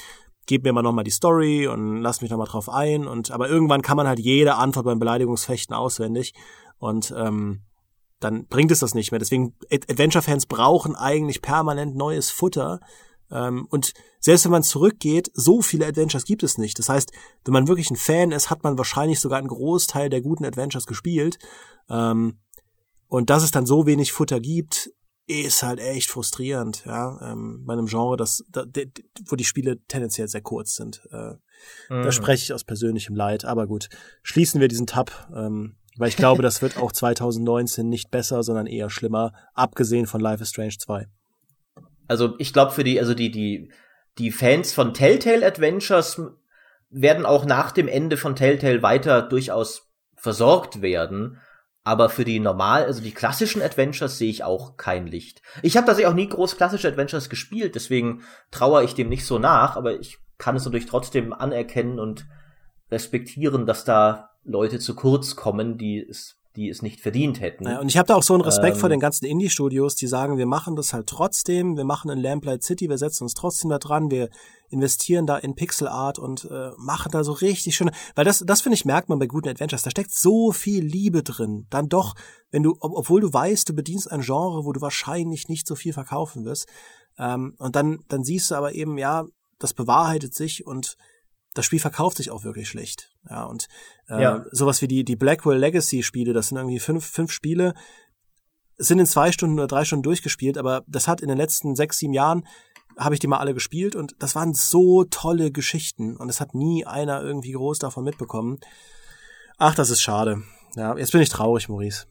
gib 0.46 0.64
mir 0.64 0.72
mal 0.72 0.82
nochmal 0.82 1.04
die 1.04 1.10
Story 1.10 1.66
und 1.68 2.00
lass 2.00 2.22
mich 2.22 2.30
nochmal 2.30 2.48
drauf 2.48 2.68
ein. 2.68 3.06
Und 3.06 3.30
aber 3.30 3.48
irgendwann 3.48 3.82
kann 3.82 3.96
man 3.96 4.08
halt 4.08 4.18
jede 4.18 4.56
Antwort 4.56 4.86
beim 4.86 4.98
Beleidigungsfechten 4.98 5.74
auswendig. 5.74 6.34
Und 6.78 7.14
ähm, 7.16 7.60
dann 8.20 8.46
bringt 8.46 8.70
es 8.70 8.80
das 8.80 8.94
nicht 8.94 9.12
mehr. 9.12 9.18
Deswegen, 9.18 9.54
Adventure-Fans 9.70 10.46
brauchen 10.46 10.94
eigentlich 10.94 11.40
permanent 11.42 11.96
neues 11.96 12.30
Futter. 12.30 12.80
Ähm, 13.30 13.66
und 13.70 13.92
selbst 14.18 14.44
wenn 14.44 14.52
man 14.52 14.62
zurückgeht, 14.62 15.30
so 15.34 15.62
viele 15.62 15.86
Adventures 15.86 16.24
gibt 16.24 16.42
es 16.42 16.58
nicht. 16.58 16.78
Das 16.78 16.88
heißt, 16.88 17.12
wenn 17.44 17.52
man 17.52 17.68
wirklich 17.68 17.90
ein 17.90 17.96
Fan 17.96 18.32
ist, 18.32 18.50
hat 18.50 18.62
man 18.62 18.78
wahrscheinlich 18.78 19.20
sogar 19.20 19.38
einen 19.38 19.48
Großteil 19.48 20.10
der 20.10 20.20
guten 20.20 20.44
Adventures 20.44 20.86
gespielt. 20.86 21.38
Ähm, 21.88 22.38
und 23.08 23.30
dass 23.30 23.42
es 23.42 23.50
dann 23.50 23.66
so 23.66 23.86
wenig 23.86 24.12
Futter 24.12 24.40
gibt, 24.40 24.90
ist 25.26 25.62
halt 25.62 25.78
echt 25.78 26.10
frustrierend, 26.10 26.84
ja, 26.86 27.32
ähm, 27.32 27.64
bei 27.64 27.74
einem 27.74 27.86
Genre, 27.86 28.16
das, 28.16 28.44
wo 29.26 29.36
die 29.36 29.44
Spiele 29.44 29.78
tendenziell 29.86 30.26
sehr 30.26 30.40
kurz 30.40 30.74
sind. 30.74 31.02
Äh, 31.12 31.34
mhm. 31.88 32.02
Da 32.02 32.10
spreche 32.10 32.42
ich 32.42 32.52
aus 32.52 32.64
persönlichem 32.64 33.14
Leid, 33.14 33.44
aber 33.44 33.68
gut, 33.68 33.88
schließen 34.22 34.60
wir 34.60 34.66
diesen 34.66 34.88
Tab, 34.88 35.28
weil 35.30 36.08
ich 36.08 36.16
glaube, 36.16 36.42
das 36.42 36.62
wird 36.62 36.76
auch 36.76 36.90
2019 36.90 37.88
nicht 37.88 38.10
besser, 38.10 38.42
sondern 38.42 38.66
eher 38.66 38.90
schlimmer, 38.90 39.32
abgesehen 39.54 40.06
von 40.06 40.20
Life 40.20 40.42
is 40.42 40.50
Strange 40.50 40.78
2. 40.78 41.06
Also 42.10 42.34
ich 42.38 42.52
glaube 42.52 42.72
für 42.72 42.82
die, 42.82 42.98
also 42.98 43.14
die, 43.14 43.30
die, 43.30 43.70
die 44.18 44.32
Fans 44.32 44.72
von 44.72 44.94
Telltale 44.94 45.46
Adventures 45.46 46.20
werden 46.90 47.24
auch 47.24 47.44
nach 47.44 47.70
dem 47.70 47.86
Ende 47.86 48.16
von 48.16 48.34
Telltale 48.34 48.82
weiter 48.82 49.22
durchaus 49.22 49.92
versorgt 50.16 50.82
werden. 50.82 51.38
Aber 51.84 52.10
für 52.10 52.24
die 52.24 52.40
normal, 52.40 52.84
also 52.84 53.00
die 53.00 53.14
klassischen 53.14 53.62
Adventures 53.62 54.18
sehe 54.18 54.28
ich 54.28 54.42
auch 54.42 54.76
kein 54.76 55.06
Licht. 55.06 55.40
Ich 55.62 55.76
habe 55.76 55.86
tatsächlich 55.86 56.10
auch 56.10 56.16
nie 56.16 56.28
groß 56.28 56.56
klassische 56.56 56.88
Adventures 56.88 57.30
gespielt, 57.30 57.76
deswegen 57.76 58.24
trauere 58.50 58.82
ich 58.82 58.94
dem 58.94 59.08
nicht 59.08 59.24
so 59.24 59.38
nach, 59.38 59.76
aber 59.76 60.00
ich 60.00 60.18
kann 60.36 60.56
es 60.56 60.64
natürlich 60.64 60.86
trotzdem 60.86 61.32
anerkennen 61.32 62.00
und 62.00 62.26
respektieren, 62.90 63.66
dass 63.66 63.84
da 63.84 64.30
Leute 64.42 64.80
zu 64.80 64.96
kurz 64.96 65.36
kommen, 65.36 65.78
die 65.78 66.00
es 66.00 66.39
die 66.56 66.68
es 66.68 66.82
nicht 66.82 67.00
verdient 67.00 67.40
hätten. 67.40 67.64
Ja, 67.66 67.80
und 67.80 67.88
ich 67.88 67.96
habe 67.96 68.08
da 68.08 68.16
auch 68.16 68.22
so 68.22 68.34
einen 68.34 68.42
Respekt 68.42 68.74
ähm, 68.74 68.80
vor 68.80 68.88
den 68.88 68.98
ganzen 68.98 69.24
Indie-Studios, 69.24 69.94
die 69.94 70.08
sagen, 70.08 70.36
wir 70.36 70.46
machen 70.46 70.74
das 70.74 70.92
halt 70.92 71.06
trotzdem, 71.06 71.76
wir 71.76 71.84
machen 71.84 72.10
in 72.10 72.18
Lamplight 72.18 72.64
City, 72.64 72.88
wir 72.88 72.98
setzen 72.98 73.24
uns 73.24 73.34
trotzdem 73.34 73.70
da 73.70 73.78
dran, 73.78 74.10
wir 74.10 74.30
investieren 74.68 75.26
da 75.26 75.36
in 75.36 75.54
Pixel 75.54 75.86
Art 75.86 76.18
und 76.18 76.48
äh, 76.50 76.70
machen 76.76 77.12
da 77.12 77.22
so 77.22 77.32
richtig 77.32 77.76
schöne, 77.76 77.92
weil 78.16 78.24
das, 78.24 78.42
das 78.44 78.62
finde 78.62 78.74
ich 78.74 78.84
merkt 78.84 79.08
man 79.08 79.18
bei 79.18 79.26
guten 79.26 79.48
Adventures, 79.48 79.82
da 79.82 79.90
steckt 79.90 80.12
so 80.12 80.50
viel 80.50 80.84
Liebe 80.84 81.22
drin. 81.22 81.66
Dann 81.70 81.88
doch, 81.88 82.14
wenn 82.50 82.64
du, 82.64 82.76
ob, 82.80 82.96
obwohl 82.96 83.20
du 83.20 83.32
weißt, 83.32 83.68
du 83.68 83.74
bedienst 83.74 84.10
ein 84.10 84.22
Genre, 84.22 84.64
wo 84.64 84.72
du 84.72 84.80
wahrscheinlich 84.80 85.48
nicht 85.48 85.68
so 85.68 85.76
viel 85.76 85.92
verkaufen 85.92 86.44
wirst, 86.44 86.66
ähm, 87.18 87.54
und 87.58 87.76
dann, 87.76 88.00
dann 88.08 88.24
siehst 88.24 88.50
du 88.50 88.56
aber 88.56 88.74
eben, 88.74 88.98
ja, 88.98 89.26
das 89.58 89.74
bewahrheitet 89.74 90.34
sich 90.34 90.66
und 90.66 90.96
das 91.54 91.66
Spiel 91.66 91.80
verkauft 91.80 92.18
sich 92.18 92.30
auch 92.30 92.44
wirklich 92.44 92.68
schlecht. 92.68 93.10
Ja, 93.28 93.44
und 93.44 93.68
äh, 94.08 94.22
ja. 94.22 94.44
sowas 94.52 94.82
wie 94.82 94.88
die, 94.88 95.04
die 95.04 95.16
Blackwell 95.16 95.58
Legacy 95.58 96.02
Spiele, 96.02 96.32
das 96.32 96.48
sind 96.48 96.58
irgendwie 96.58 96.78
fünf, 96.78 97.04
fünf 97.04 97.32
Spiele, 97.32 97.74
sind 98.76 98.98
in 98.98 99.06
zwei 99.06 99.32
Stunden 99.32 99.58
oder 99.58 99.66
drei 99.66 99.84
Stunden 99.84 100.02
durchgespielt, 100.02 100.56
aber 100.56 100.84
das 100.86 101.08
hat 101.08 101.20
in 101.20 101.28
den 101.28 101.36
letzten 101.36 101.74
sechs, 101.74 101.98
sieben 101.98 102.14
Jahren 102.14 102.46
habe 102.96 103.14
ich 103.14 103.20
die 103.20 103.26
mal 103.26 103.38
alle 103.38 103.54
gespielt 103.54 103.96
und 103.96 104.14
das 104.18 104.34
waren 104.34 104.54
so 104.54 105.04
tolle 105.04 105.50
Geschichten 105.50 106.16
und 106.16 106.28
es 106.28 106.40
hat 106.40 106.54
nie 106.54 106.84
einer 106.86 107.22
irgendwie 107.22 107.52
groß 107.52 107.78
davon 107.78 108.04
mitbekommen. 108.04 108.58
Ach, 109.58 109.74
das 109.74 109.90
ist 109.90 110.02
schade. 110.02 110.42
Ja, 110.76 110.96
jetzt 110.96 111.12
bin 111.12 111.20
ich 111.20 111.28
traurig, 111.28 111.68
Maurice. 111.68 112.06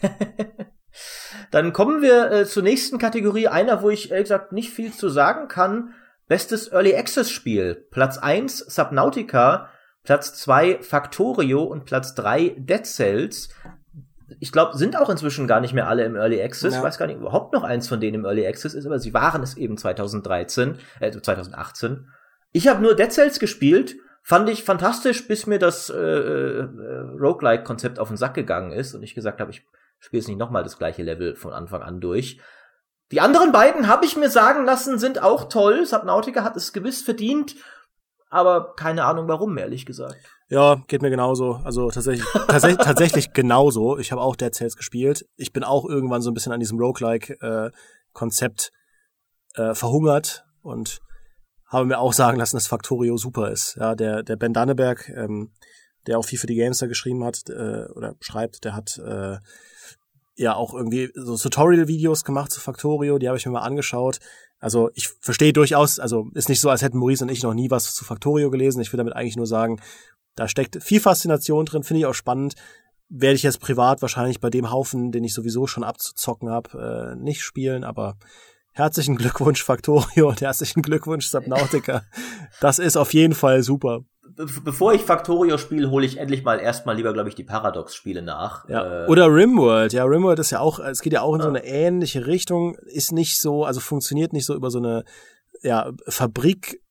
Dann 1.50 1.72
kommen 1.72 2.02
wir 2.02 2.30
äh, 2.30 2.46
zur 2.46 2.62
nächsten 2.62 2.98
Kategorie, 2.98 3.48
einer, 3.48 3.82
wo 3.82 3.90
ich 3.90 4.10
ehrlich 4.10 4.24
gesagt 4.24 4.52
nicht 4.52 4.70
viel 4.70 4.92
zu 4.92 5.08
sagen 5.08 5.48
kann. 5.48 5.94
Bestes 6.28 6.72
Early 6.72 6.94
Access 6.94 7.30
Spiel. 7.30 7.86
Platz 7.90 8.18
1 8.18 8.58
Subnautica, 8.58 9.70
Platz 10.02 10.34
2 10.34 10.82
Factorio 10.82 11.62
und 11.62 11.84
Platz 11.84 12.14
3 12.14 12.56
Dead 12.58 12.84
Cells. 12.84 13.48
Ich 14.40 14.50
glaube, 14.50 14.76
sind 14.76 14.96
auch 14.96 15.08
inzwischen 15.08 15.46
gar 15.46 15.60
nicht 15.60 15.72
mehr 15.72 15.88
alle 15.88 16.04
im 16.04 16.16
Early 16.16 16.42
Access. 16.42 16.74
Ja. 16.74 16.80
Ich 16.80 16.84
weiß 16.84 16.98
gar 16.98 17.06
nicht, 17.06 17.18
überhaupt 17.18 17.52
noch 17.52 17.62
eins 17.62 17.88
von 17.88 18.00
denen 18.00 18.16
im 18.16 18.24
Early 18.24 18.46
Access 18.46 18.74
ist, 18.74 18.86
aber 18.86 18.98
sie 18.98 19.14
waren 19.14 19.42
es 19.42 19.56
eben 19.56 19.76
2013, 19.76 20.78
äh, 21.00 21.12
2018. 21.12 22.08
Ich 22.52 22.66
habe 22.66 22.82
nur 22.82 22.96
Dead 22.96 23.12
Cells 23.12 23.38
gespielt, 23.38 23.96
fand 24.22 24.48
ich 24.48 24.64
fantastisch, 24.64 25.28
bis 25.28 25.46
mir 25.46 25.60
das 25.60 25.90
äh, 25.90 25.96
äh, 25.96 26.68
Roguelike-Konzept 27.20 28.00
auf 28.00 28.08
den 28.08 28.16
Sack 28.16 28.34
gegangen 28.34 28.72
ist 28.72 28.94
und 28.94 29.04
ich 29.04 29.14
gesagt 29.14 29.40
habe, 29.40 29.52
ich 29.52 29.64
spiele 30.00 30.20
jetzt 30.20 30.28
nicht 30.28 30.38
nochmal 30.38 30.64
das 30.64 30.78
gleiche 30.78 31.04
Level 31.04 31.36
von 31.36 31.52
Anfang 31.52 31.82
an 31.82 32.00
durch. 32.00 32.40
Die 33.12 33.20
anderen 33.20 33.52
beiden, 33.52 33.88
habe 33.88 34.04
ich 34.04 34.16
mir 34.16 34.30
sagen 34.30 34.64
lassen, 34.64 34.98
sind 34.98 35.22
auch 35.22 35.48
toll. 35.48 35.86
Subnautica 35.86 36.42
hat 36.42 36.56
es 36.56 36.72
gewiss 36.72 37.02
verdient, 37.02 37.54
aber 38.30 38.74
keine 38.74 39.04
Ahnung 39.04 39.28
warum, 39.28 39.56
ehrlich 39.58 39.86
gesagt. 39.86 40.16
Ja, 40.48 40.82
geht 40.88 41.02
mir 41.02 41.10
genauso. 41.10 41.60
Also 41.64 41.90
tatsächlich, 41.90 42.26
tatsächlich, 42.48 42.84
tatsächlich 42.84 43.32
genauso. 43.32 43.98
Ich 43.98 44.12
habe 44.12 44.20
auch 44.22 44.36
Dead 44.36 44.54
Cells 44.54 44.76
gespielt. 44.76 45.26
Ich 45.36 45.52
bin 45.52 45.64
auch 45.64 45.84
irgendwann 45.84 46.22
so 46.22 46.30
ein 46.30 46.34
bisschen 46.34 46.52
an 46.52 46.60
diesem 46.60 46.78
Roguelike-Konzept 46.78 48.72
äh, 49.56 49.70
äh, 49.70 49.74
verhungert 49.74 50.44
und 50.62 51.00
habe 51.66 51.86
mir 51.86 51.98
auch 51.98 52.12
sagen 52.12 52.38
lassen, 52.38 52.56
dass 52.56 52.68
Factorio 52.68 53.16
super 53.16 53.50
ist. 53.50 53.76
Ja, 53.78 53.94
der, 53.94 54.22
der 54.22 54.36
Ben 54.36 54.52
Danneberg, 54.52 55.08
ähm, 55.08 55.52
der 56.06 56.18
auch 56.18 56.24
viel 56.24 56.38
für 56.38 56.46
die 56.46 56.54
Games 56.54 56.78
da 56.78 56.86
geschrieben 56.86 57.24
hat 57.24 57.42
äh, 57.48 57.86
oder 57.94 58.14
schreibt, 58.20 58.64
der 58.64 58.74
hat 58.74 58.98
äh, 58.98 59.38
ja 60.36 60.54
auch 60.54 60.74
irgendwie 60.74 61.10
so 61.14 61.36
Tutorial-Videos 61.36 62.24
gemacht 62.24 62.52
zu 62.52 62.60
Factorio, 62.60 63.18
die 63.18 63.28
habe 63.28 63.38
ich 63.38 63.46
mir 63.46 63.52
mal 63.52 63.60
angeschaut. 63.60 64.20
Also 64.58 64.90
ich 64.94 65.08
verstehe 65.20 65.52
durchaus, 65.52 65.98
also 65.98 66.28
ist 66.34 66.48
nicht 66.48 66.60
so, 66.60 66.70
als 66.70 66.82
hätten 66.82 66.98
Maurice 66.98 67.24
und 67.24 67.30
ich 67.30 67.42
noch 67.42 67.54
nie 67.54 67.70
was 67.70 67.94
zu 67.94 68.04
Factorio 68.04 68.50
gelesen. 68.50 68.80
Ich 68.80 68.92
will 68.92 68.98
damit 68.98 69.14
eigentlich 69.14 69.36
nur 69.36 69.46
sagen, 69.46 69.80
da 70.34 70.48
steckt 70.48 70.82
viel 70.82 71.00
Faszination 71.00 71.64
drin, 71.64 71.82
finde 71.82 72.00
ich 72.00 72.06
auch 72.06 72.14
spannend. 72.14 72.54
Werde 73.08 73.36
ich 73.36 73.42
jetzt 73.42 73.60
privat 73.60 74.02
wahrscheinlich 74.02 74.40
bei 74.40 74.50
dem 74.50 74.70
Haufen, 74.70 75.12
den 75.12 75.24
ich 75.24 75.32
sowieso 75.32 75.66
schon 75.66 75.84
abzuzocken 75.84 76.50
habe, 76.50 77.14
äh, 77.14 77.16
nicht 77.16 77.42
spielen, 77.42 77.84
aber 77.84 78.18
herzlichen 78.76 79.16
Glückwunsch 79.16 79.64
Factorio 79.64 80.28
und 80.28 80.40
herzlichen 80.40 80.82
Glückwunsch 80.82 81.26
Subnautica. 81.26 82.02
das 82.60 82.78
ist 82.78 82.96
auf 82.96 83.14
jeden 83.14 83.34
Fall 83.34 83.62
super 83.62 84.02
bevor 84.64 84.92
ich 84.92 85.02
Factorio 85.02 85.56
spiele, 85.56 85.90
hole 85.90 86.04
ich 86.04 86.18
endlich 86.18 86.44
mal 86.44 86.60
erstmal 86.60 86.96
lieber, 86.96 87.14
glaube 87.14 87.28
ich, 87.28 87.34
die 87.34 87.44
Paradox-Spiele 87.44 88.22
nach. 88.22 88.68
Ja. 88.68 89.04
Äh, 89.04 89.08
Oder 89.08 89.32
Rimworld. 89.32 89.92
Ja, 89.92 90.04
Rimworld 90.04 90.38
ist 90.38 90.50
ja 90.50 90.60
auch, 90.60 90.78
es 90.78 91.00
geht 91.00 91.14
ja 91.14 91.22
auch 91.22 91.34
in 91.34 91.40
so 91.40 91.48
eine 91.48 91.64
ähnliche 91.64 92.26
Richtung, 92.26 92.76
ist 92.86 93.12
nicht 93.12 93.40
so, 93.40 93.64
also 93.64 93.80
funktioniert 93.80 94.34
nicht 94.34 94.44
so 94.44 94.54
über 94.54 94.70
so 94.70 94.76
eine 94.78 95.04
ja, 95.62 95.90
Fabrik 96.06 96.82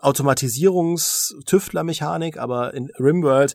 Automatisierungs-Tüftler-Mechanik, 0.00 2.38
aber 2.38 2.72
in 2.74 2.90
Rimworld, 2.98 3.54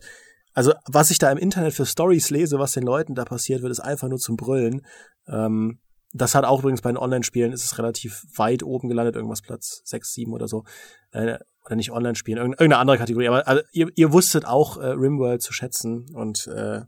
also 0.52 0.72
was 0.86 1.10
ich 1.10 1.18
da 1.18 1.30
im 1.30 1.38
Internet 1.38 1.74
für 1.74 1.86
Stories 1.86 2.30
lese, 2.30 2.58
was 2.58 2.72
den 2.72 2.82
Leuten 2.84 3.14
da 3.14 3.24
passiert 3.24 3.62
wird, 3.62 3.70
ist 3.72 3.80
einfach 3.80 4.08
nur 4.08 4.18
zum 4.18 4.36
Brüllen. 4.36 4.84
Ähm, 5.28 5.78
das 6.12 6.34
hat 6.34 6.44
auch 6.44 6.60
übrigens 6.60 6.82
bei 6.82 6.90
den 6.90 6.96
Online-Spielen 6.96 7.52
ist 7.52 7.64
es 7.64 7.78
relativ 7.78 8.24
weit 8.36 8.62
oben 8.62 8.88
gelandet, 8.88 9.14
irgendwas 9.14 9.42
Platz 9.42 9.82
6, 9.84 10.12
7 10.12 10.32
oder 10.32 10.48
so. 10.48 10.64
Äh, 11.12 11.38
oder 11.64 11.76
nicht 11.76 11.92
Online-Spielen, 11.92 12.38
irgendeine 12.38 12.78
andere 12.78 12.98
Kategorie. 12.98 13.28
Aber 13.28 13.46
also, 13.46 13.62
ihr, 13.72 13.88
ihr 13.94 14.12
wusstet 14.12 14.46
auch 14.46 14.76
äh, 14.78 14.86
Rimworld 14.86 15.42
zu 15.42 15.52
schätzen 15.52 16.06
und 16.14 16.46
äh, 16.48 16.80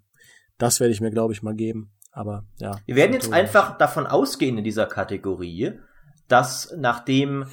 das 0.58 0.80
werde 0.80 0.92
ich 0.92 1.00
mir, 1.00 1.10
glaube 1.10 1.32
ich, 1.32 1.42
mal 1.42 1.54
geben. 1.54 1.92
Aber 2.10 2.44
ja. 2.58 2.78
Wir 2.86 2.96
werden 2.96 3.12
jetzt 3.12 3.32
einfach 3.32 3.78
davon 3.78 4.06
ausgehen 4.06 4.58
in 4.58 4.64
dieser 4.64 4.86
Kategorie, 4.86 5.78
dass 6.28 6.74
nachdem 6.76 7.46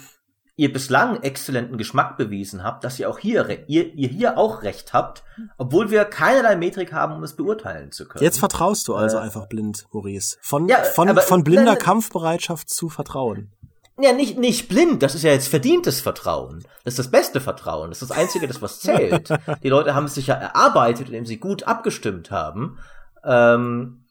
ihr 0.60 0.74
bislang 0.74 1.24
exzellenten 1.24 1.78
Geschmack 1.78 2.18
bewiesen 2.18 2.66
habt, 2.66 2.84
dass 2.84 3.00
ihr 3.00 3.10
auch 3.10 3.18
hier, 3.18 3.48
ihr, 3.68 3.94
ihr 3.94 4.10
hier 4.10 4.38
auch 4.38 4.62
recht 4.62 4.92
habt, 4.92 5.24
obwohl 5.58 5.90
wir 5.90 6.04
keinerlei 6.04 6.58
Metrik 6.58 6.92
haben, 6.92 7.16
um 7.16 7.24
es 7.24 7.34
beurteilen 7.34 7.94
zu 7.94 8.06
können. 8.06 8.26
Jetzt 8.26 8.40
vertraust 8.40 8.88
du 8.90 8.96
also 8.96 9.18
äh, 9.18 9.22
einfach 9.22 9.48
blind, 9.48 9.86
Maurice. 9.94 10.38
Von, 10.42 10.68
ja, 10.68 10.84
von, 10.84 11.08
aber, 11.08 11.22
von 11.22 11.46
blinder 11.46 11.64
nein, 11.64 11.78
Kampfbereitschaft 11.78 12.70
zu 12.70 12.90
Vertrauen. 12.90 13.54
Ja, 14.02 14.12
nicht, 14.12 14.38
nicht 14.38 14.68
blind, 14.68 15.02
das 15.02 15.16
ist 15.16 15.24
ja 15.24 15.32
jetzt 15.32 15.48
verdientes 15.48 16.02
Vertrauen. 16.02 16.66
Das 16.84 16.94
ist 16.94 17.00
das 17.00 17.12
beste 17.12 17.40
Vertrauen. 17.40 17.90
Das 17.90 18.02
ist 18.02 18.12
das 18.12 18.18
Einzige, 18.18 18.46
das 18.48 18.62
was 18.62 18.82
zählt. 18.82 19.30
Die 19.64 19.70
Leute 19.70 19.96
haben 19.96 20.06
es 20.06 20.16
sich 20.16 20.28
ja 20.28 20.36
erarbeitet, 20.36 21.08
indem 21.08 21.26
sie 21.26 21.38
gut 21.38 21.64
abgestimmt 21.64 22.32
haben. 22.32 22.80
Ähm, 23.24 24.04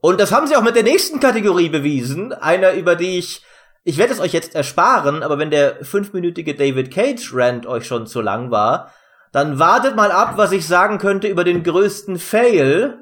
und 0.00 0.20
das 0.20 0.32
haben 0.32 0.46
sie 0.46 0.56
auch 0.56 0.62
mit 0.62 0.76
der 0.76 0.82
nächsten 0.84 1.20
Kategorie 1.20 1.68
bewiesen. 1.68 2.32
Einer, 2.32 2.72
über 2.72 2.96
die 2.96 3.18
ich, 3.18 3.42
ich 3.84 3.98
werde 3.98 4.14
es 4.14 4.20
euch 4.20 4.32
jetzt 4.32 4.54
ersparen, 4.54 5.22
aber 5.22 5.38
wenn 5.38 5.50
der 5.50 5.84
fünfminütige 5.84 6.54
David 6.54 6.90
Cage 6.92 7.30
Rant 7.34 7.66
euch 7.66 7.86
schon 7.86 8.06
zu 8.06 8.22
lang 8.22 8.50
war, 8.50 8.90
dann 9.30 9.58
wartet 9.58 9.94
mal 9.94 10.10
ab, 10.10 10.34
was 10.36 10.52
ich 10.52 10.66
sagen 10.66 10.98
könnte 10.98 11.28
über 11.28 11.44
den 11.44 11.62
größten 11.62 12.18
Fail. 12.18 12.98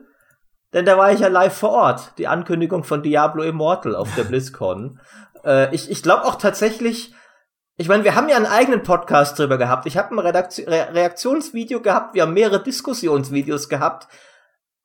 Denn 0.73 0.85
da 0.85 0.99
war 0.99 1.13
ich 1.13 1.21
ja 1.21 1.29
live 1.29 1.57
vor 1.57 1.71
Ort. 1.71 2.15
Die 2.19 2.27
Ankündigung 2.27 2.83
von 2.83 3.03
Diablo 3.03 3.43
Immortal 3.43 3.95
auf 3.95 4.13
der 4.17 4.25
BlizzCon. 4.29 4.99
Äh, 5.45 5.73
ich 5.75 5.91
ich 5.91 6.03
glaube 6.03 6.25
auch 6.25 6.37
tatsächlich, 6.37 7.15
ich 7.77 7.89
meine, 7.89 8.03
wir 8.03 8.15
haben 8.17 8.29
ja 8.29 8.37
einen 8.37 8.47
eigenen 8.47 8.83
Podcast 8.83 9.39
drüber 9.39 9.59
gehabt. 9.59 9.87
Ich 9.87 9.97
habe 9.97 10.15
ein 10.15 10.19
Redaktion, 10.19 10.69
Re 10.69 10.89
Reaktionsvideo 10.93 11.81
gehabt, 11.81 12.15
wir 12.15 12.23
haben 12.23 12.35
mehrere 12.35 12.63
Diskussionsvideos 12.63 13.69
gehabt. 13.69 14.09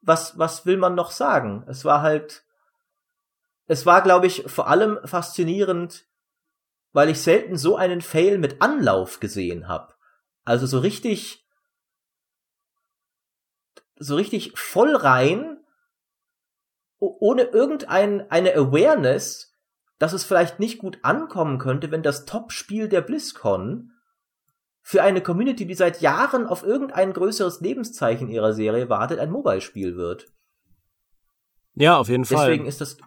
Was, 0.02 0.38
was 0.38 0.66
will 0.66 0.78
man 0.78 0.94
noch 0.94 1.12
sagen? 1.12 1.66
Es 1.68 1.86
war 1.86 2.02
halt, 2.02 2.44
es 3.68 3.86
war, 3.86 4.02
glaube 4.02 4.28
ich, 4.28 4.44
vor 4.48 4.68
allem 4.68 4.98
faszinierend, 5.06 6.08
weil 6.94 7.10
ich 7.10 7.22
selten 7.22 7.58
so 7.58 7.76
einen 7.76 8.02
Fail 8.02 8.38
mit 8.38 8.62
Anlauf 8.62 9.20
gesehen 9.20 9.68
habe. 9.68 9.94
Also 10.46 10.66
so 10.66 10.80
richtig, 10.80 11.46
so 13.98 14.16
richtig 14.16 14.58
voll 14.58 14.96
rein, 14.96 15.60
ohne 17.00 17.44
irgendeine 17.44 18.32
eine 18.32 18.56
Awareness, 18.56 19.54
dass 20.00 20.14
es 20.14 20.24
vielleicht 20.24 20.60
nicht 20.60 20.80
gut 20.80 21.00
ankommen 21.04 21.60
könnte, 21.60 21.92
wenn 21.92 22.04
das 22.04 22.26
Top-Spiel 22.26 22.88
der 22.88 23.02
BlizzCon 23.02 23.92
für 24.82 25.04
eine 25.04 25.22
Community, 25.22 25.68
die 25.68 25.74
seit 25.74 26.00
Jahren 26.00 26.48
auf 26.48 26.64
irgendein 26.64 27.12
größeres 27.12 27.60
Lebenszeichen 27.60 28.30
ihrer 28.30 28.54
Serie 28.54 28.88
wartet, 28.90 29.20
ein 29.20 29.32
Mobile-Spiel 29.32 29.98
wird. 29.98 30.32
Ja, 31.74 31.98
auf 31.98 32.08
jeden 32.08 32.26
Fall. 32.26 32.48
Deswegen 32.48 32.66
ist 32.66 32.80
das 32.80 32.98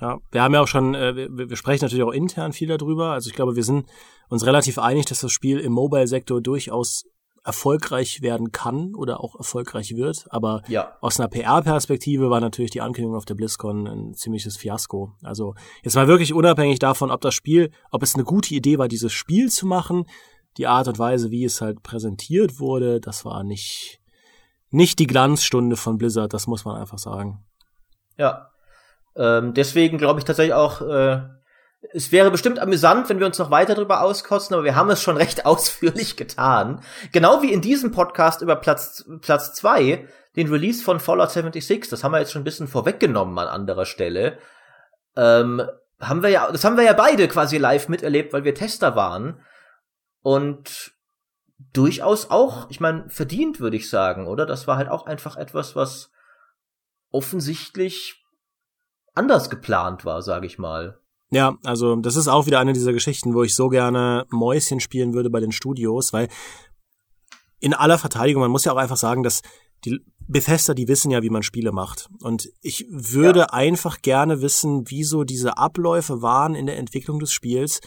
ja, 0.00 0.18
wir 0.30 0.42
haben 0.42 0.54
ja 0.54 0.62
auch 0.62 0.68
schon, 0.68 0.94
äh, 0.94 1.14
wir, 1.14 1.50
wir 1.50 1.56
sprechen 1.56 1.84
natürlich 1.84 2.04
auch 2.04 2.12
intern 2.12 2.52
viel 2.52 2.68
darüber. 2.68 3.12
Also 3.12 3.28
ich 3.28 3.36
glaube, 3.36 3.56
wir 3.56 3.64
sind 3.64 3.86
uns 4.28 4.46
relativ 4.46 4.78
einig, 4.78 5.06
dass 5.06 5.20
das 5.20 5.32
Spiel 5.32 5.58
im 5.58 5.72
Mobile-Sektor 5.72 6.40
durchaus 6.40 7.04
erfolgreich 7.44 8.20
werden 8.20 8.52
kann 8.52 8.94
oder 8.94 9.20
auch 9.20 9.36
erfolgreich 9.36 9.96
wird. 9.96 10.26
Aber 10.30 10.62
ja. 10.68 10.96
aus 11.00 11.18
einer 11.18 11.28
PR-Perspektive 11.28 12.30
war 12.30 12.40
natürlich 12.40 12.70
die 12.70 12.80
Ankündigung 12.80 13.16
auf 13.16 13.24
der 13.24 13.34
BlizzCon 13.34 13.86
ein 13.86 14.14
ziemliches 14.14 14.56
Fiasko. 14.56 15.12
Also 15.22 15.54
jetzt 15.82 15.96
mal 15.96 16.08
wirklich 16.08 16.34
unabhängig 16.34 16.78
davon, 16.78 17.10
ob 17.10 17.20
das 17.20 17.34
Spiel, 17.34 17.70
ob 17.90 18.02
es 18.02 18.14
eine 18.14 18.24
gute 18.24 18.54
Idee 18.54 18.78
war, 18.78 18.88
dieses 18.88 19.12
Spiel 19.12 19.50
zu 19.50 19.66
machen, 19.66 20.04
die 20.56 20.66
Art 20.66 20.88
und 20.88 20.98
Weise, 20.98 21.30
wie 21.30 21.44
es 21.44 21.60
halt 21.60 21.82
präsentiert 21.82 22.58
wurde, 22.58 23.00
das 23.00 23.24
war 23.24 23.42
nicht, 23.44 24.00
nicht 24.70 24.98
die 24.98 25.06
Glanzstunde 25.06 25.76
von 25.76 25.96
Blizzard, 25.96 26.34
das 26.34 26.46
muss 26.46 26.64
man 26.64 26.76
einfach 26.76 26.98
sagen. 26.98 27.44
Ja, 28.18 28.50
ähm, 29.16 29.54
deswegen 29.54 29.98
glaube 29.98 30.20
ich 30.20 30.24
tatsächlich 30.24 30.54
auch, 30.54 30.80
äh, 30.82 31.20
es 31.92 32.12
wäre 32.12 32.30
bestimmt 32.30 32.58
amüsant, 32.58 33.08
wenn 33.08 33.18
wir 33.18 33.26
uns 33.26 33.38
noch 33.38 33.50
weiter 33.50 33.74
darüber 33.74 34.02
auskosten, 34.02 34.54
aber 34.54 34.64
wir 34.64 34.76
haben 34.76 34.90
es 34.90 35.02
schon 35.02 35.16
recht 35.18 35.46
ausführlich 35.46 36.16
getan. 36.16 36.82
Genau 37.12 37.42
wie 37.42 37.52
in 37.52 37.60
diesem 37.60 37.90
Podcast 37.90 38.42
über 38.42 38.56
Platz, 38.56 39.04
Platz 39.22 39.54
zwei, 39.54 40.06
den 40.36 40.48
Release 40.48 40.82
von 40.82 41.00
Fallout 41.00 41.30
76, 41.30 41.88
das 41.88 42.04
haben 42.04 42.12
wir 42.12 42.20
jetzt 42.20 42.32
schon 42.32 42.42
ein 42.42 42.44
bisschen 42.44 42.68
vorweggenommen 42.68 43.38
an 43.38 43.48
anderer 43.48 43.86
Stelle. 43.86 44.38
Ähm, 45.16 45.62
haben 46.00 46.22
wir 46.22 46.30
ja, 46.30 46.50
das 46.50 46.64
haben 46.64 46.76
wir 46.76 46.84
ja 46.84 46.92
beide 46.92 47.28
quasi 47.28 47.58
live 47.58 47.88
miterlebt, 47.88 48.32
weil 48.32 48.44
wir 48.44 48.54
Tester 48.54 48.94
waren. 48.96 49.40
Und 50.22 50.92
durchaus 51.72 52.30
auch, 52.30 52.70
ich 52.70 52.80
meine, 52.80 53.08
verdient, 53.08 53.60
würde 53.60 53.76
ich 53.76 53.90
sagen, 53.90 54.26
oder? 54.26 54.46
Das 54.46 54.66
war 54.66 54.76
halt 54.76 54.88
auch 54.88 55.06
einfach 55.06 55.36
etwas, 55.36 55.76
was 55.76 56.10
offensichtlich 57.10 58.24
anders 59.14 59.50
geplant 59.50 60.04
war, 60.04 60.22
sage 60.22 60.46
ich 60.46 60.58
mal. 60.58 60.98
Ja, 61.30 61.56
also 61.64 61.96
das 61.96 62.16
ist 62.16 62.28
auch 62.28 62.46
wieder 62.46 62.58
eine 62.58 62.72
dieser 62.72 62.92
Geschichten, 62.92 63.34
wo 63.34 63.42
ich 63.42 63.54
so 63.54 63.68
gerne 63.68 64.26
Mäuschen 64.30 64.80
spielen 64.80 65.14
würde 65.14 65.30
bei 65.30 65.40
den 65.40 65.52
Studios, 65.52 66.12
weil 66.12 66.28
in 67.60 67.74
aller 67.74 67.98
Verteidigung, 67.98 68.40
man 68.40 68.50
muss 68.50 68.64
ja 68.64 68.72
auch 68.72 68.78
einfach 68.78 68.96
sagen, 68.96 69.22
dass 69.22 69.42
die 69.84 70.00
Bethesda, 70.26 70.74
die 70.74 70.88
wissen 70.88 71.10
ja, 71.10 71.22
wie 71.22 71.30
man 71.30 71.42
Spiele 71.42 71.72
macht. 71.72 72.08
Und 72.22 72.50
ich 72.62 72.86
würde 72.90 73.40
ja. 73.40 73.46
einfach 73.46 74.02
gerne 74.02 74.40
wissen, 74.42 74.84
wieso 74.88 75.24
diese 75.24 75.58
Abläufe 75.58 76.22
waren 76.22 76.54
in 76.54 76.66
der 76.66 76.78
Entwicklung 76.78 77.18
des 77.18 77.32
Spiels, 77.32 77.80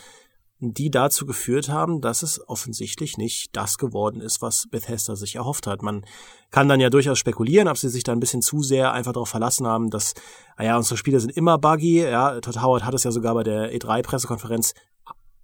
die 0.71 0.91
dazu 0.91 1.25
geführt 1.25 1.67
haben, 1.67 1.99
dass 1.99 2.23
es 2.23 2.39
offensichtlich 2.47 3.17
nicht 3.17 3.49
das 3.53 3.77
geworden 3.77 4.21
ist, 4.21 4.41
was 4.41 4.67
Bethesda 4.69 5.15
sich 5.15 5.35
erhofft 5.35 5.67
hat. 5.67 5.81
Man 5.81 6.05
kann 6.51 6.69
dann 6.69 6.79
ja 6.79 6.89
durchaus 6.89 7.19
spekulieren, 7.19 7.67
ob 7.67 7.77
sie 7.77 7.89
sich 7.89 8.03
da 8.03 8.11
ein 8.13 8.19
bisschen 8.19 8.41
zu 8.41 8.61
sehr 8.61 8.93
einfach 8.93 9.11
darauf 9.11 9.29
verlassen 9.29 9.67
haben, 9.67 9.89
dass, 9.89 10.13
naja, 10.57 10.77
unsere 10.77 10.95
Spiele 10.95 11.19
sind 11.19 11.35
immer 11.35 11.57
buggy. 11.57 12.03
Ja, 12.03 12.39
Todd 12.39 12.61
Howard 12.61 12.85
hat 12.85 12.93
es 12.93 13.03
ja 13.03 13.11
sogar 13.11 13.33
bei 13.33 13.43
der 13.43 13.75
E3-Pressekonferenz 13.75 14.73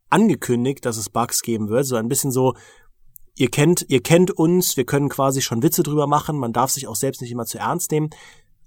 angekündigt, 0.10 0.86
dass 0.86 0.98
es 0.98 1.10
Bugs 1.10 1.42
geben 1.42 1.68
wird. 1.68 1.86
So 1.86 1.98
ein 1.98 2.08
bisschen 2.08 2.32
so, 2.32 2.54
ihr 3.36 3.50
kennt, 3.50 3.86
ihr 3.90 4.02
kennt 4.02 4.32
uns, 4.32 4.78
wir 4.78 4.86
können 4.86 5.10
quasi 5.10 5.42
schon 5.42 5.64
Witze 5.64 5.84
drüber 5.84 6.08
machen, 6.08 6.38
man 6.38 6.54
darf 6.54 6.72
sich 6.72 6.88
auch 6.88 6.96
selbst 6.96 7.22
nicht 7.22 7.32
immer 7.32 7.46
zu 7.46 7.58
ernst 7.58 7.92
nehmen. 7.92 8.10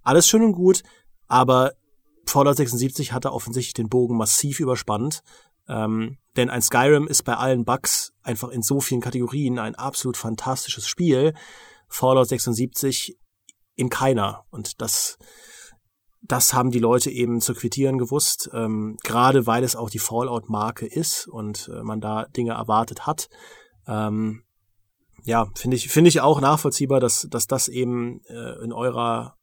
Alles 0.02 0.28
schön 0.28 0.42
und 0.42 0.52
gut, 0.52 0.82
aber 1.28 1.72
Fallout 2.26 2.56
76 2.56 3.12
hatte 3.12 3.32
offensichtlich 3.32 3.74
den 3.74 3.88
Bogen 3.88 4.16
massiv 4.16 4.60
überspannt 4.60 5.22
ähm, 5.68 6.18
denn 6.36 6.50
ein 6.50 6.62
Skyrim 6.62 7.06
ist 7.06 7.24
bei 7.24 7.36
allen 7.36 7.64
Bugs 7.64 8.12
einfach 8.22 8.48
in 8.48 8.62
so 8.62 8.80
vielen 8.80 9.00
Kategorien 9.00 9.58
ein 9.58 9.74
absolut 9.74 10.16
fantastisches 10.16 10.86
Spiel. 10.86 11.34
Fallout 11.88 12.28
76 12.28 13.18
in 13.74 13.90
keiner. 13.90 14.44
Und 14.50 14.80
das, 14.80 15.18
das 16.22 16.54
haben 16.54 16.70
die 16.70 16.78
Leute 16.78 17.10
eben 17.10 17.40
zu 17.40 17.54
quittieren 17.54 17.98
gewusst, 17.98 18.50
ähm, 18.54 18.96
gerade 19.02 19.46
weil 19.46 19.64
es 19.64 19.76
auch 19.76 19.90
die 19.90 19.98
Fallout-Marke 19.98 20.86
ist 20.86 21.26
und 21.28 21.70
äh, 21.72 21.82
man 21.82 22.00
da 22.00 22.24
Dinge 22.26 22.52
erwartet 22.52 23.06
hat. 23.06 23.28
Ähm, 23.86 24.44
ja, 25.24 25.48
finde 25.54 25.76
ich, 25.76 25.88
finde 25.88 26.08
ich 26.08 26.20
auch 26.20 26.40
nachvollziehbar, 26.40 26.98
dass, 26.98 27.26
dass 27.30 27.46
das 27.46 27.68
eben 27.68 28.20
äh, 28.26 28.64
in 28.64 28.72
eurer, 28.72 29.36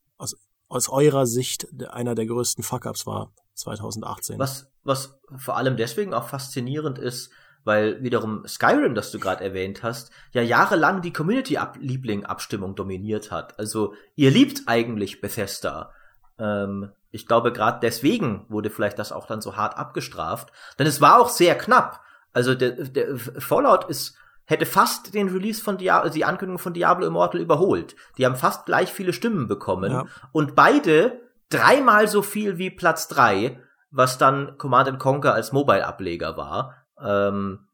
aus, 0.69 0.89
eurer 0.89 1.25
Sicht 1.25 1.67
einer 1.89 2.15
der 2.15 2.25
größten 2.25 2.63
Fuck-Ups 2.63 3.05
war 3.05 3.33
2018. 3.55 4.39
Was, 4.39 4.71
was 4.83 5.19
vor 5.35 5.57
allem 5.57 5.75
deswegen 5.75 6.13
auch 6.13 6.29
faszinierend 6.29 6.97
ist, 6.97 7.31
weil 7.65 8.01
wiederum 8.01 8.47
Skyrim, 8.47 8.95
das 8.95 9.11
du 9.11 9.19
gerade 9.19 9.43
erwähnt 9.43 9.83
hast, 9.83 10.11
ja 10.31 10.41
jahrelang 10.41 11.01
die 11.01 11.11
Community-Liebling-Abstimmung 11.11 12.75
dominiert 12.75 13.31
hat. 13.31 13.59
Also 13.59 13.93
ihr 14.15 14.31
liebt 14.31 14.63
eigentlich 14.67 15.21
Bethesda. 15.21 15.91
Ähm, 16.37 16.91
ich 17.11 17.25
glaube, 17.27 17.51
gerade 17.51 17.79
deswegen 17.81 18.45
wurde 18.49 18.69
vielleicht 18.69 18.99
das 18.99 19.11
auch 19.11 19.25
dann 19.25 19.41
so 19.41 19.55
hart 19.55 19.77
abgestraft. 19.77 20.51
Denn 20.77 20.87
es 20.87 21.01
war 21.01 21.19
auch 21.19 21.29
sehr 21.29 21.57
knapp. 21.57 22.01
Also 22.31 22.55
der, 22.55 22.71
der 22.71 23.17
Fallout 23.17 23.85
ist 23.89 24.15
hätte 24.49 24.65
fast 24.65 25.13
den 25.13 25.30
Release 25.30 25.61
von 25.61 25.77
Diablo, 25.77 26.09
die 26.09 26.26
Ankündigung 26.26 26.57
von 26.57 26.73
Diablo 26.73 27.05
Immortal 27.05 27.39
überholt. 27.39 27.95
Die 28.17 28.26
haben 28.26 28.35
fast 28.35 28.65
gleich 28.65 28.91
viele 28.91 29.13
Stimmen 29.13 29.47
bekommen. 29.47 29.91
Ja. 29.91 30.05
Und 30.31 30.55
beide 30.55 31.21
dreimal 31.49 32.07
so 32.07 32.23
viel 32.23 32.57
wie 32.57 32.71
Platz 32.71 33.07
drei, 33.07 33.59
was 33.91 34.17
dann 34.17 34.57
Command 34.57 34.97
Conquer 34.97 35.35
als 35.35 35.51
Mobile-Ableger 35.51 36.35
war. 36.35 36.73
Ähm, 36.99 37.67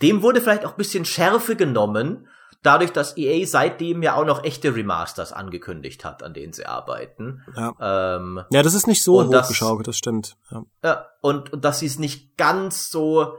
dem 0.00 0.22
wurde 0.22 0.40
vielleicht 0.40 0.64
auch 0.64 0.72
ein 0.72 0.78
bisschen 0.78 1.04
Schärfe 1.04 1.56
genommen, 1.56 2.26
dadurch, 2.62 2.90
dass 2.90 3.18
EA 3.18 3.46
seitdem 3.46 4.02
ja 4.02 4.14
auch 4.14 4.24
noch 4.24 4.44
echte 4.44 4.74
Remasters 4.74 5.30
angekündigt 5.30 6.06
hat, 6.06 6.22
an 6.22 6.32
denen 6.32 6.54
sie 6.54 6.64
arbeiten. 6.64 7.42
Ja, 7.54 8.16
ähm, 8.16 8.40
ja 8.50 8.62
das 8.62 8.72
ist 8.72 8.86
nicht 8.86 9.04
so 9.04 9.22
hochgeschaukelt, 9.22 9.86
das, 9.86 9.92
das 9.92 9.98
stimmt. 9.98 10.38
Ja, 10.50 10.64
ja 10.82 11.06
und, 11.20 11.52
und 11.52 11.66
dass 11.66 11.80
sie 11.80 11.86
es 11.86 11.98
nicht 11.98 12.38
ganz 12.38 12.88
so 12.88 13.34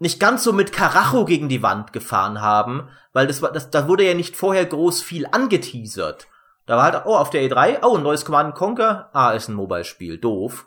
nicht 0.00 0.18
ganz 0.18 0.42
so 0.42 0.52
mit 0.52 0.72
Karacho 0.72 1.26
gegen 1.26 1.48
die 1.48 1.62
Wand 1.62 1.92
gefahren 1.92 2.40
haben, 2.40 2.88
weil 3.12 3.26
das 3.26 3.42
war, 3.42 3.52
das, 3.52 3.70
da 3.70 3.86
wurde 3.86 4.06
ja 4.06 4.14
nicht 4.14 4.34
vorher 4.34 4.64
groß 4.64 5.02
viel 5.02 5.26
angeteasert. 5.30 6.26
Da 6.64 6.76
war 6.76 6.84
halt, 6.84 7.02
oh, 7.04 7.16
auf 7.16 7.30
der 7.30 7.42
E3, 7.42 7.84
oh, 7.84 7.96
ein 7.96 8.02
neues 8.02 8.24
Command 8.24 8.54
Conquer, 8.54 9.10
ah, 9.12 9.32
ist 9.32 9.48
ein 9.48 9.54
Mobile-Spiel, 9.54 10.18
doof. 10.18 10.66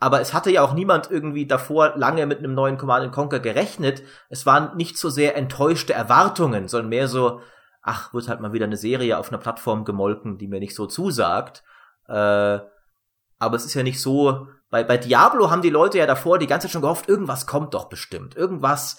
Aber 0.00 0.20
es 0.20 0.34
hatte 0.34 0.50
ja 0.50 0.62
auch 0.62 0.74
niemand 0.74 1.10
irgendwie 1.10 1.46
davor 1.46 1.94
lange 1.96 2.26
mit 2.26 2.40
einem 2.40 2.54
neuen 2.54 2.76
Command 2.76 3.10
Conquer 3.10 3.40
gerechnet. 3.40 4.02
Es 4.28 4.44
waren 4.44 4.76
nicht 4.76 4.98
so 4.98 5.08
sehr 5.08 5.34
enttäuschte 5.34 5.94
Erwartungen, 5.94 6.68
sondern 6.68 6.90
mehr 6.90 7.08
so, 7.08 7.40
ach, 7.80 8.12
wird 8.12 8.28
halt 8.28 8.40
mal 8.40 8.52
wieder 8.52 8.66
eine 8.66 8.76
Serie 8.76 9.16
auf 9.16 9.30
einer 9.30 9.40
Plattform 9.40 9.86
gemolken, 9.86 10.36
die 10.36 10.48
mir 10.48 10.60
nicht 10.60 10.74
so 10.74 10.86
zusagt. 10.86 11.62
Äh, 12.06 12.12
aber 13.38 13.56
es 13.56 13.64
ist 13.64 13.74
ja 13.74 13.82
nicht 13.82 14.00
so, 14.00 14.48
bei, 14.74 14.82
bei 14.82 14.96
Diablo 14.96 15.52
haben 15.52 15.62
die 15.62 15.70
Leute 15.70 15.98
ja 15.98 16.06
davor 16.06 16.40
die 16.40 16.48
ganze 16.48 16.66
Zeit 16.66 16.72
schon 16.72 16.82
gehofft, 16.82 17.08
irgendwas 17.08 17.46
kommt 17.46 17.74
doch 17.74 17.88
bestimmt. 17.88 18.34
Irgendwas 18.36 18.98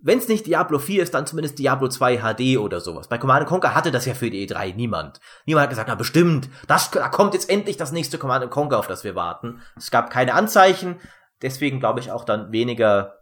wenn 0.00 0.18
es 0.18 0.28
nicht 0.28 0.46
Diablo 0.46 0.78
4 0.78 1.02
ist, 1.02 1.14
dann 1.14 1.26
zumindest 1.26 1.58
Diablo 1.58 1.88
2 1.88 2.18
HD 2.18 2.58
oder 2.58 2.80
sowas. 2.80 3.08
Bei 3.08 3.18
Command 3.18 3.46
Conquer 3.46 3.74
hatte 3.74 3.90
das 3.90 4.06
ja 4.06 4.14
für 4.14 4.30
die 4.30 4.48
E3 4.48 4.76
niemand. 4.76 5.18
Niemand 5.44 5.64
hat 5.64 5.70
gesagt, 5.70 5.88
na 5.88 5.96
bestimmt, 5.96 6.48
das, 6.68 6.92
da 6.92 7.08
kommt 7.08 7.34
jetzt 7.34 7.50
endlich 7.50 7.76
das 7.76 7.90
nächste 7.90 8.16
Command 8.16 8.48
Conquer, 8.48 8.78
auf 8.78 8.86
das 8.86 9.02
wir 9.02 9.16
warten. 9.16 9.60
Es 9.76 9.90
gab 9.90 10.10
keine 10.10 10.34
Anzeichen, 10.34 11.00
deswegen 11.42 11.80
glaube 11.80 11.98
ich 11.98 12.12
auch 12.12 12.22
dann 12.22 12.52
weniger, 12.52 13.18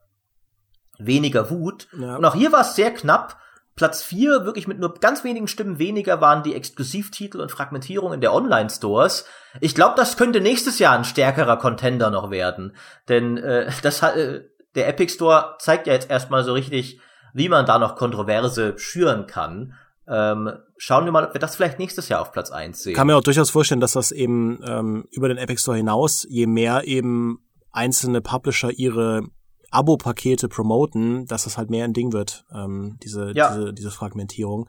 weniger 0.99 1.49
Wut. 1.49 1.89
Ja. 1.99 2.17
Und 2.17 2.27
auch 2.27 2.35
hier 2.35 2.53
war 2.53 2.61
es 2.61 2.77
sehr 2.77 2.93
knapp. 2.93 3.39
Platz 3.77 4.03
4, 4.03 4.45
wirklich 4.45 4.67
mit 4.67 4.79
nur 4.79 4.95
ganz 4.95 5.23
wenigen 5.23 5.49
Stimmen 5.49 5.79
weniger, 5.79 6.21
waren 6.21 6.43
die 6.43 6.55
Exklusivtitel 6.55 7.41
und 7.41 7.53
Fragmentierung 7.53 8.15
in 8.15 8.23
der 8.23 8.33
Online-Stores. 8.33 9.27
Ich 9.61 9.75
glaube, 9.75 9.95
das 9.97 10.17
könnte 10.17 10.41
nächstes 10.41 10.79
Jahr 10.79 10.97
ein 10.97 11.05
stärkerer 11.05 11.59
Contender 11.59 12.11
noch 12.11 12.31
werden. 12.31 12.75
Denn 13.09 13.37
äh, 13.37 13.71
das. 13.83 14.03
Äh, 14.03 14.45
der 14.77 14.89
Epic 14.89 15.15
Store 15.15 15.57
zeigt 15.59 15.87
ja 15.87 15.95
jetzt 15.95 16.11
erstmal 16.11 16.45
so 16.45 16.53
richtig, 16.53 17.01
wie 17.33 17.49
man 17.49 17.67
da 17.67 17.79
noch 17.79 17.97
Kontroverse 17.97 18.79
schüren 18.79 19.27
kann. 19.27 19.75
Ähm, 20.07 20.53
schauen 20.77 21.05
wir 21.05 21.13
mal, 21.13 21.25
ob 21.25 21.35
wir 21.35 21.41
das 21.41 21.57
vielleicht 21.57 21.79
nächstes 21.79 22.09
Jahr 22.09 22.21
auf 22.21 22.31
Platz 22.31 22.51
eins 22.51 22.83
sehen. 22.83 22.95
Kann 22.95 23.09
mir 23.09 23.17
auch 23.17 23.23
durchaus 23.23 23.51
vorstellen, 23.51 23.81
dass 23.81 23.93
das 23.93 24.13
eben 24.13 24.61
ähm, 24.65 25.09
über 25.11 25.29
den 25.29 25.39
Epic 25.39 25.63
Store 25.63 25.77
hinaus, 25.77 26.27
je 26.29 26.47
mehr 26.47 26.85
eben 26.85 27.39
einzelne 27.73 28.21
Publisher 28.21 28.71
ihre 28.71 29.23
Abo-Pakete 29.71 30.49
promoten, 30.49 31.27
dass 31.27 31.45
das 31.45 31.59
halt 31.59 31.71
mehr 31.71 31.85
ein 31.85 31.93
Ding 31.93 32.13
wird, 32.13 32.45
ähm, 32.53 32.99
diese, 33.03 33.33
ja. 33.35 33.55
diese, 33.55 33.75
diese 33.75 33.91
Fragmentierung. 33.91 34.69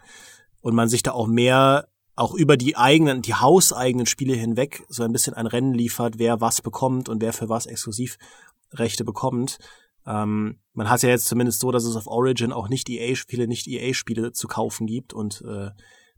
Und 0.62 0.76
man 0.76 0.90
sich 0.90 1.04
da 1.04 1.12
auch 1.12 1.28
mehr 1.28 1.88
auch 2.16 2.34
über 2.34 2.58
die 2.58 2.76
eigenen, 2.76 3.22
die 3.22 3.36
hauseigenen 3.36 4.08
Spiele 4.08 4.34
hinweg 4.34 4.84
so 4.90 5.04
ein 5.04 5.14
bisschen 5.14 5.36
ein 5.36 5.46
Rennen 5.46 5.74
liefert, 5.74 6.18
wer 6.18 6.42
was 6.42 6.62
bekommt 6.62 7.10
und 7.10 7.22
wer 7.22 7.32
für 7.32 7.48
was 7.48 7.68
Exklusivrechte 7.68 9.06
bekommt. 9.06 9.60
Ähm, 10.06 10.60
man 10.74 10.90
hat 10.90 11.04
ja 11.04 11.10
jetzt 11.10 11.28
zumindest 11.28 11.60
so, 11.60 11.72
dass 11.72 11.84
es 11.84 11.96
auf 11.96 12.08
Origin 12.08 12.52
auch 12.52 12.70
nicht 12.70 12.90
EA, 12.90 13.14
viele 13.28 13.48
nicht 13.48 13.68
EA-Spiele 13.68 14.32
zu 14.32 14.48
kaufen 14.48 14.88
gibt 14.88 15.14
und 15.14 15.44
äh, 15.48 15.70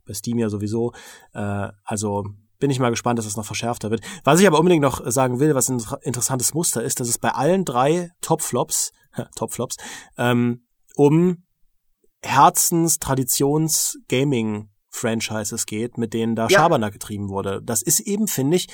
bei 0.06 0.14
Steam 0.14 0.38
ja 0.38 0.48
sowieso. 0.48 0.92
Äh, 1.34 1.68
also 1.84 2.24
bin 2.60 2.70
ich 2.70 2.78
mal 2.78 2.90
gespannt, 2.90 3.18
dass 3.18 3.26
es 3.26 3.36
noch 3.36 3.44
verschärfter 3.44 3.90
wird. 3.90 4.02
Was 4.22 4.38
ich 4.38 4.46
aber 4.46 4.58
unbedingt 4.58 4.82
noch 4.82 5.02
sagen 5.10 5.40
will, 5.40 5.54
was 5.54 5.68
ein 5.68 5.82
interessantes 6.02 6.54
Muster 6.54 6.82
ist, 6.82 7.00
dass 7.00 7.08
es 7.08 7.18
bei 7.18 7.30
allen 7.30 7.64
drei 7.64 8.10
Top-Flops, 8.20 8.92
Top-Flops, 9.36 9.76
ähm, 10.16 10.66
um 10.94 11.44
Herzens, 12.22 12.98
Traditions, 12.98 13.98
Gaming 14.08 14.68
Franchises 14.90 15.66
geht, 15.66 15.98
mit 15.98 16.12
denen 16.12 16.36
da 16.36 16.48
ja. 16.48 16.60
Schabernack 16.60 16.92
getrieben 16.92 17.28
wurde. 17.28 17.60
Das 17.62 17.82
ist 17.82 18.00
eben, 18.00 18.28
finde 18.28 18.56
ich, 18.56 18.68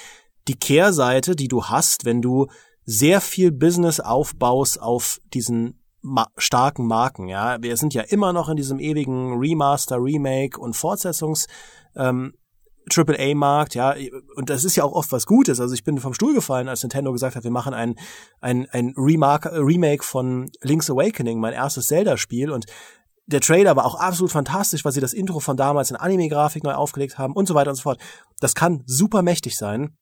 die 0.48 0.58
Kehrseite, 0.58 1.36
die 1.36 1.48
du 1.48 1.64
hast, 1.64 2.04
wenn 2.04 2.22
du 2.22 2.46
sehr 2.84 3.20
viel 3.20 3.52
Business 3.52 4.00
aufbaust 4.00 4.80
auf 4.80 5.20
diesen 5.34 5.82
ma 6.02 6.28
starken 6.36 6.86
Marken. 6.86 7.28
Ja, 7.28 7.60
wir 7.60 7.76
sind 7.76 7.94
ja 7.94 8.02
immer 8.02 8.32
noch 8.32 8.48
in 8.48 8.56
diesem 8.56 8.78
ewigen 8.78 9.38
Remaster, 9.38 9.96
Remake 9.96 10.58
und 10.58 10.74
Fortsetzungs 10.74 11.46
ähm, 11.96 12.34
AAA-Markt, 12.94 13.74
ja, 13.74 13.94
und 14.36 14.48
das 14.48 14.64
ist 14.64 14.76
ja 14.76 14.84
auch 14.84 14.92
oft 14.92 15.10
was 15.10 15.26
Gutes. 15.26 15.60
Also 15.60 15.74
ich 15.74 15.82
bin 15.82 15.98
vom 15.98 16.14
Stuhl 16.14 16.34
gefallen, 16.34 16.68
als 16.68 16.82
Nintendo 16.82 17.12
gesagt 17.12 17.34
hat, 17.34 17.44
wir 17.44 17.50
machen 17.50 17.74
ein, 17.74 17.96
ein, 18.40 18.68
ein 18.70 18.94
Remark, 18.96 19.46
Remake 19.46 20.04
von 20.04 20.50
Link's 20.62 20.90
Awakening, 20.90 21.40
mein 21.40 21.52
erstes 21.52 21.88
Zelda-Spiel. 21.88 22.50
Und 22.50 22.66
der 23.26 23.40
Trailer 23.40 23.74
war 23.74 23.84
auch 23.84 23.96
absolut 23.96 24.30
fantastisch, 24.30 24.84
weil 24.84 24.92
sie 24.92 25.00
das 25.00 25.12
Intro 25.12 25.40
von 25.40 25.56
damals 25.56 25.90
in 25.90 25.96
Anime-Grafik 25.96 26.62
neu 26.62 26.74
aufgelegt 26.74 27.18
haben 27.18 27.34
und 27.34 27.46
so 27.46 27.54
weiter 27.54 27.70
und 27.70 27.76
so 27.76 27.82
fort. 27.82 28.00
Das 28.40 28.54
kann 28.54 28.84
super 28.86 29.22
mächtig 29.22 29.56
sein. 29.56 29.96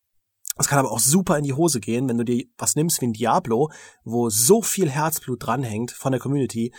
Das 0.56 0.68
kann 0.68 0.78
aber 0.78 0.92
auch 0.92 1.00
super 1.00 1.36
in 1.36 1.44
die 1.44 1.54
Hose 1.54 1.80
gehen, 1.80 2.08
wenn 2.08 2.18
du 2.18 2.24
dir 2.24 2.44
was 2.58 2.76
nimmst 2.76 3.00
wie 3.00 3.06
ein 3.06 3.12
Diablo, 3.12 3.70
wo 4.04 4.30
so 4.30 4.62
viel 4.62 4.88
Herzblut 4.88 5.44
dranhängt 5.44 5.90
von 5.90 6.12
der 6.12 6.20
Community 6.20 6.72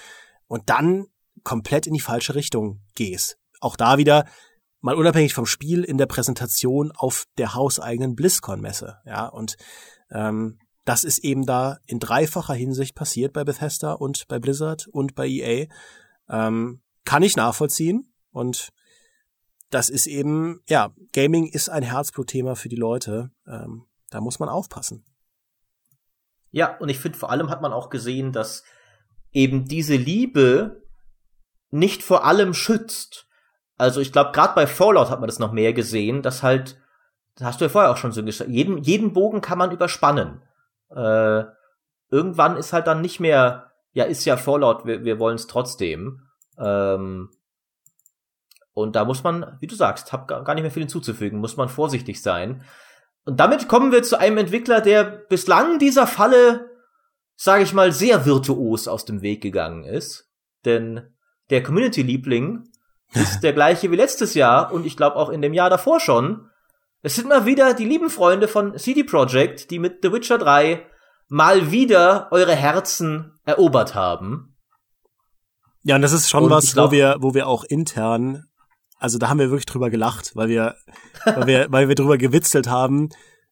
und 0.47 0.69
dann 0.69 1.07
komplett 1.43 1.87
in 1.87 1.93
die 1.93 1.99
falsche 1.99 2.35
Richtung 2.35 2.81
gehst. 2.95 3.37
Auch 3.59 3.75
da 3.75 3.97
wieder, 3.97 4.25
mal 4.85 4.95
unabhängig 4.95 5.33
vom 5.33 5.47
Spiel, 5.47 5.83
in 5.83 5.97
der 5.97 6.05
Präsentation 6.05 6.91
auf 6.91 7.25
der 7.39 7.55
hauseigenen 7.55 8.15
BlizzCon-Messe. 8.15 8.99
Ja, 9.03 9.25
und 9.25 9.57
ähm, 10.11 10.59
das 10.85 11.03
ist 11.03 11.17
eben 11.17 11.47
da 11.47 11.79
in 11.87 11.99
dreifacher 11.99 12.53
Hinsicht 12.53 12.93
passiert 12.93 13.33
bei 13.33 13.43
Bethesda 13.43 13.93
und 13.93 14.27
bei 14.27 14.37
Blizzard 14.37 14.85
und 14.85 15.15
bei 15.15 15.27
EA. 15.27 15.65
Ähm, 16.29 16.83
kann 17.03 17.23
ich 17.23 17.35
nachvollziehen 17.35 18.13
und 18.29 18.69
das 19.71 19.89
ist 19.89 20.05
eben, 20.05 20.61
ja, 20.69 20.93
Gaming 21.13 21.47
ist 21.47 21.67
ein 21.69 21.81
Herzblutthema 21.81 22.53
für 22.53 22.69
die 22.69 22.75
Leute. 22.75 23.31
Ähm, 23.47 23.87
da 24.11 24.21
muss 24.21 24.37
man 24.37 24.49
aufpassen. 24.49 25.03
Ja, 26.51 26.77
und 26.77 26.89
ich 26.89 26.99
finde, 26.99 27.17
vor 27.17 27.31
allem 27.31 27.49
hat 27.49 27.63
man 27.63 27.73
auch 27.73 27.89
gesehen, 27.89 28.31
dass 28.31 28.63
eben 29.31 29.65
diese 29.65 29.95
Liebe 29.95 30.83
nicht 31.71 32.03
vor 32.03 32.23
allem 32.23 32.53
schützt. 32.53 33.24
Also 33.77 33.99
ich 34.01 34.11
glaube, 34.11 34.31
gerade 34.31 34.55
bei 34.55 34.67
Fallout 34.67 35.09
hat 35.09 35.19
man 35.19 35.27
das 35.27 35.39
noch 35.39 35.51
mehr 35.51 35.73
gesehen, 35.73 36.21
dass 36.21 36.43
halt, 36.43 36.79
das 37.35 37.47
hast 37.47 37.61
du 37.61 37.65
ja 37.65 37.69
vorher 37.69 37.91
auch 37.91 37.97
schon 37.97 38.11
so 38.11 38.23
gesagt, 38.23 38.49
jeden, 38.49 38.77
jeden 38.79 39.13
Bogen 39.13 39.41
kann 39.41 39.57
man 39.57 39.71
überspannen. 39.71 40.41
Äh, 40.89 41.43
irgendwann 42.09 42.57
ist 42.57 42.73
halt 42.73 42.87
dann 42.87 43.01
nicht 43.01 43.19
mehr, 43.19 43.71
ja, 43.91 44.05
ist 44.05 44.25
ja 44.25 44.37
Fallout, 44.37 44.85
wir, 44.85 45.03
wir 45.03 45.19
wollen 45.19 45.35
es 45.35 45.47
trotzdem. 45.47 46.21
Ähm, 46.57 47.29
und 48.73 48.95
da 48.95 49.05
muss 49.05 49.23
man, 49.23 49.57
wie 49.59 49.67
du 49.67 49.75
sagst, 49.75 50.13
hab 50.13 50.27
gar 50.27 50.53
nicht 50.53 50.63
mehr 50.63 50.71
viel 50.71 50.83
hinzuzufügen, 50.83 51.39
muss 51.39 51.57
man 51.57 51.69
vorsichtig 51.69 52.21
sein. 52.21 52.63
Und 53.25 53.39
damit 53.39 53.67
kommen 53.67 53.91
wir 53.91 54.03
zu 54.03 54.19
einem 54.19 54.37
Entwickler, 54.37 54.81
der 54.81 55.03
bislang 55.03 55.79
dieser 55.79 56.07
Falle, 56.07 56.69
sage 57.35 57.63
ich 57.63 57.73
mal, 57.73 57.91
sehr 57.91 58.25
virtuos 58.25 58.87
aus 58.87 59.05
dem 59.05 59.21
Weg 59.21 59.41
gegangen 59.41 59.83
ist. 59.83 60.29
Denn 60.63 61.15
der 61.49 61.63
Community-Liebling 61.63 62.69
ist 63.13 63.41
der 63.41 63.53
gleiche 63.53 63.91
wie 63.91 63.95
letztes 63.95 64.33
Jahr 64.33 64.71
und 64.73 64.85
ich 64.85 64.97
glaube 64.97 65.15
auch 65.15 65.29
in 65.29 65.41
dem 65.41 65.53
Jahr 65.53 65.69
davor 65.69 65.99
schon. 65.99 66.49
Es 67.01 67.15
sind 67.15 67.29
mal 67.29 67.45
wieder 67.45 67.73
die 67.73 67.85
lieben 67.85 68.09
Freunde 68.09 68.47
von 68.47 68.77
CD 68.77 69.03
Projekt, 69.03 69.69
die 69.71 69.79
mit 69.79 69.99
The 70.01 70.11
Witcher 70.11 70.37
3 70.37 70.85
mal 71.27 71.71
wieder 71.71 72.29
eure 72.31 72.55
Herzen 72.55 73.39
erobert 73.45 73.95
haben. 73.95 74.55
Ja, 75.83 75.95
und 75.95 76.01
das 76.01 76.13
ist 76.13 76.29
schon 76.29 76.45
und 76.45 76.49
was, 76.49 76.73
glaub, 76.73 76.87
wo 76.87 76.91
wir, 76.91 77.17
wo 77.19 77.33
wir 77.33 77.47
auch 77.47 77.63
intern 77.63 78.45
also 78.97 79.17
da 79.17 79.29
haben 79.29 79.39
wir 79.39 79.49
wirklich 79.49 79.65
drüber 79.65 79.89
gelacht, 79.89 80.35
weil 80.35 80.47
wir, 80.47 80.75
weil 81.25 81.47
wir, 81.47 81.67
weil 81.69 81.87
wir 81.87 81.95
drüber 81.95 82.17
gewitzelt 82.17 82.67
haben. 82.67 83.09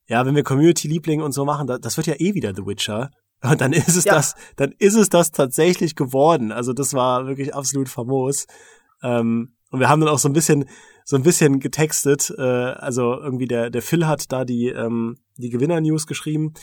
Ja, 0.08 0.26
wenn 0.26 0.36
wir 0.36 0.44
Community-Liebling 0.44 1.22
und 1.22 1.32
so 1.32 1.46
machen, 1.46 1.68
das 1.68 1.98
wird 1.98 2.08
ja 2.08 2.16
eh 2.18 2.34
wieder 2.34 2.54
The 2.56 2.66
Witcher. 2.66 3.12
Und 3.42 3.62
dann 3.62 3.74
ist 3.74 3.96
es 3.96 4.06
ja. 4.06 4.16
das, 4.16 4.36
dann 4.56 4.74
ist 4.80 4.96
es 4.96 5.10
das 5.10 5.32
tatsächlich 5.32 5.96
geworden. 5.96 6.52
Also 6.52 6.74
das 6.74 6.94
war 6.94 7.28
wirklich 7.28 7.54
absolut 7.54 7.90
famos. 7.90 8.48
Ähm, 9.04 9.56
und 9.70 9.80
wir 9.80 9.90
haben 9.90 10.02
dann 10.02 10.10
auch 10.10 10.20
so 10.20 10.30
ein 10.30 10.34
bisschen, 10.34 10.66
so 11.04 11.16
ein 11.16 11.24
bisschen 11.24 11.60
getextet. 11.60 12.34
Äh, 12.38 12.42
also 12.42 13.20
irgendwie 13.20 13.48
der, 13.48 13.70
der 13.70 13.82
Phil 13.82 14.08
hat 14.08 14.32
da 14.32 14.46
die, 14.46 14.68
ähm, 14.68 15.18
die 15.38 15.50
Gewinner-News 15.50 16.08
geschrieben. 16.08 16.54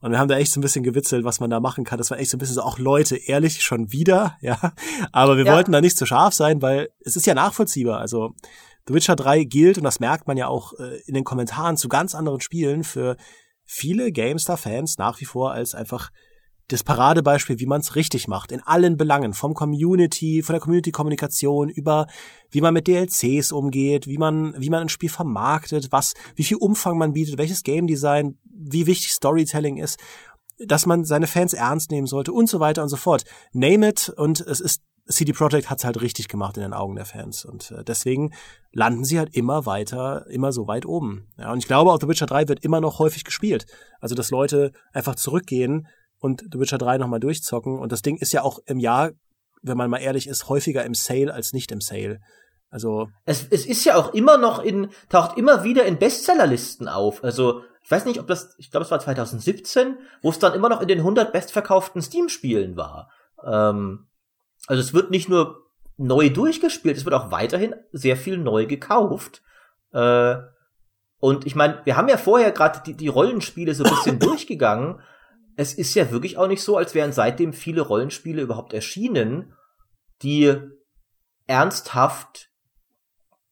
Und 0.00 0.10
wir 0.10 0.18
haben 0.18 0.28
da 0.28 0.36
echt 0.36 0.52
so 0.52 0.60
ein 0.60 0.62
bisschen 0.62 0.82
gewitzelt, 0.82 1.24
was 1.24 1.40
man 1.40 1.48
da 1.48 1.60
machen 1.60 1.84
kann. 1.84 1.96
Das 1.96 2.10
war 2.10 2.18
echt 2.18 2.30
so 2.30 2.36
ein 2.36 2.38
bisschen 2.38 2.56
so, 2.56 2.62
auch 2.62 2.78
Leute, 2.78 3.16
ehrlich, 3.16 3.62
schon 3.62 3.90
wieder, 3.90 4.36
ja. 4.42 4.74
Aber 5.12 5.38
wir 5.38 5.46
ja. 5.46 5.54
wollten 5.54 5.72
da 5.72 5.80
nicht 5.80 5.96
zu 5.96 6.04
scharf 6.04 6.34
sein, 6.34 6.60
weil 6.60 6.90
es 7.00 7.16
ist 7.16 7.26
ja 7.26 7.34
nachvollziehbar. 7.34 8.00
Also 8.00 8.34
The 8.86 8.92
Witcher 8.92 9.16
3 9.16 9.44
gilt, 9.44 9.78
und 9.78 9.84
das 9.84 10.00
merkt 10.00 10.26
man 10.26 10.36
ja 10.36 10.48
auch 10.48 10.74
äh, 10.74 11.00
in 11.06 11.14
den 11.14 11.24
Kommentaren 11.24 11.78
zu 11.78 11.88
ganz 11.88 12.14
anderen 12.14 12.40
Spielen, 12.40 12.84
für 12.84 13.16
viele 13.64 14.12
GameStar-Fans 14.12 14.98
nach 14.98 15.20
wie 15.20 15.24
vor 15.24 15.52
als 15.52 15.74
einfach 15.74 16.10
das 16.68 16.82
Paradebeispiel, 16.82 17.60
wie 17.60 17.66
man 17.66 17.80
es 17.80 17.94
richtig 17.94 18.26
macht, 18.26 18.50
in 18.50 18.62
allen 18.62 18.96
Belangen, 18.96 19.34
vom 19.34 19.54
Community, 19.54 20.42
von 20.42 20.54
der 20.54 20.60
Community-Kommunikation 20.60 21.68
über, 21.68 22.06
wie 22.50 22.60
man 22.60 22.72
mit 22.72 22.88
DLCs 22.88 23.52
umgeht, 23.52 24.06
wie 24.06 24.18
man, 24.18 24.54
wie 24.58 24.70
man 24.70 24.82
ein 24.82 24.88
Spiel 24.88 25.10
vermarktet, 25.10 25.92
was, 25.92 26.14
wie 26.36 26.44
viel 26.44 26.56
Umfang 26.56 26.96
man 26.96 27.12
bietet, 27.12 27.38
welches 27.38 27.62
Game 27.62 27.86
Design, 27.86 28.38
wie 28.44 28.86
wichtig 28.86 29.12
Storytelling 29.12 29.76
ist, 29.76 29.98
dass 30.58 30.86
man 30.86 31.04
seine 31.04 31.26
Fans 31.26 31.52
ernst 31.52 31.90
nehmen 31.90 32.06
sollte 32.06 32.32
und 32.32 32.48
so 32.48 32.60
weiter 32.60 32.82
und 32.82 32.88
so 32.88 32.96
fort. 32.96 33.24
Name 33.52 33.88
it 33.88 34.08
und 34.08 34.40
es 34.40 34.60
ist 34.60 34.82
CD 35.06 35.32
Projekt 35.32 35.68
hat's 35.68 35.84
halt 35.84 36.00
richtig 36.00 36.28
gemacht 36.28 36.56
in 36.56 36.62
den 36.62 36.72
Augen 36.72 36.96
der 36.96 37.04
Fans 37.04 37.44
und 37.44 37.70
äh, 37.72 37.84
deswegen 37.84 38.32
landen 38.72 39.04
sie 39.04 39.18
halt 39.18 39.36
immer 39.36 39.66
weiter, 39.66 40.26
immer 40.30 40.50
so 40.50 40.66
weit 40.66 40.86
oben. 40.86 41.28
Ja, 41.36 41.52
und 41.52 41.58
ich 41.58 41.66
glaube, 41.66 41.92
auch 41.92 42.00
The 42.00 42.08
Witcher 42.08 42.26
3 42.26 42.48
wird 42.48 42.64
immer 42.64 42.80
noch 42.80 42.98
häufig 43.00 43.24
gespielt. 43.24 43.66
Also, 44.00 44.14
dass 44.14 44.30
Leute 44.30 44.72
einfach 44.92 45.14
zurückgehen 45.14 45.88
und 46.24 46.42
The 46.50 46.58
Witcher 46.58 46.78
3 46.78 46.96
nochmal 46.96 47.20
durchzocken. 47.20 47.78
Und 47.78 47.92
das 47.92 48.00
Ding 48.00 48.16
ist 48.16 48.32
ja 48.32 48.42
auch 48.42 48.58
im 48.64 48.78
Jahr, 48.78 49.10
wenn 49.60 49.76
man 49.76 49.90
mal 49.90 49.98
ehrlich 49.98 50.26
ist, 50.26 50.48
häufiger 50.48 50.82
im 50.82 50.94
Sale 50.94 51.32
als 51.32 51.52
nicht 51.52 51.70
im 51.70 51.82
Sale. 51.82 52.18
Also. 52.70 53.10
Es, 53.26 53.46
es 53.50 53.66
ist 53.66 53.84
ja 53.84 53.96
auch 53.96 54.14
immer 54.14 54.38
noch 54.38 54.64
in, 54.64 54.88
taucht 55.10 55.36
immer 55.36 55.64
wieder 55.64 55.84
in 55.84 55.98
Bestsellerlisten 55.98 56.88
auf. 56.88 57.22
Also, 57.22 57.62
ich 57.82 57.90
weiß 57.90 58.06
nicht, 58.06 58.20
ob 58.20 58.26
das, 58.26 58.54
ich 58.56 58.70
glaube, 58.70 58.84
es 58.84 58.90
war 58.90 59.00
2017, 59.00 59.98
wo 60.22 60.30
es 60.30 60.38
dann 60.38 60.54
immer 60.54 60.70
noch 60.70 60.80
in 60.80 60.88
den 60.88 61.00
100 61.00 61.30
bestverkauften 61.30 62.00
Steam-Spielen 62.00 62.78
war. 62.78 63.10
Ähm, 63.44 64.06
also, 64.66 64.80
es 64.80 64.94
wird 64.94 65.10
nicht 65.10 65.28
nur 65.28 65.66
neu 65.98 66.30
durchgespielt, 66.30 66.96
es 66.96 67.04
wird 67.04 67.14
auch 67.14 67.30
weiterhin 67.32 67.74
sehr 67.92 68.16
viel 68.16 68.38
neu 68.38 68.64
gekauft. 68.64 69.42
Äh, 69.92 70.36
und 71.20 71.46
ich 71.46 71.54
meine, 71.54 71.82
wir 71.84 71.98
haben 71.98 72.08
ja 72.08 72.16
vorher 72.16 72.50
gerade 72.50 72.80
die, 72.86 72.94
die 72.94 73.08
Rollenspiele 73.08 73.74
so 73.74 73.84
ein 73.84 73.90
bisschen 73.90 74.18
durchgegangen 74.18 75.00
es 75.56 75.74
ist 75.74 75.94
ja 75.94 76.10
wirklich 76.10 76.36
auch 76.36 76.48
nicht 76.48 76.62
so, 76.62 76.76
als 76.76 76.94
wären 76.94 77.12
seitdem 77.12 77.52
viele 77.52 77.82
Rollenspiele 77.82 78.42
überhaupt 78.42 78.72
erschienen, 78.72 79.54
die 80.22 80.54
ernsthaft 81.46 82.50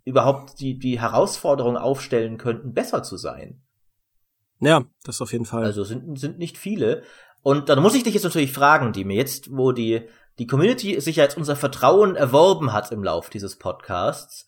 überhaupt 0.05 0.61
die, 0.61 0.79
die 0.79 1.01
Herausforderung 1.01 1.77
aufstellen 1.77 2.39
könnten, 2.39 2.73
besser 2.73 3.03
zu 3.03 3.17
sein. 3.17 3.63
Ja, 4.61 4.85
das 5.05 5.21
auf 5.21 5.33
jeden 5.33 5.45
Fall. 5.45 5.65
Also 5.65 5.85
sind, 5.85 6.19
sind 6.19 6.39
nicht 6.39 6.59
viele. 6.59 7.03
Und 7.43 7.69
dann 7.69 7.81
muss 7.81 7.95
ich 7.95 8.05
dich 8.05 8.15
jetzt 8.15 8.23
natürlich 8.23 8.53
fragen, 8.53 8.93
die 8.93 9.05
mir 9.05 9.17
jetzt, 9.17 9.57
wo 9.57 9.73
die, 9.73 10.09
die 10.39 10.47
Community 10.47 11.01
sich 11.01 11.17
ja 11.17 11.25
jetzt 11.25 11.37
unser 11.37 11.57
Vertrauen 11.57 12.17
erworben 12.17 12.73
hat 12.73 12.91
im 12.93 13.03
Lauf 13.03 13.31
dieses 13.31 13.59
Podcasts, 13.59 14.47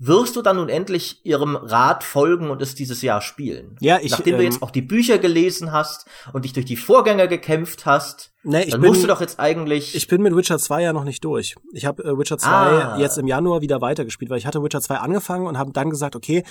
wirst 0.00 0.34
du 0.34 0.42
dann 0.42 0.56
nun 0.56 0.70
endlich 0.70 1.24
ihrem 1.24 1.56
Rat 1.56 2.02
folgen 2.02 2.50
und 2.50 2.62
es 2.62 2.74
dieses 2.74 3.02
Jahr 3.02 3.20
spielen? 3.20 3.76
Ja, 3.80 3.98
ich. 4.00 4.10
Nachdem 4.10 4.34
ähm, 4.34 4.38
du 4.38 4.44
jetzt 4.44 4.62
auch 4.62 4.70
die 4.70 4.80
Bücher 4.82 5.18
gelesen 5.18 5.72
hast 5.72 6.06
und 6.32 6.46
dich 6.46 6.54
durch 6.54 6.64
die 6.64 6.76
Vorgänger 6.76 7.28
gekämpft 7.28 7.84
hast, 7.84 8.32
nee, 8.42 8.62
ich 8.62 8.70
dann 8.70 8.80
bin, 8.80 8.88
musst 8.88 9.02
du 9.02 9.06
doch 9.06 9.20
jetzt 9.20 9.38
eigentlich. 9.38 9.94
Ich 9.94 10.08
bin 10.08 10.22
mit 10.22 10.34
Witcher 10.34 10.58
2 10.58 10.82
ja 10.82 10.92
noch 10.94 11.04
nicht 11.04 11.22
durch. 11.22 11.54
Ich 11.74 11.84
habe 11.84 12.02
äh, 12.02 12.18
Witcher 12.18 12.38
2 12.38 12.48
ah. 12.48 12.98
jetzt 12.98 13.18
im 13.18 13.26
Januar 13.26 13.60
wieder 13.60 13.82
weitergespielt, 13.82 14.30
weil 14.30 14.38
ich 14.38 14.46
hatte 14.46 14.62
Witcher 14.62 14.80
2 14.80 14.96
angefangen 14.96 15.46
und 15.46 15.58
habe 15.58 15.72
dann 15.72 15.90
gesagt, 15.90 16.16
okay, 16.16 16.44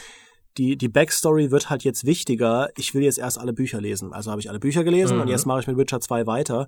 die, 0.57 0.77
die 0.77 0.89
Backstory 0.89 1.49
wird 1.49 1.71
halt 1.71 1.83
jetzt 1.83 2.05
wichtiger. 2.05 2.69
Ich 2.77 2.93
will 2.93 3.01
jetzt 3.01 3.17
erst 3.17 3.39
alle 3.39 3.53
Bücher 3.53 3.81
lesen. 3.81 4.13
Also 4.13 4.29
habe 4.29 4.41
ich 4.41 4.49
alle 4.49 4.59
Bücher 4.59 4.83
gelesen 4.83 5.15
mhm. 5.15 5.23
und 5.23 5.27
jetzt 5.27 5.47
mache 5.47 5.61
ich 5.61 5.67
mit 5.67 5.77
Witcher 5.77 5.99
2 5.99 6.27
weiter. 6.27 6.67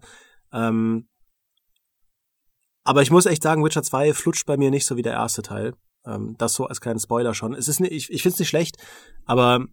Ähm, 0.51 1.07
aber 2.83 3.03
ich 3.03 3.11
muss 3.11 3.27
echt 3.27 3.43
sagen, 3.43 3.63
Witcher 3.63 3.83
2 3.83 4.13
flutscht 4.13 4.47
bei 4.47 4.57
mir 4.57 4.71
nicht 4.71 4.87
so 4.87 4.97
wie 4.97 5.03
der 5.03 5.13
erste 5.13 5.43
Teil. 5.43 5.73
Ähm, 6.05 6.35
das 6.37 6.53
so 6.53 6.65
als 6.65 6.81
kleinen 6.81 6.99
Spoiler 6.99 7.33
schon. 7.33 7.53
Es 7.53 7.67
ist 7.67 7.79
nicht, 7.79 7.91
ich, 7.91 8.11
ich 8.11 8.21
finde 8.21 8.33
es 8.33 8.39
nicht 8.39 8.49
schlecht, 8.49 8.77
aber 9.25 9.65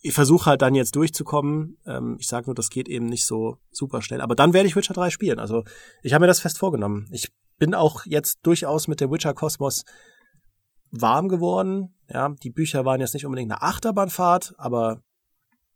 ich 0.00 0.14
versuche 0.14 0.46
halt 0.46 0.62
dann 0.62 0.74
jetzt 0.74 0.96
durchzukommen. 0.96 1.76
Ähm, 1.86 2.16
ich 2.20 2.28
sage 2.28 2.46
nur, 2.46 2.54
das 2.54 2.70
geht 2.70 2.88
eben 2.88 3.06
nicht 3.06 3.26
so 3.26 3.58
super 3.70 4.02
schnell. 4.02 4.20
Aber 4.20 4.34
dann 4.34 4.52
werde 4.52 4.68
ich 4.68 4.76
Witcher 4.76 4.94
3 4.94 5.10
spielen. 5.10 5.38
Also 5.38 5.64
ich 6.02 6.14
habe 6.14 6.22
mir 6.22 6.28
das 6.28 6.40
fest 6.40 6.58
vorgenommen. 6.58 7.08
Ich 7.10 7.32
bin 7.58 7.74
auch 7.74 8.06
jetzt 8.06 8.38
durchaus 8.42 8.88
mit 8.88 9.00
der 9.00 9.10
Witcher 9.10 9.34
Kosmos 9.34 9.84
warm 10.90 11.28
geworden. 11.28 11.94
Ja, 12.08 12.30
die 12.42 12.50
Bücher 12.50 12.84
waren 12.84 13.00
jetzt 13.00 13.14
nicht 13.14 13.26
unbedingt 13.26 13.50
eine 13.50 13.62
Achterbahnfahrt, 13.62 14.54
aber 14.56 15.02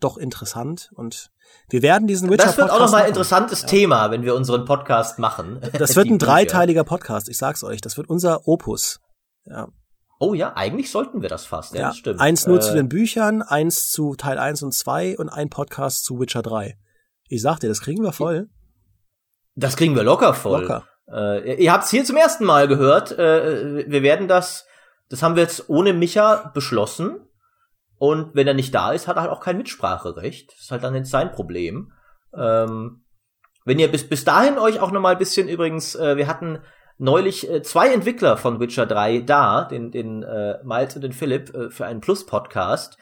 doch 0.01 0.17
interessant 0.17 0.91
und 0.95 1.31
wir 1.69 1.83
werden 1.83 2.09
diesen 2.09 2.29
Witcher 2.29 2.47
Das 2.47 2.57
wird 2.57 2.69
Podcast 2.69 2.81
auch 2.81 2.87
nochmal 2.87 3.03
ein 3.03 3.09
interessantes 3.09 3.63
ja. 3.63 3.69
Thema, 3.69 4.11
wenn 4.11 4.23
wir 4.23 4.35
unseren 4.35 4.65
Podcast 4.65 5.19
machen. 5.19 5.61
Das 5.75 5.95
wird 5.95 6.07
ein 6.11 6.19
dreiteiliger 6.19 6.85
Podcast, 6.85 7.29
ich 7.29 7.37
sag's 7.37 7.63
euch. 7.63 7.81
Das 7.81 7.97
wird 7.97 8.09
unser 8.09 8.49
Opus. 8.49 9.01
Ja. 9.45 9.69
Oh 10.25 10.35
ja, 10.35 10.53
eigentlich 10.55 10.93
sollten 10.93 11.21
wir 11.21 11.29
das 11.29 11.47
fast, 11.47 11.75
ja, 11.75 11.81
ja 11.81 11.89
das 11.89 11.97
stimmt. 11.97 12.21
Eins 12.21 12.47
nur 12.47 12.59
äh, 12.59 12.61
zu 12.61 12.75
den 12.75 12.89
Büchern, 12.89 13.43
eins 13.43 13.91
zu 13.91 14.15
Teil 14.15 14.39
1 14.39 14.63
und 14.63 14.73
2 14.73 15.19
und 15.19 15.29
ein 15.29 15.51
Podcast 15.51 16.05
zu 16.05 16.21
Witcher 16.21 16.43
3. 16.43 16.79
Ich 17.27 17.43
sag 17.43 17.59
dir, 17.59 17.67
das 17.67 17.81
kriegen 17.81 18.05
wir 18.05 18.13
voll. 18.13 18.49
Das 19.57 19.77
kriegen 19.77 19.97
wir 19.97 20.05
locker 20.05 20.33
voll. 20.33 20.61
Locker. 20.61 20.85
Äh, 21.11 21.61
ihr 21.61 21.73
habt's 21.73 21.91
hier 21.91 22.05
zum 22.05 22.17
ersten 22.17 22.45
Mal 22.45 22.69
gehört. 22.69 23.11
Äh, 23.11 23.91
wir 23.91 24.05
werden 24.05 24.29
das, 24.29 24.65
das 25.09 25.25
haben 25.25 25.35
wir 25.35 25.43
jetzt 25.43 25.69
ohne 25.69 25.93
Micha 25.93 26.53
beschlossen. 26.55 27.17
Und 27.99 28.33
wenn 28.37 28.47
er 28.47 28.55
nicht 28.55 28.73
da 28.73 28.93
ist, 28.93 29.09
hat 29.09 29.17
er 29.17 29.23
halt 29.23 29.33
auch 29.33 29.41
kein 29.41 29.57
Mitspracherecht. 29.57 30.53
Das 30.53 30.61
ist 30.61 30.71
halt 30.71 30.85
dann 30.85 30.95
jetzt 30.95 31.11
sein 31.11 31.33
Problem. 31.33 31.91
Ähm, 32.33 33.05
wenn 33.65 33.81
ihr 33.81 33.91
bis, 33.91 34.09
bis 34.09 34.25
dahin 34.25 34.57
euch 34.57 34.79
auch 34.79 34.93
noch 34.93 35.01
mal 35.01 35.15
ein 35.15 35.19
bisschen 35.19 35.49
übrigens, 35.49 35.97
äh, 35.97 36.17
wir 36.17 36.29
hatten 36.29 36.61
neulich 36.99 37.51
äh, 37.51 37.63
zwei 37.63 37.93
Entwickler 37.93 38.37
von 38.37 38.61
Witcher 38.61 38.87
3 38.87 39.21
da, 39.21 39.65
den, 39.65 39.91
den 39.91 40.23
äh, 40.23 40.59
Miles 40.65 40.95
und 40.95 41.03
den 41.03 41.13
Philipp, 41.13 41.55
äh, 41.55 41.71
für 41.71 41.87
einen 41.87 42.01
Plus-Podcast. 42.01 42.99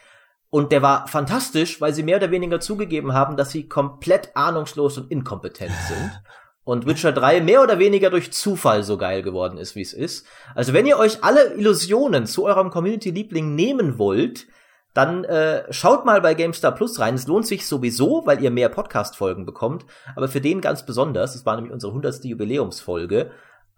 Und 0.51 0.73
der 0.73 0.83
war 0.83 1.07
fantastisch, 1.07 1.81
weil 1.81 1.95
sie 1.95 2.03
mehr 2.03 2.17
oder 2.17 2.31
weniger 2.31 2.61
zugegeben 2.61 3.13
haben, 3.13 3.37
dass 3.37 3.51
sie 3.51 3.69
komplett 3.69 4.35
ahnungslos 4.35 4.99
und 4.99 5.11
inkompetent 5.11 5.73
sind. 5.89 6.23
Und 6.65 6.87
Witcher 6.87 7.13
3 7.13 7.41
mehr 7.41 7.63
oder 7.63 7.79
weniger 7.79 8.11
durch 8.11 8.33
Zufall 8.33 8.83
so 8.83 8.99
geil 8.99 9.23
geworden 9.23 9.59
ist, 9.59 9.75
wie 9.75 9.83
es 9.83 9.93
ist. 9.93 10.27
Also 10.55 10.73
wenn 10.73 10.87
ihr 10.87 10.99
euch 10.99 11.25
alle 11.25 11.55
Illusionen 11.55 12.27
zu 12.27 12.45
eurem 12.45 12.71
Community-Liebling 12.71 13.55
nehmen 13.55 13.99
wollt, 13.99 14.47
dann 14.95 15.25
äh, 15.25 15.73
schaut 15.73 16.05
mal 16.05 16.21
bei 16.21 16.35
GameStar 16.35 16.73
Plus 16.73 16.99
rein. 16.99 17.15
Es 17.15 17.27
lohnt 17.27 17.47
sich 17.47 17.67
sowieso, 17.67 18.27
weil 18.27 18.43
ihr 18.43 18.51
mehr 18.51 18.69
Podcast-Folgen 18.69 19.47
bekommt. 19.47 19.87
Aber 20.17 20.29
für 20.29 20.41
den 20.41 20.61
ganz 20.61 20.85
besonders. 20.85 21.35
Es 21.35 21.47
war 21.47 21.57
nämlich 21.57 21.73
unsere 21.73 21.93
100. 21.93 22.25
Jubiläumsfolge. 22.25 23.31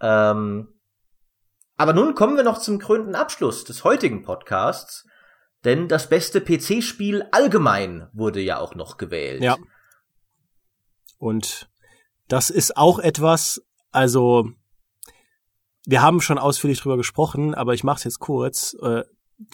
Ähm, 0.03 0.69
aber 1.77 1.95
nun 1.95 2.15
kommen 2.15 2.37
wir 2.37 2.45
noch 2.45 2.59
zum 2.59 2.79
krönenden 2.79 3.15
Abschluss 3.15 3.65
des 3.65 3.85
heutigen 3.85 4.23
Podcasts, 4.23 5.07
denn 5.65 5.89
das 5.89 6.09
beste 6.09 6.41
PC-Spiel 6.41 7.27
allgemein 7.31 8.09
wurde 8.13 8.41
ja 8.41 8.59
auch 8.59 8.75
noch 8.75 8.99
gewählt. 8.99 9.43
Ja. 9.43 9.57
Und 11.19 11.71
das 12.29 12.51
ist 12.51 12.77
auch 12.77 12.99
etwas, 12.99 13.63
also 13.91 14.51
wir 15.87 16.03
haben 16.03 16.21
schon 16.21 16.39
ausführlich 16.39 16.81
drüber 16.81 16.97
gesprochen, 16.97 17.55
aber 17.55 17.75
ich 17.75 17.85
mache 17.85 17.99
es 17.99 18.05
jetzt 18.05 18.19
kurz. 18.19 18.77
Äh, 18.83 19.05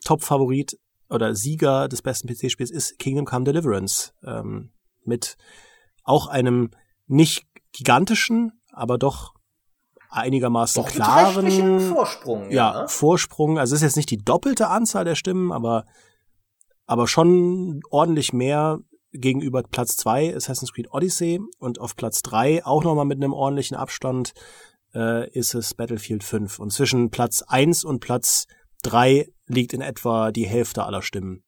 Top-Favorit 0.04 0.78
oder 1.08 1.34
Sieger 1.34 1.88
des 1.88 2.02
besten 2.02 2.28
PC-Spiels 2.28 2.70
ist 2.70 2.98
Kingdom 2.98 3.24
Come 3.24 3.44
Deliverance 3.44 4.12
ähm, 4.22 4.72
mit 5.04 5.36
auch 6.04 6.26
einem 6.26 6.70
nicht 7.06 7.46
gigantischen, 7.72 8.60
aber 8.72 8.98
doch 8.98 9.34
einigermaßen 10.10 10.82
Doch 10.82 10.90
klaren 10.90 11.80
Vorsprung. 11.80 12.51
Ja, 12.51 12.82
ja, 12.82 12.89
Vorsprung. 12.89 13.59
Also 13.59 13.74
es 13.74 13.82
ist 13.82 13.86
jetzt 13.86 13.97
nicht 13.97 14.10
die 14.10 14.18
doppelte 14.18 14.68
Anzahl 14.68 15.05
der 15.05 15.14
Stimmen, 15.14 15.52
aber 15.52 15.85
aber 16.86 17.06
schon 17.06 17.80
ordentlich 17.90 18.32
mehr 18.32 18.78
gegenüber 19.12 19.62
Platz 19.62 19.97
zwei 19.97 20.35
Assassin's 20.35 20.72
Creed 20.72 20.89
Odyssey 20.90 21.40
und 21.59 21.80
auf 21.80 21.97
Platz 21.97 22.22
drei 22.22 22.64
auch 22.64 22.82
nochmal 22.82 23.05
mit 23.05 23.18
einem 23.18 23.32
ordentlichen 23.32 23.76
Abstand 23.76 24.32
äh, 24.94 25.28
ist 25.30 25.55
es 25.55 25.74
Battlefield 25.74 26.24
5. 26.24 26.59
Und 26.59 26.72
zwischen 26.72 27.10
Platz 27.10 27.43
eins 27.43 27.85
und 27.85 28.01
Platz 28.01 28.47
drei 28.82 29.28
liegt 29.47 29.72
in 29.72 29.80
etwa 29.80 30.32
die 30.32 30.47
Hälfte 30.47 30.85
aller 30.85 31.02
Stimmen. 31.02 31.44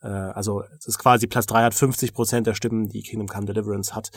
Äh, 0.00 0.08
also 0.08 0.62
es 0.78 0.86
ist 0.86 0.98
quasi 0.98 1.26
Platz 1.26 1.46
drei 1.46 1.62
hat 1.64 1.74
50 1.74 2.12
Prozent 2.12 2.46
der 2.46 2.54
Stimmen, 2.54 2.88
die 2.88 3.02
Kingdom 3.02 3.28
Come 3.28 3.46
Deliverance 3.46 3.94
hat. 3.94 4.10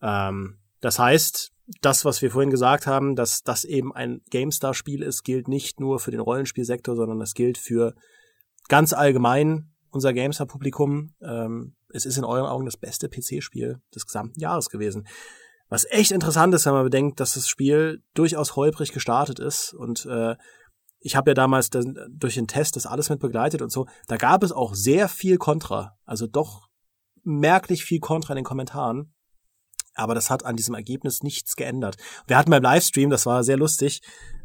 Ähm, 0.00 0.58
das 0.80 0.98
heißt, 0.98 1.52
das, 1.80 2.04
was 2.04 2.22
wir 2.22 2.30
vorhin 2.30 2.50
gesagt 2.50 2.86
haben, 2.86 3.16
dass 3.16 3.42
das 3.42 3.64
eben 3.64 3.94
ein 3.94 4.20
GameStar-Spiel 4.30 5.02
ist, 5.02 5.22
gilt 5.22 5.48
nicht 5.48 5.80
nur 5.80 5.98
für 5.98 6.10
den 6.10 6.20
Rollenspielsektor, 6.20 6.96
sondern 6.96 7.20
es 7.20 7.34
gilt 7.34 7.58
für 7.58 7.94
ganz 8.68 8.92
allgemein 8.92 9.72
unser 9.90 10.12
GameStar-Publikum. 10.12 11.14
Ähm, 11.20 11.74
es 11.90 12.06
ist 12.06 12.18
in 12.18 12.24
euren 12.24 12.46
Augen 12.46 12.64
das 12.64 12.76
beste 12.76 13.08
PC-Spiel 13.08 13.80
des 13.94 14.06
gesamten 14.06 14.40
Jahres 14.40 14.70
gewesen. 14.70 15.06
Was 15.68 15.86
echt 15.90 16.10
interessant 16.10 16.54
ist, 16.54 16.66
wenn 16.66 16.74
man 16.74 16.84
bedenkt, 16.84 17.20
dass 17.20 17.34
das 17.34 17.48
Spiel 17.48 18.02
durchaus 18.14 18.56
holprig 18.56 18.92
gestartet 18.92 19.38
ist 19.38 19.72
und 19.72 20.06
äh, 20.06 20.36
ich 21.04 21.16
habe 21.16 21.30
ja 21.30 21.34
damals 21.34 21.70
den, 21.70 21.98
durch 22.10 22.34
den 22.34 22.46
Test 22.46 22.76
das 22.76 22.86
alles 22.86 23.10
mit 23.10 23.20
begleitet 23.20 23.60
und 23.60 23.72
so. 23.72 23.86
Da 24.06 24.16
gab 24.16 24.42
es 24.42 24.52
auch 24.52 24.74
sehr 24.74 25.08
viel 25.08 25.36
Kontra, 25.36 25.96
also 26.04 26.26
doch 26.26 26.68
merklich 27.24 27.84
viel 27.84 28.00
Kontra 28.00 28.32
in 28.34 28.36
den 28.36 28.44
Kommentaren. 28.44 29.12
Aber 29.94 30.14
das 30.14 30.30
hat 30.30 30.44
an 30.44 30.56
diesem 30.56 30.74
Ergebnis 30.74 31.22
nichts 31.22 31.56
geändert. 31.56 31.96
Wir 32.26 32.36
hatten 32.36 32.50
beim 32.50 32.62
Livestream, 32.62 33.10
das 33.10 33.26
war 33.26 33.44
sehr 33.44 33.56
lustig, 33.56 34.00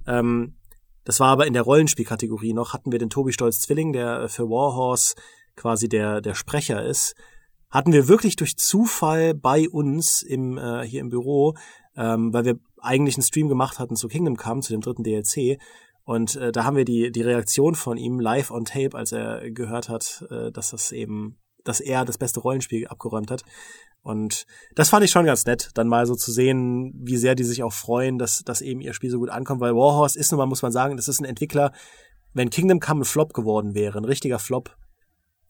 ähm, 0.06 0.56
das 1.04 1.20
war 1.22 1.30
aber 1.30 1.48
in 1.48 1.54
der 1.54 1.62
Rollenspielkategorie 1.62 2.54
noch, 2.54 2.74
hatten 2.74 2.92
wir 2.92 3.00
den 3.00 3.10
Tobi 3.10 3.32
Stolz 3.32 3.62
Zwilling, 3.62 3.94
der 3.94 4.28
für 4.28 4.50
Warhorse 4.50 5.16
quasi 5.56 5.88
der, 5.88 6.20
der 6.20 6.36
Sprecher 6.36 6.84
ist, 6.84 7.16
hatten 7.70 7.94
wir 7.94 8.08
wirklich 8.08 8.36
durch 8.36 8.58
Zufall 8.58 9.34
bei 9.34 9.70
uns 9.70 10.22
im, 10.22 10.58
äh, 10.58 10.84
hier 10.84 11.02
im 11.02 11.10
Büro, 11.10 11.56
ähm, 11.96 12.34
weil 12.34 12.46
wir 12.46 12.60
eigentlich 12.82 13.16
einen 13.16 13.24
Stream 13.24 13.50
gemacht 13.50 13.80
hatten 13.80 13.96
zu 13.96 14.08
Kingdom 14.08 14.38
Come, 14.38 14.62
zu 14.62 14.74
dem 14.74 14.82
dritten 14.82 15.04
DLC. 15.04 15.60
Und 16.04 16.36
äh, 16.38 16.52
da 16.52 16.64
haben 16.64 16.78
wir 16.78 16.86
die, 16.86 17.12
die 17.12 17.22
Reaktion 17.22 17.76
von 17.76 17.98
ihm 17.98 18.20
live 18.20 18.52
on 18.52 18.66
tape, 18.66 18.96
als 18.96 19.12
er 19.12 19.52
gehört 19.52 19.90
hat, 19.90 20.26
äh, 20.30 20.52
dass 20.52 20.72
das 20.72 20.92
eben, 20.92 21.38
dass 21.68 21.80
er 21.80 22.06
das 22.06 22.18
beste 22.18 22.40
Rollenspiel 22.40 22.88
abgeräumt 22.88 23.32
hat. 23.32 23.44
Und 24.02 24.46
das 24.76 24.90
fand 24.90 25.04
ich 25.04 25.12
schon 25.12 25.26
ganz 25.26 25.46
nett, 25.46 25.72
dann 25.74 25.88
mal 25.88 26.06
so 26.06 26.16
zu 26.16 26.32
sehen, 26.32 26.94
wie 26.96 27.18
sehr 27.18 27.36
die 27.36 27.44
sich 27.44 27.64
auch 27.64 27.74
freuen, 27.74 28.18
dass, 28.18 28.44
dass 28.44 28.62
eben 28.62 28.80
ihr 28.80 28.94
Spiel 28.94 29.10
so 29.10 29.20
gut 29.20 29.30
ankommt, 29.30 29.60
weil 29.60 29.76
Warhorse 29.76 30.18
ist 30.18 30.32
nun 30.32 30.38
mal, 30.38 30.46
muss 30.46 30.62
man 30.62 30.72
sagen, 30.72 30.96
das 30.96 31.08
ist 31.08 31.20
ein 31.20 31.26
Entwickler, 31.26 31.74
wenn 32.34 32.50
Kingdom 32.50 32.80
Come 32.80 33.02
ein 33.02 33.06
Flop 33.06 33.34
geworden 33.34 33.74
wäre, 33.74 33.98
ein 33.98 34.06
richtiger 34.06 34.40
Flop, 34.40 34.76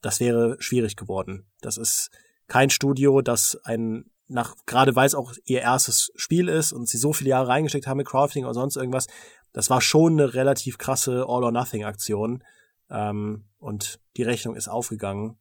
das 0.02 0.20
wäre 0.20 0.56
schwierig 0.60 0.96
geworden. 0.96 1.46
Das 1.62 1.78
ist 1.78 2.10
kein 2.48 2.70
Studio, 2.70 3.22
das 3.22 3.60
ein 3.64 4.06
nach, 4.30 4.56
gerade 4.66 4.96
weil 4.96 5.08
es 5.08 5.16
auch 5.16 5.34
ihr 5.46 5.62
erstes 5.62 6.12
Spiel 6.16 6.50
ist 6.50 6.74
und 6.74 6.90
sie 6.90 6.98
so 6.98 7.14
viele 7.14 7.30
Jahre 7.30 7.48
reingesteckt 7.48 7.88
haben 7.88 7.98
mit 7.98 8.08
Crafting 8.08 8.44
oder 8.44 8.54
sonst 8.54 8.76
irgendwas, 8.76 9.08
das 9.54 9.70
war 9.70 9.82
schon 9.82 10.14
eine 10.14 10.34
relativ 10.34 10.78
krasse 10.78 11.26
All-or-Nothing-Aktion. 11.28 12.44
Ähm, 12.90 13.46
und 13.58 14.00
die 14.18 14.24
Rechnung 14.24 14.56
ist 14.56 14.68
aufgegangen. 14.68 15.38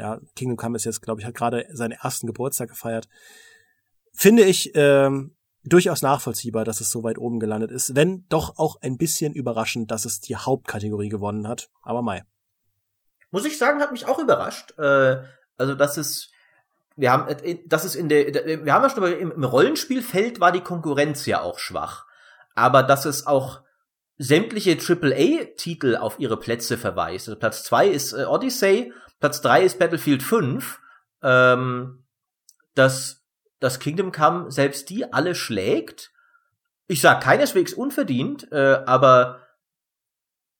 Ja, 0.00 0.18
Kingdom 0.34 0.56
Come 0.56 0.76
ist 0.76 0.84
jetzt, 0.84 1.02
glaube 1.02 1.20
ich, 1.20 1.26
hat 1.26 1.34
gerade 1.34 1.66
seinen 1.72 1.92
ersten 1.92 2.26
Geburtstag 2.26 2.70
gefeiert. 2.70 3.06
Finde 4.14 4.44
ich 4.44 4.72
ähm, 4.74 5.36
durchaus 5.62 6.00
nachvollziehbar, 6.00 6.64
dass 6.64 6.80
es 6.80 6.90
so 6.90 7.02
weit 7.02 7.18
oben 7.18 7.38
gelandet 7.38 7.70
ist, 7.70 7.94
wenn 7.94 8.24
doch 8.30 8.56
auch 8.56 8.80
ein 8.80 8.96
bisschen 8.96 9.34
überraschend, 9.34 9.90
dass 9.90 10.06
es 10.06 10.20
die 10.20 10.36
Hauptkategorie 10.36 11.10
gewonnen 11.10 11.46
hat. 11.46 11.68
Aber 11.82 12.00
Mai. 12.00 12.24
Muss 13.30 13.44
ich 13.44 13.58
sagen, 13.58 13.80
hat 13.80 13.92
mich 13.92 14.06
auch 14.06 14.18
überrascht. 14.18 14.72
Äh, 14.78 15.18
also, 15.58 15.74
dass 15.74 15.98
es 15.98 16.30
wir 16.96 17.12
haben, 17.12 17.28
äh, 17.28 17.58
das 17.66 17.84
ist 17.84 17.94
in 17.94 18.08
der, 18.08 18.64
wir 18.64 18.72
haben 18.72 18.82
ja 18.82 18.90
schon 18.90 19.04
im, 19.04 19.44
Rollenspielfeld 19.44 20.40
war 20.40 20.50
die 20.50 20.62
Konkurrenz 20.62 21.26
ja 21.26 21.42
auch 21.42 21.58
schwach. 21.58 22.06
Aber 22.54 22.82
dass 22.82 23.04
es 23.04 23.26
auch 23.26 23.60
sämtliche 24.18 24.76
AAA-Titel 24.76 25.96
auf 25.96 26.18
ihre 26.18 26.38
Plätze 26.38 26.76
verweist. 26.76 27.28
Also 27.28 27.38
Platz 27.38 27.64
zwei 27.64 27.88
ist 27.88 28.12
äh, 28.12 28.24
Odyssey, 28.24 28.92
Platz 29.20 29.40
drei 29.40 29.62
ist 29.62 29.78
Battlefield 29.78 30.22
5, 30.22 30.80
ähm, 31.22 32.04
dass 32.74 33.22
das 33.60 33.78
Kingdom 33.78 34.10
Come 34.10 34.50
selbst 34.50 34.88
die 34.90 35.12
alle 35.12 35.34
schlägt. 35.34 36.10
Ich 36.86 37.02
sag 37.02 37.22
keineswegs 37.22 37.74
unverdient, 37.74 38.50
äh, 38.50 38.82
aber 38.86 39.46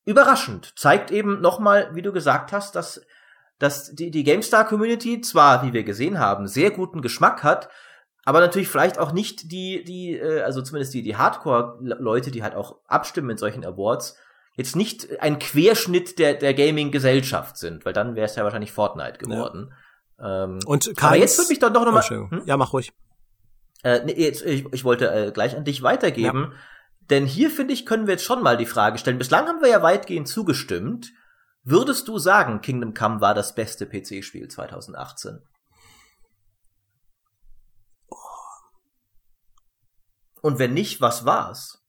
überraschend. 0.05 0.73
Zeigt 0.77 1.11
eben 1.11 1.41
nochmal, 1.41 1.93
wie 1.95 2.03
du 2.03 2.13
gesagt 2.13 2.51
hast, 2.51 2.75
dass, 2.75 3.05
dass 3.59 3.93
die, 3.93 4.11
die 4.11 4.23
GameStar-Community 4.23 5.21
zwar, 5.21 5.63
wie 5.63 5.73
wir 5.73 5.83
gesehen 5.83 6.19
haben, 6.19 6.47
sehr 6.47 6.71
guten 6.71 7.01
Geschmack 7.01 7.43
hat, 7.43 7.69
aber 8.23 8.39
natürlich 8.39 8.69
vielleicht 8.69 8.99
auch 8.99 9.11
nicht 9.11 9.51
die, 9.51 9.83
die, 9.83 10.15
äh, 10.15 10.41
also 10.41 10.61
zumindest 10.61 10.93
die, 10.93 11.01
die 11.01 11.17
Hardcore-Leute, 11.17 12.29
die 12.29 12.43
halt 12.43 12.55
auch 12.55 12.79
abstimmen 12.85 13.31
in 13.31 13.37
solchen 13.37 13.65
Awards, 13.65 14.15
jetzt 14.61 14.75
nicht 14.75 15.19
ein 15.19 15.39
Querschnitt 15.39 16.19
der, 16.19 16.35
der 16.35 16.53
Gaming-Gesellschaft 16.53 17.57
sind, 17.57 17.85
weil 17.85 17.93
dann 17.93 18.15
wäre 18.15 18.25
es 18.25 18.35
ja 18.35 18.43
wahrscheinlich 18.43 18.71
Fortnite 18.71 19.17
geworden. 19.17 19.73
Ja. 20.19 20.43
Ähm, 20.43 20.59
Und 20.65 20.91
aber 21.01 21.17
jetzt 21.17 21.37
würde 21.37 21.49
mich 21.49 21.59
dann 21.59 21.73
doch 21.73 21.85
nochmal. 21.85 22.03
Hm? 22.03 22.43
Ja, 22.45 22.57
mach 22.57 22.73
ruhig. 22.73 22.93
Äh, 23.83 24.05
nee, 24.05 24.13
jetzt, 24.13 24.43
ich, 24.43 24.65
ich 24.71 24.83
wollte 24.83 25.11
äh, 25.11 25.31
gleich 25.31 25.55
an 25.55 25.65
dich 25.65 25.81
weitergeben. 25.81 26.51
Ja. 26.51 26.57
Denn 27.09 27.25
hier, 27.25 27.49
finde 27.49 27.73
ich, 27.73 27.85
können 27.85 28.07
wir 28.07 28.13
jetzt 28.13 28.23
schon 28.23 28.43
mal 28.43 28.55
die 28.55 28.65
Frage 28.65 28.97
stellen. 28.97 29.17
Bislang 29.17 29.47
haben 29.47 29.61
wir 29.61 29.69
ja 29.69 29.81
weitgehend 29.81 30.27
zugestimmt. 30.27 31.11
Würdest 31.63 32.07
du 32.07 32.17
sagen, 32.17 32.61
Kingdom 32.61 32.93
Come 32.93 33.21
war 33.21 33.33
das 33.33 33.55
beste 33.55 33.85
PC-Spiel 33.85 34.47
2018? 34.47 35.39
Und 40.41 40.57
wenn 40.57 40.73
nicht, 40.73 41.01
was 41.01 41.25
war's? 41.25 41.80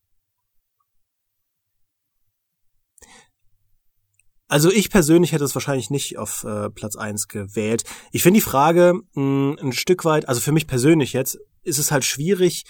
Also 4.53 4.71
ich 4.71 4.91
persönlich 4.91 5.33
hätte 5.33 5.45
es 5.45 5.55
wahrscheinlich 5.55 5.89
nicht 5.89 6.19
auf 6.19 6.45
äh, 6.45 6.69
Platz 6.69 6.95
eins 6.95 7.27
gewählt. 7.27 7.85
Ich 8.11 8.23
finde 8.23 8.37
die 8.37 8.45
Frage 8.45 9.01
mh, 9.15 9.57
ein 9.63 9.73
Stück 9.73 10.05
weit, 10.05 10.29
also 10.29 10.43
für 10.43 10.53
mich 10.53 10.67
persönlich 10.67 11.15
jetzt, 11.15 11.39
ist 11.63 11.79
es 11.79 11.91
halt 11.91 12.05
schwierig, 12.05 12.65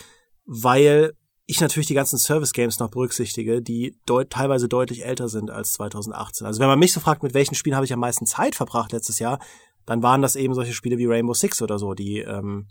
weil 0.45 1.15
ich 1.47 1.61
natürlich 1.61 1.89
die 1.89 1.95
ganzen 1.95 2.21
Service 2.21 2.53
Games 2.53 2.79
noch 2.79 2.89
berücksichtige, 2.89 3.63
die 3.63 3.99
deut 4.07 4.31
teilweise 4.31 4.69
deutlich 4.69 5.05
älter 5.05 5.29
sind 5.29 5.51
als 5.51 5.73
2018. 5.73 6.47
Also 6.47 6.61
wenn 6.61 6.69
man 6.69 6.79
mich 6.79 6.93
so 6.93 7.01
fragt, 7.01 7.25
mit 7.25 7.35
welchen 7.35 7.57
Spielen 7.57 7.75
habe 7.75 7.85
ich 7.85 7.93
am 7.93 7.99
meisten 7.99 8.27
Zeit 8.27 8.55
verbracht 8.55 8.93
letztes 8.93 9.19
Jahr, 9.19 9.41
dann 9.85 10.05
waren 10.05 10.23
das 10.23 10.37
eben 10.37 10.55
solche 10.55 10.75
Spiele 10.75 10.99
wie 10.99 11.07
Rainbow 11.07 11.35
Six 11.35 11.63
oder 11.63 11.81
so, 11.81 11.95
die 11.95 12.21
ähm, 12.21 12.69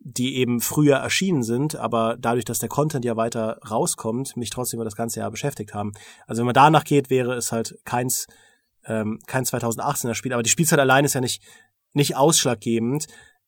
die 0.00 0.36
eben 0.36 0.60
früher 0.60 0.96
erschienen 0.96 1.42
sind, 1.42 1.74
aber 1.74 2.16
dadurch, 2.18 2.44
dass 2.44 2.60
der 2.60 2.68
Content 2.68 3.04
ja 3.04 3.16
weiter 3.16 3.58
rauskommt, 3.68 4.36
mich 4.36 4.50
trotzdem 4.50 4.78
über 4.78 4.84
das 4.84 4.96
ganze 4.96 5.20
Jahr 5.20 5.30
beschäftigt 5.30 5.74
haben. 5.74 5.92
Also 6.26 6.40
wenn 6.40 6.46
man 6.46 6.54
danach 6.54 6.84
geht, 6.84 7.10
wäre 7.10 7.34
es 7.34 7.52
halt 7.52 7.78
keins 7.84 8.26
ähm, 8.84 9.18
kein 9.26 9.44
2018er 9.44 10.14
Spiel, 10.14 10.32
aber 10.32 10.42
die 10.42 10.50
Spielzeit 10.50 10.78
allein 10.78 11.04
ist 11.04 11.14
ja 11.14 11.20
nicht 11.20 11.42
nicht 11.92 12.16
ausschlaggebend. 12.16 13.06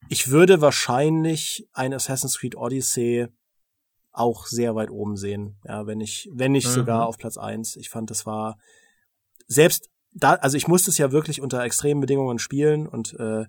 Ich 0.09 0.31
würde 0.31 0.61
wahrscheinlich 0.61 1.69
ein 1.73 1.95
Assassin's 1.95 2.39
Creed 2.39 2.57
Odyssey 2.57 3.29
auch 4.13 4.47
sehr 4.47 4.75
weit 4.75 4.91
oben 4.91 5.17
sehen. 5.17 5.59
Ja, 5.65 5.87
wenn 5.87 6.01
ich, 6.01 6.29
wenn 6.33 6.53
nicht 6.53 6.67
mhm. 6.67 6.73
sogar 6.73 7.07
auf 7.07 7.19
Platz 7.19 7.37
eins. 7.37 7.77
Ich 7.77 7.91
fand, 7.91 8.11
das 8.11 8.27
war 8.27 8.59
selbst 9.47 9.89
da, 10.13 10.35
also 10.35 10.57
ich 10.57 10.67
musste 10.67 10.91
es 10.91 10.99
ja 10.99 11.13
wirklich 11.13 11.41
unter 11.41 11.63
extremen 11.63 12.01
Bedingungen 12.01 12.39
spielen 12.39 12.89
und 12.89 13.15
äh, 13.21 13.45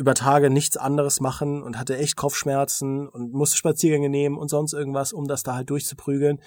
über 0.00 0.14
Tage 0.14 0.48
nichts 0.48 0.78
anderes 0.78 1.20
machen 1.20 1.62
und 1.62 1.78
hatte 1.78 1.98
echt 1.98 2.16
Kopfschmerzen 2.16 3.06
und 3.06 3.34
musste 3.34 3.58
Spaziergänge 3.58 4.08
nehmen 4.08 4.38
und 4.38 4.48
sonst 4.48 4.72
irgendwas, 4.72 5.12
um 5.12 5.28
das 5.28 5.42
da 5.42 5.54
halt 5.54 5.68
durchzuprügeln. 5.68 6.40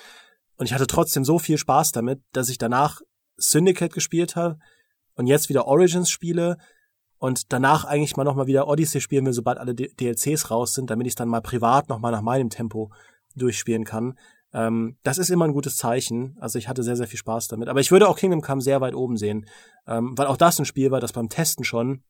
Und 0.57 0.65
ich 0.65 0.73
hatte 0.73 0.87
trotzdem 0.87 1.23
so 1.23 1.37
viel 1.37 1.59
Spaß 1.59 1.91
damit, 1.91 2.19
dass 2.31 2.49
ich 2.49 2.57
danach 2.57 3.01
Syndicate 3.37 3.93
gespielt 3.93 4.35
habe 4.35 4.57
und 5.13 5.27
jetzt 5.27 5.49
wieder 5.49 5.67
Origins 5.67 6.09
spiele 6.09 6.57
und 7.19 7.53
danach 7.53 7.85
eigentlich 7.85 8.17
mal 8.17 8.23
nochmal 8.23 8.47
wieder 8.47 8.67
Odyssey 8.67 9.01
spielen 9.01 9.25
will, 9.25 9.33
sobald 9.33 9.59
alle 9.59 9.75
DLCs 9.75 10.49
raus 10.49 10.73
sind, 10.73 10.89
damit 10.89 11.05
ich 11.05 11.15
dann 11.15 11.29
mal 11.29 11.41
privat 11.41 11.89
nochmal 11.89 12.11
nach 12.11 12.21
meinem 12.21 12.49
Tempo 12.49 12.91
durchspielen 13.35 13.85
kann. 13.85 14.17
Ähm, 14.51 14.97
das 15.03 15.19
ist 15.19 15.29
immer 15.29 15.45
ein 15.45 15.53
gutes 15.53 15.77
Zeichen. 15.77 16.35
Also 16.39 16.57
ich 16.57 16.67
hatte 16.67 16.81
sehr, 16.81 16.95
sehr 16.95 17.07
viel 17.07 17.19
Spaß 17.19 17.49
damit. 17.49 17.69
Aber 17.69 17.79
ich 17.79 17.91
würde 17.91 18.09
auch 18.09 18.17
Kingdom 18.17 18.41
Come 18.41 18.61
sehr 18.61 18.81
weit 18.81 18.95
oben 18.95 19.15
sehen, 19.15 19.45
ähm, 19.87 20.17
weil 20.17 20.25
auch 20.25 20.37
das 20.37 20.57
ein 20.57 20.65
Spiel 20.65 20.89
war, 20.89 20.99
das 20.99 21.13
beim 21.13 21.29
Testen 21.29 21.63
schon 21.63 22.03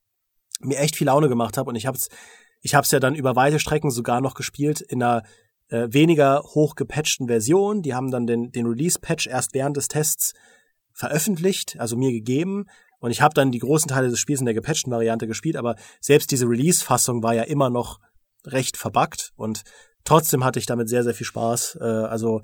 mir 0.61 0.79
echt 0.79 0.95
viel 0.95 1.07
Laune 1.07 1.29
gemacht 1.29 1.57
hat 1.57 1.67
und 1.67 1.75
ich 1.75 1.85
hab's, 1.85 2.09
ich 2.61 2.75
hab's 2.75 2.91
ja 2.91 2.99
dann 2.99 3.15
über 3.15 3.35
weite 3.35 3.59
Strecken 3.59 3.91
sogar 3.91 4.21
noch 4.21 4.33
gespielt 4.33 4.81
in 4.81 5.03
einer 5.03 5.23
äh, 5.69 5.87
weniger 5.91 6.43
hoch 6.43 6.75
gepatchten 6.75 7.27
Version. 7.27 7.81
Die 7.81 7.93
haben 7.93 8.11
dann 8.11 8.27
den, 8.27 8.51
den 8.51 8.65
Release-Patch 8.65 9.27
erst 9.27 9.53
während 9.53 9.77
des 9.77 9.87
Tests 9.87 10.33
veröffentlicht, 10.93 11.79
also 11.79 11.97
mir 11.97 12.11
gegeben. 12.11 12.65
Und 12.99 13.11
ich 13.11 13.21
habe 13.21 13.33
dann 13.33 13.51
die 13.51 13.59
großen 13.59 13.89
Teile 13.89 14.09
des 14.09 14.19
Spiels 14.19 14.39
in 14.39 14.45
der 14.45 14.53
gepatchten 14.53 14.91
Variante 14.91 15.27
gespielt, 15.27 15.57
aber 15.57 15.75
selbst 15.99 16.31
diese 16.31 16.47
Release-Fassung 16.47 17.21
war 17.23 17.33
ja 17.33 17.43
immer 17.43 17.69
noch 17.69 17.99
recht 18.45 18.77
verbuggt 18.77 19.31
und 19.35 19.63
trotzdem 20.05 20.43
hatte 20.43 20.59
ich 20.59 20.65
damit 20.65 20.89
sehr, 20.89 21.03
sehr 21.03 21.13
viel 21.13 21.25
Spaß. 21.25 21.79
Äh, 21.81 21.83
also 21.83 22.41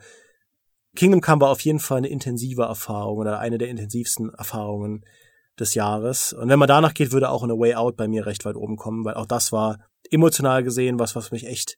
Kingdom 0.95 1.21
Come 1.21 1.41
war 1.41 1.49
auf 1.49 1.61
jeden 1.61 1.79
Fall 1.79 1.99
eine 1.99 2.07
intensive 2.07 2.63
Erfahrung 2.63 3.19
oder 3.19 3.39
eine 3.39 3.57
der 3.57 3.69
intensivsten 3.69 4.33
Erfahrungen 4.33 5.05
des 5.59 5.73
Jahres. 5.73 6.33
Und 6.33 6.49
wenn 6.49 6.59
man 6.59 6.67
danach 6.67 6.93
geht, 6.93 7.11
würde 7.11 7.29
auch 7.29 7.43
eine 7.43 7.57
Way 7.57 7.75
Out 7.75 7.97
bei 7.97 8.07
mir 8.07 8.25
recht 8.25 8.45
weit 8.45 8.55
oben 8.55 8.77
kommen, 8.77 9.05
weil 9.05 9.15
auch 9.15 9.25
das 9.25 9.51
war 9.51 9.77
emotional 10.11 10.63
gesehen 10.63 10.99
was, 10.99 11.15
was 11.15 11.31
mich 11.31 11.45
echt 11.45 11.77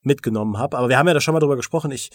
mitgenommen 0.00 0.58
habe. 0.58 0.78
Aber 0.78 0.88
wir 0.88 0.98
haben 0.98 1.08
ja 1.08 1.14
da 1.14 1.20
schon 1.20 1.34
mal 1.34 1.40
drüber 1.40 1.56
gesprochen. 1.56 1.90
Ich 1.90 2.10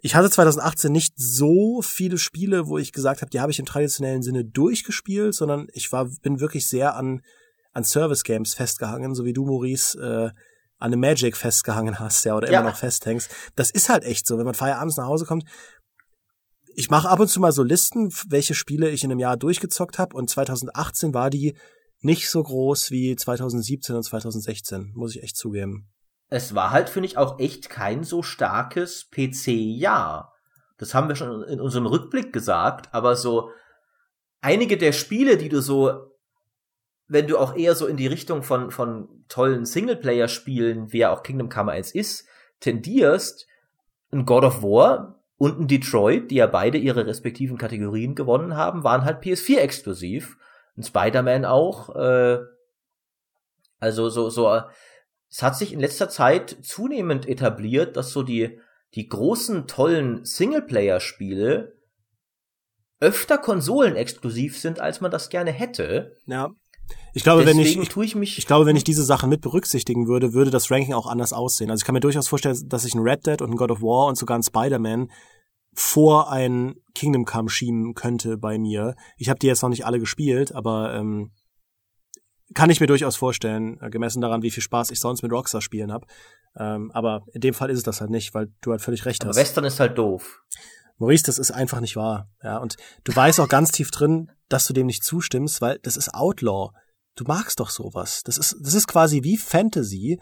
ich 0.00 0.14
hatte 0.14 0.30
2018 0.30 0.92
nicht 0.92 1.14
so 1.16 1.80
viele 1.82 2.18
Spiele, 2.18 2.68
wo 2.68 2.78
ich 2.78 2.92
gesagt 2.92 3.22
habe, 3.22 3.30
die 3.30 3.40
habe 3.40 3.50
ich 3.50 3.58
im 3.58 3.64
traditionellen 3.64 4.22
Sinne 4.22 4.44
durchgespielt, 4.44 5.34
sondern 5.34 5.68
ich 5.72 5.90
war 5.90 6.08
bin 6.22 6.38
wirklich 6.38 6.68
sehr 6.68 6.94
an 6.94 7.22
an 7.72 7.84
Service 7.84 8.22
Games 8.22 8.54
festgehangen, 8.54 9.14
so 9.14 9.24
wie 9.24 9.32
du 9.32 9.44
Maurice 9.44 9.98
äh, 9.98 10.30
an 10.78 10.92
eine 10.92 10.96
Magic 10.96 11.36
festgehangen 11.36 11.98
hast, 11.98 12.24
ja, 12.24 12.36
oder 12.36 12.50
ja. 12.50 12.60
immer 12.60 12.70
noch 12.70 12.76
festhängst. 12.76 13.30
Das 13.54 13.70
ist 13.70 13.88
halt 13.88 14.04
echt 14.04 14.26
so, 14.26 14.38
wenn 14.38 14.44
man 14.44 14.54
feierabends 14.54 14.96
nach 14.96 15.06
Hause 15.06 15.24
kommt. 15.24 15.44
Ich 16.78 16.90
mache 16.90 17.08
ab 17.08 17.20
und 17.20 17.28
zu 17.28 17.40
mal 17.40 17.52
so 17.52 17.62
Listen, 17.62 18.12
welche 18.28 18.52
Spiele 18.52 18.90
ich 18.90 19.02
in 19.02 19.10
einem 19.10 19.18
Jahr 19.18 19.38
durchgezockt 19.38 19.98
habe. 19.98 20.14
Und 20.14 20.28
2018 20.28 21.14
war 21.14 21.30
die 21.30 21.56
nicht 22.00 22.28
so 22.28 22.42
groß 22.42 22.90
wie 22.90 23.16
2017 23.16 23.96
und 23.96 24.02
2016, 24.02 24.92
muss 24.94 25.16
ich 25.16 25.22
echt 25.22 25.38
zugeben. 25.38 25.88
Es 26.28 26.54
war 26.54 26.72
halt, 26.72 26.90
finde 26.90 27.08
ich, 27.08 27.16
auch 27.16 27.38
echt 27.38 27.70
kein 27.70 28.04
so 28.04 28.22
starkes 28.22 29.08
PC-Jahr. 29.10 30.34
Das 30.76 30.92
haben 30.92 31.08
wir 31.08 31.16
schon 31.16 31.44
in 31.44 31.62
unserem 31.62 31.86
Rückblick 31.86 32.30
gesagt, 32.30 32.92
aber 32.92 33.16
so 33.16 33.48
einige 34.42 34.76
der 34.76 34.92
Spiele, 34.92 35.38
die 35.38 35.48
du 35.48 35.62
so, 35.62 36.10
wenn 37.08 37.26
du 37.26 37.38
auch 37.38 37.56
eher 37.56 37.74
so 37.74 37.86
in 37.86 37.96
die 37.96 38.06
Richtung 38.06 38.42
von, 38.42 38.70
von 38.70 39.24
tollen 39.28 39.64
Singleplayer-Spielen, 39.64 40.92
wie 40.92 40.98
ja 40.98 41.10
auch 41.10 41.22
Kingdom 41.22 41.48
Come 41.48 41.72
1 41.72 41.94
ist, 41.94 42.26
tendierst, 42.60 43.46
ein 44.12 44.26
God 44.26 44.44
of 44.44 44.62
War 44.62 45.15
und 45.38 45.60
ein 45.60 45.68
Detroit, 45.68 46.30
die 46.30 46.36
ja 46.36 46.46
beide 46.46 46.78
ihre 46.78 47.06
respektiven 47.06 47.58
Kategorien 47.58 48.14
gewonnen 48.14 48.56
haben, 48.56 48.84
waren 48.84 49.04
halt 49.04 49.22
PS4 49.22 49.58
exklusiv. 49.58 50.38
Ein 50.76 50.82
Spider-Man 50.82 51.44
auch, 51.44 51.94
äh, 51.94 52.38
also 53.78 54.08
so, 54.08 54.30
so, 54.30 54.62
es 55.28 55.42
hat 55.42 55.56
sich 55.56 55.72
in 55.72 55.80
letzter 55.80 56.08
Zeit 56.08 56.56
zunehmend 56.62 57.28
etabliert, 57.28 57.96
dass 57.96 58.10
so 58.10 58.22
die, 58.22 58.58
die 58.94 59.08
großen, 59.08 59.66
tollen 59.66 60.24
Singleplayer-Spiele 60.24 61.76
öfter 63.00 63.36
konsolenexklusiv 63.36 64.58
sind, 64.58 64.80
als 64.80 65.02
man 65.02 65.10
das 65.10 65.28
gerne 65.28 65.50
hätte. 65.52 66.16
Ja. 66.24 66.48
Ich 67.12 67.22
glaube, 67.22 67.44
Deswegen 67.44 67.58
wenn 67.58 67.82
ich, 67.82 67.96
ich, 67.96 68.14
mich 68.14 68.38
ich 68.38 68.46
glaube, 68.46 68.66
wenn 68.66 68.76
ich 68.76 68.84
diese 68.84 69.02
Sachen 69.02 69.30
mit 69.30 69.40
berücksichtigen 69.40 70.06
würde, 70.06 70.34
würde 70.34 70.50
das 70.50 70.70
Ranking 70.70 70.94
auch 70.94 71.06
anders 71.06 71.32
aussehen. 71.32 71.70
Also 71.70 71.82
ich 71.82 71.86
kann 71.86 71.94
mir 71.94 72.00
durchaus 72.00 72.28
vorstellen, 72.28 72.68
dass 72.68 72.84
ich 72.84 72.94
ein 72.94 73.00
Red 73.00 73.26
Dead 73.26 73.40
und 73.42 73.50
ein 73.50 73.56
God 73.56 73.70
of 73.70 73.80
War 73.80 74.06
und 74.06 74.16
sogar 74.16 74.38
ein 74.38 74.42
Spider-Man 74.42 75.10
vor 75.72 76.30
ein 76.30 76.74
Kingdom 76.94 77.24
Come 77.24 77.48
schieben 77.48 77.94
könnte 77.94 78.38
bei 78.38 78.58
mir. 78.58 78.94
Ich 79.16 79.28
habe 79.28 79.38
die 79.38 79.46
jetzt 79.46 79.62
noch 79.62 79.68
nicht 79.68 79.84
alle 79.84 79.98
gespielt, 79.98 80.54
aber 80.54 80.94
ähm, 80.94 81.32
kann 82.54 82.70
ich 82.70 82.80
mir 82.80 82.86
durchaus 82.86 83.16
vorstellen, 83.16 83.78
äh, 83.80 83.90
gemessen 83.90 84.20
daran, 84.20 84.42
wie 84.42 84.50
viel 84.50 84.62
Spaß 84.62 84.90
ich 84.90 85.00
sonst 85.00 85.22
mit 85.22 85.32
Rockstar 85.32 85.60
spielen 85.60 85.92
habe. 85.92 86.06
Ähm, 86.58 86.90
aber 86.92 87.22
in 87.32 87.40
dem 87.40 87.54
Fall 87.54 87.70
ist 87.70 87.78
es 87.78 87.84
das 87.84 88.00
halt 88.00 88.10
nicht, 88.10 88.34
weil 88.34 88.48
du 88.62 88.70
halt 88.70 88.80
völlig 88.80 89.04
recht 89.04 89.22
aber 89.22 89.30
hast. 89.30 89.36
Western 89.36 89.64
ist 89.64 89.80
halt 89.80 89.98
doof. 89.98 90.42
Maurice, 90.98 91.24
das 91.24 91.38
ist 91.38 91.50
einfach 91.50 91.80
nicht 91.80 91.96
wahr. 91.96 92.28
Ja, 92.42 92.58
und 92.58 92.76
du 93.04 93.14
weißt 93.14 93.40
auch 93.40 93.48
ganz 93.48 93.70
tief 93.70 93.90
drin, 93.90 94.30
dass 94.48 94.66
du 94.66 94.72
dem 94.72 94.86
nicht 94.86 95.04
zustimmst, 95.04 95.60
weil 95.60 95.78
das 95.80 95.96
ist 95.96 96.14
Outlaw. 96.14 96.70
Du 97.16 97.24
magst 97.24 97.60
doch 97.60 97.70
sowas. 97.70 98.22
Das 98.24 98.38
ist, 98.38 98.56
das 98.60 98.74
ist 98.74 98.86
quasi 98.86 99.22
wie 99.22 99.36
Fantasy, 99.36 100.18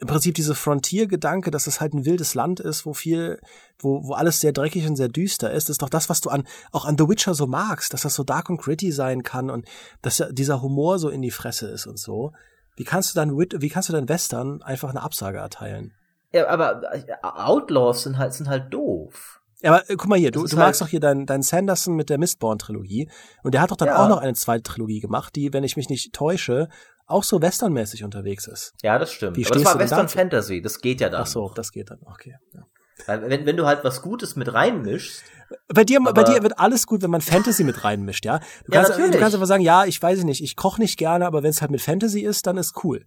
im 0.00 0.08
Prinzip 0.08 0.34
diese 0.34 0.54
Frontier-Gedanke, 0.54 1.50
dass 1.50 1.66
es 1.66 1.80
halt 1.80 1.94
ein 1.94 2.04
wildes 2.04 2.34
Land 2.34 2.60
ist, 2.60 2.84
wo 2.84 2.92
viel, 2.92 3.40
wo, 3.78 4.06
wo 4.06 4.12
alles 4.12 4.40
sehr 4.40 4.52
dreckig 4.52 4.86
und 4.86 4.96
sehr 4.96 5.08
düster 5.08 5.50
ist, 5.52 5.70
ist 5.70 5.82
doch 5.82 5.88
das, 5.88 6.08
was 6.08 6.20
du 6.20 6.28
an, 6.28 6.46
auch 6.72 6.84
an 6.84 6.96
The 6.98 7.08
Witcher 7.08 7.34
so 7.34 7.46
magst, 7.46 7.92
dass 7.92 8.02
das 8.02 8.14
so 8.14 8.22
dark 8.22 8.50
und 8.50 8.60
gritty 8.60 8.92
sein 8.92 9.22
kann 9.22 9.48
und 9.48 9.66
dass 10.02 10.22
dieser 10.30 10.60
Humor 10.60 10.98
so 10.98 11.08
in 11.08 11.22
die 11.22 11.30
Fresse 11.30 11.68
ist 11.68 11.86
und 11.86 11.98
so. 11.98 12.32
Wie 12.76 12.84
kannst 12.84 13.14
du 13.14 13.16
dann, 13.18 13.30
wie 13.36 13.68
kannst 13.68 13.88
du 13.88 13.94
dann 13.94 14.08
Western 14.08 14.62
einfach 14.62 14.90
eine 14.90 15.02
Absage 15.02 15.38
erteilen? 15.38 15.94
Ja, 16.32 16.48
aber 16.48 16.82
äh, 16.92 17.04
Outlaws 17.22 18.02
sind 18.02 18.18
halt, 18.18 18.32
sind 18.32 18.48
halt 18.48 18.72
doof. 18.72 19.40
Ja, 19.62 19.72
aber 19.72 19.90
äh, 19.90 19.96
guck 19.96 20.08
mal 20.08 20.18
hier, 20.18 20.30
du, 20.30 20.44
du 20.46 20.56
magst 20.56 20.80
halt 20.80 20.88
doch 20.88 20.90
hier 20.90 21.00
deinen 21.00 21.26
dein 21.26 21.42
Sanderson 21.42 21.94
mit 21.94 22.10
der 22.10 22.18
Mistborn-Trilogie 22.18 23.08
und 23.42 23.54
der 23.54 23.62
hat 23.62 23.70
doch 23.70 23.76
dann 23.76 23.88
ja. 23.88 24.04
auch 24.04 24.08
noch 24.08 24.18
eine 24.18 24.34
zweite 24.34 24.62
Trilogie 24.62 25.00
gemacht, 25.00 25.34
die, 25.34 25.52
wenn 25.52 25.64
ich 25.64 25.76
mich 25.76 25.88
nicht 25.88 26.12
täusche, 26.12 26.68
auch 27.06 27.22
so 27.22 27.40
westernmäßig 27.40 28.04
unterwegs 28.04 28.46
ist. 28.46 28.74
Ja, 28.82 28.98
das 28.98 29.12
stimmt. 29.12 29.36
Wie 29.36 29.46
Aber 29.46 29.54
das 29.54 29.64
war 29.64 29.78
Western 29.78 30.08
Fantasy, 30.08 30.60
das 30.60 30.80
geht 30.80 31.00
ja 31.00 31.08
dann. 31.08 31.22
Ach 31.22 31.26
so, 31.26 31.50
das 31.54 31.72
geht 31.72 31.90
dann, 31.90 32.00
okay. 32.04 32.36
Ja. 32.52 32.66
Wenn, 33.06 33.46
wenn 33.46 33.56
du 33.56 33.66
halt 33.66 33.84
was 33.84 34.02
Gutes 34.02 34.36
mit 34.36 34.52
reinmischst. 34.52 35.22
Bei 35.68 35.84
dir, 35.84 36.00
bei 36.00 36.24
dir 36.24 36.42
wird 36.42 36.58
alles 36.58 36.86
gut, 36.86 37.02
wenn 37.02 37.10
man 37.10 37.20
Fantasy 37.20 37.62
mit 37.62 37.84
reinmischt, 37.84 38.24
ja? 38.24 38.40
Du 38.64 38.72
kannst, 38.72 38.98
ja, 38.98 39.06
du 39.06 39.18
kannst 39.18 39.34
einfach 39.34 39.46
sagen, 39.46 39.62
ja, 39.62 39.84
ich 39.84 40.02
weiß 40.02 40.24
nicht, 40.24 40.42
ich 40.42 40.56
koche 40.56 40.80
nicht 40.80 40.98
gerne, 40.98 41.26
aber 41.26 41.42
wenn 41.42 41.50
es 41.50 41.60
halt 41.60 41.70
mit 41.70 41.80
Fantasy 41.80 42.20
ist, 42.20 42.46
dann 42.46 42.56
ist 42.56 42.82
cool. 42.82 43.06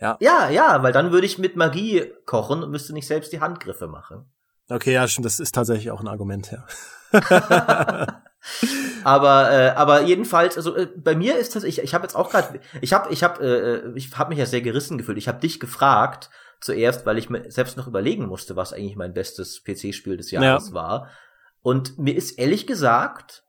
Ja. 0.00 0.16
Ja, 0.20 0.48
ja, 0.48 0.82
weil 0.82 0.92
dann 0.92 1.12
würde 1.12 1.26
ich 1.26 1.38
mit 1.38 1.56
Magie 1.56 2.12
kochen 2.24 2.62
und 2.62 2.70
müsste 2.70 2.92
nicht 2.92 3.06
selbst 3.06 3.32
die 3.32 3.40
Handgriffe 3.40 3.88
machen. 3.88 4.30
Okay, 4.68 4.92
ja, 4.92 5.08
stimmt, 5.08 5.24
das 5.24 5.40
ist 5.40 5.54
tatsächlich 5.54 5.90
auch 5.90 6.00
ein 6.00 6.08
Argument, 6.08 6.50
ja. 6.50 6.66
aber 9.02 9.50
äh, 9.50 9.70
aber 9.70 10.02
jedenfalls 10.02 10.56
also 10.56 10.76
äh, 10.76 10.86
bei 10.94 11.16
mir 11.16 11.38
ist 11.38 11.56
das 11.56 11.64
ich 11.64 11.80
ich 11.80 11.94
habe 11.94 12.04
jetzt 12.04 12.14
auch 12.14 12.30
gerade 12.30 12.60
ich 12.82 12.92
habe 12.92 13.10
ich 13.10 13.24
habe 13.24 13.42
äh, 13.42 13.98
ich 13.98 14.16
habe 14.16 14.28
mich 14.28 14.38
ja 14.38 14.44
sehr 14.44 14.60
gerissen 14.60 14.98
gefühlt 14.98 15.16
ich 15.16 15.26
habe 15.26 15.40
dich 15.40 15.58
gefragt 15.58 16.28
zuerst 16.60 17.06
weil 17.06 17.16
ich 17.16 17.30
mir 17.30 17.50
selbst 17.50 17.78
noch 17.78 17.86
überlegen 17.88 18.26
musste 18.26 18.56
was 18.56 18.74
eigentlich 18.74 18.96
mein 18.96 19.14
bestes 19.14 19.64
PC 19.64 19.94
Spiel 19.94 20.18
des 20.18 20.30
Jahres 20.30 20.68
ja. 20.68 20.74
war 20.74 21.08
und 21.62 21.98
mir 21.98 22.14
ist 22.14 22.38
ehrlich 22.38 22.66
gesagt 22.66 23.42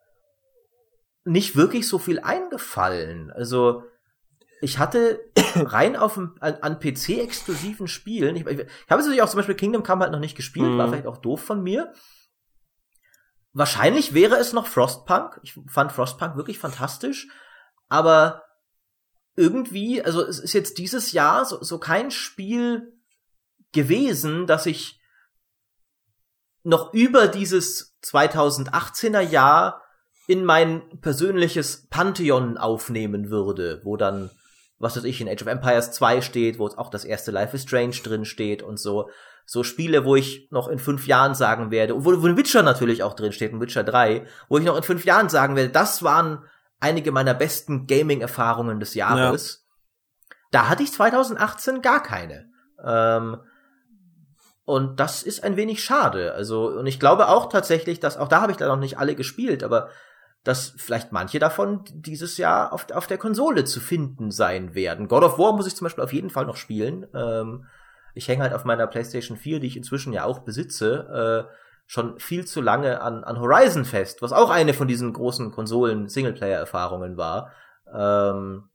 nicht 1.30 1.56
wirklich 1.56 1.88
so 1.88 2.00
viel 2.00 2.20
eingefallen. 2.20 3.32
Also 3.32 3.84
ich 4.62 4.80
hatte 4.80 5.20
rein 5.56 5.96
auf 5.96 6.18
an, 6.18 6.34
an 6.40 6.80
PC-exklusiven 6.80 7.88
Spielen, 7.88 8.36
ich, 8.36 8.46
ich, 8.46 8.60
ich 8.60 8.90
habe 8.90 9.02
natürlich 9.02 9.22
auch 9.22 9.30
zum 9.30 9.38
Beispiel 9.38 9.56
Kingdom 9.56 9.84
Come 9.84 10.02
halt 10.02 10.12
noch 10.12 10.20
nicht 10.20 10.36
gespielt, 10.36 10.72
mhm. 10.72 10.78
war 10.78 10.90
vielleicht 10.90 11.08
auch 11.08 11.18
doof 11.18 11.42
von 11.42 11.62
mir. 11.62 11.94
Wahrscheinlich 13.52 14.14
wäre 14.14 14.36
es 14.36 14.54
noch 14.54 14.68
Frostpunk. 14.68 15.40
Ich 15.42 15.60
fand 15.68 15.92
Frostpunk 15.92 16.36
wirklich 16.36 16.60
fantastisch, 16.60 17.28
aber 17.88 18.44
irgendwie, 19.36 20.04
also 20.04 20.24
es 20.24 20.40
ist 20.40 20.54
jetzt 20.54 20.78
dieses 20.78 21.12
Jahr 21.14 21.46
so, 21.46 21.64
so 21.64 21.80
kein 21.80 22.12
Spiel 22.12 22.94
gewesen, 23.72 24.46
dass 24.48 24.66
ich 24.66 25.00
noch 26.64 26.94
über 26.94 27.28
dieses 27.28 27.98
2018er 28.04 29.22
Jahr 29.22 29.82
in 30.28 30.46
mein 30.46 31.00
persönliches 31.02 31.88
Pantheon 31.90 32.58
aufnehmen 32.58 33.32
würde, 33.32 33.82
wo 33.84 33.98
dann, 33.98 34.30
was 34.80 34.96
weiß 34.96 35.04
ich, 35.04 35.22
in 35.22 35.28
Age 35.28 35.42
of 35.42 35.48
Empires 35.48 35.92
2 35.92 36.22
steht, 36.22 36.58
wo 36.58 36.68
auch 36.68 36.90
das 36.90 37.04
erste 37.04 37.32
Life 37.32 37.56
is 37.56 37.64
Strange 37.64 37.98
drin 38.04 38.26
steht 38.26 38.64
und 38.64 38.80
so. 38.80 39.10
So 39.46 39.64
Spiele, 39.64 40.06
wo 40.06 40.16
ich 40.16 40.48
noch 40.52 40.68
in 40.68 40.80
fünf 40.80 41.08
Jahren 41.08 41.36
sagen 41.36 41.72
werde, 41.72 42.06
wo, 42.06 42.22
wo 42.22 42.38
Witcher 42.38 42.64
natürlich 42.64 43.04
auch 43.04 43.14
drin 43.14 43.32
steht, 43.32 43.52
in 43.52 43.60
Witcher 43.60 43.84
3, 43.84 44.26
wo 44.48 44.58
ich 44.58 44.66
noch 44.66 44.78
in 44.78 44.84
fünf 44.84 45.06
Jahren 45.06 45.28
sagen 45.28 45.56
werde, 45.56 45.72
das 45.72 46.04
waren 46.04 46.46
einige 46.80 47.12
meiner 47.12 47.34
besten 47.34 47.88
Gaming-Erfahrungen 47.88 48.80
des 48.80 48.94
Jahres. 48.94 49.66
Ja. 50.30 50.36
Da 50.52 50.70
hatte 50.70 50.84
ich 50.84 50.94
2018 50.94 51.82
gar 51.82 52.02
keine. 52.02 52.50
Ähm, 52.84 53.38
und 54.66 55.00
das 55.00 55.24
ist 55.24 55.44
ein 55.44 55.58
wenig 55.58 55.84
schade. 55.84 56.34
Also, 56.34 56.68
und 56.68 56.86
ich 56.86 57.00
glaube 57.00 57.28
auch 57.28 57.50
tatsächlich, 57.50 58.00
dass, 58.00 58.18
auch 58.18 58.28
da 58.28 58.42
habe 58.42 58.52
ich 58.52 58.58
da 58.60 58.68
noch 58.68 58.78
nicht 58.78 59.00
alle 59.00 59.16
gespielt, 59.16 59.64
aber 59.64 59.90
dass 60.44 60.74
vielleicht 60.78 61.12
manche 61.12 61.40
davon 61.40 61.84
dieses 61.94 62.38
Jahr 62.38 62.72
auf, 62.72 62.90
auf 62.92 63.08
der 63.08 63.18
Konsole 63.18 63.66
zu 63.66 63.80
finden 63.80 64.32
sein 64.32 64.74
werden. 64.74 65.08
God 65.08 65.24
of 65.24 65.38
War 65.38 65.54
muss 65.54 65.68
ich 65.68 65.76
zum 65.76 65.86
Beispiel 65.86 66.04
auf 66.04 66.14
jeden 66.14 66.30
Fall 66.30 66.46
noch 66.46 66.56
spielen. 66.56 67.08
Ähm, 67.14 67.66
ich 68.14 68.28
hänge 68.28 68.44
halt 68.44 68.54
auf 68.54 68.66
meiner 68.66 68.88
PlayStation 68.88 69.38
4, 69.38 69.60
die 69.60 69.68
ich 69.68 69.78
inzwischen 69.78 70.14
ja 70.14 70.24
auch 70.24 70.40
besitze, 70.40 71.48
äh, 71.50 71.54
schon 71.86 72.20
viel 72.20 72.46
zu 72.46 72.62
lange 72.62 73.02
an, 73.02 73.24
an 73.24 73.40
Horizon 73.40 73.84
fest, 73.84 74.22
was 74.22 74.32
auch 74.32 74.50
eine 74.50 74.74
von 74.74 74.88
diesen 74.88 75.12
großen 75.12 75.52
Konsolen-Singleplayer-Erfahrungen 75.52 77.18
war, 77.18 77.52
ähm, 77.92 78.70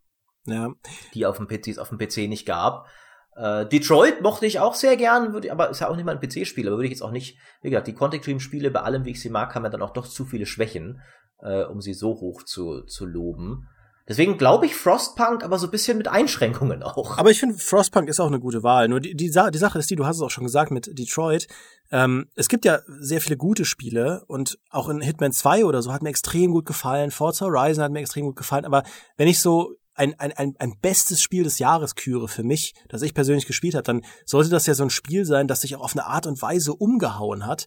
ja. 0.47 0.71
die 1.15 1.25
auf 1.25 1.37
dem 1.37 1.47
PC, 1.47 1.79
auf 1.79 1.91
dem 1.91 1.99
PC 1.99 2.29
nicht 2.29 2.45
gab. 2.45 2.89
Äh, 3.37 3.67
Detroit 3.67 4.21
mochte 4.21 4.47
ich 4.47 4.61
auch 4.61 4.75
sehr 4.75 4.97
gern, 4.97 5.33
würde, 5.33 5.51
aber 5.51 5.71
ist 5.71 5.81
ja 5.81 5.89
auch 5.89 5.97
nicht 5.97 6.05
mal 6.05 6.17
ein 6.17 6.21
PC-Spiel, 6.21 6.67
aber 6.67 6.77
würde 6.77 6.87
ich 6.87 6.93
jetzt 6.93 7.03
auch 7.03 7.11
nicht, 7.11 7.39
wie 7.63 7.71
gesagt, 7.71 7.87
die 7.87 7.95
Quantic 7.95 8.23
Dream-Spiele, 8.23 8.71
bei 8.71 8.81
allem, 8.81 9.05
wie 9.05 9.13
ich 9.13 9.21
sie 9.21 9.31
mag, 9.31 9.55
haben 9.55 9.65
ja 9.65 9.71
dann 9.71 9.83
auch 9.83 9.93
doch 9.93 10.07
zu 10.07 10.25
viele 10.25 10.47
Schwächen, 10.47 11.01
äh, 11.45 11.65
um 11.65 11.81
sie 11.81 11.95
so 11.95 12.21
hoch 12.21 12.43
zu, 12.43 12.83
zu 12.83 13.07
loben. 13.07 13.69
Deswegen 14.07 14.37
glaube 14.37 14.67
ich 14.67 14.75
Frostpunk, 14.75 15.45
aber 15.45 15.59
so 15.59 15.67
ein 15.67 15.71
bisschen 15.71 15.97
mit 15.97 16.09
Einschränkungen 16.09 16.83
auch. 16.83 17.17
Aber 17.17 17.31
ich 17.31 17.41
finde, 17.41 17.57
Frostpunk 17.57 18.09
ist 18.09 18.21
auch 18.21 18.27
eine 18.27 18.41
gute 18.41 18.63
Wahl. 18.63 18.89
Nur 18.89 19.01
die, 19.01 19.15
die, 19.15 19.31
die 19.31 19.59
Sache 19.59 19.79
ist 19.79 19.91
die, 19.91 19.97
du 19.97 20.05
hast 20.05 20.17
es 20.17 20.23
auch 20.23 20.31
schon 20.31 20.45
gesagt 20.45 20.71
mit 20.71 20.99
Detroit. 20.99 21.47
Ähm, 21.91 22.27
es 22.35 22.49
gibt 22.49 22.67
ja 22.67 22.81
sehr 22.87 23.23
viele 23.23 23.39
gute 23.39 23.65
Spiele 23.65 24.23
und 24.27 24.59
auch 24.69 24.91
in 24.91 25.01
Hitman 25.01 25.33
2 25.33 25.65
oder 25.65 25.81
so 25.81 25.91
hat 25.91 26.03
mir 26.03 26.11
extrem 26.11 26.53
gut 26.53 26.67
gefallen. 26.67 27.13
Forza 27.13 27.47
Horizon 27.47 27.83
hat 27.83 27.93
mir 27.93 28.01
extrem 28.01 28.27
gut 28.27 28.37
gefallen. 28.37 28.67
Aber 28.67 28.83
wenn 29.17 29.29
ich 29.29 29.41
so 29.41 29.75
ein, 29.95 30.19
ein, 30.19 30.33
ein, 30.33 30.55
ein 30.59 30.75
bestes 30.83 31.23
Spiel 31.23 31.45
des 31.45 31.59
Jahres 31.59 31.95
küre 31.95 32.29
für 32.29 32.43
mich, 32.43 32.75
das 32.89 33.01
ich 33.01 33.15
persönlich 33.15 33.47
gespielt 33.47 33.75
habe, 33.75 33.85
dann 33.85 34.03
sollte 34.27 34.51
das 34.51 34.67
ja 34.67 34.75
so 34.75 34.83
ein 34.83 34.91
Spiel 34.91 35.25
sein, 35.25 35.49
das 35.49 35.63
sich 35.63 35.77
auch 35.77 35.83
auf 35.83 35.97
eine 35.97 36.05
Art 36.05 36.27
und 36.27 36.43
Weise 36.43 36.75
umgehauen 36.75 37.47
hat, 37.47 37.67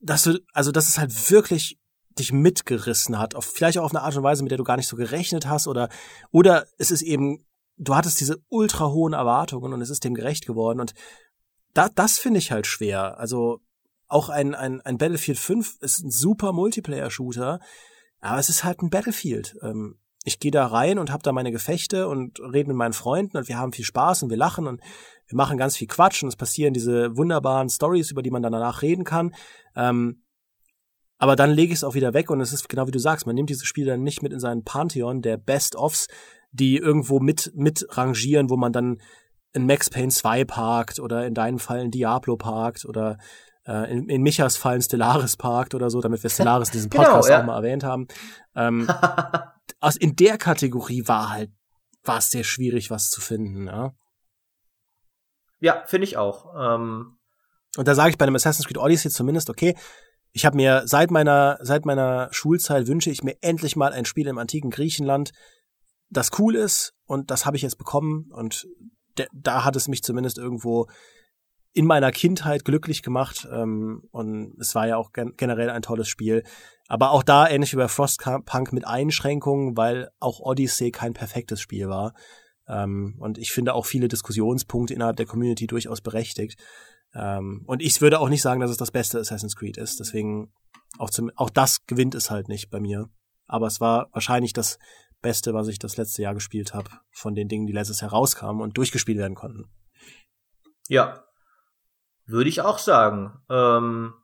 dass 0.00 0.22
du, 0.24 0.38
also 0.54 0.72
dass 0.72 0.88
es 0.88 0.98
halt 0.98 1.30
wirklich 1.30 1.78
dich 2.18 2.32
mitgerissen 2.32 3.18
hat, 3.18 3.34
auf, 3.34 3.44
vielleicht 3.44 3.78
auch 3.78 3.84
auf 3.84 3.94
eine 3.94 4.02
Art 4.02 4.16
und 4.16 4.22
Weise, 4.22 4.42
mit 4.42 4.50
der 4.50 4.58
du 4.58 4.64
gar 4.64 4.76
nicht 4.76 4.88
so 4.88 4.96
gerechnet 4.96 5.46
hast 5.46 5.66
oder 5.66 5.88
oder 6.30 6.66
es 6.78 6.90
ist 6.90 7.02
eben, 7.02 7.44
du 7.76 7.94
hattest 7.94 8.20
diese 8.20 8.38
ultra 8.48 8.88
hohen 8.90 9.12
Erwartungen 9.12 9.72
und 9.72 9.80
es 9.80 9.90
ist 9.90 10.04
dem 10.04 10.14
gerecht 10.14 10.46
geworden 10.46 10.80
und 10.80 10.94
da, 11.74 11.88
das 11.88 12.18
finde 12.18 12.38
ich 12.38 12.52
halt 12.52 12.66
schwer. 12.66 13.18
Also 13.18 13.60
auch 14.08 14.28
ein, 14.28 14.54
ein, 14.54 14.80
ein 14.82 14.98
Battlefield 14.98 15.38
5 15.38 15.78
ist 15.80 16.04
ein 16.04 16.10
super 16.10 16.52
Multiplayer-Shooter, 16.52 17.60
aber 18.20 18.38
es 18.38 18.50
ist 18.50 18.62
halt 18.62 18.82
ein 18.82 18.90
Battlefield. 18.90 19.56
Ähm, 19.62 19.98
ich 20.24 20.38
gehe 20.38 20.50
da 20.50 20.66
rein 20.66 20.98
und 20.98 21.10
habe 21.10 21.22
da 21.22 21.32
meine 21.32 21.50
Gefechte 21.50 22.08
und 22.08 22.38
rede 22.40 22.68
mit 22.68 22.76
meinen 22.76 22.92
Freunden 22.92 23.36
und 23.36 23.48
wir 23.48 23.58
haben 23.58 23.72
viel 23.72 23.84
Spaß 23.84 24.22
und 24.22 24.30
wir 24.30 24.36
lachen 24.36 24.66
und 24.66 24.80
wir 25.26 25.36
machen 25.36 25.58
ganz 25.58 25.76
viel 25.76 25.88
Quatsch 25.88 26.22
und 26.22 26.28
es 26.28 26.36
passieren 26.36 26.74
diese 26.74 27.16
wunderbaren 27.16 27.68
Stories, 27.68 28.10
über 28.10 28.22
die 28.22 28.30
man 28.30 28.42
dann 28.42 28.52
danach 28.52 28.82
reden 28.82 29.04
kann. 29.04 29.34
Ähm, 29.74 30.21
aber 31.22 31.36
dann 31.36 31.52
lege 31.52 31.72
ich 31.72 31.78
es 31.78 31.84
auch 31.84 31.94
wieder 31.94 32.14
weg 32.14 32.30
und 32.30 32.40
es 32.40 32.52
ist 32.52 32.68
genau 32.68 32.88
wie 32.88 32.90
du 32.90 32.98
sagst, 32.98 33.26
man 33.26 33.36
nimmt 33.36 33.48
diese 33.48 33.64
Spiele 33.64 33.92
dann 33.92 34.02
nicht 34.02 34.22
mit 34.24 34.32
in 34.32 34.40
seinen 34.40 34.64
Pantheon 34.64 35.22
der 35.22 35.36
Best-ofs, 35.36 36.08
die 36.50 36.78
irgendwo 36.78 37.20
mit, 37.20 37.52
mit 37.54 37.86
rangieren, 37.90 38.50
wo 38.50 38.56
man 38.56 38.72
dann 38.72 39.00
in 39.52 39.64
Max 39.64 39.88
Payne 39.88 40.10
2 40.10 40.44
parkt 40.44 40.98
oder 40.98 41.24
in 41.24 41.32
deinem 41.32 41.60
Fall 41.60 41.78
in 41.78 41.92
Diablo 41.92 42.36
parkt 42.36 42.84
oder 42.84 43.18
äh, 43.64 43.88
in, 43.92 44.08
in 44.08 44.22
Michas 44.22 44.56
Fall 44.56 44.74
in 44.74 44.82
Stellaris 44.82 45.36
parkt 45.36 45.76
oder 45.76 45.90
so, 45.90 46.00
damit 46.00 46.24
wir 46.24 46.28
Stellaris 46.28 46.70
in 46.70 46.72
diesem 46.72 46.90
genau, 46.90 47.04
Podcast 47.04 47.28
genau, 47.28 47.36
ja. 47.36 47.42
auch 47.42 47.46
mal 47.46 47.56
erwähnt 47.56 47.84
haben. 47.84 48.08
Ähm, 48.56 48.88
also 49.80 50.00
in 50.00 50.16
der 50.16 50.38
Kategorie 50.38 51.06
war 51.06 51.30
halt, 51.30 51.52
war 52.02 52.18
es 52.18 52.30
sehr 52.30 52.42
schwierig, 52.42 52.90
was 52.90 53.10
zu 53.10 53.20
finden, 53.20 53.68
ja. 53.68 53.94
Ja, 55.60 55.84
finde 55.86 56.08
ich 56.08 56.16
auch. 56.16 56.52
Ähm 56.58 57.16
und 57.76 57.86
da 57.86 57.94
sage 57.94 58.10
ich 58.10 58.18
bei 58.18 58.24
einem 58.24 58.34
Assassin's 58.34 58.66
Creed 58.66 58.78
Odyssey 58.78 59.08
zumindest, 59.08 59.50
okay, 59.50 59.76
ich 60.32 60.44
habe 60.46 60.56
mir 60.56 60.82
seit 60.86 61.10
meiner 61.10 61.58
seit 61.60 61.84
meiner 61.84 62.28
Schulzeit 62.32 62.86
wünsche 62.86 63.10
ich 63.10 63.22
mir 63.22 63.36
endlich 63.42 63.76
mal 63.76 63.92
ein 63.92 64.04
Spiel 64.04 64.26
im 64.26 64.38
antiken 64.38 64.70
Griechenland, 64.70 65.32
das 66.08 66.30
cool 66.38 66.56
ist 66.56 66.94
und 67.06 67.30
das 67.30 67.46
habe 67.46 67.56
ich 67.56 67.62
jetzt 67.62 67.78
bekommen 67.78 68.30
und 68.32 68.66
da 69.32 69.64
hat 69.64 69.76
es 69.76 69.88
mich 69.88 70.02
zumindest 70.02 70.38
irgendwo 70.38 70.88
in 71.74 71.86
meiner 71.86 72.12
Kindheit 72.12 72.64
glücklich 72.64 73.02
gemacht 73.02 73.48
ähm, 73.50 74.02
und 74.10 74.54
es 74.60 74.74
war 74.74 74.86
ja 74.86 74.96
auch 74.96 75.12
gen 75.12 75.34
generell 75.36 75.70
ein 75.70 75.82
tolles 75.82 76.08
Spiel. 76.08 76.44
Aber 76.88 77.12
auch 77.12 77.22
da 77.22 77.48
ähnlich 77.48 77.72
wie 77.72 77.78
bei 77.78 77.88
Frostpunk 77.88 78.72
mit 78.72 78.86
Einschränkungen, 78.86 79.76
weil 79.76 80.10
auch 80.20 80.40
Odyssey 80.40 80.90
kein 80.90 81.14
perfektes 81.14 81.60
Spiel 81.60 81.88
war. 81.88 82.12
Ähm, 82.68 83.16
und 83.18 83.38
ich 83.38 83.52
finde 83.52 83.74
auch 83.74 83.86
viele 83.86 84.08
Diskussionspunkte 84.08 84.92
innerhalb 84.92 85.16
der 85.16 85.26
Community 85.26 85.66
durchaus 85.66 86.02
berechtigt. 86.02 86.62
Ähm, 87.14 87.64
und 87.66 87.82
ich 87.82 88.00
würde 88.00 88.20
auch 88.20 88.28
nicht 88.28 88.42
sagen, 88.42 88.60
dass 88.60 88.70
es 88.70 88.76
das 88.76 88.90
beste 88.90 89.18
Assassin's 89.18 89.56
Creed 89.56 89.76
ist. 89.76 90.00
Deswegen 90.00 90.52
auch, 90.98 91.10
zum, 91.10 91.30
auch 91.36 91.50
das 91.50 91.86
gewinnt 91.86 92.14
es 92.14 92.30
halt 92.30 92.48
nicht 92.48 92.70
bei 92.70 92.80
mir. 92.80 93.08
Aber 93.46 93.66
es 93.66 93.80
war 93.80 94.08
wahrscheinlich 94.12 94.52
das 94.52 94.78
Beste, 95.20 95.54
was 95.54 95.68
ich 95.68 95.78
das 95.78 95.96
letzte 95.96 96.22
Jahr 96.22 96.34
gespielt 96.34 96.74
habe, 96.74 96.90
von 97.12 97.34
den 97.34 97.48
Dingen, 97.48 97.66
die 97.66 97.72
letztes 97.72 98.00
Jahr 98.00 98.10
rauskamen 98.10 98.62
und 98.62 98.76
durchgespielt 98.76 99.18
werden 99.18 99.34
konnten. 99.34 99.70
Ja, 100.88 101.24
würde 102.26 102.48
ich 102.48 102.60
auch 102.60 102.78
sagen. 102.78 103.40
Ähm, 103.48 104.14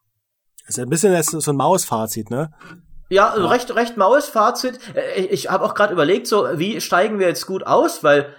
das 0.66 0.76
ist 0.76 0.82
ein 0.82 0.90
bisschen 0.90 1.40
so 1.40 1.50
ein 1.50 1.56
Mausfazit, 1.56 2.30
ne? 2.30 2.52
Ja, 3.10 3.32
recht, 3.32 3.74
recht 3.74 3.96
maues 3.96 4.28
Fazit. 4.28 4.78
Äh, 4.94 5.22
ich 5.26 5.50
habe 5.50 5.64
auch 5.64 5.74
gerade 5.74 5.92
überlegt, 5.92 6.26
so 6.26 6.46
wie 6.58 6.80
steigen 6.80 7.18
wir 7.18 7.28
jetzt 7.28 7.46
gut 7.46 7.66
aus, 7.66 8.04
weil 8.04 8.34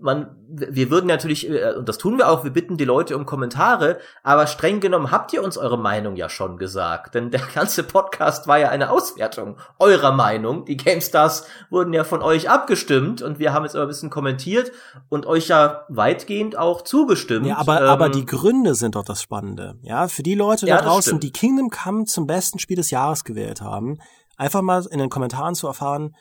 man, 0.00 0.36
wir 0.48 0.90
würden 0.90 1.06
natürlich, 1.06 1.48
äh, 1.48 1.74
und 1.76 1.88
das 1.88 1.98
tun 1.98 2.18
wir 2.18 2.28
auch, 2.28 2.44
wir 2.44 2.52
bitten 2.52 2.76
die 2.76 2.84
Leute 2.84 3.16
um 3.16 3.26
Kommentare, 3.26 3.98
aber 4.22 4.46
streng 4.46 4.80
genommen 4.80 5.10
habt 5.10 5.32
ihr 5.32 5.42
uns 5.42 5.58
eure 5.58 5.78
Meinung 5.78 6.16
ja 6.16 6.28
schon 6.28 6.56
gesagt, 6.56 7.14
denn 7.14 7.30
der 7.30 7.40
ganze 7.54 7.82
Podcast 7.82 8.46
war 8.46 8.58
ja 8.58 8.68
eine 8.68 8.90
Auswertung 8.90 9.56
eurer 9.78 10.12
Meinung. 10.12 10.64
Die 10.64 10.76
GameStars 10.76 11.46
wurden 11.70 11.92
ja 11.92 12.04
von 12.04 12.22
euch 12.22 12.48
abgestimmt 12.48 13.22
und 13.22 13.38
wir 13.38 13.52
haben 13.52 13.64
jetzt 13.64 13.74
aber 13.74 13.86
ein 13.86 13.88
bisschen 13.88 14.10
kommentiert 14.10 14.72
und 15.08 15.26
euch 15.26 15.48
ja 15.48 15.84
weitgehend 15.88 16.56
auch 16.56 16.82
zugestimmt. 16.82 17.46
Ja, 17.46 17.56
aber, 17.56 17.80
ähm, 17.80 17.88
aber 17.88 18.08
die 18.08 18.26
Gründe 18.26 18.74
sind 18.74 18.94
doch 18.94 19.04
das 19.04 19.22
Spannende. 19.22 19.76
Ja, 19.82 20.08
für 20.08 20.22
die 20.22 20.34
Leute 20.34 20.66
da 20.66 20.76
ja, 20.76 20.82
draußen, 20.82 21.18
die 21.18 21.32
Kingdom 21.32 21.70
Come 21.70 22.04
zum 22.04 22.26
besten 22.26 22.58
Spiel 22.58 22.76
des 22.76 22.90
Jahres 22.90 23.24
gewählt 23.24 23.60
haben, 23.60 23.98
einfach 24.36 24.62
mal 24.62 24.86
in 24.90 24.98
den 24.98 25.10
Kommentaren 25.10 25.54
zu 25.54 25.66
erfahren, 25.66 26.14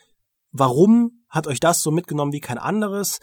warum 0.52 1.24
hat 1.30 1.48
euch 1.48 1.60
das 1.60 1.82
so 1.82 1.92
mitgenommen 1.92 2.32
wie 2.32 2.40
kein 2.40 2.58
anderes? 2.58 3.20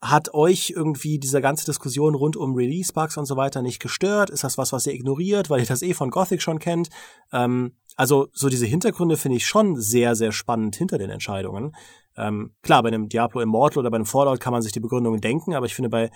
Hat 0.00 0.32
euch 0.32 0.72
irgendwie 0.76 1.18
diese 1.18 1.40
ganze 1.40 1.66
Diskussion 1.66 2.14
rund 2.14 2.36
um 2.36 2.54
Release-Bugs 2.54 3.16
und 3.16 3.24
so 3.24 3.36
weiter 3.36 3.62
nicht 3.62 3.80
gestört? 3.80 4.30
Ist 4.30 4.44
das 4.44 4.56
was, 4.56 4.72
was 4.72 4.86
ihr 4.86 4.94
ignoriert, 4.94 5.50
weil 5.50 5.60
ihr 5.60 5.66
das 5.66 5.82
eh 5.82 5.94
von 5.94 6.10
Gothic 6.10 6.40
schon 6.40 6.60
kennt? 6.60 6.88
Ähm, 7.32 7.72
also 7.96 8.28
so 8.32 8.48
diese 8.48 8.66
Hintergründe 8.66 9.16
finde 9.16 9.38
ich 9.38 9.46
schon 9.46 9.74
sehr, 9.74 10.14
sehr 10.14 10.30
spannend 10.30 10.76
hinter 10.76 10.98
den 10.98 11.10
Entscheidungen. 11.10 11.74
Ähm, 12.16 12.54
klar, 12.62 12.82
bei 12.82 12.88
einem 12.88 13.08
Diablo 13.08 13.40
Immortal 13.40 13.80
oder 13.80 13.90
bei 13.90 13.96
einem 13.96 14.06
Fallout 14.06 14.38
kann 14.40 14.52
man 14.52 14.62
sich 14.62 14.72
die 14.72 14.80
Begründungen 14.80 15.20
denken, 15.20 15.54
aber 15.54 15.66
ich 15.66 15.74
finde 15.74 15.88
bei, 15.88 16.10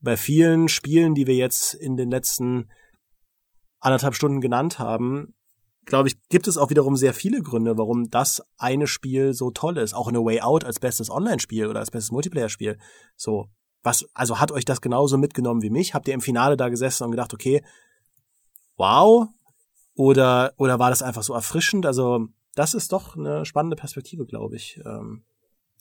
bei 0.00 0.16
vielen 0.16 0.68
Spielen, 0.68 1.14
die 1.14 1.26
wir 1.26 1.34
jetzt 1.34 1.74
in 1.74 1.96
den 1.96 2.10
letzten 2.10 2.70
anderthalb 3.80 4.14
Stunden 4.14 4.40
genannt 4.40 4.78
haben, 4.78 5.34
glaube 5.88 6.08
ich, 6.08 6.16
gibt 6.28 6.46
es 6.46 6.56
auch 6.56 6.70
wiederum 6.70 6.96
sehr 6.96 7.14
viele 7.14 7.42
Gründe, 7.42 7.76
warum 7.78 8.10
das 8.10 8.42
eine 8.58 8.86
Spiel 8.86 9.32
so 9.32 9.50
toll 9.50 9.78
ist. 9.78 9.94
Auch 9.94 10.08
in 10.08 10.16
A 10.16 10.20
Way 10.20 10.42
Out 10.42 10.64
als 10.64 10.78
bestes 10.78 11.10
Online-Spiel 11.10 11.66
oder 11.66 11.80
als 11.80 11.90
bestes 11.90 12.12
Multiplayer-Spiel. 12.12 12.78
So, 13.16 13.48
was, 13.82 14.06
also 14.14 14.38
hat 14.38 14.52
euch 14.52 14.64
das 14.64 14.80
genauso 14.80 15.18
mitgenommen 15.18 15.62
wie 15.62 15.70
mich? 15.70 15.94
Habt 15.94 16.06
ihr 16.06 16.14
im 16.14 16.20
Finale 16.20 16.56
da 16.56 16.68
gesessen 16.68 17.04
und 17.04 17.10
gedacht, 17.10 17.32
okay, 17.32 17.64
wow? 18.76 19.28
Oder, 19.94 20.52
oder 20.58 20.78
war 20.78 20.90
das 20.90 21.02
einfach 21.02 21.22
so 21.22 21.32
erfrischend? 21.32 21.86
Also, 21.86 22.28
das 22.54 22.74
ist 22.74 22.92
doch 22.92 23.16
eine 23.16 23.44
spannende 23.44 23.76
Perspektive, 23.76 24.26
glaube 24.26 24.56
ich. 24.56 24.80
Ähm, 24.84 25.24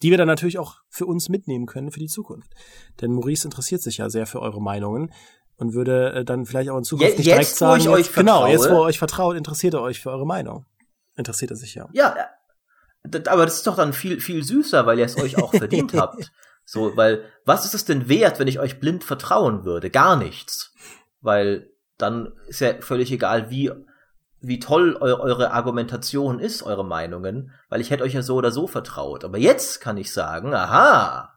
die 0.04 0.12
wir 0.12 0.18
dann 0.18 0.28
natürlich 0.28 0.60
auch 0.60 0.76
für 0.90 1.06
uns 1.06 1.28
mitnehmen 1.30 1.66
können 1.66 1.92
für 1.92 2.00
die 2.00 2.08
Zukunft. 2.08 2.54
Denn 3.02 3.14
Maurice 3.14 3.48
interessiert 3.48 3.82
sich 3.82 3.98
ja 3.98 4.10
sehr 4.10 4.28
für 4.28 4.42
eure 4.42 4.62
Meinungen 4.62 5.12
und 5.58 5.74
würde 5.74 6.14
äh, 6.14 6.26
dann 6.26 6.46
vielleicht 6.46 6.70
auch 6.70 6.78
in 6.78 6.84
Zukunft 6.84 7.12
Je 7.12 7.18
nicht 7.18 7.26
jetzt, 7.28 7.36
direkt 7.36 7.56
sagen, 7.56 7.72
wo 7.72 7.78
ich 7.78 7.84
jetzt, 7.84 8.10
euch 8.10 8.16
genau, 8.16 8.42
vertraue. 8.42 8.52
jetzt 8.52 8.70
wo 8.70 8.76
er 8.76 8.82
euch 8.82 9.00
vertraut, 9.00 9.36
interessiert 9.36 9.74
er 9.74 9.82
euch 9.82 10.00
für 10.00 10.12
eure 10.12 10.26
Meinung. 10.26 10.66
Interessiert 11.16 11.52
er 11.52 11.58
sich 11.58 11.76
ja. 11.76 11.88
Ja, 11.94 12.16
aber 13.28 13.46
das 13.46 13.56
ist 13.56 13.68
doch 13.68 13.76
dann 13.76 13.94
viel, 13.94 14.20
viel 14.20 14.44
süßer, 14.44 14.86
weil 14.86 15.00
ihr 15.00 15.06
es 15.06 15.18
euch 15.18 15.38
auch 15.42 15.54
verdient 15.54 15.94
habt. 16.00 16.32
So, 16.66 16.98
weil, 16.98 17.24
was 17.46 17.66
ist 17.66 17.74
es 17.74 17.86
denn 17.86 18.10
wert, 18.10 18.40
wenn 18.40 18.48
ich 18.48 18.60
euch 18.60 18.80
blind 18.80 19.04
vertrauen 19.04 19.64
würde? 19.64 19.90
Gar 19.90 20.18
nichts. 20.18 20.74
Weil 21.22 21.70
dann 21.98 22.34
ist 22.48 22.60
ja 22.60 22.74
völlig 22.82 23.12
egal, 23.12 23.50
wie, 23.50 23.72
wie 24.42 24.60
toll 24.60 24.98
eu 25.00 25.16
eure 25.16 25.52
Argumentation 25.52 26.40
ist, 26.40 26.64
eure 26.64 26.86
Meinungen, 26.86 27.52
weil 27.70 27.82
ich 27.82 27.90
hätte 27.90 28.04
euch 28.04 28.14
ja 28.14 28.22
so 28.22 28.36
oder 28.36 28.52
so 28.52 28.68
vertraut. 28.68 29.24
Aber 29.24 29.38
jetzt 29.38 29.80
kann 29.80 29.98
ich 29.98 30.12
sagen, 30.12 30.54
aha, 30.54 31.34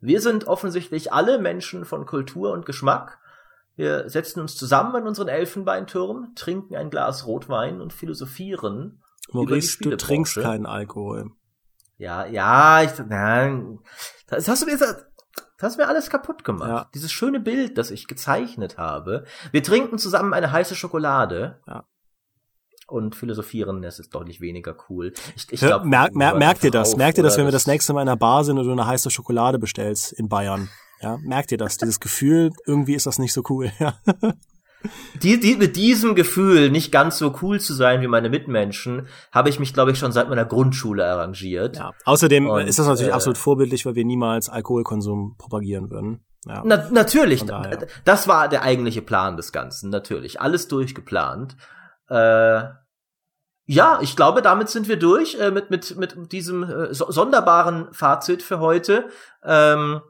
wir 0.00 0.20
sind 0.20 0.46
offensichtlich 0.46 1.12
alle 1.12 1.38
Menschen 1.38 1.84
von 1.84 2.04
Kultur 2.04 2.52
und 2.52 2.66
Geschmack. 2.66 3.18
Wir 3.76 4.08
setzen 4.08 4.40
uns 4.40 4.56
zusammen 4.56 4.94
in 4.94 5.06
unseren 5.06 5.28
Elfenbeinturm, 5.28 6.32
trinken 6.36 6.76
ein 6.76 6.90
Glas 6.90 7.26
Rotwein 7.26 7.80
und 7.80 7.92
philosophieren 7.92 9.02
Maurice, 9.32 9.78
du 9.80 9.96
trinkst 9.96 10.36
keinen 10.36 10.66
Alkohol. 10.66 11.30
Ja, 11.96 12.26
ja, 12.26 12.82
ich, 12.82 12.90
nein, 13.08 13.78
das 14.26 14.48
hast 14.48 14.62
du 14.62 14.66
mir, 14.66 14.76
das 14.76 15.06
hast 15.62 15.78
mir 15.78 15.88
alles 15.88 16.10
kaputt 16.10 16.44
gemacht. 16.44 16.68
Ja. 16.68 16.90
Dieses 16.94 17.12
schöne 17.12 17.40
Bild, 17.40 17.78
das 17.78 17.90
ich 17.90 18.06
gezeichnet 18.06 18.78
habe. 18.78 19.24
Wir 19.52 19.62
trinken 19.62 19.98
zusammen 19.98 20.34
eine 20.34 20.52
heiße 20.52 20.74
Schokolade. 20.74 21.60
Ja. 21.66 21.84
Und 22.86 23.16
philosophieren, 23.16 23.80
das 23.80 23.98
ist 23.98 24.14
deutlich 24.14 24.42
weniger 24.42 24.76
cool. 24.90 25.14
Ich, 25.36 25.50
ich 25.50 25.60
glaub, 25.60 25.84
merk, 25.84 26.12
wir 26.12 26.18
mer, 26.18 26.30
hören 26.30 26.38
merkt 26.38 26.64
ihr 26.64 26.68
einfach 26.68 26.80
das? 26.80 26.92
auf, 26.92 26.98
Merkt 26.98 27.16
ihr 27.16 27.24
das, 27.24 27.38
wenn 27.38 27.46
wir 27.46 27.52
das 27.52 27.66
nächste 27.66 27.94
Mal 27.94 28.02
in 28.02 28.08
einer 28.08 28.18
Bar 28.18 28.44
sind 28.44 28.58
und 28.58 28.66
du 28.66 28.72
eine 28.72 28.86
heiße 28.86 29.10
Schokolade 29.10 29.58
bestellst 29.58 30.12
in 30.12 30.28
Bayern? 30.28 30.68
Ja, 31.00 31.18
merkt 31.22 31.52
ihr 31.52 31.58
das? 31.58 31.76
Dieses 31.78 32.00
Gefühl, 32.00 32.50
irgendwie 32.66 32.94
ist 32.94 33.06
das 33.06 33.18
nicht 33.18 33.32
so 33.32 33.42
cool. 33.48 33.70
Ja. 33.80 33.94
Die, 35.22 35.40
die, 35.40 35.56
mit 35.56 35.76
diesem 35.76 36.14
Gefühl, 36.14 36.70
nicht 36.70 36.92
ganz 36.92 37.16
so 37.16 37.34
cool 37.40 37.58
zu 37.58 37.72
sein 37.72 38.02
wie 38.02 38.06
meine 38.06 38.28
Mitmenschen, 38.28 39.08
habe 39.32 39.48
ich 39.48 39.58
mich, 39.58 39.72
glaube 39.72 39.92
ich, 39.92 39.98
schon 39.98 40.12
seit 40.12 40.28
meiner 40.28 40.44
Grundschule 40.44 41.06
arrangiert. 41.06 41.78
ja. 41.78 41.92
Außerdem 42.04 42.50
Und, 42.50 42.66
ist 42.66 42.78
das 42.78 42.86
natürlich 42.86 43.10
äh, 43.10 43.14
absolut 43.14 43.38
vorbildlich, 43.38 43.86
weil 43.86 43.94
wir 43.94 44.04
niemals 44.04 44.50
Alkoholkonsum 44.50 45.36
propagieren 45.38 45.90
würden. 45.90 46.26
Ja. 46.46 46.62
Na, 46.66 46.88
natürlich, 46.90 47.44
das 48.04 48.28
war 48.28 48.48
der 48.48 48.62
eigentliche 48.62 49.00
Plan 49.00 49.38
des 49.38 49.52
Ganzen, 49.52 49.88
natürlich. 49.88 50.40
Alles 50.40 50.68
durchgeplant. 50.68 51.56
Äh, 52.10 52.64
ja, 53.66 53.98
ich 54.02 54.14
glaube, 54.14 54.42
damit 54.42 54.68
sind 54.68 54.88
wir 54.88 54.98
durch 54.98 55.38
äh, 55.40 55.50
mit, 55.50 55.70
mit, 55.70 55.96
mit 55.96 56.32
diesem 56.32 56.62
äh, 56.62 56.92
so 56.92 57.10
sonderbaren 57.10 57.92
Fazit 57.92 58.42
für 58.42 58.60
heute. 58.60 59.08
Ähm, 59.42 60.02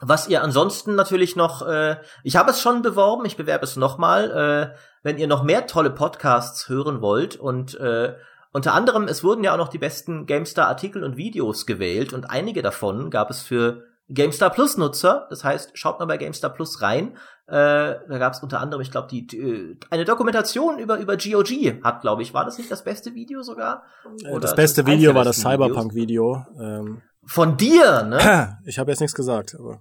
was 0.00 0.28
ihr 0.28 0.42
ansonsten 0.42 0.94
natürlich 0.94 1.36
noch, 1.36 1.66
äh, 1.66 1.96
ich 2.22 2.36
habe 2.36 2.50
es 2.50 2.60
schon 2.60 2.82
beworben, 2.82 3.24
ich 3.24 3.36
bewerbe 3.36 3.64
es 3.64 3.76
nochmal, 3.76 4.30
äh, 4.74 4.76
wenn 5.02 5.18
ihr 5.18 5.26
noch 5.26 5.42
mehr 5.42 5.66
tolle 5.66 5.90
Podcasts 5.90 6.68
hören 6.68 7.00
wollt 7.00 7.36
und 7.36 7.78
äh, 7.80 8.14
unter 8.52 8.74
anderem, 8.74 9.04
es 9.04 9.22
wurden 9.22 9.44
ja 9.44 9.52
auch 9.52 9.58
noch 9.58 9.68
die 9.68 9.78
besten 9.78 10.26
GameStar-Artikel 10.26 11.04
und 11.04 11.16
Videos 11.16 11.66
gewählt 11.66 12.12
und 12.12 12.30
einige 12.30 12.62
davon 12.62 13.10
gab 13.10 13.30
es 13.30 13.42
für 13.42 13.84
GameStar 14.08 14.50
Plus 14.50 14.76
Nutzer. 14.76 15.26
Das 15.30 15.44
heißt, 15.44 15.76
schaut 15.76 15.98
mal 15.98 16.06
bei 16.06 16.16
GameStar 16.16 16.50
Plus 16.50 16.80
rein. 16.80 17.16
Äh, 17.48 17.52
da 18.08 18.18
gab 18.18 18.32
es 18.32 18.42
unter 18.42 18.60
anderem, 18.60 18.80
ich 18.80 18.90
glaube, 18.90 19.08
die, 19.08 19.26
äh, 19.36 19.76
eine 19.90 20.04
Dokumentation 20.04 20.78
über 20.78 20.98
über 20.98 21.16
GOG 21.16 21.82
hat, 21.82 22.00
glaube 22.00 22.22
ich, 22.22 22.34
war 22.34 22.44
das 22.44 22.58
nicht 22.58 22.70
das 22.70 22.82
beste 22.82 23.14
Video 23.14 23.42
sogar? 23.42 23.82
Äh, 24.24 24.30
Oder 24.30 24.40
das 24.40 24.54
beste 24.54 24.86
Video 24.86 25.14
war 25.14 25.24
das 25.24 25.36
besten 25.36 25.50
Videos? 25.50 25.68
Cyberpunk-Video. 25.68 26.46
Ähm, 26.58 27.02
Von 27.26 27.56
dir, 27.56 28.02
ne? 28.02 28.58
ich 28.64 28.78
habe 28.78 28.90
jetzt 28.90 29.00
nichts 29.00 29.14
gesagt, 29.14 29.56
aber 29.58 29.80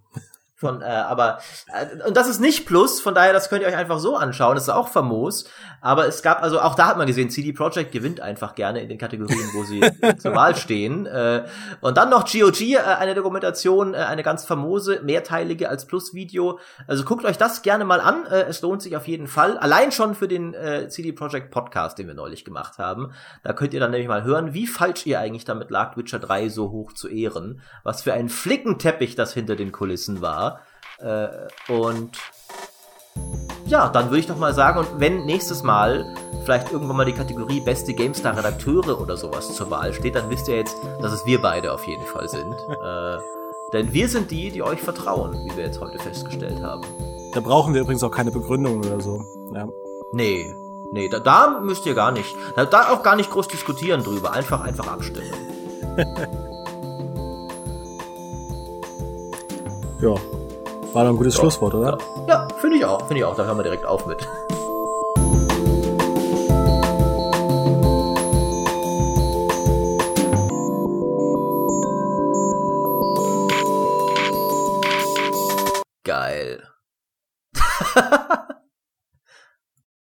Von, 0.65 0.81
äh, 0.81 0.85
aber 0.85 1.39
äh, 1.67 2.07
und 2.07 2.17
das 2.17 2.27
ist 2.27 2.39
nicht 2.39 2.65
Plus, 2.65 2.99
von 2.99 3.13
daher, 3.13 3.33
das 3.33 3.49
könnt 3.49 3.61
ihr 3.61 3.67
euch 3.67 3.75
einfach 3.75 3.99
so 3.99 4.15
anschauen. 4.15 4.55
Das 4.55 4.63
ist 4.63 4.69
auch 4.69 4.87
famos. 4.87 5.45
Aber 5.81 6.07
es 6.07 6.23
gab, 6.23 6.41
also 6.41 6.59
auch 6.59 6.73
da 6.73 6.87
hat 6.87 6.97
man 6.97 7.05
gesehen, 7.05 7.29
CD 7.29 7.53
Projekt 7.53 7.91
gewinnt 7.91 8.19
einfach 8.19 8.55
gerne 8.55 8.81
in 8.81 8.89
den 8.89 8.97
Kategorien, 8.97 9.49
wo 9.53 9.63
sie 9.63 9.81
zur 10.17 10.33
Wahl 10.33 10.55
stehen. 10.55 11.05
Äh, 11.05 11.45
und 11.81 11.97
dann 11.97 12.09
noch 12.09 12.25
GOG, 12.25 12.61
äh, 12.61 12.77
eine 12.79 13.13
Dokumentation, 13.13 13.93
äh, 13.93 13.97
eine 13.97 14.23
ganz 14.23 14.45
famose, 14.45 15.01
mehrteilige 15.03 15.69
als 15.69 15.85
Plus-Video. 15.85 16.59
Also 16.87 17.03
guckt 17.03 17.23
euch 17.25 17.37
das 17.37 17.61
gerne 17.61 17.85
mal 17.85 18.01
an. 18.01 18.25
Äh, 18.25 18.45
es 18.49 18.63
lohnt 18.63 18.81
sich 18.81 18.97
auf 18.97 19.07
jeden 19.07 19.27
Fall. 19.27 19.59
Allein 19.59 19.91
schon 19.91 20.15
für 20.15 20.27
den 20.27 20.55
äh, 20.55 20.89
CD 20.89 21.11
Projekt 21.11 21.51
Podcast, 21.51 21.99
den 21.99 22.07
wir 22.07 22.15
neulich 22.15 22.45
gemacht 22.45 22.79
haben. 22.79 23.11
Da 23.43 23.53
könnt 23.53 23.75
ihr 23.75 23.79
dann 23.79 23.91
nämlich 23.91 24.07
mal 24.07 24.23
hören, 24.23 24.55
wie 24.55 24.65
falsch 24.65 25.05
ihr 25.05 25.19
eigentlich 25.19 25.45
damit 25.45 25.69
lag, 25.69 25.97
Witcher 25.97 26.17
3 26.17 26.49
so 26.49 26.71
hoch 26.71 26.93
zu 26.93 27.07
ehren. 27.07 27.61
Was 27.83 28.01
für 28.01 28.13
ein 28.13 28.29
Flickenteppich 28.29 29.15
das 29.15 29.33
hinter 29.33 29.55
den 29.55 29.71
Kulissen 29.71 30.21
war. 30.21 30.54
Äh, 30.99 31.27
und 31.71 32.11
ja, 33.67 33.89
dann 33.89 34.05
würde 34.05 34.19
ich 34.19 34.27
doch 34.27 34.37
mal 34.37 34.53
sagen, 34.53 34.79
und 34.79 34.99
wenn 34.99 35.25
nächstes 35.25 35.63
Mal 35.63 36.05
vielleicht 36.43 36.71
irgendwann 36.71 36.97
mal 36.97 37.05
die 37.05 37.13
Kategorie 37.13 37.59
beste 37.59 37.93
GameStar-Redakteure 37.93 39.01
oder 39.01 39.17
sowas 39.17 39.53
zur 39.53 39.71
Wahl 39.71 39.93
steht, 39.93 40.15
dann 40.15 40.29
wisst 40.29 40.47
ihr 40.47 40.57
jetzt, 40.57 40.77
dass 41.01 41.11
es 41.11 41.25
wir 41.25 41.41
beide 41.41 41.73
auf 41.73 41.85
jeden 41.87 42.05
Fall 42.05 42.29
sind. 42.29 42.53
äh, 42.69 43.17
denn 43.73 43.91
wir 43.91 44.07
sind 44.07 44.29
die, 44.29 44.51
die 44.51 44.61
euch 44.61 44.79
vertrauen, 44.79 45.33
wie 45.33 45.57
wir 45.57 45.65
jetzt 45.65 45.81
heute 45.81 45.97
festgestellt 45.97 46.61
haben. 46.61 46.83
da 47.33 47.39
brauchen 47.39 47.73
wir 47.73 47.81
übrigens 47.81 48.03
auch 48.03 48.11
keine 48.11 48.29
Begründung 48.31 48.77
oder 48.77 49.01
so. 49.01 49.25
Ja. 49.53 49.67
Nee, 50.13 50.53
nee, 50.91 51.09
da, 51.09 51.19
da 51.19 51.59
müsst 51.61 51.87
ihr 51.87 51.95
gar 51.95 52.11
nicht, 52.11 52.35
da, 52.55 52.65
da 52.65 52.93
auch 52.93 53.01
gar 53.01 53.15
nicht 53.15 53.31
groß 53.31 53.47
diskutieren 53.47 54.03
drüber, 54.03 54.31
einfach, 54.31 54.61
einfach 54.61 54.87
abstimmen. 54.87 55.33
ja. 60.01 60.15
War 60.95 61.03
doch 61.03 61.11
ein 61.11 61.17
gutes 61.17 61.35
ja. 61.35 61.41
Schlusswort, 61.41 61.73
oder? 61.73 61.97
Ja, 62.25 62.47
ja 62.47 62.47
finde 62.61 62.77
ich 62.77 62.85
auch. 62.85 63.05
Finde 63.05 63.17
ich 63.17 63.25
auch. 63.25 63.35
Da 63.35 63.43
hören 63.43 63.57
wir 63.57 63.63
direkt 63.63 63.85
auf 63.85 64.05
mit. 64.05 64.25
Geil. 76.05 76.63